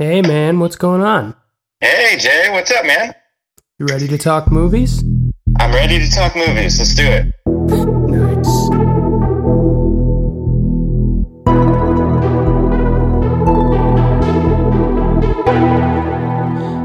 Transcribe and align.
Hey 0.00 0.22
man, 0.22 0.60
what's 0.60 0.76
going 0.76 1.02
on? 1.02 1.34
Hey 1.78 2.16
Jay, 2.18 2.48
what's 2.48 2.70
up, 2.70 2.86
man? 2.86 3.14
You 3.78 3.84
ready 3.84 4.08
to 4.08 4.16
talk 4.16 4.50
movies? 4.50 5.04
I'm 5.58 5.74
ready 5.74 5.98
to 5.98 6.10
talk 6.10 6.34
movies. 6.34 6.78
Let's 6.78 6.94
do 6.94 7.04
it. 7.04 7.34
Nice. 8.08 8.46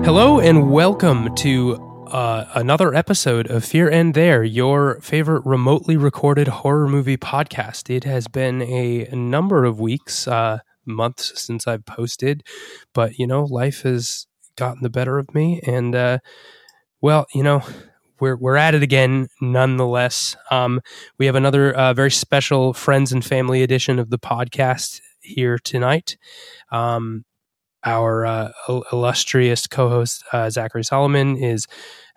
Hello 0.06 0.42
and 0.42 0.70
welcome 0.70 1.34
to 1.36 1.76
uh, 2.12 2.48
another 2.54 2.94
episode 2.94 3.50
of 3.50 3.64
Fear 3.64 3.88
and 3.92 4.14
There, 4.14 4.44
your 4.44 5.00
favorite 5.00 5.46
remotely 5.46 5.96
recorded 5.96 6.50
horror 6.50 6.90
movie 6.90 7.16
podcast. 7.16 7.90
It 7.90 8.04
has 8.04 8.28
been 8.28 8.62
a 8.62 9.08
number 9.16 9.64
of 9.64 9.80
weeks, 9.80 10.28
uh, 10.28 10.60
months 10.86 11.42
since 11.42 11.68
I've 11.68 11.86
posted, 11.86 12.44
but 12.94 13.18
you 13.18 13.28
know, 13.28 13.44
life 13.44 13.82
has 13.84 14.28
gotten 14.56 14.84
the 14.84 14.90
better 14.90 15.18
of 15.18 15.34
me, 15.34 15.62
and 15.66 15.96
uh, 15.96 16.20
well, 17.02 17.26
you 17.34 17.44
know, 17.44 17.62
we're 18.20 18.38
we're 18.38 18.56
at 18.56 18.76
it 18.76 18.84
again, 18.84 19.28
nonetheless. 19.42 20.36
Um, 20.52 20.82
we 21.18 21.26
have 21.26 21.36
another 21.36 21.74
uh, 21.74 21.94
very 21.94 22.12
special 22.12 22.74
friends 22.74 23.12
and 23.12 23.24
family 23.24 23.64
edition 23.64 24.00
of 24.00 24.10
the 24.10 24.20
podcast 24.20 25.02
here 25.22 25.58
tonight. 25.58 26.18
Um, 26.72 27.26
our 27.84 28.26
uh, 28.26 28.52
illustrious 28.92 29.68
co-host 29.68 30.24
uh, 30.34 30.50
Zachary 30.50 30.84
Solomon 30.84 31.38
is 31.38 31.68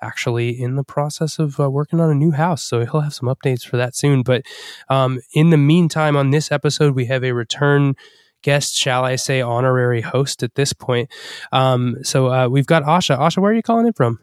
actually 0.01 0.59
in 0.59 0.77
the 0.77 0.85
process 0.85 1.39
of 1.39 1.61
uh, 1.61 1.71
working 1.71 2.01
on 2.01 2.11
a 2.11 2.15
new 2.15 2.31
house, 2.31 2.63
so 2.63 2.81
he'll 2.81 3.01
have 3.01 3.15
some 3.15 3.29
updates 3.29 3.67
for 3.67 3.77
that 3.77 3.95
soon. 3.95 4.23
But 4.23 4.43
um, 4.89 5.21
in 5.35 5.51
the 5.51 5.57
meantime, 5.59 6.17
on 6.17 6.31
this 6.31 6.51
episode, 6.51 6.95
we 6.95 7.07
have 7.07 7.23
a 7.23 7.33
return 7.33 7.95
guest, 8.43 8.75
shall 8.75 9.05
I 9.05 9.17
say, 9.17 9.41
honorary 9.41 10.01
host 10.01 10.43
at 10.43 10.55
this 10.55 10.73
point. 10.73 11.11
Um, 11.53 11.97
so 12.03 12.31
uh, 12.33 12.49
we've 12.49 12.67
got 12.67 12.83
Asha. 12.85 13.19
Asha, 13.19 13.39
where 13.39 13.53
are 13.53 13.55
you 13.55 13.63
calling 13.63 13.87
in 13.87 13.93
from? 13.93 14.19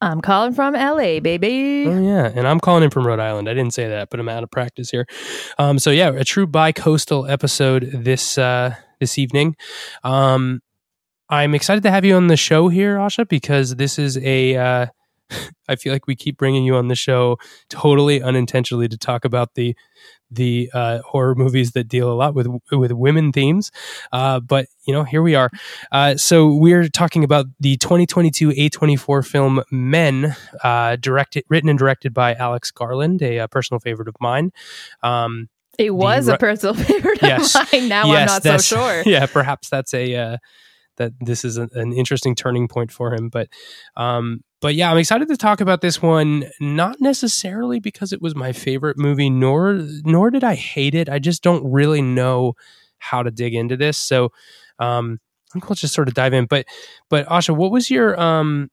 I'm 0.00 0.20
calling 0.20 0.52
from 0.52 0.74
LA, 0.74 1.20
baby. 1.20 1.84
Oh 1.86 2.02
yeah, 2.02 2.30
and 2.34 2.46
I'm 2.46 2.60
calling 2.60 2.82
in 2.82 2.90
from 2.90 3.06
Rhode 3.06 3.20
Island. 3.20 3.48
I 3.48 3.54
didn't 3.54 3.72
say 3.72 3.88
that, 3.88 4.10
but 4.10 4.20
I'm 4.20 4.28
out 4.28 4.42
of 4.42 4.50
practice 4.50 4.90
here. 4.90 5.06
Um, 5.58 5.78
so 5.78 5.90
yeah, 5.90 6.10
a 6.10 6.24
true 6.24 6.46
bi-coastal 6.46 7.26
episode 7.26 7.90
this 7.90 8.36
uh, 8.36 8.74
this 9.00 9.18
evening. 9.18 9.56
Um, 10.02 10.60
I'm 11.30 11.54
excited 11.54 11.82
to 11.84 11.90
have 11.90 12.04
you 12.04 12.16
on 12.16 12.26
the 12.26 12.36
show 12.36 12.68
here, 12.68 12.96
Asha, 12.98 13.26
because 13.26 13.76
this 13.76 13.98
is 13.98 14.18
a. 14.18 14.56
Uh, 14.56 14.86
I 15.68 15.76
feel 15.76 15.92
like 15.92 16.06
we 16.06 16.16
keep 16.16 16.36
bringing 16.36 16.64
you 16.64 16.76
on 16.76 16.88
the 16.88 16.94
show 16.94 17.38
totally 17.70 18.22
unintentionally 18.22 18.88
to 18.88 18.98
talk 18.98 19.24
about 19.24 19.54
the 19.54 19.74
the 20.34 20.70
uh, 20.74 20.98
horror 21.00 21.34
movies 21.34 21.72
that 21.72 21.88
deal 21.88 22.10
a 22.10 22.14
lot 22.14 22.34
with 22.34 22.48
with 22.72 22.92
women 22.92 23.32
themes. 23.32 23.70
Uh, 24.12 24.40
but 24.40 24.66
you 24.86 24.92
know, 24.92 25.04
here 25.04 25.22
we 25.22 25.34
are. 25.34 25.50
Uh, 25.92 26.16
so 26.16 26.54
we're 26.54 26.88
talking 26.88 27.24
about 27.24 27.46
the 27.60 27.76
2022 27.78 28.50
A24 28.50 29.26
film 29.26 29.62
Men, 29.70 30.36
uh, 30.62 30.96
directed, 30.96 31.44
written 31.48 31.68
and 31.68 31.78
directed 31.78 32.12
by 32.12 32.34
Alex 32.34 32.70
Garland, 32.70 33.22
a, 33.22 33.38
a 33.38 33.48
personal 33.48 33.80
favorite 33.80 34.08
of 34.08 34.14
mine. 34.20 34.52
Um, 35.02 35.48
it 35.78 35.94
was 35.94 36.28
a 36.28 36.36
personal 36.36 36.74
favorite 36.84 37.20
yes, 37.22 37.54
of 37.54 37.72
mine. 37.72 37.88
Now 37.88 38.06
yes, 38.06 38.30
I'm 38.30 38.52
not 38.52 38.60
so 38.60 38.76
sure. 38.76 39.02
Yeah, 39.06 39.26
perhaps 39.26 39.68
that's 39.68 39.94
a 39.94 40.14
uh, 40.14 40.36
that 40.96 41.12
this 41.20 41.44
is 41.44 41.58
a, 41.58 41.68
an 41.74 41.92
interesting 41.92 42.34
turning 42.34 42.68
point 42.68 42.92
for 42.92 43.12
him. 43.12 43.28
But 43.28 43.48
um, 43.96 44.42
but 44.64 44.74
yeah, 44.74 44.90
I'm 44.90 44.96
excited 44.96 45.28
to 45.28 45.36
talk 45.36 45.60
about 45.60 45.82
this 45.82 46.00
one. 46.00 46.46
Not 46.58 46.98
necessarily 46.98 47.80
because 47.80 48.14
it 48.14 48.22
was 48.22 48.34
my 48.34 48.52
favorite 48.52 48.96
movie, 48.96 49.28
nor 49.28 49.78
nor 50.06 50.30
did 50.30 50.42
I 50.42 50.54
hate 50.54 50.94
it. 50.94 51.06
I 51.06 51.18
just 51.18 51.42
don't 51.42 51.70
really 51.70 52.00
know 52.00 52.54
how 52.96 53.22
to 53.22 53.30
dig 53.30 53.54
into 53.54 53.76
this. 53.76 53.98
So 53.98 54.32
um, 54.78 55.20
I 55.20 55.52
think 55.52 55.68
we'll 55.68 55.76
just 55.76 55.92
sort 55.92 56.08
of 56.08 56.14
dive 56.14 56.32
in. 56.32 56.46
But 56.46 56.64
but 57.10 57.26
Asha, 57.26 57.54
what 57.54 57.72
was 57.72 57.90
your 57.90 58.18
um 58.18 58.70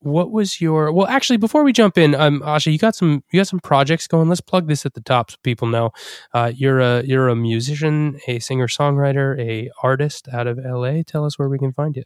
what 0.00 0.30
was 0.30 0.60
your 0.60 0.92
well 0.92 1.06
actually 1.06 1.38
before 1.38 1.64
we 1.64 1.72
jump 1.72 1.96
in 1.96 2.14
um 2.14 2.40
asha 2.40 2.70
you 2.70 2.76
got 2.76 2.94
some 2.94 3.24
you 3.32 3.40
got 3.40 3.46
some 3.46 3.58
projects 3.58 4.06
going 4.06 4.28
let's 4.28 4.42
plug 4.42 4.68
this 4.68 4.84
at 4.84 4.92
the 4.92 5.00
top 5.00 5.30
so 5.30 5.38
people 5.42 5.66
know 5.66 5.92
uh, 6.34 6.52
you're 6.54 6.78
a 6.78 7.02
you're 7.04 7.30
a 7.30 7.34
musician 7.34 8.20
a 8.26 8.38
singer 8.38 8.66
songwriter 8.66 9.40
a 9.40 9.70
artist 9.82 10.28
out 10.30 10.46
of 10.46 10.58
la 10.58 11.00
tell 11.06 11.24
us 11.24 11.38
where 11.38 11.48
we 11.48 11.58
can 11.58 11.72
find 11.72 11.96
you 11.96 12.02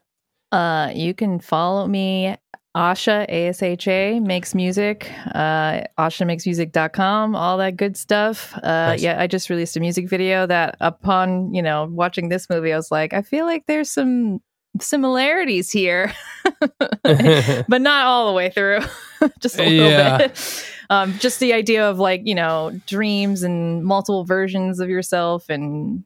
uh 0.53 0.93
you 0.95 1.13
can 1.13 1.41
follow 1.41 1.89
me 1.89 2.37
asha 2.79 3.29
asha 3.29 4.23
makes 4.23 4.55
music 4.55 5.11
uh 5.35 5.81
ashamakesmusic.com 5.99 7.35
all 7.35 7.59
that 7.59 7.77
good 7.77 7.97
stuff 7.97 8.57
uh 8.63 8.91
nice. 8.91 9.03
yeah 9.03 9.21
i 9.21 9.27
just 9.27 9.51
released 9.51 9.77
a 9.77 9.81
music 9.81 10.09
video 10.09 10.47
that 10.47 10.77
upon 10.81 11.53
you 11.53 11.63
know 11.63 11.89
watching 11.91 12.29
this 12.29 12.49
movie 12.49 12.73
i 12.73 12.77
was 12.77 12.91
like 12.91 13.13
i 13.13 13.23
feel 13.23 13.47
like 13.47 13.65
there's 13.67 13.91
some 13.91 14.41
similarities 14.81 15.71
here, 15.71 16.13
but 17.03 17.81
not 17.81 18.07
all 18.07 18.29
the 18.29 18.33
way 18.33 18.51
through, 18.51 18.81
just 19.41 19.59
a 19.59 19.65
little 19.65 19.91
yeah. 19.91 20.19
bit. 20.19 20.65
Um, 20.91 21.19
just 21.19 21.41
the 21.41 21.53
idea 21.53 21.89
of 21.89 21.99
like, 21.99 22.23
you 22.25 22.35
know, 22.35 22.79
dreams 22.87 23.43
and 23.43 23.85
multiple 23.85 24.25
versions 24.25 24.81
of 24.81 24.89
yourself 24.89 25.49
and, 25.49 26.05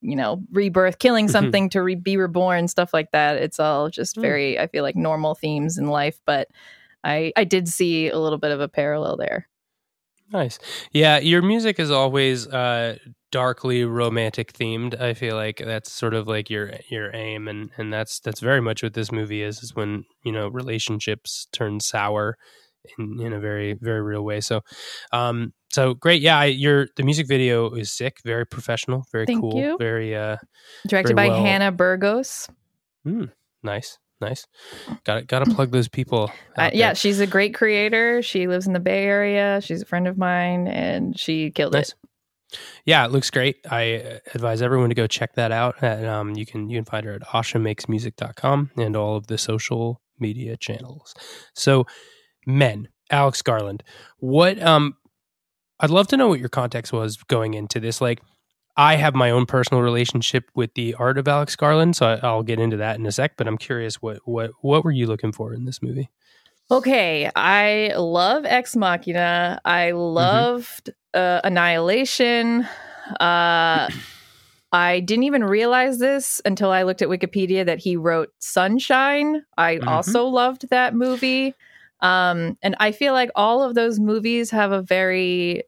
you 0.00 0.16
know, 0.16 0.42
rebirth, 0.52 0.98
killing 0.98 1.26
mm-hmm. 1.26 1.32
something 1.32 1.68
to 1.70 1.82
re- 1.82 1.94
be 1.94 2.16
reborn, 2.16 2.68
stuff 2.68 2.92
like 2.92 3.10
that. 3.12 3.36
It's 3.36 3.60
all 3.60 3.90
just 3.90 4.16
mm. 4.16 4.22
very, 4.22 4.58
I 4.58 4.66
feel 4.66 4.82
like, 4.82 4.96
normal 4.96 5.34
themes 5.34 5.78
in 5.78 5.86
life. 5.86 6.18
But 6.26 6.48
I, 7.04 7.32
I 7.36 7.44
did 7.44 7.68
see 7.68 8.08
a 8.08 8.18
little 8.18 8.38
bit 8.38 8.52
of 8.52 8.60
a 8.60 8.68
parallel 8.68 9.16
there. 9.16 9.48
Nice. 10.32 10.58
Yeah, 10.92 11.18
your 11.18 11.42
music 11.42 11.78
is 11.78 11.90
always 11.90 12.46
uh, 12.48 12.96
darkly 13.30 13.84
romantic 13.84 14.52
themed. 14.52 14.98
I 14.98 15.12
feel 15.12 15.36
like 15.36 15.58
that's 15.58 15.92
sort 15.92 16.14
of 16.14 16.26
like 16.26 16.48
your 16.48 16.72
your 16.88 17.14
aim, 17.14 17.48
and 17.48 17.70
and 17.76 17.92
that's 17.92 18.18
that's 18.18 18.40
very 18.40 18.62
much 18.62 18.82
what 18.82 18.94
this 18.94 19.12
movie 19.12 19.42
is. 19.42 19.62
Is 19.62 19.76
when 19.76 20.04
you 20.24 20.32
know 20.32 20.48
relationships 20.48 21.48
turn 21.52 21.80
sour 21.80 22.38
in 22.98 23.20
in 23.20 23.32
a 23.32 23.40
very 23.40 23.74
very 23.74 24.02
real 24.02 24.22
way. 24.22 24.40
So, 24.40 24.62
um, 25.12 25.52
so 25.70 25.94
great. 25.94 26.22
Yeah, 26.22 26.38
I, 26.38 26.46
your 26.46 26.88
the 26.96 27.02
music 27.02 27.26
video 27.28 27.70
is 27.70 27.92
sick. 27.92 28.18
Very 28.24 28.46
professional. 28.46 29.04
Very 29.12 29.26
Thank 29.26 29.40
cool. 29.40 29.56
You. 29.56 29.76
Very 29.78 30.14
uh, 30.16 30.36
directed 30.86 31.16
very 31.16 31.28
by 31.28 31.34
well. 31.34 31.44
Hannah 31.44 31.72
Burgos. 31.72 32.48
Mm, 33.06 33.32
nice 33.62 33.98
nice. 34.22 34.46
Got 35.04 35.16
to, 35.16 35.22
got 35.24 35.44
to 35.44 35.54
plug 35.54 35.72
those 35.72 35.88
people. 35.88 36.30
Uh, 36.54 36.70
yeah, 36.74 36.92
she's 36.92 37.18
a 37.18 37.26
great 37.26 37.54
creator. 37.54 38.20
She 38.20 38.46
lives 38.46 38.66
in 38.66 38.74
the 38.74 38.78
Bay 38.78 39.04
Area. 39.04 39.60
She's 39.62 39.80
a 39.80 39.86
friend 39.86 40.06
of 40.06 40.18
mine, 40.18 40.68
and 40.68 41.18
she 41.18 41.50
killed 41.50 41.72
nice. 41.72 41.88
it. 41.88 42.58
Yeah, 42.84 43.06
it 43.06 43.10
looks 43.10 43.30
great. 43.30 43.56
I 43.70 43.94
uh, 43.94 44.18
advise 44.34 44.60
everyone 44.60 44.90
to 44.90 44.94
go 44.94 45.06
check 45.06 45.34
that 45.34 45.50
out. 45.50 45.76
And 45.80 46.06
um, 46.06 46.36
you 46.36 46.44
can 46.44 46.68
you 46.68 46.76
can 46.76 46.84
find 46.84 47.06
her 47.06 47.14
at 47.14 47.22
ashamakesmusic.com 47.22 48.70
and 48.76 48.96
all 48.96 49.16
of 49.16 49.28
the 49.28 49.38
social 49.38 50.02
media 50.18 50.58
channels. 50.58 51.14
So, 51.54 51.86
men, 52.46 52.88
Alex 53.10 53.42
Garland. 53.42 53.82
What 54.18 54.60
um 54.62 54.96
I'd 55.80 55.90
love 55.90 56.06
to 56.08 56.16
know 56.16 56.28
what 56.28 56.38
your 56.38 56.48
context 56.48 56.92
was 56.92 57.16
going 57.16 57.54
into 57.54 57.80
this. 57.80 58.00
Like, 58.00 58.20
I 58.76 58.94
have 58.96 59.14
my 59.14 59.30
own 59.30 59.46
personal 59.46 59.82
relationship 59.82 60.48
with 60.54 60.72
the 60.74 60.94
art 60.94 61.18
of 61.18 61.26
Alex 61.26 61.56
Garland, 61.56 61.96
so 61.96 62.06
I, 62.06 62.32
will 62.32 62.44
get 62.44 62.60
into 62.60 62.76
that 62.78 62.98
in 62.98 63.04
a 63.04 63.12
sec. 63.12 63.36
But 63.36 63.48
I'm 63.48 63.58
curious, 63.58 64.00
what 64.00 64.20
what 64.24 64.52
what 64.60 64.84
were 64.84 64.92
you 64.92 65.06
looking 65.06 65.32
for 65.32 65.52
in 65.52 65.64
this 65.64 65.82
movie? 65.82 66.08
Okay, 66.70 67.30
I 67.36 67.92
love 67.96 68.44
Ex 68.46 68.76
Machina. 68.76 69.60
I 69.64 69.88
mm-hmm. 69.88 69.98
loved 69.98 70.90
mm-hmm. 71.14 71.20
uh, 71.20 71.40
Annihilation. 71.44 72.66
Uh, 73.20 73.90
I 74.74 75.00
didn't 75.00 75.24
even 75.24 75.44
realize 75.44 75.98
this 75.98 76.40
until 76.46 76.70
I 76.70 76.84
looked 76.84 77.02
at 77.02 77.08
Wikipedia 77.08 77.66
that 77.66 77.78
he 77.78 77.96
wrote 77.96 78.32
Sunshine. 78.38 79.44
I 79.58 79.76
mm-hmm. 79.76 79.88
also 79.88 80.24
loved 80.24 80.70
that 80.70 80.94
movie. 80.94 81.54
Um, 82.02 82.58
and 82.62 82.76
I 82.78 82.92
feel 82.92 83.14
like 83.14 83.30
all 83.34 83.62
of 83.62 83.74
those 83.74 83.98
movies 83.98 84.50
have 84.50 84.72
a 84.72 84.82
very 84.82 85.62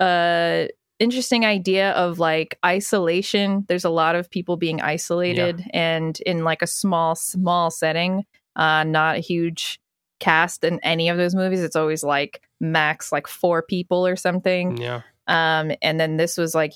uh 0.00 0.66
interesting 0.98 1.44
idea 1.44 1.92
of 1.92 2.18
like 2.18 2.58
isolation. 2.64 3.64
There's 3.68 3.84
a 3.84 3.90
lot 3.90 4.16
of 4.16 4.30
people 4.30 4.56
being 4.56 4.80
isolated 4.80 5.60
yeah. 5.60 5.66
and 5.72 6.18
in 6.20 6.44
like 6.44 6.62
a 6.62 6.66
small, 6.66 7.14
small 7.14 7.70
setting, 7.70 8.24
uh, 8.56 8.84
not 8.84 9.16
a 9.16 9.20
huge 9.20 9.78
cast 10.20 10.64
in 10.64 10.80
any 10.80 11.08
of 11.08 11.18
those 11.18 11.34
movies. 11.34 11.62
It's 11.62 11.76
always 11.76 12.02
like 12.02 12.42
max 12.60 13.12
like 13.12 13.26
four 13.26 13.62
people 13.62 14.06
or 14.06 14.16
something. 14.16 14.78
Yeah. 14.78 15.02
Um, 15.26 15.72
and 15.82 16.00
then 16.00 16.16
this 16.16 16.38
was 16.38 16.54
like 16.54 16.72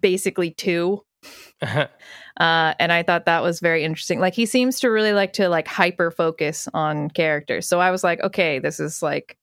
basically 0.00 0.50
two. 0.52 1.02
Uh, 1.62 1.86
and 2.38 2.92
I 2.92 3.02
thought 3.02 3.26
that 3.26 3.42
was 3.42 3.60
very 3.60 3.84
interesting. 3.84 4.20
Like 4.20 4.34
he 4.34 4.46
seems 4.46 4.80
to 4.80 4.88
really 4.88 5.12
like 5.12 5.32
to 5.34 5.48
like 5.48 5.68
hyper 5.68 6.10
focus 6.10 6.68
on 6.74 7.10
characters. 7.10 7.66
So 7.66 7.80
I 7.80 7.90
was 7.90 8.04
like, 8.04 8.22
okay, 8.22 8.58
this 8.58 8.80
is 8.80 9.02
like 9.02 9.36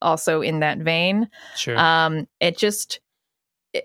also 0.00 0.42
in 0.42 0.60
that 0.60 0.78
vein. 0.78 1.28
Sure. 1.56 1.76
Um, 1.78 2.28
it 2.40 2.56
just 2.56 3.00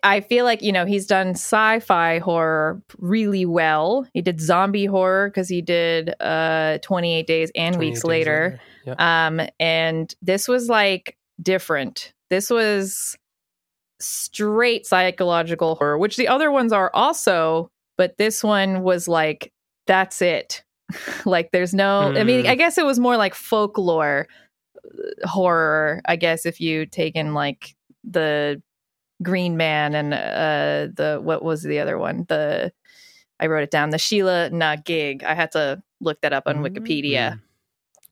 I 0.03 0.21
feel 0.21 0.45
like 0.45 0.61
you 0.61 0.71
know 0.71 0.85
he's 0.85 1.05
done 1.05 1.31
sci-fi 1.31 2.19
horror 2.19 2.81
really 2.97 3.45
well. 3.45 4.07
He 4.13 4.21
did 4.21 4.39
zombie 4.39 4.85
horror 4.85 5.29
because 5.29 5.49
he 5.49 5.61
did 5.61 6.13
uh 6.21 6.77
28 6.79 7.27
days 7.27 7.51
and 7.55 7.75
28 7.75 7.89
weeks 7.89 8.03
later. 8.03 8.59
later. 8.85 9.01
Um 9.01 9.41
and 9.59 10.13
this 10.21 10.47
was 10.47 10.69
like 10.69 11.17
different. 11.41 12.13
This 12.29 12.49
was 12.49 13.17
straight 14.01 14.85
psychological 14.85 15.75
horror, 15.75 15.97
which 15.97 16.17
the 16.17 16.27
other 16.27 16.51
ones 16.51 16.73
are 16.73 16.91
also, 16.93 17.69
but 17.97 18.17
this 18.17 18.43
one 18.43 18.81
was 18.83 19.07
like 19.07 19.53
that's 19.87 20.21
it. 20.21 20.63
like 21.25 21.51
there's 21.51 21.73
no 21.73 22.13
I 22.13 22.23
mean, 22.23 22.45
Mm. 22.45 22.49
I 22.49 22.55
guess 22.55 22.77
it 22.77 22.85
was 22.85 22.99
more 22.99 23.17
like 23.17 23.33
folklore 23.35 24.27
uh, 24.85 25.27
horror, 25.27 26.01
I 26.05 26.15
guess 26.15 26.45
if 26.45 26.59
you 26.59 26.85
take 26.85 27.15
in 27.15 27.33
like 27.33 27.75
the 28.03 28.61
Green 29.23 29.55
Man 29.55 29.93
and 29.93 30.13
uh 30.13 30.91
the 30.95 31.19
what 31.21 31.43
was 31.43 31.61
the 31.63 31.79
other 31.79 31.97
one? 31.97 32.25
The 32.27 32.73
I 33.39 33.47
wrote 33.47 33.63
it 33.63 33.71
down. 33.71 33.91
The 33.91 33.97
Sheila 33.97 34.49
Na 34.49 34.75
gig. 34.75 35.23
I 35.23 35.33
had 35.35 35.51
to 35.53 35.81
look 35.99 36.21
that 36.21 36.33
up 36.33 36.43
on 36.47 36.57
Wikipedia. 36.57 37.39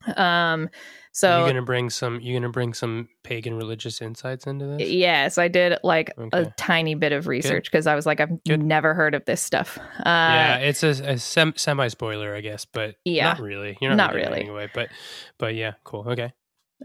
Mm. 0.06 0.18
Um 0.18 0.68
you 1.12 1.18
so 1.28 1.46
gonna 1.46 1.60
bring 1.62 1.90
some 1.90 2.20
you're 2.20 2.38
gonna 2.40 2.52
bring 2.52 2.72
some 2.72 3.08
pagan 3.24 3.54
religious 3.54 4.00
insights 4.00 4.46
into 4.46 4.66
this? 4.66 4.88
Yes, 4.88 5.38
I 5.38 5.48
did 5.48 5.76
like 5.82 6.12
a 6.32 6.46
tiny 6.56 6.94
bit 6.94 7.12
of 7.12 7.26
research 7.26 7.64
because 7.70 7.86
I 7.86 7.94
was 7.94 8.06
like, 8.06 8.20
I've 8.20 8.42
Good. 8.44 8.62
never 8.62 8.94
heard 8.94 9.14
of 9.14 9.24
this 9.24 9.42
stuff. 9.42 9.78
Uh, 9.98 10.02
yeah, 10.06 10.56
it's 10.58 10.82
a, 10.82 10.90
a 10.90 11.18
sem- 11.18 11.54
semi 11.56 11.88
spoiler, 11.88 12.34
I 12.34 12.40
guess, 12.40 12.64
but 12.64 12.94
Yeah. 13.04 13.24
not 13.24 13.40
really. 13.40 13.76
You're 13.80 13.90
not, 13.90 13.96
Not 13.96 14.14
really, 14.14 14.26
really. 14.28 14.38
giving 14.40 14.48
it 14.48 14.52
away, 14.52 14.70
but 14.72 14.88
but 15.38 15.54
yeah, 15.54 15.72
cool. 15.84 16.08
Okay. 16.08 16.32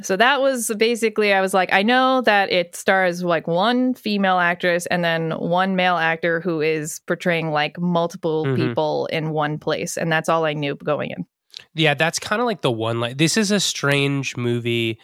So 0.02 0.18
that 0.18 0.42
was 0.42 0.70
basically, 0.78 1.32
I 1.32 1.40
was 1.40 1.54
like, 1.54 1.72
I 1.72 1.82
know 1.82 2.20
that 2.26 2.52
it 2.52 2.76
stars 2.76 3.24
like 3.24 3.48
one 3.48 3.94
female 3.94 4.40
actress 4.40 4.86
and 4.88 5.06
then 5.06 5.32
one 5.32 5.78
male 5.78 5.96
actor 5.96 6.42
who 6.42 6.60
is 6.60 7.00
portraying 7.08 7.52
like 7.52 7.80
multiple 7.80 8.44
Mhm. 8.46 8.56
people 8.58 9.06
in 9.06 9.30
one 9.30 9.58
place. 9.58 9.96
And 9.96 10.12
that's 10.12 10.28
all 10.28 10.44
I 10.44 10.52
knew 10.52 10.76
going 10.76 11.12
in. 11.12 11.26
Yeah, 11.74 11.94
that's 11.94 12.20
kind 12.20 12.42
of 12.42 12.46
like 12.46 12.62
the 12.62 12.72
one 12.72 13.00
like 13.00 13.18
this 13.18 13.38
is 13.38 13.52
a 13.52 13.60
strange 13.60 14.36
movie 14.38 15.00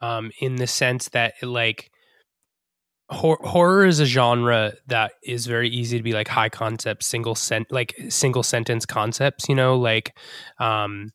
um 0.00 0.30
in 0.40 0.56
the 0.56 0.66
sense 0.66 1.08
that 1.10 1.34
it, 1.42 1.46
like 1.46 1.90
hor- 3.10 3.38
horror 3.42 3.84
is 3.84 4.00
a 4.00 4.06
genre 4.06 4.72
that 4.86 5.12
is 5.22 5.46
very 5.46 5.68
easy 5.68 5.96
to 5.96 6.02
be 6.02 6.12
like 6.12 6.28
high 6.28 6.48
concept 6.48 7.02
single 7.02 7.34
sent 7.34 7.70
like 7.70 7.94
single 8.08 8.42
sentence 8.42 8.86
concepts, 8.86 9.48
you 9.48 9.54
know, 9.54 9.76
like 9.76 10.16
um 10.58 11.10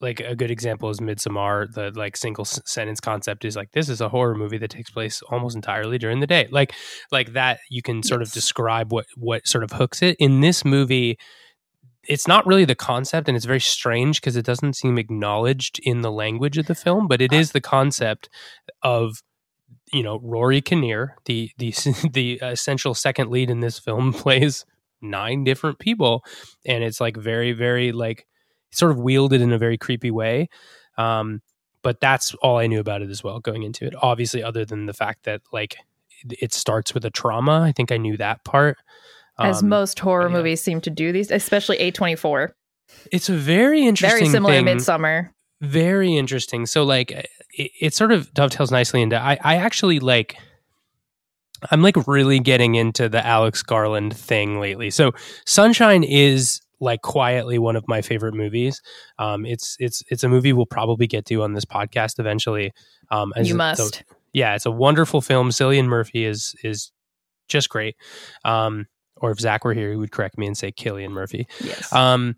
like 0.00 0.20
a 0.20 0.36
good 0.36 0.50
example 0.50 0.90
is 0.90 1.00
Midsommar. 1.00 1.72
The 1.72 1.90
like 1.96 2.16
single 2.16 2.42
s- 2.44 2.60
sentence 2.66 3.00
concept 3.00 3.44
is 3.44 3.56
like 3.56 3.72
this 3.72 3.88
is 3.88 4.00
a 4.00 4.08
horror 4.08 4.34
movie 4.36 4.58
that 4.58 4.70
takes 4.70 4.90
place 4.90 5.22
almost 5.30 5.56
entirely 5.56 5.98
during 5.98 6.20
the 6.20 6.26
day. 6.26 6.48
Like 6.50 6.72
like 7.10 7.32
that 7.32 7.60
you 7.70 7.82
can 7.82 8.02
sort 8.04 8.22
of 8.22 8.30
describe 8.32 8.92
what 8.92 9.06
what 9.16 9.46
sort 9.46 9.64
of 9.64 9.72
hooks 9.72 10.02
it. 10.02 10.16
In 10.20 10.40
this 10.40 10.64
movie, 10.64 11.18
it's 12.08 12.26
not 12.28 12.46
really 12.46 12.64
the 12.64 12.74
concept 12.74 13.28
and 13.28 13.36
it's 13.36 13.46
very 13.46 13.60
strange 13.60 14.20
because 14.20 14.36
it 14.36 14.46
doesn't 14.46 14.74
seem 14.74 14.98
acknowledged 14.98 15.78
in 15.82 16.00
the 16.02 16.10
language 16.12 16.58
of 16.58 16.66
the 16.66 16.74
film, 16.74 17.06
but 17.08 17.20
it 17.20 17.32
is 17.32 17.52
the 17.52 17.60
concept 17.60 18.28
of 18.82 19.22
you 19.92 20.02
know 20.02 20.20
Rory 20.22 20.60
Kinnear, 20.60 21.16
the 21.26 21.50
the 21.58 21.74
the 22.12 22.38
essential 22.42 22.94
second 22.94 23.30
lead 23.30 23.50
in 23.50 23.60
this 23.60 23.78
film 23.78 24.12
plays 24.24 24.64
nine 25.00 25.44
different 25.44 25.78
people 25.78 26.24
and 26.66 26.82
it's 26.82 27.00
like 27.00 27.16
very 27.16 27.52
very 27.52 27.92
like 27.92 28.26
sort 28.72 28.90
of 28.90 28.98
wielded 28.98 29.40
in 29.40 29.52
a 29.52 29.58
very 29.58 29.78
creepy 29.78 30.10
way. 30.10 30.48
Um, 30.98 31.40
but 31.82 32.00
that's 32.00 32.34
all 32.36 32.58
I 32.58 32.66
knew 32.66 32.80
about 32.80 33.02
it 33.02 33.10
as 33.10 33.22
well 33.24 33.40
going 33.40 33.62
into 33.62 33.86
it. 33.86 33.94
Obviously, 34.02 34.42
other 34.42 34.64
than 34.64 34.86
the 34.86 34.92
fact 34.92 35.24
that 35.24 35.42
like 35.52 35.76
it- 36.24 36.38
it 36.42 36.52
starts 36.54 36.92
with 36.94 37.04
a 37.04 37.10
trauma, 37.10 37.60
I 37.62 37.72
think 37.72 37.92
I 37.92 37.96
knew 37.96 38.16
that 38.18 38.44
part. 38.44 38.78
As 39.38 39.62
Um, 39.62 39.68
most 39.68 39.98
horror 39.98 40.28
yeah. 40.28 40.36
movies 40.36 40.62
seem 40.62 40.80
to 40.82 40.90
do 40.90 41.12
these, 41.12 41.30
especially 41.30 41.78
A24. 41.78 42.50
it's 43.12 43.28
a 43.28 43.34
very 43.34 43.86
interesting, 43.86 44.18
Very 44.18 44.30
similar 44.30 44.54
thing. 44.54 44.66
to 44.66 44.74
Midsommar. 44.74 45.30
very 45.60 46.16
interesting. 46.16 46.66
So 46.66 46.84
like 46.84 47.10
it, 47.10 47.28
it 47.80 47.94
sort 47.94 48.12
of 48.12 48.32
dovetails 48.34 48.70
nicely 48.70 49.02
into 49.02 49.16
I 49.20 49.38
I 49.42 49.56
actually 49.56 49.98
like 50.00 50.36
I'm 51.70 51.82
like 51.82 52.06
really 52.06 52.38
getting 52.38 52.76
into 52.76 53.08
the 53.08 53.24
Alex 53.26 53.62
Garland 53.62 54.16
thing 54.16 54.60
lately. 54.60 54.90
So 54.90 55.12
Sunshine 55.46 56.04
is 56.04 56.60
like 56.80 57.02
quietly 57.02 57.58
one 57.58 57.74
of 57.74 57.84
my 57.88 58.00
favorite 58.02 58.34
movies. 58.34 58.80
Um 59.18 59.44
it's 59.44 59.76
it's 59.80 60.02
it's 60.10 60.22
a 60.24 60.28
movie 60.28 60.52
we'll 60.52 60.66
probably 60.66 61.06
get 61.06 61.24
to 61.26 61.42
on 61.42 61.52
this 61.54 61.64
podcast 61.64 62.18
eventually. 62.20 62.72
Um 63.10 63.32
as 63.36 63.48
You 63.48 63.54
must. 63.56 64.04
yeah, 64.32 64.54
it's 64.54 64.66
a 64.66 64.70
wonderful 64.70 65.20
film. 65.20 65.50
Cillian 65.50 65.86
Murphy 65.86 66.24
is 66.24 66.54
is 66.62 66.92
just 67.48 67.68
great. 67.68 67.96
Um 68.44 68.86
or 69.20 69.30
if 69.30 69.38
Zach 69.40 69.64
were 69.64 69.74
here, 69.74 69.90
he 69.90 69.96
would 69.96 70.12
correct 70.12 70.38
me 70.38 70.46
and 70.46 70.56
say 70.56 70.70
Killian 70.72 71.12
Murphy. 71.12 71.46
yes. 71.60 71.92
Um, 71.92 72.36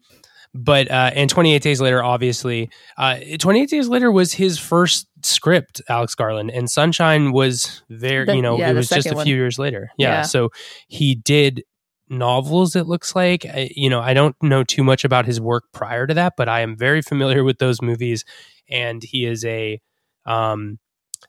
but 0.52 0.90
uh, 0.90 1.12
and 1.14 1.30
28 1.30 1.62
Days 1.62 1.80
Later, 1.80 2.02
obviously, 2.02 2.70
uh, 2.98 3.18
28 3.38 3.68
Days 3.70 3.88
Later 3.88 4.10
was 4.10 4.32
his 4.32 4.58
first 4.58 5.06
script, 5.22 5.80
Alex 5.88 6.16
Garland, 6.16 6.50
and 6.50 6.68
Sunshine 6.68 7.30
was 7.32 7.82
there. 7.88 8.26
The- 8.26 8.34
you 8.34 8.42
know, 8.42 8.58
yeah, 8.58 8.70
it 8.70 8.74
was 8.74 8.88
just 8.88 9.10
a 9.10 9.14
one. 9.14 9.24
few 9.24 9.36
years 9.36 9.58
later. 9.60 9.90
Yeah, 9.96 10.08
Yeah. 10.08 10.22
so 10.22 10.50
he 10.88 11.14
did 11.14 11.62
novels. 12.08 12.74
It 12.74 12.88
looks 12.88 13.14
like 13.14 13.46
I, 13.46 13.70
you 13.76 13.88
know 13.88 14.00
I 14.00 14.12
don't 14.12 14.34
know 14.42 14.64
too 14.64 14.82
much 14.82 15.04
about 15.04 15.24
his 15.26 15.40
work 15.40 15.64
prior 15.72 16.08
to 16.08 16.14
that, 16.14 16.32
but 16.36 16.48
I 16.48 16.62
am 16.62 16.76
very 16.76 17.00
familiar 17.02 17.44
with 17.44 17.58
those 17.58 17.80
movies, 17.80 18.24
and 18.68 19.04
he 19.04 19.26
is 19.26 19.44
a 19.44 19.80
um, 20.26 20.80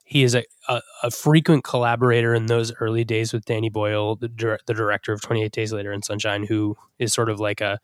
he 0.04 0.22
is 0.22 0.34
a, 0.34 0.44
a, 0.68 0.80
a 1.04 1.10
frequent 1.10 1.64
collaborator 1.64 2.34
in 2.34 2.46
those 2.46 2.72
early 2.80 3.04
days 3.04 3.32
with 3.32 3.44
Danny 3.44 3.68
Boyle, 3.70 4.16
the, 4.16 4.28
dir- 4.28 4.58
the 4.66 4.74
director 4.74 5.12
of 5.12 5.20
28 5.22 5.50
Days 5.52 5.72
Later 5.72 5.92
and 5.92 6.04
Sunshine, 6.04 6.44
who 6.44 6.76
is 6.98 7.12
sort 7.12 7.28
of 7.30 7.40
like 7.40 7.60
a, 7.60 7.78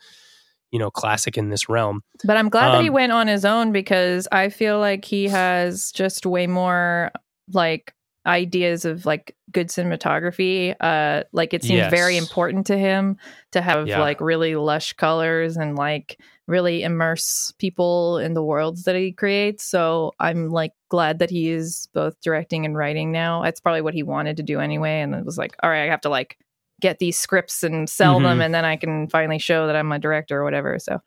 you 0.70 0.78
know, 0.78 0.90
classic 0.90 1.38
in 1.38 1.48
this 1.48 1.68
realm. 1.68 2.02
But 2.24 2.36
I'm 2.36 2.48
glad 2.50 2.74
that 2.74 2.82
he 2.82 2.88
Um, 2.88 2.94
went 2.94 3.12
on 3.12 3.26
his 3.26 3.44
own 3.44 3.72
because 3.72 4.28
I 4.30 4.48
feel 4.50 4.78
like 4.78 5.04
he 5.04 5.28
has 5.28 5.90
just 5.92 6.26
way 6.26 6.46
more 6.46 7.10
like 7.52 7.94
ideas 8.26 8.84
of 8.84 9.06
like 9.06 9.34
good 9.50 9.68
cinematography. 9.68 10.74
Uh 10.80 11.22
like 11.32 11.54
it 11.54 11.62
seems 11.64 11.86
very 11.88 12.18
important 12.18 12.66
to 12.66 12.76
him 12.76 13.16
to 13.52 13.62
have 13.62 13.86
Yeah. 13.88 14.00
like 14.00 14.20
really 14.20 14.54
lush 14.56 14.92
colors 14.94 15.56
and 15.56 15.76
like 15.76 16.20
really 16.48 16.82
immerse 16.82 17.52
people 17.58 18.18
in 18.18 18.34
the 18.34 18.42
worlds 18.42 18.82
that 18.84 18.96
he 18.96 19.12
creates. 19.12 19.62
So 19.64 20.12
I'm 20.18 20.48
like 20.48 20.72
glad 20.88 21.20
that 21.20 21.30
he 21.30 21.50
is 21.50 21.88
both 21.94 22.20
directing 22.22 22.64
and 22.64 22.76
writing 22.76 23.12
now. 23.12 23.42
That's 23.42 23.60
probably 23.60 23.82
what 23.82 23.94
he 23.94 24.02
wanted 24.02 24.38
to 24.38 24.42
do 24.42 24.58
anyway. 24.58 25.00
And 25.00 25.14
it 25.14 25.24
was 25.24 25.38
like, 25.38 25.54
all 25.62 25.70
right, 25.70 25.84
I 25.86 25.90
have 25.90 26.00
to 26.00 26.08
like 26.08 26.38
get 26.80 27.00
these 27.00 27.18
scripts 27.18 27.64
and 27.64 27.90
sell 27.90 28.20
them 28.20 28.38
Mhm. 28.38 28.44
and 28.44 28.54
then 28.54 28.64
I 28.64 28.76
can 28.76 29.08
finally 29.08 29.40
show 29.40 29.66
that 29.66 29.74
I'm 29.74 29.90
a 29.90 29.98
director 29.98 30.40
or 30.40 30.44
whatever. 30.44 30.78
So 30.78 31.00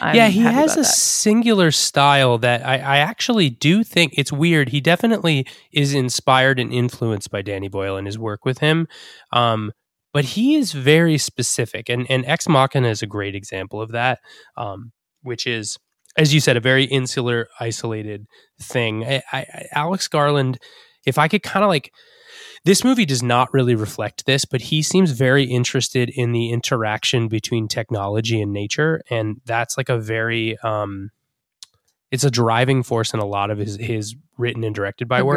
I'm 0.00 0.14
yeah, 0.14 0.28
he 0.28 0.40
has 0.42 0.74
a 0.76 0.80
that. 0.80 0.84
singular 0.84 1.70
style 1.70 2.36
that 2.38 2.64
I, 2.66 2.74
I 2.74 2.96
actually 2.98 3.48
do 3.50 3.82
think 3.82 4.12
it's 4.16 4.30
weird. 4.30 4.68
He 4.68 4.80
definitely 4.82 5.46
is 5.72 5.94
inspired 5.94 6.58
and 6.60 6.70
influenced 6.72 7.30
by 7.30 7.40
Danny 7.42 7.68
Boyle 7.68 7.96
and 7.96 8.06
his 8.06 8.18
work 8.18 8.44
with 8.44 8.58
him. 8.58 8.88
Um, 9.32 9.72
but 10.16 10.24
he 10.24 10.54
is 10.54 10.72
very 10.72 11.18
specific, 11.18 11.90
and, 11.90 12.10
and 12.10 12.24
Ex 12.24 12.48
Machina 12.48 12.88
is 12.88 13.02
a 13.02 13.06
great 13.06 13.34
example 13.34 13.82
of 13.82 13.92
that, 13.92 14.20
um, 14.56 14.92
which 15.20 15.46
is, 15.46 15.76
as 16.16 16.32
you 16.32 16.40
said, 16.40 16.56
a 16.56 16.60
very 16.60 16.84
insular, 16.84 17.48
isolated 17.60 18.24
thing. 18.58 19.04
I, 19.04 19.22
I, 19.30 19.66
Alex 19.72 20.08
Garland, 20.08 20.56
if 21.04 21.18
I 21.18 21.28
could 21.28 21.42
kind 21.42 21.64
of 21.64 21.68
like, 21.68 21.92
this 22.64 22.82
movie 22.82 23.04
does 23.04 23.22
not 23.22 23.52
really 23.52 23.74
reflect 23.74 24.24
this, 24.24 24.46
but 24.46 24.62
he 24.62 24.80
seems 24.80 25.10
very 25.10 25.44
interested 25.44 26.08
in 26.08 26.32
the 26.32 26.48
interaction 26.48 27.28
between 27.28 27.68
technology 27.68 28.40
and 28.40 28.54
nature, 28.54 29.02
and 29.10 29.42
that's 29.44 29.76
like 29.76 29.90
a 29.90 29.98
very 29.98 30.56
um, 30.60 31.10
it's 32.10 32.24
a 32.24 32.30
driving 32.30 32.82
force 32.82 33.12
in 33.12 33.20
a 33.20 33.26
lot 33.26 33.50
of 33.50 33.58
his 33.58 33.76
his 33.76 34.16
written 34.38 34.64
and 34.64 34.74
directed 34.74 35.08
by 35.08 35.18
work. 35.22 35.36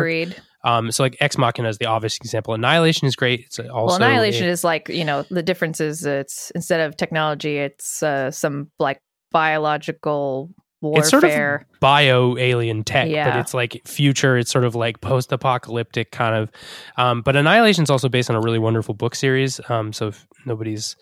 Um, 0.63 0.91
so 0.91 1.03
like 1.03 1.17
Ex 1.19 1.37
Machina 1.37 1.69
is 1.69 1.77
the 1.77 1.85
obvious 1.85 2.17
example. 2.17 2.53
Annihilation 2.53 3.07
is 3.07 3.15
great. 3.15 3.41
It's 3.45 3.59
also 3.59 3.69
well, 3.71 3.95
annihilation 3.95 4.47
is 4.47 4.63
like 4.63 4.89
you 4.89 5.05
know 5.05 5.23
the 5.29 5.43
difference 5.43 5.79
is 5.79 6.05
it's 6.05 6.51
instead 6.51 6.81
of 6.81 6.97
technology, 6.97 7.57
it's 7.57 8.03
uh, 8.03 8.31
some 8.31 8.69
like 8.79 9.01
biological 9.31 10.49
warfare. 10.81 10.99
It's 10.99 11.09
sort 11.09 11.23
of 11.23 11.79
bio 11.79 12.37
alien 12.37 12.83
tech, 12.83 13.07
but 13.31 13.39
it's 13.39 13.53
like 13.53 13.81
future. 13.85 14.37
It's 14.37 14.51
sort 14.51 14.65
of 14.65 14.75
like 14.75 15.01
post 15.01 15.31
apocalyptic 15.31 16.11
kind 16.11 16.35
of. 16.35 16.51
Um, 16.97 17.21
but 17.21 17.35
Annihilation 17.35 17.83
is 17.83 17.89
also 17.89 18.09
based 18.09 18.29
on 18.29 18.35
a 18.35 18.41
really 18.41 18.59
wonderful 18.59 18.93
book 18.93 19.15
series. 19.15 19.61
Um, 19.69 19.93
so 19.93 20.07
if 20.07 20.27
nobody's 20.45 20.95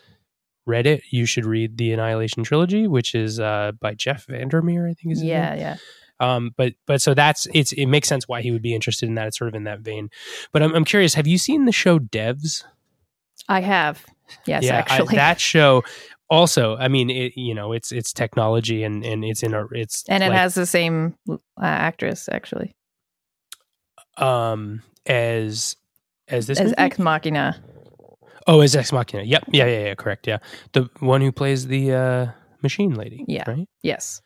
read 0.66 0.86
it, 0.86 1.02
you 1.12 1.26
should 1.26 1.46
read 1.46 1.78
the 1.78 1.94
Annihilation 1.94 2.44
trilogy, 2.44 2.88
which 2.88 3.16
is 3.16 3.40
uh, 3.40 3.72
by 3.80 3.94
Jeff 3.94 4.26
Vandermeer, 4.28 4.88
I 4.88 4.94
think 4.94 5.14
is 5.14 5.24
yeah, 5.24 5.56
yeah. 5.56 5.78
Um, 6.20 6.52
but 6.58 6.74
but 6.86 7.02
so 7.02 7.14
that's 7.14 7.48
it's 7.54 7.72
it 7.74 7.86
makes 7.86 8.08
sense 8.08 8.28
why 8.28 8.42
he 8.42 8.52
would 8.52 8.62
be 8.62 8.74
interested 8.74 9.08
in 9.08 9.16
that. 9.16 9.28
It's 9.28 9.38
sort 9.38 9.50
of 9.50 9.56
in 9.56 9.66
that 9.66 9.82
vein. 9.82 10.10
But 10.52 10.64
I'm 10.64 10.74
I'm 10.76 10.86
curious. 10.86 11.14
Have 11.14 11.28
you 11.28 11.38
seen 11.38 11.66
the 11.66 11.72
show 11.72 12.00
Devs? 12.00 12.64
I 13.48 13.62
have. 13.62 14.04
Yes, 14.46 14.64
yeah, 14.64 14.76
I- 14.76 14.80
actually. 14.80 15.16
that 15.16 15.40
show. 15.40 15.84
Also, 16.30 16.76
I 16.76 16.90
mean, 16.90 17.10
it 17.10 17.38
you 17.38 17.54
know, 17.56 17.72
it's 17.72 17.92
it's 17.92 18.12
technology 18.12 18.84
and 18.84 19.06
and 19.06 19.24
it's 19.24 19.44
in 19.44 19.54
a 19.54 19.66
it's 19.72 20.04
and 20.10 20.24
it 20.24 20.30
like, 20.30 20.38
has 20.38 20.56
the 20.56 20.66
same 20.66 21.16
uh, 21.30 21.38
actress 21.62 22.28
actually 22.32 22.76
um 24.18 24.82
as 25.06 25.76
as 26.28 26.48
this 26.48 26.60
as 26.60 26.66
movie? 26.68 26.76
Ex 26.78 27.00
Machina. 27.00 27.56
oh 28.48 28.62
as 28.62 28.76
Ex 28.76 28.92
Machina. 28.92 29.24
Yep, 29.24 29.44
yeah, 29.52 29.66
yeah, 29.66 29.80
yeah, 29.86 29.96
correct. 29.96 30.28
Yeah, 30.28 30.40
the 30.74 30.90
one 31.00 31.22
who 31.22 31.32
plays 31.32 31.68
the 31.68 31.94
uh 31.94 32.28
machine 32.62 32.94
lady. 32.96 33.24
Yeah. 33.28 33.50
right. 33.50 33.68
Yes, 33.84 34.22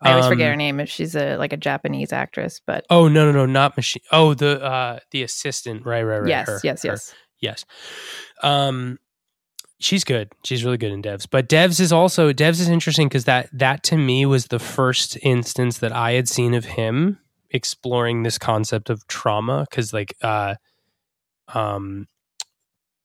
I 0.00 0.10
always 0.12 0.26
forget 0.26 0.46
her 0.48 0.52
Um, 0.52 0.58
name 0.58 0.80
if 0.80 0.88
she's 0.90 1.14
a 1.14 1.36
like 1.36 1.52
a 1.52 1.56
Japanese 1.56 2.12
actress, 2.12 2.60
but 2.66 2.84
Oh 2.90 3.08
no 3.08 3.24
no 3.26 3.32
no 3.32 3.46
not 3.46 3.76
machine. 3.76 4.02
Oh 4.10 4.34
the 4.34 4.62
uh 4.62 4.98
the 5.10 5.22
assistant. 5.22 5.84
Right 5.86 6.02
right 6.02 6.18
right. 6.20 6.28
yes, 6.28 6.46
her, 6.48 6.60
yes, 6.64 6.82
her. 6.82 6.88
yes. 6.90 7.14
Yes. 7.40 7.64
Um 8.42 8.98
she's 9.80 10.04
good. 10.04 10.30
She's 10.44 10.64
really 10.64 10.76
good 10.78 10.92
in 10.92 11.02
Devs. 11.02 11.26
But 11.30 11.48
Devs 11.48 11.80
is 11.80 11.92
also 11.92 12.32
Devs 12.32 12.60
is 12.60 12.68
interesting 12.68 13.08
because 13.08 13.24
that 13.24 13.48
that 13.52 13.82
to 13.84 13.96
me 13.96 14.26
was 14.26 14.46
the 14.46 14.58
first 14.58 15.16
instance 15.22 15.78
that 15.78 15.92
I 15.92 16.12
had 16.12 16.28
seen 16.28 16.54
of 16.54 16.64
him 16.64 17.18
exploring 17.50 18.22
this 18.22 18.38
concept 18.38 18.90
of 18.90 19.06
trauma. 19.08 19.66
Because 19.68 19.92
like, 19.92 20.16
uh, 20.22 20.54
um, 21.48 22.06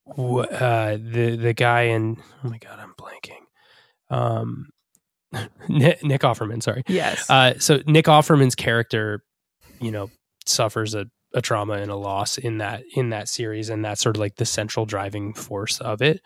w- 0.07 0.39
uh, 0.41 0.97
the 1.01 1.35
the 1.35 1.53
guy 1.53 1.83
in 1.83 2.17
oh 2.43 2.49
my 2.49 2.57
god, 2.57 2.79
I'm 2.79 2.93
blanking. 2.93 3.43
Um, 4.09 4.69
Nick, 5.67 6.03
Nick 6.03 6.21
Offerman, 6.21 6.63
sorry. 6.63 6.83
Yes. 6.87 7.29
Uh, 7.29 7.53
so 7.59 7.81
Nick 7.85 8.05
Offerman's 8.05 8.55
character, 8.55 9.23
you 9.79 9.91
know, 9.91 10.09
suffers 10.45 10.95
a, 10.95 11.05
a 11.33 11.41
trauma 11.41 11.73
and 11.73 11.91
a 11.91 11.95
loss 11.95 12.37
in 12.37 12.59
that 12.59 12.83
in 12.95 13.09
that 13.09 13.27
series, 13.27 13.69
and 13.69 13.83
that's 13.83 14.01
sort 14.01 14.15
of 14.15 14.19
like 14.19 14.37
the 14.37 14.45
central 14.45 14.85
driving 14.85 15.33
force 15.33 15.79
of 15.81 16.01
it. 16.01 16.21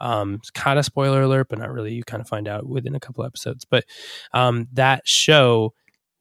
Um, 0.00 0.40
kind 0.54 0.78
of 0.78 0.84
spoiler 0.84 1.22
alert, 1.22 1.48
but 1.48 1.58
not 1.58 1.72
really. 1.72 1.92
You 1.92 2.04
kind 2.04 2.20
of 2.20 2.28
find 2.28 2.48
out 2.48 2.66
within 2.66 2.94
a 2.94 3.00
couple 3.00 3.24
episodes. 3.24 3.64
But 3.64 3.84
um, 4.32 4.68
that 4.72 5.06
show 5.06 5.74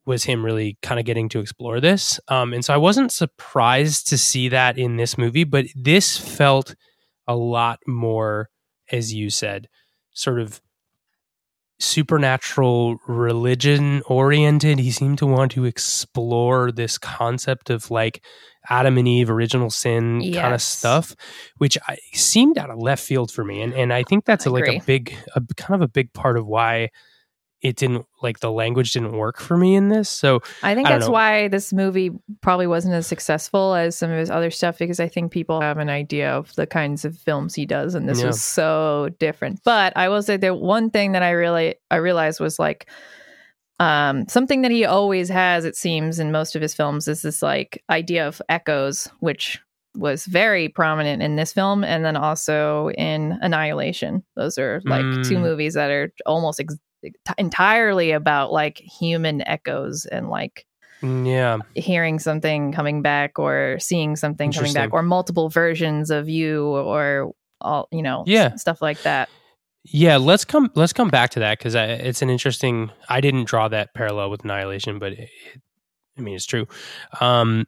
was 0.05 0.23
him 0.23 0.45
really 0.45 0.77
kind 0.81 0.99
of 0.99 1.05
getting 1.05 1.29
to 1.29 1.39
explore 1.39 1.79
this, 1.79 2.19
um, 2.27 2.53
and 2.53 2.63
so 2.63 2.73
I 2.73 2.77
wasn't 2.77 3.11
surprised 3.11 4.07
to 4.09 4.17
see 4.17 4.49
that 4.49 4.77
in 4.77 4.97
this 4.97 5.17
movie, 5.17 5.45
but 5.45 5.65
this 5.75 6.17
felt 6.17 6.75
a 7.27 7.35
lot 7.35 7.79
more, 7.87 8.49
as 8.91 9.13
you 9.13 9.29
said, 9.31 9.67
sort 10.11 10.39
of 10.39 10.61
supernatural 11.79 12.97
religion 13.07 14.01
oriented. 14.07 14.79
He 14.79 14.91
seemed 14.91 15.17
to 15.19 15.25
want 15.25 15.51
to 15.53 15.65
explore 15.65 16.71
this 16.71 16.97
concept 16.97 17.69
of 17.69 17.91
like 17.91 18.23
Adam 18.69 18.97
and 18.97 19.07
Eve, 19.07 19.29
original 19.29 19.69
sin 19.69 20.33
kind 20.33 20.53
of 20.53 20.61
stuff, 20.61 21.15
which 21.57 21.77
I, 21.87 21.97
seemed 22.13 22.57
out 22.57 22.69
of 22.69 22.79
left 22.79 23.03
field 23.03 23.31
for 23.31 23.43
me. 23.43 23.61
And 23.61 23.73
and 23.73 23.93
I 23.93 24.03
think 24.03 24.25
that's 24.25 24.47
I 24.47 24.49
a, 24.49 24.53
like 24.53 24.67
a 24.67 24.81
big, 24.85 25.15
a, 25.35 25.41
kind 25.55 25.81
of 25.81 25.85
a 25.85 25.91
big 25.91 26.13
part 26.13 26.37
of 26.37 26.47
why 26.47 26.89
it 27.65 27.75
didn't 27.77 28.05
like 28.21 28.39
the 28.41 28.51
language 28.51 28.93
didn't 28.93 29.13
work 29.17 29.39
for 29.39 29.57
me 29.57 29.73
in 29.75 29.89
this. 29.89 30.07
So 30.09 30.41
I 30.61 30.75
think 30.75 30.87
I 30.87 30.91
that's 30.91 31.07
know. 31.07 31.11
why 31.13 31.47
this 31.47 31.73
movie 31.73 32.11
probably 32.41 32.67
wasn't 32.67 32.93
as 32.93 33.07
successful 33.07 33.73
as 33.73 33.97
some 33.97 34.11
of 34.11 34.19
his 34.19 34.29
other 34.29 34.51
stuff 34.51 34.77
because 34.77 34.99
I 34.99 35.07
think 35.07 35.31
people 35.31 35.61
have 35.61 35.79
an 35.79 35.89
idea 35.89 36.29
of 36.31 36.53
the 36.55 36.67
kinds 36.67 37.05
of 37.05 37.17
films 37.17 37.55
he 37.55 37.65
does, 37.65 37.95
and 37.95 38.07
this 38.07 38.19
Yeah. 38.19 38.27
was 38.27 38.41
so 38.41 39.09
different. 39.19 39.61
But 39.63 39.93
I 39.97 40.09
will 40.09 40.21
say 40.21 40.37
the 40.37 40.53
one 40.53 40.91
thing 40.91 41.13
that 41.13 41.23
I 41.23 41.31
really 41.31 41.75
I 41.89 41.95
realized 41.95 42.39
was 42.39 42.59
like 42.59 42.87
um 43.79 44.25
something 44.29 44.61
that 44.61 44.71
he 44.71 44.85
always 44.85 45.27
has 45.29 45.65
it 45.65 45.75
seems 45.75 46.19
in 46.19 46.31
most 46.31 46.55
of 46.55 46.61
his 46.61 46.73
films 46.73 47.07
is 47.07 47.21
this 47.23 47.41
like 47.41 47.83
idea 47.89 48.25
of 48.27 48.41
echoes 48.47 49.09
which 49.19 49.59
was 49.97 50.25
very 50.25 50.69
prominent 50.69 51.21
in 51.21 51.35
this 51.35 51.51
film 51.53 51.83
and 51.83 52.03
then 52.05 52.15
also 52.15 52.89
in 52.91 53.37
annihilation 53.41 54.23
those 54.37 54.57
are 54.57 54.81
like 54.85 55.01
two 55.23 55.35
Mm. 55.37 55.41
movies 55.41 55.73
that 55.73 55.89
are 55.91 56.11
almost 56.25 56.59
ex- 56.61 56.77
entirely 57.37 58.11
about 58.11 58.51
like 58.51 58.77
human 58.77 59.41
echoes 59.47 60.05
and 60.05 60.29
like 60.29 60.65
mm, 61.03 61.27
yeah, 61.27 61.57
hearing 61.75 62.19
something 62.19 62.71
coming 62.71 63.01
back 63.01 63.37
or 63.39 63.77
seeing 63.79 64.15
something 64.15 64.51
coming 64.51 64.73
back 64.73 64.93
or 64.93 65.01
multiple 65.01 65.49
versions 65.49 66.09
of 66.09 66.29
you 66.29 66.65
or 66.65 67.31
all 67.61 67.87
you 67.91 68.01
know 68.01 68.23
Yeah. 68.25 68.51
s- 68.53 68.61
stuff 68.61 68.81
like 68.81 69.01
that 69.03 69.29
Yeah, 69.83 70.17
let's 70.17 70.45
come 70.45 70.71
let's 70.75 70.93
come 70.93 71.09
back 71.09 71.29
to 71.31 71.39
that 71.39 71.57
because 71.59 71.75
it's 71.75 72.21
an 72.21 72.29
interesting. 72.29 72.91
I 73.09 73.21
didn't 73.21 73.45
draw 73.45 73.67
that 73.69 73.93
parallel 73.93 74.29
with 74.31 74.43
Annihilation, 74.43 74.99
but 74.99 75.13
it, 75.13 75.29
I 76.17 76.21
mean 76.21 76.35
it's 76.35 76.45
true. 76.45 76.67
Um, 77.21 77.65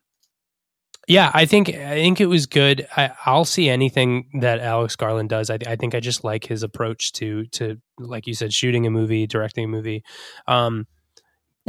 yeah, 1.07 1.31
I 1.33 1.45
think 1.45 1.69
I 1.69 1.95
think 1.95 2.19
it 2.21 2.25
was 2.27 2.45
good. 2.45 2.87
I, 2.95 3.11
I'll 3.25 3.45
see 3.45 3.69
anything 3.69 4.29
that 4.41 4.59
Alex 4.59 4.95
Garland 4.95 5.29
does. 5.29 5.49
I, 5.49 5.57
I 5.65 5.75
think 5.75 5.95
I 5.95 5.99
just 5.99 6.23
like 6.23 6.45
his 6.45 6.63
approach 6.63 7.13
to 7.13 7.45
to 7.53 7.77
like 7.99 8.27
you 8.27 8.33
said, 8.33 8.53
shooting 8.53 8.85
a 8.85 8.89
movie, 8.89 9.25
directing 9.27 9.65
a 9.65 9.67
movie. 9.67 10.03
Um, 10.47 10.85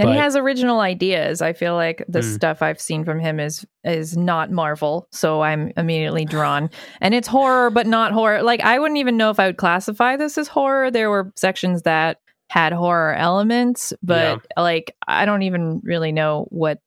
and 0.00 0.10
he 0.10 0.16
has 0.16 0.36
original 0.36 0.78
ideas 0.78 1.42
i 1.42 1.52
feel 1.52 1.74
like 1.74 2.04
the 2.08 2.20
Mm. 2.20 2.34
stuff 2.34 2.62
i've 2.62 2.80
seen 2.80 3.04
from 3.04 3.18
him 3.18 3.40
is 3.40 3.66
is 3.82 4.16
not 4.16 4.48
marvel 4.48 5.08
so 5.10 5.40
i'm 5.40 5.72
immediately 5.76 6.24
drawn 6.24 6.70
and 7.00 7.14
it's 7.14 7.26
horror 7.26 7.68
but 7.68 7.84
not 7.84 8.12
horror 8.12 8.44
like 8.44 8.60
i 8.60 8.78
wouldn't 8.78 8.98
even 8.98 9.16
know 9.16 9.30
if 9.30 9.40
i 9.40 9.46
would 9.46 9.56
classify 9.56 10.16
this 10.16 10.38
as 10.38 10.46
horror 10.46 10.92
there 10.92 11.10
were 11.10 11.32
sections 11.34 11.82
that 11.82 12.20
had 12.48 12.72
horror 12.72 13.12
elements 13.14 13.92
but 14.00 14.46
like 14.56 14.94
i 15.08 15.24
don't 15.24 15.42
even 15.42 15.80
really 15.82 16.12
know 16.12 16.46
what 16.50 16.78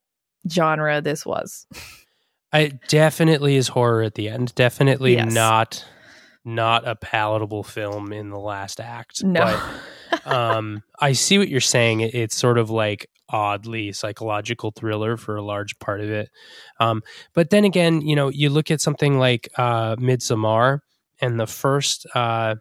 genre 0.50 1.02
this 1.02 1.26
was 1.26 1.66
I 2.52 2.78
definitely 2.88 3.56
is 3.56 3.68
horror 3.68 4.02
at 4.02 4.14
the 4.14 4.28
end. 4.28 4.54
Definitely 4.54 5.14
Yes. 5.14 5.32
not 5.32 5.84
not 6.44 6.86
a 6.86 6.96
palatable 6.96 7.62
film 7.62 8.12
in 8.12 8.30
the 8.30 8.38
last 8.38 8.80
act. 8.80 9.22
no 9.22 9.58
But 10.12 10.26
um, 10.26 10.82
I 11.00 11.12
see 11.12 11.38
what 11.38 11.48
you're 11.48 11.60
saying. 11.60 12.00
It, 12.00 12.14
it's 12.14 12.36
sort 12.36 12.58
of 12.58 12.68
like 12.68 13.08
oddly 13.28 13.92
psychological 13.92 14.72
thriller 14.72 15.16
for 15.16 15.36
a 15.36 15.42
large 15.42 15.78
part 15.78 16.00
of 16.00 16.10
it. 16.10 16.30
Um, 16.80 17.02
but 17.32 17.50
then 17.50 17.64
again, 17.64 18.00
you 18.02 18.16
know, 18.16 18.28
you 18.28 18.50
look 18.50 18.70
at 18.70 18.80
something 18.80 19.18
like 19.18 19.48
uh, 19.56 19.96
Midsommar, 19.96 20.80
and 21.20 21.38
the 21.38 21.46
first. 21.46 22.06
Uh, 22.14 22.56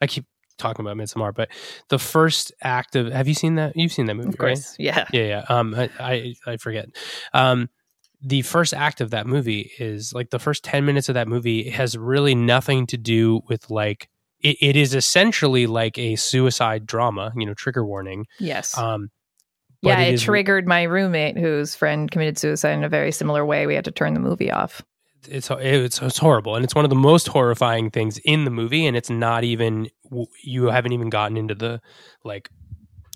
I 0.00 0.06
keep 0.06 0.24
talking 0.58 0.84
about 0.84 0.96
Midsommar, 0.96 1.34
but 1.34 1.48
the 1.88 1.98
first 1.98 2.52
act 2.62 2.96
of 2.96 3.12
Have 3.12 3.28
you 3.28 3.34
seen 3.34 3.56
that? 3.56 3.76
You've 3.76 3.92
seen 3.92 4.06
that 4.06 4.14
movie, 4.14 4.28
of 4.28 4.38
course 4.38 4.76
yeah? 4.78 5.06
Yeah, 5.12 5.22
yeah. 5.24 5.44
Um, 5.48 5.74
I, 5.74 5.90
I, 5.98 6.34
I 6.46 6.56
forget. 6.56 6.86
Um, 7.34 7.68
the 8.22 8.42
first 8.42 8.72
act 8.72 9.00
of 9.00 9.10
that 9.10 9.26
movie 9.26 9.70
is 9.78 10.12
like 10.12 10.30
the 10.30 10.38
first 10.38 10.62
10 10.64 10.84
minutes 10.84 11.08
of 11.08 11.14
that 11.14 11.26
movie 11.28 11.68
has 11.70 11.96
really 11.98 12.34
nothing 12.34 12.86
to 12.86 12.96
do 12.96 13.40
with 13.48 13.68
like 13.70 14.08
it, 14.40 14.56
it 14.60 14.76
is 14.76 14.94
essentially 14.94 15.66
like 15.66 15.98
a 15.98 16.14
suicide 16.16 16.86
drama 16.86 17.32
you 17.36 17.44
know 17.46 17.54
trigger 17.54 17.84
warning 17.84 18.26
yes 18.38 18.76
um 18.78 19.10
yeah, 19.84 19.98
it, 19.98 20.14
is- 20.14 20.22
triggered 20.22 20.68
my 20.68 20.84
roommate 20.84 21.36
whose 21.36 21.74
friend 21.74 22.08
committed 22.08 22.38
suicide 22.38 22.74
in 22.74 22.84
a 22.84 22.88
very 22.88 23.10
similar 23.10 23.44
way. 23.44 23.66
We 23.66 23.74
had 23.74 23.84
to 23.86 23.90
turn 23.90 24.14
the 24.14 24.20
movie 24.20 24.48
off. 24.48 24.80
it's 25.28 25.50
it's 25.50 26.00
it's 26.00 26.18
horrible 26.18 26.54
and 26.54 26.64
it's 26.64 26.74
one 26.74 26.84
of 26.84 26.88
the 26.88 26.94
most 26.94 27.26
horrifying 27.26 27.90
things 27.90 28.18
in 28.18 28.44
the 28.44 28.50
movie 28.52 28.86
and 28.86 28.96
it's 28.96 29.10
not 29.10 29.42
even 29.42 29.88
you 30.44 30.66
haven't 30.66 30.92
even 30.92 31.10
gotten 31.10 31.36
into 31.36 31.56
the 31.56 31.80
like 32.22 32.48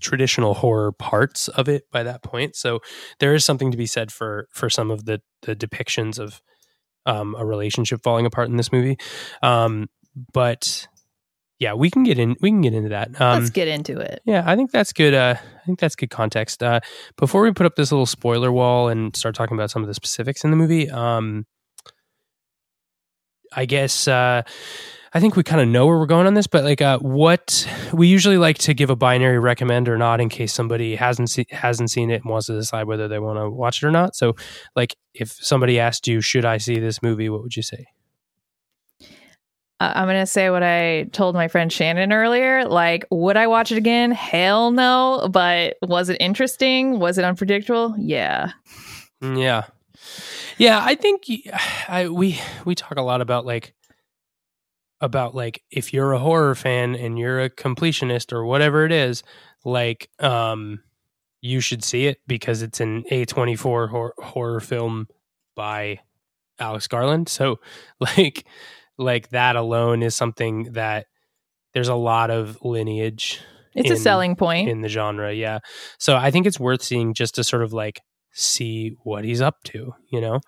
traditional 0.00 0.54
horror 0.54 0.92
parts 0.92 1.48
of 1.48 1.68
it 1.68 1.90
by 1.90 2.02
that 2.02 2.22
point 2.22 2.54
so 2.54 2.80
there 3.18 3.34
is 3.34 3.44
something 3.44 3.70
to 3.70 3.76
be 3.76 3.86
said 3.86 4.12
for 4.12 4.46
for 4.50 4.68
some 4.68 4.90
of 4.90 5.04
the 5.06 5.20
the 5.42 5.56
depictions 5.56 6.18
of 6.18 6.42
um 7.06 7.34
a 7.38 7.44
relationship 7.44 8.02
falling 8.02 8.26
apart 8.26 8.48
in 8.48 8.56
this 8.56 8.70
movie 8.72 8.96
um 9.42 9.88
but 10.32 10.86
yeah 11.58 11.72
we 11.72 11.88
can 11.90 12.02
get 12.02 12.18
in 12.18 12.36
we 12.40 12.50
can 12.50 12.60
get 12.60 12.74
into 12.74 12.90
that 12.90 13.18
um 13.20 13.38
Let's 13.40 13.50
get 13.50 13.68
into 13.68 13.98
it. 13.98 14.20
yeah, 14.26 14.42
I 14.46 14.56
think 14.56 14.70
that's 14.70 14.92
good. 14.92 15.14
Uh, 15.14 15.36
I 15.38 15.64
think 15.64 15.78
that's 15.78 15.96
good 15.96 16.10
context. 16.10 16.62
Uh, 16.62 16.80
before 17.16 17.42
we 17.42 17.52
put 17.52 17.64
up 17.64 17.76
this 17.76 17.90
little 17.90 18.04
spoiler 18.06 18.52
wall 18.52 18.88
and 18.88 19.16
start 19.16 19.34
talking 19.34 19.56
about 19.56 19.70
some 19.70 19.82
of 19.82 19.88
the 19.88 19.94
specifics 19.94 20.44
in 20.44 20.50
the 20.50 20.56
movie, 20.56 20.90
um, 20.90 21.46
I 23.52 23.64
guess 23.64 24.06
uh, 24.06 24.42
I 25.16 25.20
think 25.20 25.34
we 25.34 25.42
kind 25.42 25.62
of 25.62 25.68
know 25.68 25.86
where 25.86 25.96
we're 25.98 26.04
going 26.04 26.26
on 26.26 26.34
this. 26.34 26.46
But 26.46 26.62
like, 26.62 26.82
uh, 26.82 26.98
what 26.98 27.66
we 27.94 28.06
usually 28.06 28.36
like 28.36 28.58
to 28.58 28.74
give 28.74 28.90
a 28.90 28.96
binary 28.96 29.38
recommend 29.38 29.88
or 29.88 29.96
not 29.96 30.20
in 30.20 30.28
case 30.28 30.52
somebody 30.52 30.94
hasn't 30.94 31.30
se- 31.30 31.46
hasn't 31.50 31.90
seen 31.90 32.10
it 32.10 32.20
and 32.22 32.30
wants 32.30 32.48
to 32.48 32.52
decide 32.52 32.86
whether 32.86 33.08
they 33.08 33.18
want 33.18 33.38
to 33.38 33.48
watch 33.48 33.82
it 33.82 33.86
or 33.86 33.90
not. 33.90 34.14
So, 34.14 34.36
like, 34.74 34.94
if 35.14 35.32
somebody 35.32 35.80
asked 35.80 36.06
you, 36.06 36.20
"Should 36.20 36.44
I 36.44 36.58
see 36.58 36.78
this 36.80 37.02
movie?" 37.02 37.30
What 37.30 37.42
would 37.42 37.56
you 37.56 37.62
say? 37.62 37.86
Uh, 39.80 39.92
I'm 39.94 40.04
going 40.06 40.20
to 40.20 40.26
say 40.26 40.50
what 40.50 40.62
I 40.62 41.04
told 41.12 41.34
my 41.34 41.48
friend 41.48 41.72
Shannon 41.72 42.12
earlier. 42.12 42.66
Like, 42.66 43.06
would 43.10 43.38
I 43.38 43.46
watch 43.46 43.72
it 43.72 43.78
again? 43.78 44.10
Hell 44.10 44.70
no. 44.70 45.30
But 45.30 45.78
was 45.82 46.10
it 46.10 46.18
interesting? 46.20 46.98
Was 46.98 47.16
it 47.16 47.24
unpredictable? 47.24 47.94
Yeah. 47.96 48.52
Mm, 49.22 49.40
Yeah, 49.40 49.62
yeah. 50.58 50.82
I 50.84 50.94
think 50.94 51.24
I 51.88 52.10
we 52.10 52.38
we 52.66 52.74
talk 52.74 52.98
a 52.98 53.02
lot 53.02 53.22
about 53.22 53.46
like 53.46 53.72
about 55.00 55.34
like 55.34 55.62
if 55.70 55.92
you're 55.92 56.12
a 56.12 56.18
horror 56.18 56.54
fan 56.54 56.94
and 56.94 57.18
you're 57.18 57.40
a 57.42 57.50
completionist 57.50 58.32
or 58.32 58.44
whatever 58.44 58.84
it 58.84 58.92
is, 58.92 59.22
like 59.64 60.08
um, 60.20 60.80
you 61.40 61.60
should 61.60 61.84
see 61.84 62.06
it 62.06 62.18
because 62.26 62.62
it's 62.62 62.80
an 62.80 63.04
A24 63.10 63.90
hor- 63.90 64.14
horror 64.18 64.60
film 64.60 65.06
by 65.54 66.00
Alex 66.58 66.86
Garland. 66.86 67.28
So 67.28 67.60
like 68.00 68.46
like 68.98 69.28
that 69.30 69.56
alone 69.56 70.02
is 70.02 70.14
something 70.14 70.72
that 70.72 71.06
there's 71.74 71.88
a 71.88 71.94
lot 71.94 72.30
of 72.30 72.58
lineage 72.62 73.40
It's 73.74 73.90
a 73.90 73.96
selling 73.96 74.36
point. 74.36 74.70
in 74.70 74.80
the 74.80 74.88
genre. 74.88 75.34
Yeah. 75.34 75.58
So 75.98 76.16
I 76.16 76.30
think 76.30 76.46
it's 76.46 76.58
worth 76.58 76.82
seeing 76.82 77.12
just 77.12 77.34
to 77.34 77.44
sort 77.44 77.62
of 77.62 77.74
like 77.74 78.00
see 78.32 78.96
what 79.04 79.24
he's 79.24 79.42
up 79.42 79.62
to, 79.64 79.92
you 80.10 80.20
know? 80.22 80.34
Um, 80.36 80.40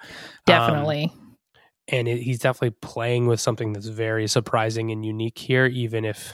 Definitely. 0.47 1.13
And 1.89 2.07
it, 2.07 2.19
he's 2.19 2.39
definitely 2.39 2.77
playing 2.81 3.27
with 3.27 3.41
something 3.41 3.73
that's 3.73 3.87
very 3.87 4.29
surprising 4.29 4.91
and 4.91 5.05
unique 5.05 5.39
here, 5.39 5.67
even 5.67 6.05
if 6.05 6.33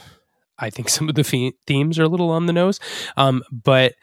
I 0.58 0.70
think 0.70 0.88
some 0.90 1.08
of 1.08 1.14
the 1.14 1.24
fe- 1.24 1.54
themes 1.66 1.98
are 1.98 2.04
a 2.04 2.08
little 2.08 2.30
on 2.30 2.46
the 2.46 2.52
nose. 2.52 2.80
Um, 3.16 3.42
but 3.50 3.94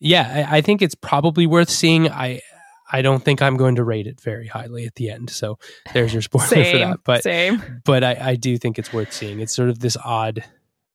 yeah, 0.00 0.46
I, 0.50 0.58
I 0.58 0.60
think 0.60 0.82
it's 0.82 0.94
probably 0.94 1.46
worth 1.46 1.70
seeing. 1.70 2.10
I 2.10 2.40
I 2.90 3.02
don't 3.02 3.22
think 3.22 3.42
I'm 3.42 3.56
going 3.56 3.76
to 3.76 3.84
rate 3.84 4.06
it 4.06 4.20
very 4.20 4.46
highly 4.46 4.86
at 4.86 4.94
the 4.94 5.10
end. 5.10 5.30
So 5.30 5.58
there's 5.92 6.12
your 6.12 6.22
spoiler 6.22 6.46
same, 6.46 6.72
for 6.72 6.78
that. 6.78 6.98
But 7.04 7.22
same. 7.22 7.82
but 7.84 8.02
I, 8.02 8.16
I 8.20 8.36
do 8.36 8.56
think 8.58 8.78
it's 8.78 8.92
worth 8.92 9.12
seeing. 9.12 9.40
It's 9.40 9.54
sort 9.54 9.68
of 9.68 9.80
this 9.80 9.96
odd. 10.04 10.44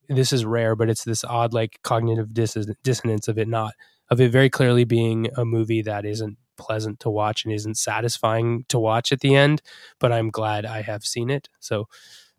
This 0.09 0.33
is 0.33 0.43
rare, 0.43 0.75
but 0.75 0.89
it's 0.89 1.03
this 1.05 1.23
odd 1.23 1.53
like 1.53 1.79
cognitive 1.83 2.33
dis- 2.33 2.67
dissonance 2.83 3.27
of 3.27 3.37
it 3.37 3.47
not 3.47 3.73
of 4.09 4.19
it 4.19 4.31
very 4.31 4.49
clearly 4.49 4.83
being 4.83 5.29
a 5.37 5.45
movie 5.45 5.81
that 5.81 6.05
isn't 6.05 6.37
pleasant 6.57 6.99
to 7.01 7.09
watch 7.09 7.45
and 7.45 7.53
isn't 7.53 7.77
satisfying 7.77 8.65
to 8.69 8.79
watch 8.79 9.11
at 9.11 9.19
the 9.19 9.35
end. 9.35 9.61
But 9.99 10.11
I'm 10.11 10.29
glad 10.29 10.65
I 10.65 10.81
have 10.81 11.03
seen 11.03 11.29
it. 11.29 11.49
So, 11.59 11.87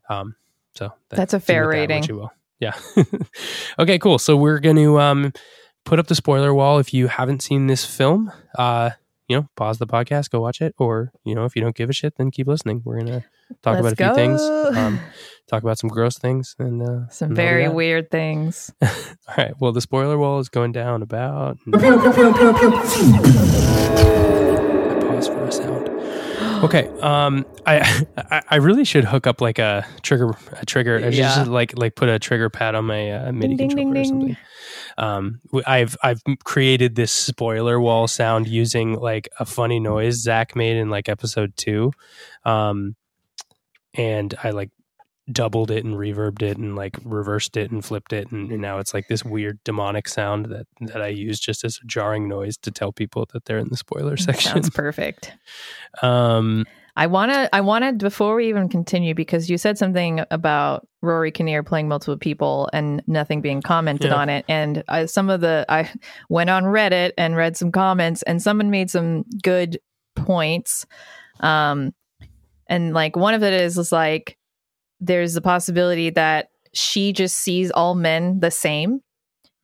um, 0.09 0.37
so 0.75 0.93
that, 1.09 1.17
that's 1.17 1.35
a 1.35 1.41
fair 1.41 1.69
rating. 1.69 2.03
That, 2.03 2.09
you 2.09 2.17
will. 2.17 2.33
Yeah. 2.61 2.75
okay, 3.79 3.99
cool. 3.99 4.19
So 4.19 4.37
we're 4.37 4.61
going 4.61 4.77
to 4.77 5.01
um 5.01 5.33
put 5.85 5.99
up 5.99 6.07
the 6.07 6.15
spoiler 6.15 6.55
wall 6.55 6.79
if 6.79 6.95
you 6.95 7.09
haven't 7.09 7.43
seen 7.43 7.67
this 7.67 7.85
film. 7.85 8.33
Uh, 8.59 8.91
you 9.29 9.37
know, 9.37 9.49
pause 9.57 9.79
the 9.79 9.87
podcast, 9.87 10.31
go 10.31 10.41
watch 10.41 10.61
it, 10.61 10.75
or 10.79 11.13
you 11.25 11.35
know, 11.35 11.45
if 11.45 11.57
you 11.57 11.63
don't 11.63 11.77
give 11.77 11.91
a 11.91 11.93
shit, 11.93 12.15
then 12.17 12.31
keep 12.31 12.47
listening. 12.47 12.83
We're 12.85 12.99
gonna 12.99 13.25
talk 13.63 13.81
Let's 13.81 13.81
about 13.81 13.93
a 13.93 13.97
go. 13.97 14.07
few 14.09 14.15
things, 14.15 14.43
um, 14.77 15.01
talk 15.49 15.63
about 15.63 15.79
some 15.79 15.89
gross 15.89 16.19
things, 16.19 16.55
and 16.59 16.83
uh, 16.83 17.09
some 17.09 17.29
and 17.29 17.37
very 17.37 17.69
weird 17.69 18.11
things. 18.11 18.73
All 18.83 18.89
right. 19.39 19.55
Well, 19.61 19.73
the 19.73 19.81
spoiler 19.81 20.19
wall 20.19 20.39
is 20.41 20.49
going 20.49 20.73
down 20.73 21.03
about. 21.03 21.59
I 21.75 21.79
pause 25.07 25.29
for 25.29 25.45
a 25.45 25.53
sound. 25.53 25.89
Okay. 26.65 26.89
Um, 27.01 27.47
I, 27.67 28.05
I 28.17 28.43
I 28.51 28.57
really 28.57 28.85
should 28.85 29.05
hook 29.05 29.27
up 29.27 29.41
like 29.41 29.59
a 29.59 29.87
trigger 30.03 30.31
a 30.61 30.67
trigger. 30.67 30.97
I 30.99 31.09
Yeah. 31.09 31.37
just 31.37 31.47
like 31.49 31.77
like 31.77 31.95
put 31.95 32.09
a 32.09 32.19
trigger 32.19 32.49
pad 32.51 32.75
on 32.75 32.85
my 32.87 33.11
uh, 33.11 33.33
MIDI 33.33 33.57
Ding, 33.57 33.69
ding, 33.69 33.77
controller 33.77 34.03
ding, 34.03 34.23
or 34.23 34.27
ding. 34.29 34.37
Um, 34.99 35.41
I've 35.67 35.97
I've 36.03 36.23
created 36.45 36.95
this 36.95 37.13
spoiler 37.13 37.81
wall 37.81 38.07
sound 38.09 38.49
using 38.49 38.95
like 38.95 39.29
a 39.39 39.45
funny 39.45 39.81
noise 39.81 40.17
Zach 40.17 40.55
made 40.55 40.77
in 40.77 40.91
like 40.91 41.09
episode 41.09 41.57
two, 41.57 41.93
um, 42.45 42.97
and 43.95 44.35
I 44.43 44.51
like 44.51 44.71
doubled 45.33 45.71
it 45.71 45.85
and 45.85 45.95
reverbed 45.95 46.43
it 46.43 46.59
and 46.59 46.77
like 46.77 46.99
reversed 47.03 47.57
it 47.57 47.71
and 47.71 47.83
flipped 47.83 48.13
it 48.13 48.31
and, 48.31 48.51
and 48.53 48.61
now 48.61 48.79
it's 48.79 48.93
like 48.93 49.09
this 49.09 49.25
weird 49.25 49.59
demonic 49.65 50.07
sound 50.07 50.45
that 50.47 50.67
that 50.83 51.01
I 51.01 51.07
use 51.07 51.41
just 51.41 51.65
as 51.65 51.81
a 51.83 51.87
jarring 51.87 52.29
noise 52.29 52.59
to 52.59 52.71
tell 52.71 52.93
people 52.93 53.27
that 53.33 53.47
they're 53.47 53.59
in 53.59 53.69
the 53.71 53.77
spoiler 53.77 54.19
section. 54.19 54.53
Sounds 54.53 54.71
perfect. 54.71 55.33
Um, 56.03 56.67
I 56.97 57.09
want 57.09 57.33
to. 57.33 57.53
I 57.55 57.61
wanted 57.61 57.99
before 57.99 58.37
we 58.37 58.49
even 58.49 58.69
continue 58.69 59.15
because 59.15 59.51
you 59.51 59.59
said 59.59 59.77
something 59.79 60.25
about 60.31 60.87
Rory 61.03 61.33
Kinnear 61.33 61.65
playing 61.65 61.89
multiple 61.89 62.17
people 62.17 62.71
and 62.73 63.03
nothing 63.09 63.41
being 63.41 63.63
commented 63.63 64.11
Yeah. 64.13 64.17
on 64.17 64.29
it. 64.29 64.45
And 64.49 64.85
I, 64.89 65.07
some 65.07 65.29
of 65.29 65.41
the 65.41 65.67
I 65.69 65.91
went 66.29 66.51
on 66.51 66.63
Reddit 66.65 67.11
and 67.19 67.35
read 67.35 67.57
some 67.57 67.73
comments, 67.73 68.23
and 68.23 68.41
someone 68.41 68.71
made 68.71 68.91
some 68.91 69.25
good 69.43 69.79
points. 70.15 70.87
Um, 71.41 71.93
and 72.69 72.95
like 72.95 73.17
one 73.17 73.35
of 73.35 73.43
it 73.43 73.53
is 73.53 73.77
is 73.77 73.91
like 73.91 74.39
there's 75.01 75.35
the 75.35 75.43
possibility 75.43 76.11
that 76.11 76.49
she 76.75 77.13
just 77.13 77.37
sees 77.39 77.73
all 77.73 77.97
men 77.97 78.39
the 78.39 78.51
same. 78.53 79.01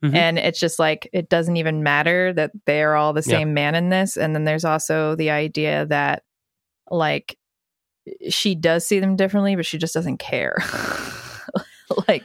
Mhm. 0.05 0.15
And 0.17 0.39
it's 0.39 0.59
just 0.59 0.79
like 0.81 1.09
it 1.13 1.29
doesn't 1.29 1.57
even 1.59 1.83
matter 1.85 2.33
that 2.33 2.51
they're 2.67 2.97
all 2.97 3.13
the 3.13 3.23
Yeah. 3.25 3.39
same 3.39 3.55
man 3.55 3.75
in 3.77 3.89
this. 3.91 4.17
And 4.17 4.35
then 4.35 4.45
there's 4.45 4.65
also 4.65 5.15
the 5.15 5.31
idea 5.31 5.87
that 5.87 6.25
like 6.91 7.37
she 8.29 8.55
does 8.55 8.87
see 8.87 9.01
them 9.01 9.17
differently, 9.17 9.57
but 9.57 9.67
she 9.67 9.79
just 9.79 9.95
doesn't 9.95 10.19
care. 10.19 10.57
like 12.09 12.25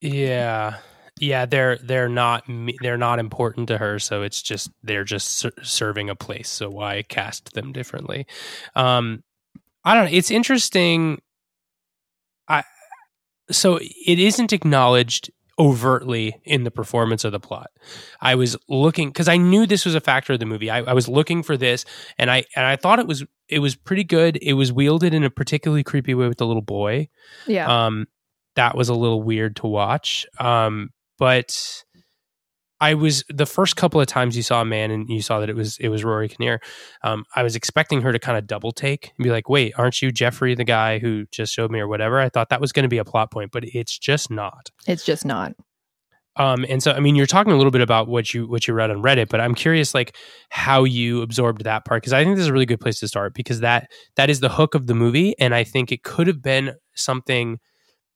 Yeah. 0.00 0.78
Yeah, 1.20 1.46
they're 1.46 1.76
they're 1.76 2.08
not 2.08 2.44
they're 2.80 2.96
not 2.98 3.20
important 3.20 3.68
to 3.68 3.78
her, 3.78 4.00
so 4.00 4.22
it's 4.22 4.42
just 4.42 4.70
they're 4.82 5.04
just 5.04 5.28
ser- 5.28 5.52
serving 5.62 6.10
a 6.10 6.16
place. 6.16 6.48
So 6.48 6.68
why 6.68 7.02
cast 7.02 7.52
them 7.54 7.70
differently? 7.70 8.26
Um, 8.74 9.22
I 9.84 9.94
don't 9.94 10.06
know. 10.06 10.16
It's 10.16 10.32
interesting. 10.32 11.20
I 12.48 12.64
so 13.50 13.78
it 13.78 14.18
isn't 14.18 14.52
acknowledged 14.52 15.30
overtly 15.58 16.40
in 16.44 16.64
the 16.64 16.70
performance 16.70 17.24
of 17.24 17.32
the 17.32 17.40
plot. 17.40 17.70
I 18.20 18.34
was 18.34 18.56
looking 18.68 19.08
because 19.08 19.28
I 19.28 19.36
knew 19.36 19.66
this 19.66 19.84
was 19.84 19.94
a 19.94 20.00
factor 20.00 20.32
of 20.32 20.40
the 20.40 20.46
movie. 20.46 20.70
I, 20.70 20.78
I 20.78 20.92
was 20.92 21.08
looking 21.08 21.42
for 21.42 21.56
this, 21.56 21.84
and 22.18 22.30
I 22.30 22.44
and 22.56 22.66
I 22.66 22.76
thought 22.76 22.98
it 22.98 23.06
was 23.06 23.24
it 23.48 23.58
was 23.58 23.76
pretty 23.76 24.04
good. 24.04 24.38
It 24.40 24.54
was 24.54 24.72
wielded 24.72 25.14
in 25.14 25.24
a 25.24 25.30
particularly 25.30 25.84
creepy 25.84 26.14
way 26.14 26.28
with 26.28 26.38
the 26.38 26.46
little 26.46 26.62
boy 26.62 27.08
yeah. 27.46 27.86
um 27.86 28.06
that 28.56 28.76
was 28.76 28.88
a 28.88 28.94
little 28.94 29.22
weird 29.22 29.56
to 29.56 29.66
watch 29.66 30.26
um 30.38 30.90
but 31.18 31.84
i 32.82 32.92
was 32.92 33.24
the 33.28 33.46
first 33.46 33.76
couple 33.76 34.00
of 34.00 34.06
times 34.06 34.36
you 34.36 34.42
saw 34.42 34.60
a 34.60 34.64
man 34.64 34.90
and 34.90 35.08
you 35.08 35.22
saw 35.22 35.40
that 35.40 35.48
it 35.48 35.56
was 35.56 35.78
it 35.78 35.88
was 35.88 36.04
rory 36.04 36.28
kinnear 36.28 36.60
um 37.02 37.24
i 37.34 37.42
was 37.42 37.56
expecting 37.56 38.02
her 38.02 38.12
to 38.12 38.18
kind 38.18 38.36
of 38.36 38.46
double 38.46 38.72
take 38.72 39.12
and 39.16 39.24
be 39.24 39.30
like 39.30 39.48
wait 39.48 39.72
aren't 39.78 40.02
you 40.02 40.10
jeffrey 40.10 40.54
the 40.54 40.64
guy 40.64 40.98
who 40.98 41.24
just 41.30 41.54
showed 41.54 41.70
me 41.70 41.78
or 41.80 41.88
whatever 41.88 42.18
i 42.20 42.28
thought 42.28 42.50
that 42.50 42.60
was 42.60 42.72
going 42.72 42.82
to 42.82 42.88
be 42.88 42.98
a 42.98 43.04
plot 43.04 43.30
point 43.30 43.50
but 43.50 43.64
it's 43.64 43.96
just 43.98 44.30
not 44.30 44.70
it's 44.86 45.04
just 45.04 45.24
not. 45.24 45.52
um, 46.36 46.64
and 46.68 46.82
so, 46.82 46.92
I 46.92 47.00
mean, 47.00 47.14
you're 47.14 47.26
talking 47.26 47.52
a 47.52 47.56
little 47.56 47.70
bit 47.70 47.82
about 47.82 48.08
what 48.08 48.32
you 48.32 48.48
what 48.48 48.66
you 48.66 48.72
read 48.72 48.90
on 48.90 49.02
Reddit, 49.02 49.28
but 49.28 49.38
I'm 49.38 49.54
curious, 49.54 49.94
like 49.94 50.16
how 50.48 50.84
you 50.84 51.20
absorbed 51.20 51.64
that 51.64 51.84
part 51.84 52.02
because 52.02 52.14
I 52.14 52.24
think 52.24 52.36
this 52.36 52.44
is 52.44 52.48
a 52.48 52.52
really 52.54 52.64
good 52.64 52.80
place 52.80 52.98
to 53.00 53.08
start 53.08 53.34
because 53.34 53.60
that 53.60 53.90
that 54.16 54.30
is 54.30 54.40
the 54.40 54.48
hook 54.48 54.74
of 54.74 54.86
the 54.86 54.94
movie, 54.94 55.34
and 55.38 55.54
I 55.54 55.62
think 55.62 55.92
it 55.92 56.02
could 56.04 56.26
have 56.28 56.40
been 56.40 56.72
something 56.94 57.58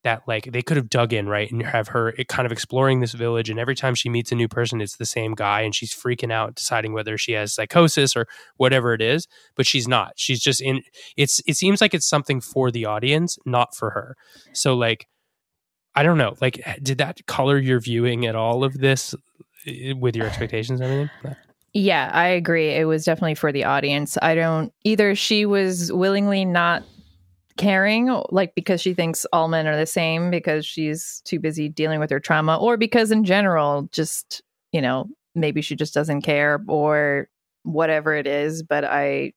that 0.03 0.21
like 0.27 0.51
they 0.51 0.61
could 0.61 0.77
have 0.77 0.89
dug 0.89 1.13
in 1.13 1.27
right 1.27 1.51
and 1.51 1.63
have 1.63 1.89
her 1.89 2.13
kind 2.27 2.45
of 2.45 2.51
exploring 2.51 2.99
this 2.99 3.13
village, 3.13 3.49
and 3.49 3.59
every 3.59 3.75
time 3.75 3.95
she 3.95 4.09
meets 4.09 4.31
a 4.31 4.35
new 4.35 4.47
person, 4.47 4.81
it's 4.81 4.97
the 4.97 5.05
same 5.05 5.33
guy, 5.33 5.61
and 5.61 5.75
she's 5.75 5.93
freaking 5.93 6.31
out, 6.31 6.55
deciding 6.55 6.93
whether 6.93 7.17
she 7.17 7.33
has 7.33 7.53
psychosis 7.53 8.15
or 8.15 8.27
whatever 8.57 8.93
it 8.93 9.01
is, 9.01 9.27
but 9.55 9.65
she's 9.65 9.87
not. 9.87 10.13
She's 10.15 10.39
just 10.39 10.61
in. 10.61 10.81
It's 11.15 11.41
it 11.47 11.55
seems 11.57 11.81
like 11.81 11.93
it's 11.93 12.07
something 12.07 12.41
for 12.41 12.71
the 12.71 12.85
audience, 12.85 13.37
not 13.45 13.75
for 13.75 13.91
her. 13.91 14.15
So 14.53 14.75
like. 14.75 15.07
I 15.95 16.03
don't 16.03 16.19
know. 16.19 16.35
Like, 16.39 16.63
did 16.83 16.99
that 16.99 17.25
color 17.25 17.57
your 17.57 17.79
viewing 17.79 18.27
at 18.27 18.35
all 18.35 18.63
of 18.63 18.77
this 18.77 19.15
eh, 19.65 19.93
with 19.93 20.15
your 20.15 20.27
expectations 20.27 20.79
and 20.79 20.91
everything? 20.91 21.35
Yeah, 21.73 22.11
I 22.13 22.27
agree. 22.27 22.69
It 22.69 22.85
was 22.85 23.03
definitely 23.03 23.33
for 23.33 23.51
the 23.51 23.63
audience. 23.63 24.15
I 24.21 24.35
don't 24.35 24.71
either. 24.83 25.15
She 25.15 25.47
was 25.47 25.91
willingly 25.91 26.45
not 26.45 26.83
caring, 27.57 28.07
like 28.29 28.55
because 28.55 28.79
she 28.81 28.93
thinks 28.93 29.25
all 29.33 29.47
men 29.47 29.67
are 29.67 29.77
the 29.77 29.85
same 29.85 30.29
because 30.31 30.65
she's 30.65 31.21
too 31.25 31.39
busy 31.39 31.67
dealing 31.69 31.99
with 31.99 32.09
her 32.09 32.19
trauma, 32.19 32.57
or 32.57 32.77
because 32.77 33.11
in 33.11 33.23
general, 33.23 33.89
just, 33.91 34.41
you 34.71 34.81
know, 34.81 35.07
maybe 35.35 35.61
she 35.61 35.75
just 35.75 35.93
doesn't 35.93 36.21
care 36.21 36.63
or 36.67 37.27
whatever 37.63 38.13
it 38.15 38.25
is. 38.27 38.63
But 38.63 38.85
I, 38.85 39.33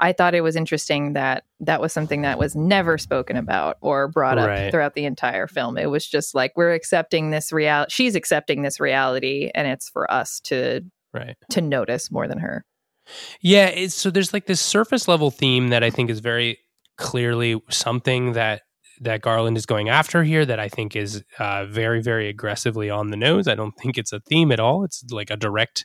I 0.00 0.12
thought 0.12 0.34
it 0.34 0.42
was 0.42 0.56
interesting 0.56 1.14
that 1.14 1.44
that 1.60 1.80
was 1.80 1.92
something 1.92 2.22
that 2.22 2.38
was 2.38 2.54
never 2.54 2.98
spoken 2.98 3.36
about 3.36 3.78
or 3.80 4.08
brought 4.08 4.38
up 4.38 4.48
Right. 4.48 4.70
throughout 4.70 4.94
the 4.94 5.04
entire 5.04 5.46
film. 5.46 5.76
It 5.78 5.86
was 5.90 6.06
just 6.06 6.34
like 6.34 6.52
we're 6.56 6.72
accepting 6.72 7.30
this 7.30 7.52
reality. 7.52 7.90
She's 7.92 8.14
accepting 8.14 8.62
this 8.62 8.78
reality, 8.80 9.50
and 9.54 9.66
it's 9.68 9.88
for 9.88 10.10
us 10.10 10.40
to 10.40 10.82
Right. 11.14 11.36
to 11.50 11.60
notice 11.60 12.10
more 12.10 12.28
than 12.28 12.38
her. 12.38 12.64
Yeah. 13.40 13.66
It's, 13.68 13.94
so 13.94 14.10
there's 14.10 14.32
like 14.34 14.44
this 14.46 14.60
surface 14.60 15.08
level 15.08 15.30
theme 15.30 15.68
that 15.70 15.82
I 15.82 15.88
think 15.90 16.10
is 16.10 16.20
very 16.20 16.58
clearly 16.98 17.60
something 17.70 18.32
that 18.32 18.62
that 19.00 19.22
Garland 19.22 19.56
is 19.56 19.64
going 19.64 19.88
after 19.88 20.24
here 20.24 20.44
that 20.44 20.58
I 20.58 20.68
think 20.68 20.96
is 20.96 21.22
uh, 21.38 21.66
very, 21.66 22.02
very 22.02 22.28
aggressively 22.28 22.90
on 22.90 23.10
the 23.10 23.16
nose. 23.16 23.46
I 23.46 23.54
don't 23.54 23.76
think 23.76 23.96
it's 23.96 24.12
a 24.12 24.18
theme 24.18 24.50
at 24.50 24.58
all. 24.58 24.82
It's 24.82 25.04
like 25.10 25.30
a 25.30 25.36
direct 25.36 25.84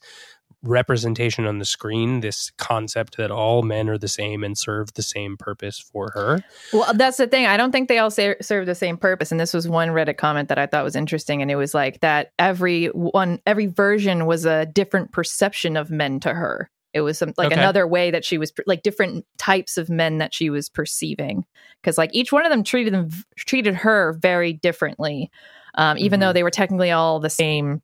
representation 0.63 1.45
on 1.45 1.59
the 1.59 1.65
screen. 1.65 2.21
This 2.21 2.51
concept 2.57 3.17
that 3.17 3.29
all 3.29 3.61
men 3.61 3.89
are 3.89 3.97
the 3.97 4.07
same 4.07 4.43
and 4.43 4.57
serve 4.57 4.93
the 4.93 5.03
same 5.03 5.37
purpose 5.37 5.79
for 5.79 6.09
her. 6.13 6.43
Well, 6.71 6.93
that's 6.93 7.17
the 7.17 7.27
thing. 7.27 7.45
I 7.45 7.57
don't 7.57 7.71
think 7.71 7.89
they 7.89 7.99
all 7.99 8.11
ser- 8.11 8.37
serve 8.41 8.65
the 8.65 8.75
same 8.75 8.97
purpose. 8.97 9.31
And 9.31 9.39
this 9.39 9.53
was 9.53 9.67
one 9.67 9.89
Reddit 9.89 10.17
comment 10.17 10.49
that 10.49 10.57
I 10.57 10.65
thought 10.65 10.83
was 10.83 10.95
interesting, 10.95 11.41
and 11.41 11.51
it 11.51 11.55
was 11.55 11.73
like 11.73 11.99
that 11.99 12.31
every 12.39 12.87
one, 12.87 13.39
every 13.45 13.67
version 13.67 14.25
was 14.25 14.45
a 14.45 14.65
different 14.65 15.11
perception 15.11 15.77
of 15.77 15.91
men 15.91 16.19
to 16.21 16.33
her. 16.33 16.69
It 16.93 17.01
was 17.01 17.17
some, 17.17 17.33
like 17.37 17.47
Okay. 17.47 17.55
another 17.59 17.87
way 17.87 18.11
that 18.11 18.23
she 18.23 18.37
was 18.37 18.51
like 18.67 18.83
different 18.83 19.25
types 19.37 19.77
of 19.77 19.89
men 19.89 20.19
that 20.19 20.33
she 20.33 20.49
was 20.49 20.69
perceiving, 20.69 21.45
because 21.81 21.97
like 21.97 22.11
each 22.13 22.31
one 22.31 22.45
of 22.45 22.51
them 22.51 22.63
treated 22.63 22.93
them 22.93 23.09
treated 23.35 23.75
her 23.75 24.13
very 24.21 24.53
differently, 24.53 25.31
um, 25.75 25.97
even 25.97 26.19
though 26.19 26.29
Mhm. 26.29 26.33
they 26.35 26.43
were 26.43 26.51
technically 26.51 26.91
all 26.91 27.19
the 27.19 27.29
same. 27.29 27.81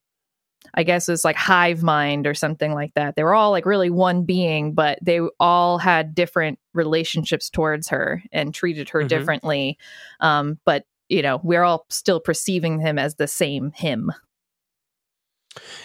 I 0.76 0.84
guess 0.84 1.08
it 1.08 1.14
was 1.14 1.26
like 1.26 1.38
hive 1.38 1.82
mind 1.82 2.28
or 2.28 2.34
something 2.36 2.74
like 2.74 2.94
that. 2.94 3.16
They 3.16 3.24
were 3.24 3.34
all 3.34 3.50
like 3.50 3.66
really 3.66 3.90
one 3.90 4.24
being, 4.26 4.74
but 4.74 5.00
they 5.02 5.20
all 5.40 5.78
had 5.80 6.14
different 6.14 6.60
relationships 6.74 7.50
towards 7.50 7.88
her 7.88 8.22
and 8.32 8.54
treated 8.54 8.90
her 8.90 9.04
Mhm. 9.04 9.08
differently. 9.08 9.78
Um, 10.20 10.60
but 10.66 10.84
you 11.08 11.24
know, 11.24 11.40
we're 11.44 11.64
all 11.64 11.86
still 11.90 12.20
perceiving 12.20 12.80
him 12.80 13.00
as 13.00 13.16
the 13.16 13.26
same 13.28 13.72
him. 13.72 14.12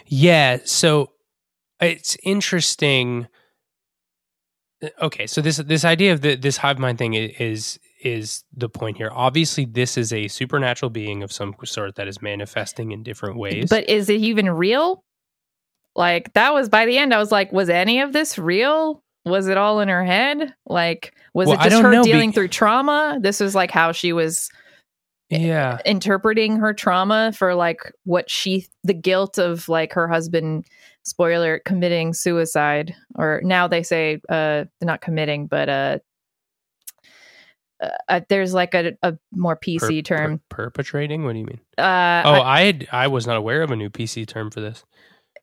Yeah, 0.07 0.59
so 0.65 1.13
it's 1.81 2.17
interesting. 2.23 3.29
Okay, 5.01 5.27
so 5.27 5.41
this 5.41 5.57
this 5.59 5.85
idea 5.85 6.13
of 6.13 6.21
the, 6.21 6.35
this 6.37 6.57
hive 6.59 6.79
mind 6.79 6.99
thing 6.99 7.15
is 7.15 7.79
is 8.03 8.45
the 8.55 8.69
point 8.69 8.97
here. 8.99 9.11
Obviously, 9.13 9.65
this 9.65 9.97
is 9.97 10.13
a 10.13 10.29
supernatural 10.29 10.91
being 10.91 11.23
of 11.23 11.33
some 11.33 11.55
sort 11.65 11.95
that 11.95 12.07
is 12.07 12.21
manifesting 12.21 12.93
in 12.93 13.03
different 13.03 13.37
ways. 13.39 13.71
But 13.71 13.89
is 13.89 14.11
it 14.11 14.21
even 14.21 14.51
real? 14.51 15.03
Like 15.97 16.33
that 16.35 16.53
was 16.53 16.69
by 16.69 16.87
the 16.87 16.99
end, 16.99 17.15
I 17.15 17.19
was 17.19 17.33
like, 17.33 17.53
was 17.53 17.69
any 17.71 18.01
of 18.01 18.13
this 18.13 18.39
real? 18.39 19.03
was 19.27 19.49
it 19.49 19.57
all 19.57 19.81
in 19.81 19.89
her 19.89 20.05
head? 20.05 20.55
Like, 20.67 21.15
was 21.33 21.49
Well, 21.49 21.59
it 21.59 21.63
just 21.71 21.83
her 21.83 21.91
know, 21.91 22.03
dealing 22.05 22.29
be- 22.31 22.35
through 22.35 22.49
trauma? 22.49 23.19
This 23.21 23.41
was 23.41 23.55
like 23.55 23.71
how 23.71 23.93
she 23.93 24.13
was 24.13 24.51
eh, 25.31 25.39
Yeah. 25.39 25.79
interpreting 25.87 26.57
her 26.57 26.75
trauma 26.75 27.33
for 27.35 27.55
like 27.55 27.91
what 28.05 28.29
she, 28.31 28.67
the 28.83 28.93
guilt 28.93 29.39
of 29.39 29.67
like 29.67 29.95
her 29.95 30.09
husband, 30.09 30.67
spoiler, 31.05 31.61
committing 31.65 32.13
suicide. 32.15 32.95
Or 33.17 33.41
now 33.45 33.69
they 33.69 33.83
say, 33.83 34.21
uh, 34.29 34.65
not 34.83 35.01
committing, 35.01 35.47
but, 35.47 35.69
uh, 35.69 35.99
uh, 38.09 38.21
there's 38.29 38.55
like 38.55 38.75
a, 38.75 38.93
a 39.03 39.19
more 39.33 39.57
PC 39.57 39.81
Per- 39.81 40.03
term. 40.17 40.41
per- 40.49 40.71
perpetrating? 40.71 41.25
What 41.25 41.33
do 41.33 41.41
you 41.41 41.47
mean? 41.47 41.61
uh, 41.77 42.23
Oh, 42.25 42.33
I- 42.41 42.61
I 42.61 42.61
had, 42.63 42.89
I 42.93 43.07
was 43.09 43.27
not 43.27 43.37
aware 43.37 43.63
of 43.63 43.71
a 43.71 43.77
new 43.77 43.91
PC 43.91 44.27
term 44.27 44.51
for 44.51 44.61
this. 44.61 44.85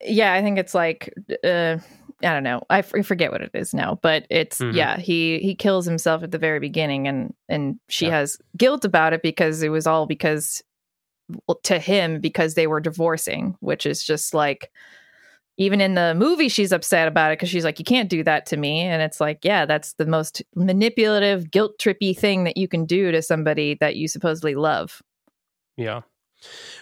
yeah 0.04 0.34
i 0.34 0.42
think 0.42 0.58
it's 0.58 0.74
like 0.74 1.14
uh 1.44 1.78
i 2.24 2.34
don't 2.34 2.42
know 2.42 2.60
I 2.72 2.80
f- 2.80 2.92
I 2.96 3.04
forget 3.04 3.32
what 3.32 3.44
it 3.44 3.52
is 3.54 3.72
now 3.72 4.00
but 4.02 4.26
it's 4.32 4.58
Mhm. 4.58 4.74
yeah 4.74 4.98
he 4.98 5.38
he 5.38 5.54
kills 5.54 5.86
himself 5.86 6.24
at 6.24 6.32
the 6.32 6.40
very 6.40 6.60
beginning 6.60 7.08
and 7.08 7.36
and 7.48 7.80
she 7.88 8.08
Yeah. 8.08 8.14
has 8.22 8.40
guilt 8.58 8.84
about 8.84 9.14
it 9.14 9.22
because 9.22 9.62
it 9.62 9.70
was 9.70 9.86
all 9.86 10.08
because 10.08 10.64
to 11.66 11.78
him 11.78 12.20
because 12.20 12.56
they 12.56 12.66
were 12.66 12.80
divorcing 12.80 13.56
which 13.60 13.86
is 13.86 14.04
just 14.04 14.34
like 14.34 14.72
even 15.58 15.82
in 15.82 15.94
the 15.96 16.14
movie 16.16 16.50
she's 16.50 16.72
upset 16.72 17.08
about 17.08 17.32
it 17.32 17.38
because 17.38 17.50
she's 17.50 17.64
like 17.64 17.78
you 17.78 17.86
can't 17.86 18.10
do 18.10 18.24
that 18.24 18.46
to 18.46 18.58
me 18.58 18.82
and 18.82 19.02
it's 19.02 19.20
like 19.20 19.40
yeah 19.44 19.66
that's 19.66 19.94
the 19.94 20.06
most 20.06 20.42
manipulative 20.56 21.52
guilt 21.52 21.78
trippy 21.80 22.18
thing 22.18 22.44
that 22.46 22.58
you 22.58 22.68
can 22.68 22.86
do 22.86 23.12
to 23.12 23.22
somebody 23.22 23.76
that 23.80 23.96
you 23.96 24.08
supposedly 24.08 24.56
love 24.56 25.02
Yeah. 25.78 26.02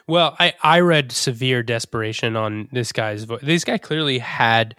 Well, 0.08 0.36
I 0.40 0.54
I 0.64 0.80
read 0.80 1.12
severe 1.12 1.64
desperation 1.64 2.36
on 2.36 2.70
this 2.72 2.92
guy's 2.92 3.26
voice. 3.26 3.42
This 3.44 3.64
guy 3.64 3.78
clearly 3.78 4.20
had 4.20 4.76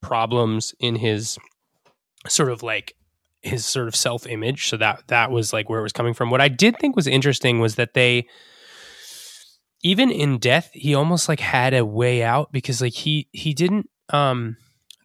problems 0.00 0.74
in 0.78 0.94
his 0.94 1.38
sort 2.28 2.50
of 2.50 2.62
like 2.62 2.94
his 3.42 3.64
sort 3.66 3.88
of 3.88 3.96
self 3.96 4.26
image. 4.26 4.68
So 4.68 4.76
that 4.76 5.02
that 5.08 5.30
was 5.30 5.52
like 5.52 5.68
where 5.68 5.80
it 5.80 5.84
was 5.84 5.92
coming 5.92 6.14
from. 6.14 6.30
What 6.30 6.40
I 6.40 6.48
did 6.48 6.78
think 6.78 6.96
was 6.96 7.06
interesting 7.06 7.60
was 7.60 7.76
that 7.76 7.94
they 7.94 8.26
even 9.92 10.10
in 10.10 10.38
death 10.38 10.68
he 10.72 10.94
almost 10.94 11.28
like 11.28 11.40
had 11.40 11.72
a 11.74 11.84
way 11.84 12.22
out 12.22 12.46
because 12.52 12.80
like 12.80 12.94
he 13.04 13.14
he 13.32 13.52
didn't 13.62 13.86
um 14.20 14.56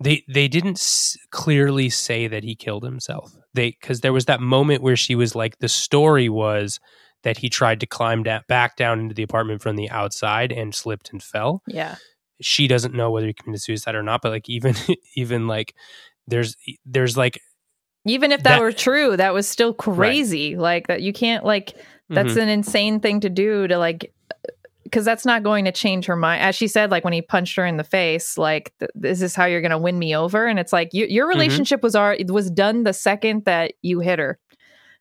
they 0.03 0.23
they 0.37 0.47
didn't 0.47 0.77
s- 0.77 1.15
clearly 1.29 1.89
say 1.89 2.27
that 2.27 2.43
he 2.43 2.55
killed 2.55 2.83
himself. 2.83 3.31
They 3.53 3.73
cuz 3.85 3.99
there 4.01 4.13
was 4.17 4.25
that 4.25 4.41
moment 4.41 4.81
where 4.81 4.95
she 5.05 5.15
was 5.15 5.35
like 5.35 5.59
the 5.59 5.69
story 5.69 6.27
was 6.29 6.79
that 7.23 7.37
he 7.37 7.49
tried 7.49 7.79
to 7.81 7.85
climb 7.97 8.23
da- 8.23 8.41
back 8.47 8.75
down 8.75 8.99
into 8.99 9.13
the 9.13 9.21
apartment 9.29 9.61
from 9.61 9.75
the 9.75 9.89
outside 9.91 10.51
and 10.51 10.73
slipped 10.73 11.11
and 11.13 11.21
fell. 11.21 11.61
yeah 11.67 11.95
She 12.41 12.67
doesn't 12.67 12.95
know 12.95 13.11
whether 13.11 13.27
he 13.27 13.33
committed 13.33 13.61
suicide 13.61 13.93
or 13.95 14.01
not, 14.03 14.21
but 14.23 14.31
like 14.31 14.49
even 14.49 14.73
even 15.23 15.47
like 15.55 15.69
there's 16.31 16.55
there's 16.95 17.15
like 17.23 17.39
even 18.15 18.31
if 18.31 18.41
that, 18.41 18.55
That- 18.55 18.61
were 18.61 18.71
true 18.87 19.15
that 19.17 19.33
was 19.37 19.47
still 19.55 19.73
crazy 19.87 20.47
like 20.69 20.87
that 20.87 21.01
you 21.03 21.13
can't 21.13 21.43
like 21.53 21.67
that's 22.09 22.33
Mhm. 22.33 22.41
an 22.41 22.49
insane 22.49 22.99
thing 22.99 23.19
to 23.21 23.29
do 23.29 23.67
to 23.67 23.77
like 23.77 24.01
because 24.91 25.05
that's 25.05 25.25
not 25.25 25.41
going 25.41 25.63
to 25.65 25.71
change 25.71 26.05
her 26.05 26.15
mind 26.17 26.41
as 26.43 26.53
she 26.55 26.67
said 26.67 26.91
like 26.91 27.03
when 27.05 27.13
he 27.13 27.21
punched 27.21 27.55
her 27.55 27.65
in 27.65 27.77
the 27.77 27.83
face 27.83 28.37
like 28.37 28.73
th- 28.79 28.91
this 28.93 29.21
is 29.21 29.33
how 29.33 29.45
you're 29.45 29.61
going 29.61 29.71
to 29.71 29.77
win 29.77 29.97
me 29.97 30.15
over 30.15 30.45
and 30.45 30.59
it's 30.59 30.73
like 30.73 30.89
you, 30.93 31.05
your 31.07 31.25
Mm-hmm. 31.27 31.39
relationship 31.39 31.81
was 31.81 31.95
already 31.95 32.25
was 32.25 32.51
done 32.51 32.83
the 32.83 32.93
second 32.93 33.45
that 33.45 33.73
you 33.81 34.01
hit 34.01 34.19
her 34.19 34.37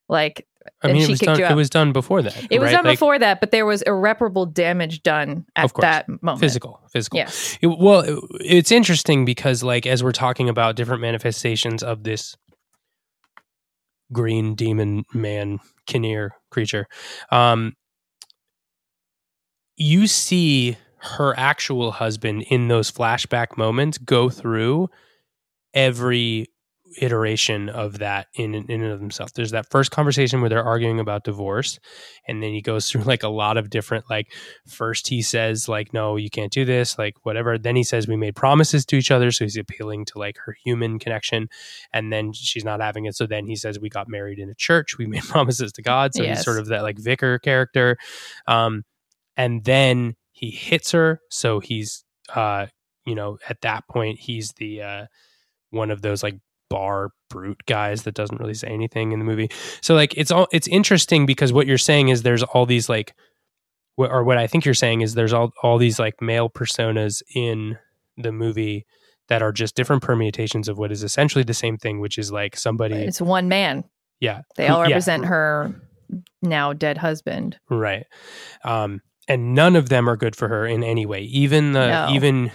like 0.09 0.46
I 0.83 0.88
mean 0.92 1.03
it 1.03 1.09
was 1.09 1.18
kicked 1.18 1.38
done 1.38 1.53
it 1.53 1.55
was 1.57 1.70
done 1.70 1.92
before 1.92 2.22
that. 2.22 2.37
it 2.50 2.61
was 2.61 2.70
done 2.70 2.85
Like, 2.85 2.94
before 2.98 3.18
that 3.18 3.40
but 3.40 3.50
there 3.50 3.66
was 3.66 3.83
irreparable 3.83 4.46
damage 4.46 5.03
done 5.03 5.44
at 5.57 5.72
course. 5.72 5.83
that 5.83 6.09
moment 6.22 6.38
physical 6.40 6.81
physical. 6.92 7.18
yes 7.18 7.59
It- 7.61 7.66
well, 7.66 8.00
it- 8.00 8.18
it's 8.40 8.70
interesting 8.72 9.24
because, 9.24 9.62
like, 9.62 9.87
as 9.87 10.05
we're 10.05 10.12
talking 10.12 10.48
about 10.48 10.76
different 10.76 11.00
manifestations 11.03 11.83
of 11.83 12.05
this 12.05 12.37
green 14.12 14.55
demon 14.55 15.05
man 15.14 15.59
Kinnear 15.87 16.35
creature, 16.50 16.87
um, 17.33 17.74
you 19.80 20.06
see 20.06 20.76
her 20.98 21.34
actual 21.38 21.90
husband 21.92 22.42
in 22.50 22.68
those 22.68 22.90
flashback 22.92 23.56
moments 23.56 23.96
go 23.96 24.28
through 24.28 24.90
every 25.72 26.46
iteration 27.00 27.68
of 27.68 27.98
that 28.00 28.26
in 28.34 28.52
in 28.54 28.82
and 28.82 28.92
of 28.92 29.00
himself. 29.00 29.32
There's 29.32 29.52
that 29.52 29.70
first 29.70 29.90
conversation 29.92 30.40
where 30.40 30.50
they're 30.50 30.62
arguing 30.64 31.00
about 31.00 31.24
divorce, 31.24 31.78
and 32.28 32.42
then 32.42 32.50
he 32.52 32.60
goes 32.60 32.90
through 32.90 33.04
like 33.04 33.22
a 33.22 33.28
lot 33.28 33.56
of 33.56 33.70
different 33.70 34.04
like 34.10 34.26
first 34.66 35.08
he 35.08 35.22
says 35.22 35.68
like 35.68 35.94
no 35.94 36.16
you 36.16 36.28
can't 36.28 36.52
do 36.52 36.66
this 36.66 36.98
like 36.98 37.14
whatever. 37.22 37.56
Then 37.56 37.76
he 37.76 37.84
says 37.84 38.06
we 38.06 38.16
made 38.16 38.36
promises 38.36 38.84
to 38.86 38.96
each 38.96 39.10
other 39.10 39.30
so 39.30 39.44
he's 39.44 39.56
appealing 39.56 40.04
to 40.06 40.18
like 40.18 40.36
her 40.44 40.54
human 40.64 40.98
connection 40.98 41.48
and 41.92 42.12
then 42.12 42.32
she's 42.34 42.64
not 42.64 42.80
having 42.82 43.06
it. 43.06 43.16
So 43.16 43.26
then 43.26 43.46
he 43.46 43.56
says 43.56 43.80
we 43.80 43.88
got 43.88 44.08
married 44.08 44.38
in 44.38 44.50
a 44.50 44.54
church. 44.54 44.98
We 44.98 45.06
made 45.14 45.22
promises 45.22 45.72
to 45.74 45.82
god. 45.82 46.14
So 46.14 46.22
Yes. 46.24 46.38
he's 46.38 46.44
sort 46.44 46.58
of 46.58 46.66
that 46.66 46.82
like 46.82 46.98
vicar 46.98 47.38
character. 47.38 47.96
Um 48.46 48.84
and 49.40 49.64
then 49.64 50.16
he 50.33 50.50
hits 50.50 50.92
her. 50.92 51.20
So 51.31 51.61
he's 51.61 52.05
uh 52.35 52.66
you 53.07 53.14
know 53.14 53.38
at 53.48 53.62
that 53.62 53.88
point 53.88 54.18
he's 54.20 54.53
the 54.59 54.83
uh 54.83 55.07
one 55.70 55.90
of 55.90 56.03
those 56.03 56.22
like 56.22 56.37
bar 56.68 57.11
brute 57.31 57.61
guys 57.66 58.03
that 58.03 58.14
doesn't 58.14 58.38
really 58.38 58.55
say 58.55 58.68
anything 58.68 59.12
in 59.12 59.18
the 59.18 59.24
movie. 59.24 59.50
So 59.81 59.94
like 59.94 60.14
it's 60.16 60.31
all 60.31 60.46
it's 60.53 60.68
interesting 60.68 61.26
because 61.26 61.53
what 61.53 61.66
you're 61.66 61.79
saying 61.79 62.09
is 62.09 62.22
there's 62.22 62.42
all 62.42 62.66
these 62.66 62.88
like 62.88 63.14
or 63.96 64.24
what 64.24 64.38
I 64.38 64.46
think 64.46 64.64
you're 64.64 64.74
saying 64.74 65.00
is 65.00 65.14
there's 65.14 65.33
all 65.33 65.53
all 65.62 65.79
these 65.79 65.98
like 65.98 66.20
male 66.20 66.50
personas 66.50 67.22
in 67.35 67.79
the 68.16 68.33
movie 68.33 68.87
that 69.29 69.42
are 69.42 69.53
just 69.53 69.74
different 69.74 70.03
permutations 70.03 70.68
of 70.68 70.76
what 70.76 70.92
is 70.92 71.03
essentially 71.03 71.44
the 71.44 71.55
same 71.55 71.79
thing, 71.79 72.00
which 72.00 72.18
is 72.18 72.33
like 72.33 72.57
somebody, 72.57 72.96
it's 72.96 73.20
one 73.20 73.48
man. 73.48 73.85
Yeah, 74.18 74.42
they 74.57 74.68
all 74.68 74.81
yeah, 74.81 74.94
represent 74.94 75.26
her 75.26 75.74
now 76.42 76.72
dead 76.72 76.98
husband. 76.98 77.59
Right, 77.70 78.07
um, 78.64 79.00
and 79.28 79.54
none 79.54 79.76
of 79.76 79.88
them 79.88 80.09
are 80.09 80.16
good 80.16 80.35
for 80.37 80.48
her 80.48 80.66
in 80.66 80.83
any 80.83 81.06
way. 81.06 81.22
Even 81.22 81.72
the 81.72 81.88
No. 81.88 82.14
even 82.14 82.50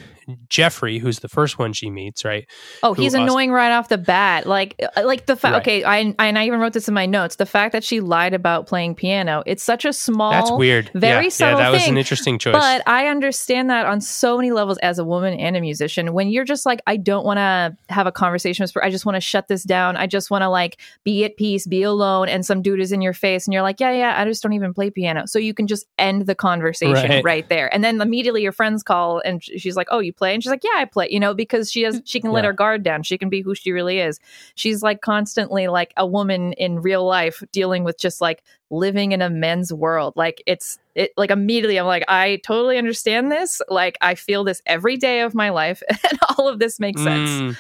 Jeffrey, 0.49 0.97
who's 0.97 1.19
the 1.19 1.29
first 1.29 1.59
one 1.59 1.73
she 1.73 1.89
meets, 1.89 2.25
right? 2.25 2.47
Oh, 2.83 2.93
he's 2.93 3.13
annoying 3.13 3.51
right 3.51 3.71
off 3.71 3.89
the 3.89 3.97
bat. 3.97 4.47
Like, 4.47 4.75
uh, 4.95 5.03
like 5.05 5.25
the 5.25 5.35
fact. 5.35 5.53
Right. 5.53 5.61
Okay, 5.61 5.83
I 5.83 6.15
and 6.17 6.39
I 6.39 6.45
even 6.47 6.59
wrote 6.59 6.73
this 6.73 6.87
in 6.87 6.93
my 6.93 7.05
notes. 7.05 7.35
The 7.35 7.45
fact 7.45 7.73
that 7.73 7.83
she 7.83 7.99
lied 7.99 8.33
about 8.33 8.67
playing 8.67 8.95
piano. 8.95 9.43
It's 9.45 9.63
such 9.63 9.85
a 9.85 9.93
small. 9.93 10.31
That's 10.31 10.51
weird. 10.51 10.89
very 10.95 11.25
yeah, 11.25 11.29
subtle 11.29 11.59
Yeah, 11.59 11.65
that 11.65 11.69
was 11.71 11.81
an 11.83 11.89
thing, 11.89 11.97
interesting 11.97 12.39
choice. 12.39 12.53
But 12.53 12.87
I 12.87 13.07
understand 13.07 13.69
that 13.69 13.85
on 13.85 14.01
so 14.01 14.37
many 14.37 14.51
levels 14.51 14.77
as 14.79 14.99
a 14.99 15.05
woman 15.05 15.39
and 15.39 15.55
a 15.55 15.61
musician. 15.61 16.13
When 16.13 16.29
you're 16.29 16.45
just 16.45 16.65
like, 16.65 16.81
I 16.87 16.97
don't 16.97 17.25
want 17.25 17.37
to 17.37 17.75
have 17.93 18.07
a 18.07 18.11
conversation 18.11 18.63
with. 18.63 18.75
I 18.83 18.89
just 18.89 19.05
want 19.05 19.15
to 19.15 19.21
shut 19.21 19.47
this 19.47 19.63
down. 19.63 19.95
I 19.97 20.07
just 20.07 20.31
want 20.31 20.41
to 20.41 20.49
like 20.49 20.77
be 21.03 21.23
at 21.23 21.37
peace, 21.37 21.67
be 21.67 21.83
alone, 21.83 22.29
and 22.29 22.45
some 22.45 22.61
dude 22.61 22.81
is 22.81 22.91
in 22.91 23.01
your 23.01 23.13
face, 23.13 23.45
and 23.45 23.53
you're 23.53 23.63
like, 23.63 23.79
yeah, 23.79 23.91
yeah, 23.91 24.19
I 24.19 24.25
just 24.25 24.41
don't 24.41 24.53
even 24.53 24.73
play 24.73 24.89
piano. 24.89 25.27
So 25.27 25.39
you 25.39 25.53
can 25.53 25.67
just 25.67 25.85
end 25.99 26.25
the 26.25 26.35
conversation 26.35 26.95
Right. 26.95 27.23
right, 27.23 27.49
there, 27.49 27.71
and 27.73 27.83
then 27.83 28.01
immediately 28.01 28.41
your 28.41 28.51
friends 28.51 28.83
call, 28.83 29.21
and 29.25 29.43
she's 29.43 29.75
like, 29.75 29.87
oh, 29.91 29.99
you 29.99 30.13
play, 30.15 30.33
and 30.33 30.41
she's 30.43 30.49
like, 30.49 30.63
yeah, 30.63 30.71
I 30.77 30.85
play. 30.85 31.07
You 31.09 31.19
know, 31.19 31.33
because 31.33 31.71
she 31.71 31.83
has, 31.83 32.01
she 32.05 32.19
can 32.19 32.31
let 32.31 32.43
Yeah. 32.43 32.49
her 32.49 32.53
guard 32.53 32.83
down. 32.83 33.03
She 33.03 33.17
can 33.17 33.29
be 33.29 33.41
who 33.41 33.53
she 33.55 33.71
really 33.71 33.99
is. 33.99 34.19
She's 34.55 34.81
like 34.81 35.01
constantly 35.01 35.67
like 35.67 35.93
a 35.97 36.05
woman 36.05 36.53
in 36.53 36.81
real 36.81 37.05
life 37.05 37.43
dealing 37.51 37.83
with 37.83 37.97
just 37.97 38.21
like 38.21 38.43
living 38.71 39.11
in 39.11 39.21
a 39.21 39.29
men's 39.29 39.71
world. 39.71 40.13
Like 40.15 40.41
it's 40.45 40.79
it 40.95 41.11
like 41.17 41.29
immediately 41.29 41.77
I'm 41.77 41.85
like, 41.85 42.05
I 42.07 42.39
totally 42.43 42.77
understand 42.77 43.31
this. 43.31 43.61
Like 43.67 43.97
I 44.01 44.15
feel 44.15 44.43
this 44.43 44.61
every 44.65 44.97
day 44.97 45.21
of 45.21 45.35
my 45.35 45.49
life 45.49 45.83
and 45.89 46.19
all 46.37 46.47
of 46.47 46.59
this 46.59 46.79
makes 46.79 47.03
sense. 47.03 47.29
Mm. 47.29 47.57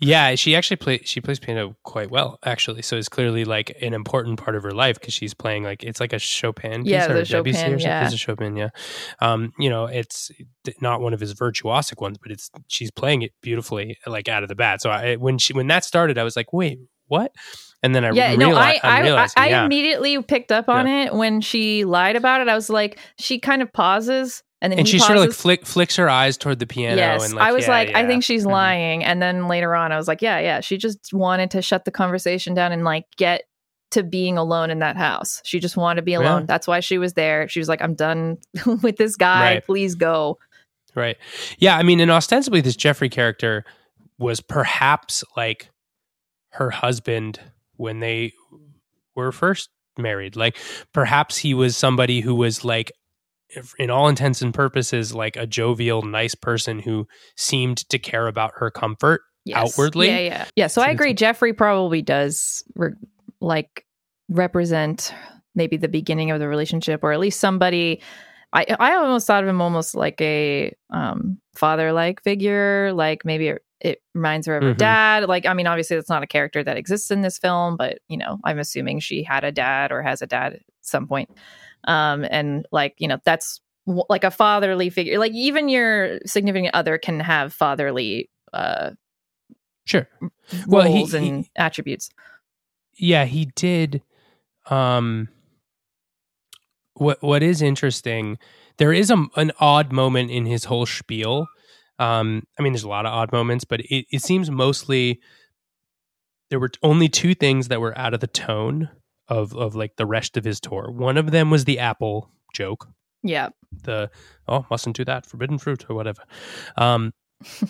Yeah, 0.00 0.34
she 0.34 0.56
actually 0.56 0.76
plays 0.78 1.02
she 1.04 1.20
plays 1.20 1.38
piano 1.38 1.76
quite 1.84 2.10
well, 2.10 2.38
actually. 2.44 2.82
So 2.82 2.96
it's 2.96 3.08
clearly 3.08 3.44
like 3.44 3.76
an 3.80 3.94
important 3.94 4.42
part 4.42 4.56
of 4.56 4.62
her 4.64 4.72
life 4.72 4.98
because 4.98 5.14
she's 5.14 5.34
playing 5.34 5.62
like 5.62 5.84
it's 5.84 6.00
like 6.00 6.12
a 6.12 6.18
Chopin 6.18 6.82
piece 6.82 6.90
Yeah, 6.92 7.06
or 7.12 7.16
a 7.16 7.24
Debussy 7.24 7.32
Chopin, 7.32 7.54
or 7.54 7.56
something. 7.58 7.80
yeah. 7.80 8.04
It's 8.04 8.14
a 8.14 8.18
Chopin, 8.18 8.56
yeah. 8.56 8.70
Um, 9.20 9.52
you 9.58 9.70
know, 9.70 9.86
it's 9.86 10.30
not 10.80 11.00
one 11.00 11.14
of 11.14 11.20
his 11.20 11.34
virtuosic 11.34 12.00
ones, 12.00 12.18
but 12.20 12.32
it's 12.32 12.50
she's 12.68 12.90
playing 12.90 13.22
it 13.22 13.32
beautifully, 13.42 13.98
like 14.06 14.28
out 14.28 14.42
of 14.42 14.48
the 14.48 14.54
bat. 14.56 14.80
So 14.82 14.90
I, 14.90 15.16
when 15.16 15.38
she 15.38 15.52
when 15.52 15.68
that 15.68 15.84
started, 15.84 16.18
I 16.18 16.24
was 16.24 16.36
like, 16.36 16.52
wait, 16.52 16.80
what? 17.12 17.32
And 17.82 17.94
then 17.94 18.04
I 18.04 18.10
yeah, 18.12 18.34
reali- 18.34 18.38
no, 18.38 18.54
I 18.56 18.78
I, 18.82 19.08
I, 19.10 19.28
I 19.36 19.48
yeah. 19.48 19.64
immediately 19.64 20.20
picked 20.22 20.50
up 20.52 20.68
on 20.68 20.86
it 20.86 21.12
when 21.14 21.40
she 21.40 21.84
lied 21.84 22.16
about 22.16 22.40
it. 22.40 22.48
I 22.48 22.54
was 22.54 22.70
like, 22.70 22.98
she 23.18 23.38
kind 23.38 23.60
of 23.60 23.72
pauses 23.72 24.42
and 24.60 24.72
then 24.72 24.78
and 24.78 24.86
he 24.88 24.92
she 24.92 24.98
sort 25.00 25.18
of 25.18 25.24
like 25.24 25.32
flick, 25.32 25.66
flicks 25.66 25.96
her 25.96 26.08
eyes 26.08 26.38
toward 26.38 26.60
the 26.60 26.66
piano. 26.66 26.96
Yes, 26.96 27.24
and 27.24 27.34
like, 27.34 27.48
I 27.48 27.52
was 27.52 27.64
yeah, 27.64 27.70
like, 27.72 27.94
I 27.96 28.06
think 28.06 28.22
she's 28.22 28.44
Mhm. 28.44 28.52
lying. 28.52 29.04
And 29.04 29.20
then 29.20 29.48
later 29.48 29.74
on, 29.74 29.90
I 29.90 29.96
was 29.96 30.06
like, 30.06 30.22
yeah, 30.22 30.38
yeah, 30.38 30.60
she 30.60 30.76
just 30.78 31.12
wanted 31.12 31.50
to 31.50 31.60
shut 31.62 31.84
the 31.84 31.90
conversation 31.90 32.54
down 32.54 32.70
and 32.70 32.84
like 32.84 33.04
get 33.16 33.42
to 33.90 34.04
being 34.04 34.38
alone 34.38 34.70
in 34.70 34.78
that 34.78 34.96
house. 34.96 35.42
She 35.44 35.58
just 35.58 35.76
wanted 35.76 35.96
to 35.96 36.02
be 36.02 36.12
Yeah. 36.12 36.20
alone. 36.20 36.46
That's 36.46 36.68
why 36.68 36.78
she 36.80 36.96
was 36.98 37.14
there. 37.14 37.48
She 37.48 37.58
was 37.58 37.68
like, 37.68 37.82
I'm 37.82 37.94
done 37.94 38.38
with 38.82 38.96
this 38.96 39.16
guy. 39.16 39.54
Right. 39.54 39.66
Please 39.66 39.96
go. 39.96 40.38
Right. 40.94 41.16
Yeah. 41.58 41.76
I 41.76 41.82
mean, 41.82 41.98
and 41.98 42.10
ostensibly, 42.12 42.60
this 42.60 42.76
Jeffrey 42.76 43.08
character 43.08 43.64
was 44.18 44.40
perhaps 44.40 45.24
like 45.36 45.68
her 46.52 46.70
husband 46.70 47.40
when 47.76 48.00
they 48.00 48.32
were 49.14 49.32
first 49.32 49.70
married. 49.98 50.36
Like, 50.36 50.56
perhaps 50.92 51.36
he 51.36 51.54
was 51.54 51.76
somebody 51.76 52.20
who 52.20 52.34
was 52.34 52.64
like, 52.64 52.92
in 53.78 53.90
all 53.90 54.08
intents 54.08 54.40
and 54.40 54.54
purposes, 54.54 55.14
like 55.14 55.36
a 55.36 55.46
jovial, 55.46 56.02
nice 56.02 56.34
person 56.34 56.78
who 56.78 57.06
seemed 57.36 57.88
to 57.90 57.98
care 57.98 58.26
about 58.26 58.52
her 58.56 58.70
comfort 58.70 59.20
Yes. 59.44 59.56
outwardly. 59.56 60.06
Yeah, 60.06 60.18
yeah, 60.20 60.44
yeah. 60.54 60.66
So 60.68 60.82
I 60.82 60.90
agree. 60.90 61.14
Jeffrey 61.14 61.52
probably 61.52 62.00
does 62.00 62.62
re- 62.76 62.92
like 63.40 63.84
represent 64.28 65.12
maybe 65.54 65.76
the 65.76 65.88
beginning 65.88 66.30
of 66.30 66.38
the 66.38 66.46
relationship, 66.46 67.02
or 67.02 67.12
at 67.12 67.18
least 67.18 67.40
somebody. 67.40 68.00
I 68.52 68.66
I 68.78 68.94
almost 68.94 69.26
thought 69.26 69.42
of 69.42 69.48
him 69.48 69.60
almost 69.60 69.96
like 69.96 70.20
a 70.20 70.72
um, 70.90 71.38
father 71.56 71.92
like 71.92 72.22
figure. 72.22 72.92
Like 72.92 73.24
maybe 73.24 73.54
it, 73.82 74.00
reminds 74.14 74.46
her 74.46 74.56
of 74.56 74.62
her 74.62 74.74
Mhm. 74.74 74.78
dad. 74.78 75.24
Like 75.28 75.44
I 75.44 75.52
mean, 75.54 75.66
obviously 75.66 75.96
that's 75.96 76.08
not 76.08 76.22
a 76.22 76.26
character 76.26 76.62
that 76.64 76.76
exists 76.76 77.10
in 77.10 77.20
this 77.22 77.36
film, 77.38 77.76
but 77.76 77.98
you 78.08 78.16
know, 78.16 78.38
I'm 78.44 78.58
assuming 78.58 79.00
she 79.00 79.22
had 79.24 79.44
a 79.44 79.52
dad 79.52 79.92
or 79.92 80.02
has 80.02 80.22
a 80.22 80.26
dad 80.26 80.54
at 80.54 80.60
some 80.80 81.06
point. 81.08 81.28
Um, 81.84 82.24
and 82.30 82.64
like 82.72 82.94
you 82.98 83.08
know, 83.08 83.18
that's 83.24 83.60
w- 83.86 84.04
like 84.08 84.24
a 84.24 84.30
fatherly 84.30 84.88
figure. 84.88 85.18
Like 85.18 85.32
even 85.32 85.68
your 85.68 86.18
significant 86.24 86.74
other 86.74 86.96
can 86.96 87.20
have 87.20 87.52
fatherly 87.52 88.30
uh 88.52 88.90
Sure. 89.84 90.08
Well, 90.68 90.86
he- 90.86 90.98
roles 90.98 91.14
and 91.14 91.46
attributes. 91.56 92.08
yeah 92.96 93.24
he 93.24 93.46
did 93.56 94.00
um 94.70 95.28
what 96.94 97.22
what 97.22 97.42
is 97.42 97.62
interesting 97.62 98.38
there 98.76 98.92
is 98.92 99.10
a, 99.10 99.26
an 99.36 99.50
odd 99.60 99.92
moment 99.92 100.30
in 100.30 100.46
his 100.46 100.64
whole 100.64 100.86
spiel 100.86 101.46
um 102.02 102.42
i 102.58 102.62
mean 102.62 102.72
there's 102.72 102.82
a 102.82 102.88
lot 102.88 103.06
of 103.06 103.12
odd 103.12 103.32
moments 103.32 103.64
but 103.64 103.80
it, 103.80 104.06
it 104.10 104.22
seems 104.22 104.50
mostly 104.50 105.20
there 106.52 106.60
were 106.60 106.70
only 106.82 107.08
two 107.08 107.34
things 107.34 107.68
that 107.68 107.80
were 107.80 107.96
out 107.96 108.12
of 108.12 108.20
the 108.20 108.26
tone 108.26 108.90
of 109.26 109.56
of 109.56 109.74
like 109.74 109.96
the 109.96 110.04
rest 110.04 110.36
of 110.36 110.44
his 110.44 110.60
tour. 110.60 110.90
One 110.90 111.16
of 111.16 111.30
them 111.30 111.50
was 111.50 111.64
the 111.64 111.78
apple 111.78 112.30
joke. 112.52 112.88
Yeah. 113.22 113.48
the 113.84 114.10
oh 114.48 114.66
mustn't 114.70 114.96
do 114.96 115.04
that 115.06 115.24
forbidden 115.24 115.56
fruit 115.56 115.88
or 115.88 115.96
whatever. 115.96 116.22
Um 116.76 117.14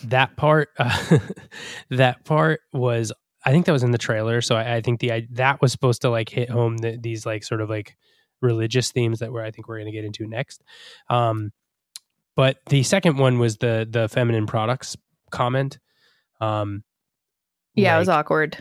that 0.03 0.35
part 0.35 0.69
uh, 0.77 1.19
that 1.89 2.25
part 2.25 2.59
was 2.73 3.11
i 3.45 3.51
think 3.51 3.65
that 3.65 3.71
was 3.71 3.81
in 3.81 3.89
the 3.89 3.97
trailer 3.97 4.39
so 4.39 4.55
i, 4.55 4.75
I 4.75 4.81
think 4.81 4.99
the 4.99 5.11
I, 5.11 5.27
that 5.31 5.63
was 5.63 5.71
supposed 5.71 6.03
to 6.03 6.11
like 6.11 6.29
hit 6.29 6.47
home 6.47 6.77
the, 6.77 6.95
these 7.01 7.25
like 7.25 7.43
sort 7.43 7.59
of 7.59 7.71
like 7.71 7.97
religious 8.39 8.91
themes 8.91 9.17
that 9.19 9.31
we're 9.31 9.43
i 9.43 9.49
think 9.49 9.67
we're 9.67 9.77
going 9.77 9.91
to 9.91 9.91
get 9.91 10.05
into 10.05 10.27
next. 10.27 10.61
Um 11.09 11.53
but 12.35 12.57
the 12.67 12.83
second 12.83 13.17
one 13.17 13.39
was 13.39 13.57
the 13.57 13.87
the 13.89 14.07
feminine 14.09 14.45
products 14.47 14.95
comment 15.31 15.79
um 16.41 16.83
Yeah, 17.75 17.95
it 17.95 17.99
was 17.99 18.09
awkward. 18.09 18.57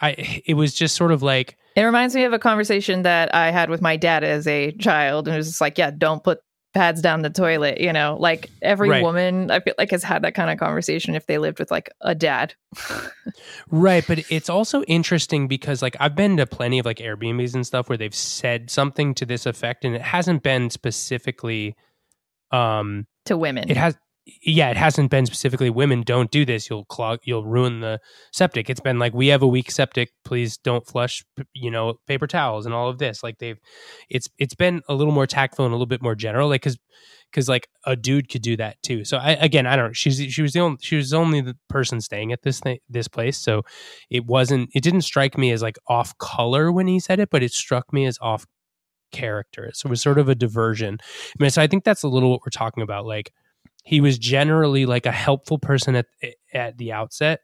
i 0.00 0.10
it 0.46 0.54
was 0.54 0.74
just 0.74 0.96
sort 0.96 1.12
of 1.12 1.22
like 1.22 1.56
It 1.76 1.82
reminds 1.82 2.14
me 2.14 2.24
of 2.24 2.32
a 2.32 2.38
conversation 2.38 3.02
that 3.02 3.34
I 3.34 3.50
had 3.50 3.70
with 3.70 3.80
my 3.82 3.96
dad 3.96 4.24
as 4.24 4.46
a 4.46 4.72
child. 4.72 5.28
And 5.28 5.34
it 5.34 5.38
was 5.38 5.48
just 5.48 5.60
like, 5.60 5.76
yeah, 5.78 5.90
don't 5.90 6.22
put 6.24 6.38
pads 6.74 7.00
down 7.02 7.22
the 7.22 7.30
toilet. 7.30 7.80
You 7.80 7.92
know, 7.92 8.16
like 8.18 8.50
every 8.62 8.88
Right. 8.88 9.02
woman, 9.02 9.50
I 9.50 9.60
feel 9.60 9.74
like, 9.78 9.90
has 9.90 10.02
had 10.02 10.22
that 10.22 10.34
kind 10.34 10.50
of 10.50 10.58
conversation 10.58 11.14
if 11.14 11.26
they 11.26 11.36
lived 11.38 11.58
with 11.58 11.70
like 11.70 11.90
a 12.00 12.14
dad. 12.14 12.54
Right, 13.70 14.04
but 14.06 14.24
it's 14.30 14.48
also 14.48 14.82
interesting 14.84 15.48
because 15.48 15.82
like 15.82 15.96
I've 16.00 16.14
been 16.14 16.36
to 16.38 16.46
plenty 16.46 16.78
of 16.78 16.86
like 16.86 16.98
Airbnbs 16.98 17.54
and 17.54 17.66
stuff 17.66 17.88
where 17.88 17.98
they've 17.98 18.14
said 18.14 18.70
something 18.70 19.14
to 19.14 19.26
this 19.26 19.44
effect 19.46 19.84
and 19.84 19.94
it 19.94 20.02
hasn't 20.02 20.42
been 20.42 20.70
specifically 20.70 21.74
um 22.52 23.06
to 23.24 23.36
women. 23.36 23.68
it 23.70 23.76
has 23.76 23.96
yeah, 24.42 24.70
it 24.70 24.76
hasn't 24.76 25.10
been 25.10 25.24
specifically 25.24 25.70
women 25.70 26.02
don't 26.02 26.32
do 26.32 26.44
this, 26.44 26.68
you'll 26.68 26.84
clog 26.86 27.20
you'll 27.22 27.44
ruin 27.44 27.80
the 27.80 28.00
septic. 28.32 28.68
It's 28.68 28.80
been 28.80 28.98
like 28.98 29.14
we 29.14 29.28
have 29.28 29.42
a 29.42 29.46
weak 29.46 29.70
septic, 29.70 30.10
please 30.24 30.56
don't 30.56 30.84
flush, 30.84 31.24
you 31.54 31.70
know, 31.70 31.94
paper 32.08 32.26
towels 32.26 32.66
and 32.66 32.74
all 32.74 32.88
of 32.88 32.98
this. 32.98 33.22
Like 33.22 33.38
they've 33.38 33.58
it's 34.10 34.28
it's 34.38 34.54
been 34.54 34.82
a 34.88 34.94
little 34.94 35.12
more 35.12 35.28
tactful 35.28 35.64
and 35.64 35.72
a 35.72 35.76
little 35.76 35.86
bit 35.86 36.02
more 36.02 36.16
general 36.16 36.48
like 36.48 36.62
cuz 36.62 36.76
cuz 37.32 37.48
like 37.48 37.68
a 37.84 37.94
dude 37.94 38.28
could 38.28 38.42
do 38.42 38.56
that 38.56 38.82
too. 38.82 39.04
So 39.04 39.16
I 39.16 39.32
again, 39.32 39.64
I 39.64 39.76
don't 39.76 39.88
know. 39.88 39.92
She's 39.92 40.18
she 40.32 40.42
was 40.42 40.52
the 40.52 40.60
only 40.60 40.78
she 40.80 40.96
was 40.96 41.12
only 41.12 41.40
the 41.40 41.56
person 41.68 42.00
staying 42.00 42.32
at 42.32 42.42
this 42.42 42.58
thing 42.58 42.78
this 42.88 43.06
place, 43.06 43.38
so 43.38 43.62
it 44.10 44.26
wasn't 44.26 44.70
it 44.74 44.82
didn't 44.82 45.02
strike 45.02 45.38
me 45.38 45.52
as 45.52 45.62
like 45.62 45.78
off 45.86 46.18
color 46.18 46.72
when 46.72 46.88
he 46.88 46.98
said 46.98 47.20
it, 47.20 47.30
but 47.30 47.44
it 47.44 47.52
struck 47.52 47.92
me 47.92 48.06
as 48.06 48.18
off 48.20 48.44
character. 49.12 49.70
So 49.74 49.88
it 49.88 49.90
was 49.90 50.02
sort 50.02 50.18
of 50.18 50.28
a 50.28 50.34
diversion. 50.34 50.98
I 51.02 51.42
mean, 51.42 51.50
so 51.50 51.62
I 51.62 51.66
think 51.66 51.84
that's 51.84 52.02
a 52.02 52.08
little 52.08 52.30
what 52.30 52.40
we're 52.40 52.50
talking 52.50 52.82
about. 52.82 53.06
Like 53.06 53.32
he 53.84 54.00
was 54.00 54.18
generally 54.18 54.86
like 54.86 55.06
a 55.06 55.12
helpful 55.12 55.58
person 55.58 55.96
at 55.96 56.06
at 56.52 56.78
the 56.78 56.92
outset, 56.92 57.40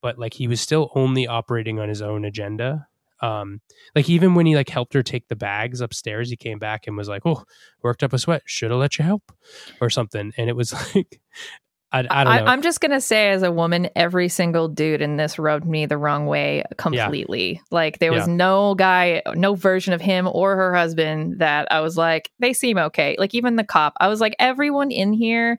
but 0.00 0.18
like 0.18 0.34
he 0.34 0.48
was 0.48 0.60
still 0.60 0.90
only 0.94 1.26
operating 1.26 1.78
on 1.78 1.88
his 1.88 2.02
own 2.02 2.24
agenda. 2.24 2.86
Um, 3.20 3.60
like 3.94 4.10
even 4.10 4.34
when 4.34 4.46
he 4.46 4.56
like 4.56 4.68
helped 4.68 4.94
her 4.94 5.02
take 5.02 5.28
the 5.28 5.36
bags 5.36 5.80
upstairs, 5.80 6.28
he 6.28 6.36
came 6.36 6.58
back 6.58 6.86
and 6.86 6.96
was 6.96 7.08
like, 7.08 7.22
"Oh, 7.24 7.44
worked 7.82 8.02
up 8.02 8.12
a 8.12 8.18
sweat. 8.18 8.42
Should 8.46 8.72
have 8.72 8.80
let 8.80 8.98
you 8.98 9.04
help," 9.04 9.30
or 9.80 9.90
something. 9.90 10.32
And 10.36 10.48
it 10.48 10.56
was 10.56 10.72
like, 10.94 11.20
I, 11.92 11.98
I 12.10 12.24
don't 12.24 12.44
know. 12.44 12.50
I, 12.50 12.52
am 12.52 12.62
just 12.62 12.80
gonna 12.80 13.00
say, 13.00 13.30
as 13.30 13.42
a 13.42 13.52
woman, 13.52 13.88
every 13.94 14.28
single 14.28 14.68
dude 14.68 15.02
in 15.02 15.16
this 15.16 15.38
rubbed 15.38 15.66
me 15.66 15.86
the 15.86 15.98
wrong 15.98 16.26
way 16.26 16.64
completely. 16.78 17.60
Like 17.70 17.98
there 17.98 18.12
was 18.12 18.26
Yeah. 18.26 18.34
no 18.34 18.74
guy, 18.74 19.22
no 19.34 19.54
version 19.54 19.92
of 19.92 20.00
him 20.00 20.28
or 20.30 20.56
her 20.56 20.74
husband 20.74 21.38
that 21.38 21.70
I 21.70 21.80
was 21.80 21.96
like, 21.96 22.30
they 22.38 22.52
seem 22.52 22.78
okay. 22.78 23.16
Like 23.18 23.34
even 23.34 23.56
the 23.56 23.64
cop, 23.64 23.94
I 24.00 24.08
was 24.08 24.20
like, 24.20 24.34
everyone 24.38 24.90
in 24.90 25.12
here 25.12 25.58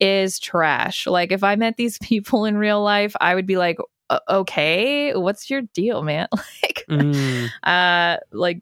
is 0.00 0.38
trash. 0.38 1.06
Like 1.06 1.32
if 1.32 1.44
I 1.44 1.56
met 1.56 1.76
these 1.76 1.98
people 2.02 2.44
in 2.44 2.56
real 2.56 2.82
life, 2.82 3.14
I 3.20 3.34
would 3.34 3.46
be 3.46 3.56
like, 3.56 3.78
okay, 4.28 5.14
what's 5.14 5.48
your 5.48 5.62
deal, 5.74 6.02
man? 6.02 6.28
like 6.62 6.73
Mm, 6.94 7.48
uh 7.62 8.18
like 8.32 8.60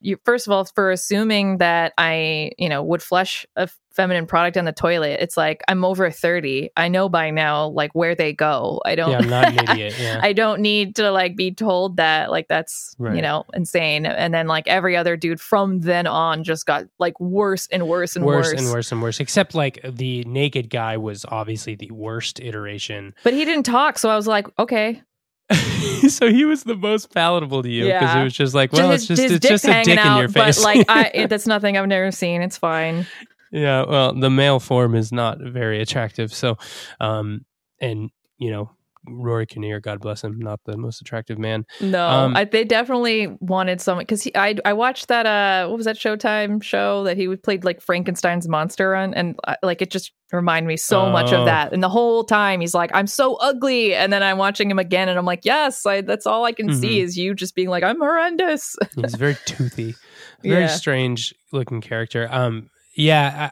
you, 0.00 0.16
first 0.24 0.46
of 0.46 0.52
all 0.52 0.64
for 0.64 0.90
assuming 0.90 1.58
that 1.58 1.92
i 1.98 2.52
you 2.58 2.68
know 2.68 2.82
would 2.82 3.02
flush 3.02 3.44
a 3.56 3.68
feminine 3.90 4.26
product 4.26 4.56
on 4.58 4.66
the 4.66 4.72
toilet 4.72 5.18
it's 5.20 5.36
like 5.38 5.62
i'm 5.68 5.82
over 5.84 6.10
30 6.10 6.70
i 6.76 6.86
know 6.88 7.08
by 7.08 7.30
now 7.30 7.68
like 7.68 7.94
where 7.94 8.14
they 8.14 8.32
go 8.32 8.80
i 8.84 8.94
don't 8.94 9.10
yeah, 9.10 9.18
I'm 9.18 9.28
not 9.30 9.48
an 9.48 9.58
idiot. 9.70 9.94
Yeah. 9.98 10.20
i 10.22 10.32
don't 10.34 10.60
need 10.60 10.96
to 10.96 11.10
like 11.10 11.34
be 11.34 11.50
told 11.52 11.96
that 11.96 12.30
like 12.30 12.46
that's 12.46 12.94
Right. 12.98 13.16
you 13.16 13.22
know 13.22 13.44
insane 13.54 14.04
and 14.06 14.32
then 14.34 14.46
like 14.46 14.68
every 14.68 14.96
other 14.96 15.16
dude 15.16 15.40
from 15.40 15.80
then 15.80 16.06
on 16.06 16.44
just 16.44 16.66
got 16.66 16.84
like 16.98 17.18
worse 17.18 17.66
and 17.72 17.88
worse 17.88 18.16
and 18.16 18.24
worse, 18.24 18.52
worse, 18.52 18.60
and 18.62 18.70
worse 18.70 18.92
and 18.92 19.02
worse. 19.02 19.18
Except 19.20 19.54
like 19.54 19.80
the 19.82 20.24
naked 20.24 20.68
guy 20.70 20.96
was 20.98 21.24
obviously 21.28 21.74
the 21.74 21.90
worst 21.90 22.38
iteration. 22.40 23.14
but 23.24 23.32
he 23.32 23.44
didn't 23.46 23.64
talk 23.64 23.98
so 23.98 24.08
i 24.10 24.16
was 24.16 24.26
like 24.26 24.46
okay 24.58 25.02
so 26.08 26.28
he 26.30 26.44
was 26.44 26.64
the 26.64 26.74
most 26.76 27.12
palatable 27.14 27.62
to 27.62 27.68
you 27.70 27.84
because 27.84 28.02
Yeah. 28.02 28.20
it 28.20 28.24
was 28.24 28.34
just 28.34 28.54
like, 28.54 28.72
well, 28.72 28.90
his, 28.90 29.02
it's 29.08 29.20
just 29.20 29.32
it's 29.34 29.48
just 29.48 29.64
a 29.64 29.82
dick 29.84 29.88
in 29.88 29.98
out 29.98 30.18
your 30.18 30.28
face. 30.28 30.58
but 30.58 30.64
like 30.64 30.86
i 30.90 31.10
it, 31.14 31.28
that's 31.30 31.46
nothing 31.46 31.76
i've 31.76 31.86
never 31.86 32.10
seen 32.10 32.42
it's 32.42 32.58
fine 32.58 33.06
yeah, 33.52 33.84
well, 33.88 34.12
the 34.12 34.28
male 34.28 34.58
form 34.58 34.96
is 34.96 35.12
not 35.12 35.38
very 35.38 35.80
attractive. 35.80 36.34
So, 36.34 36.58
um, 37.00 37.44
and 37.80 38.10
you 38.38 38.50
know, 38.50 38.70
Rory 39.08 39.46
Kinnear, 39.46 39.80
God 39.80 40.00
bless 40.00 40.22
him, 40.24 40.38
not 40.38 40.60
the 40.64 40.76
most 40.76 41.00
attractive 41.00 41.38
man. 41.38 41.64
No, 41.80 42.06
Um, 42.08 42.36
I, 42.36 42.44
they 42.44 42.64
definitely 42.64 43.28
wanted 43.40 43.80
someone 43.80 44.02
because 44.02 44.26
I 44.34 44.56
I 44.64 44.72
watched 44.72 45.08
that 45.08 45.26
uh 45.26 45.68
what 45.68 45.76
was 45.76 45.86
that 45.86 45.96
Showtime 45.96 46.62
show 46.62 47.04
that 47.04 47.16
he 47.16 47.34
played 47.36 47.64
like 47.64 47.80
Frankenstein's 47.80 48.48
monster 48.48 48.94
on 48.94 49.14
and 49.14 49.38
uh, 49.44 49.56
like 49.62 49.82
it 49.82 49.90
just 49.90 50.12
reminded 50.32 50.66
me 50.66 50.76
so 50.76 51.08
much 51.08 51.32
Oh. 51.32 51.38
of 51.40 51.44
that 51.46 51.72
and 51.72 51.82
the 51.82 51.88
whole 51.88 52.24
time 52.24 52.60
he's 52.60 52.74
like 52.74 52.90
I'm 52.92 53.06
so 53.06 53.36
ugly 53.36 53.94
and 53.94 54.12
then 54.12 54.22
I'm 54.24 54.38
watching 54.38 54.68
him 54.70 54.78
again 54.78 55.08
and 55.08 55.16
I'm 55.18 55.24
like 55.24 55.44
yes 55.44 55.86
I, 55.86 56.00
that's 56.00 56.26
all 56.26 56.44
I 56.44 56.52
can 56.52 56.72
see 56.72 56.98
Mhm. 56.98 57.02
is 57.04 57.16
you 57.16 57.34
just 57.34 57.54
being 57.54 57.68
like 57.68 57.84
I'm 57.84 57.98
horrendous 58.00 58.74
He's 58.96 59.14
very 59.14 59.36
toothy, 59.44 59.94
very 60.42 60.62
Yeah. 60.62 60.66
strange 60.68 61.34
looking 61.52 61.80
character. 61.80 62.28
Um, 62.30 62.70
yeah, 62.96 63.50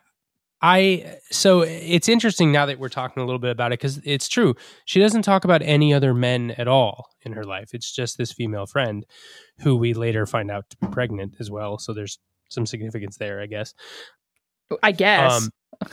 I, 0.67 1.19
so 1.31 1.61
it's 1.61 2.09
interesting 2.09 2.51
now 2.51 2.65
that 2.65 2.79
we're 2.79 2.89
talking 2.89 3.23
a 3.23 3.27
little 3.27 3.39
bit 3.39 3.51
about 3.51 3.73
it 3.73 3.81
because 3.81 3.99
it's 4.03 4.29
true. 4.29 4.55
She 4.87 4.99
doesn't 4.99 5.21
talk 5.21 5.45
about 5.45 5.61
any 5.61 5.93
other 5.93 6.15
men 6.15 6.53
at 6.53 6.67
all 6.69 7.11
in 7.21 7.33
her 7.33 7.45
life. 7.45 7.75
It's 7.75 7.93
just 7.95 8.17
this 8.17 8.33
female 8.33 8.65
friend 8.65 9.05
who 9.61 9.77
we 9.77 9.93
later 9.93 10.25
find 10.25 10.51
out 10.51 10.71
to 10.71 10.77
be 10.79 10.87
pregnant 10.87 11.35
as 11.39 11.51
well. 11.51 11.77
So 11.77 11.93
there's 11.93 12.19
some 12.49 12.65
significance 12.65 13.19
there, 13.19 13.43
I 13.43 13.47
guess. 13.47 13.75
I 14.83 14.93
guess 14.93 15.43
Um, 15.45 15.89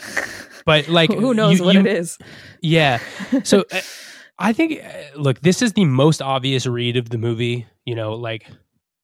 But 0.65 0.87
like, 0.87 1.11
who 1.23 1.33
knows 1.33 1.59
you- 1.59 1.65
what 1.65 1.73
you- 1.73 1.81
it 1.81 1.87
is 1.87 2.17
Yeah. 2.61 2.99
So 3.43 3.65
uh, 3.73 3.81
I 4.39 4.53
think, 4.53 4.81
uh, 4.83 5.19
look, 5.19 5.41
this 5.41 5.61
is 5.61 5.73
the 5.73 5.83
most 5.85 6.21
obvious 6.21 6.65
read 6.65 6.95
of 6.95 7.09
the 7.09 7.17
movie. 7.17 7.67
You 7.83 7.95
know, 7.95 8.13
like 8.13 8.47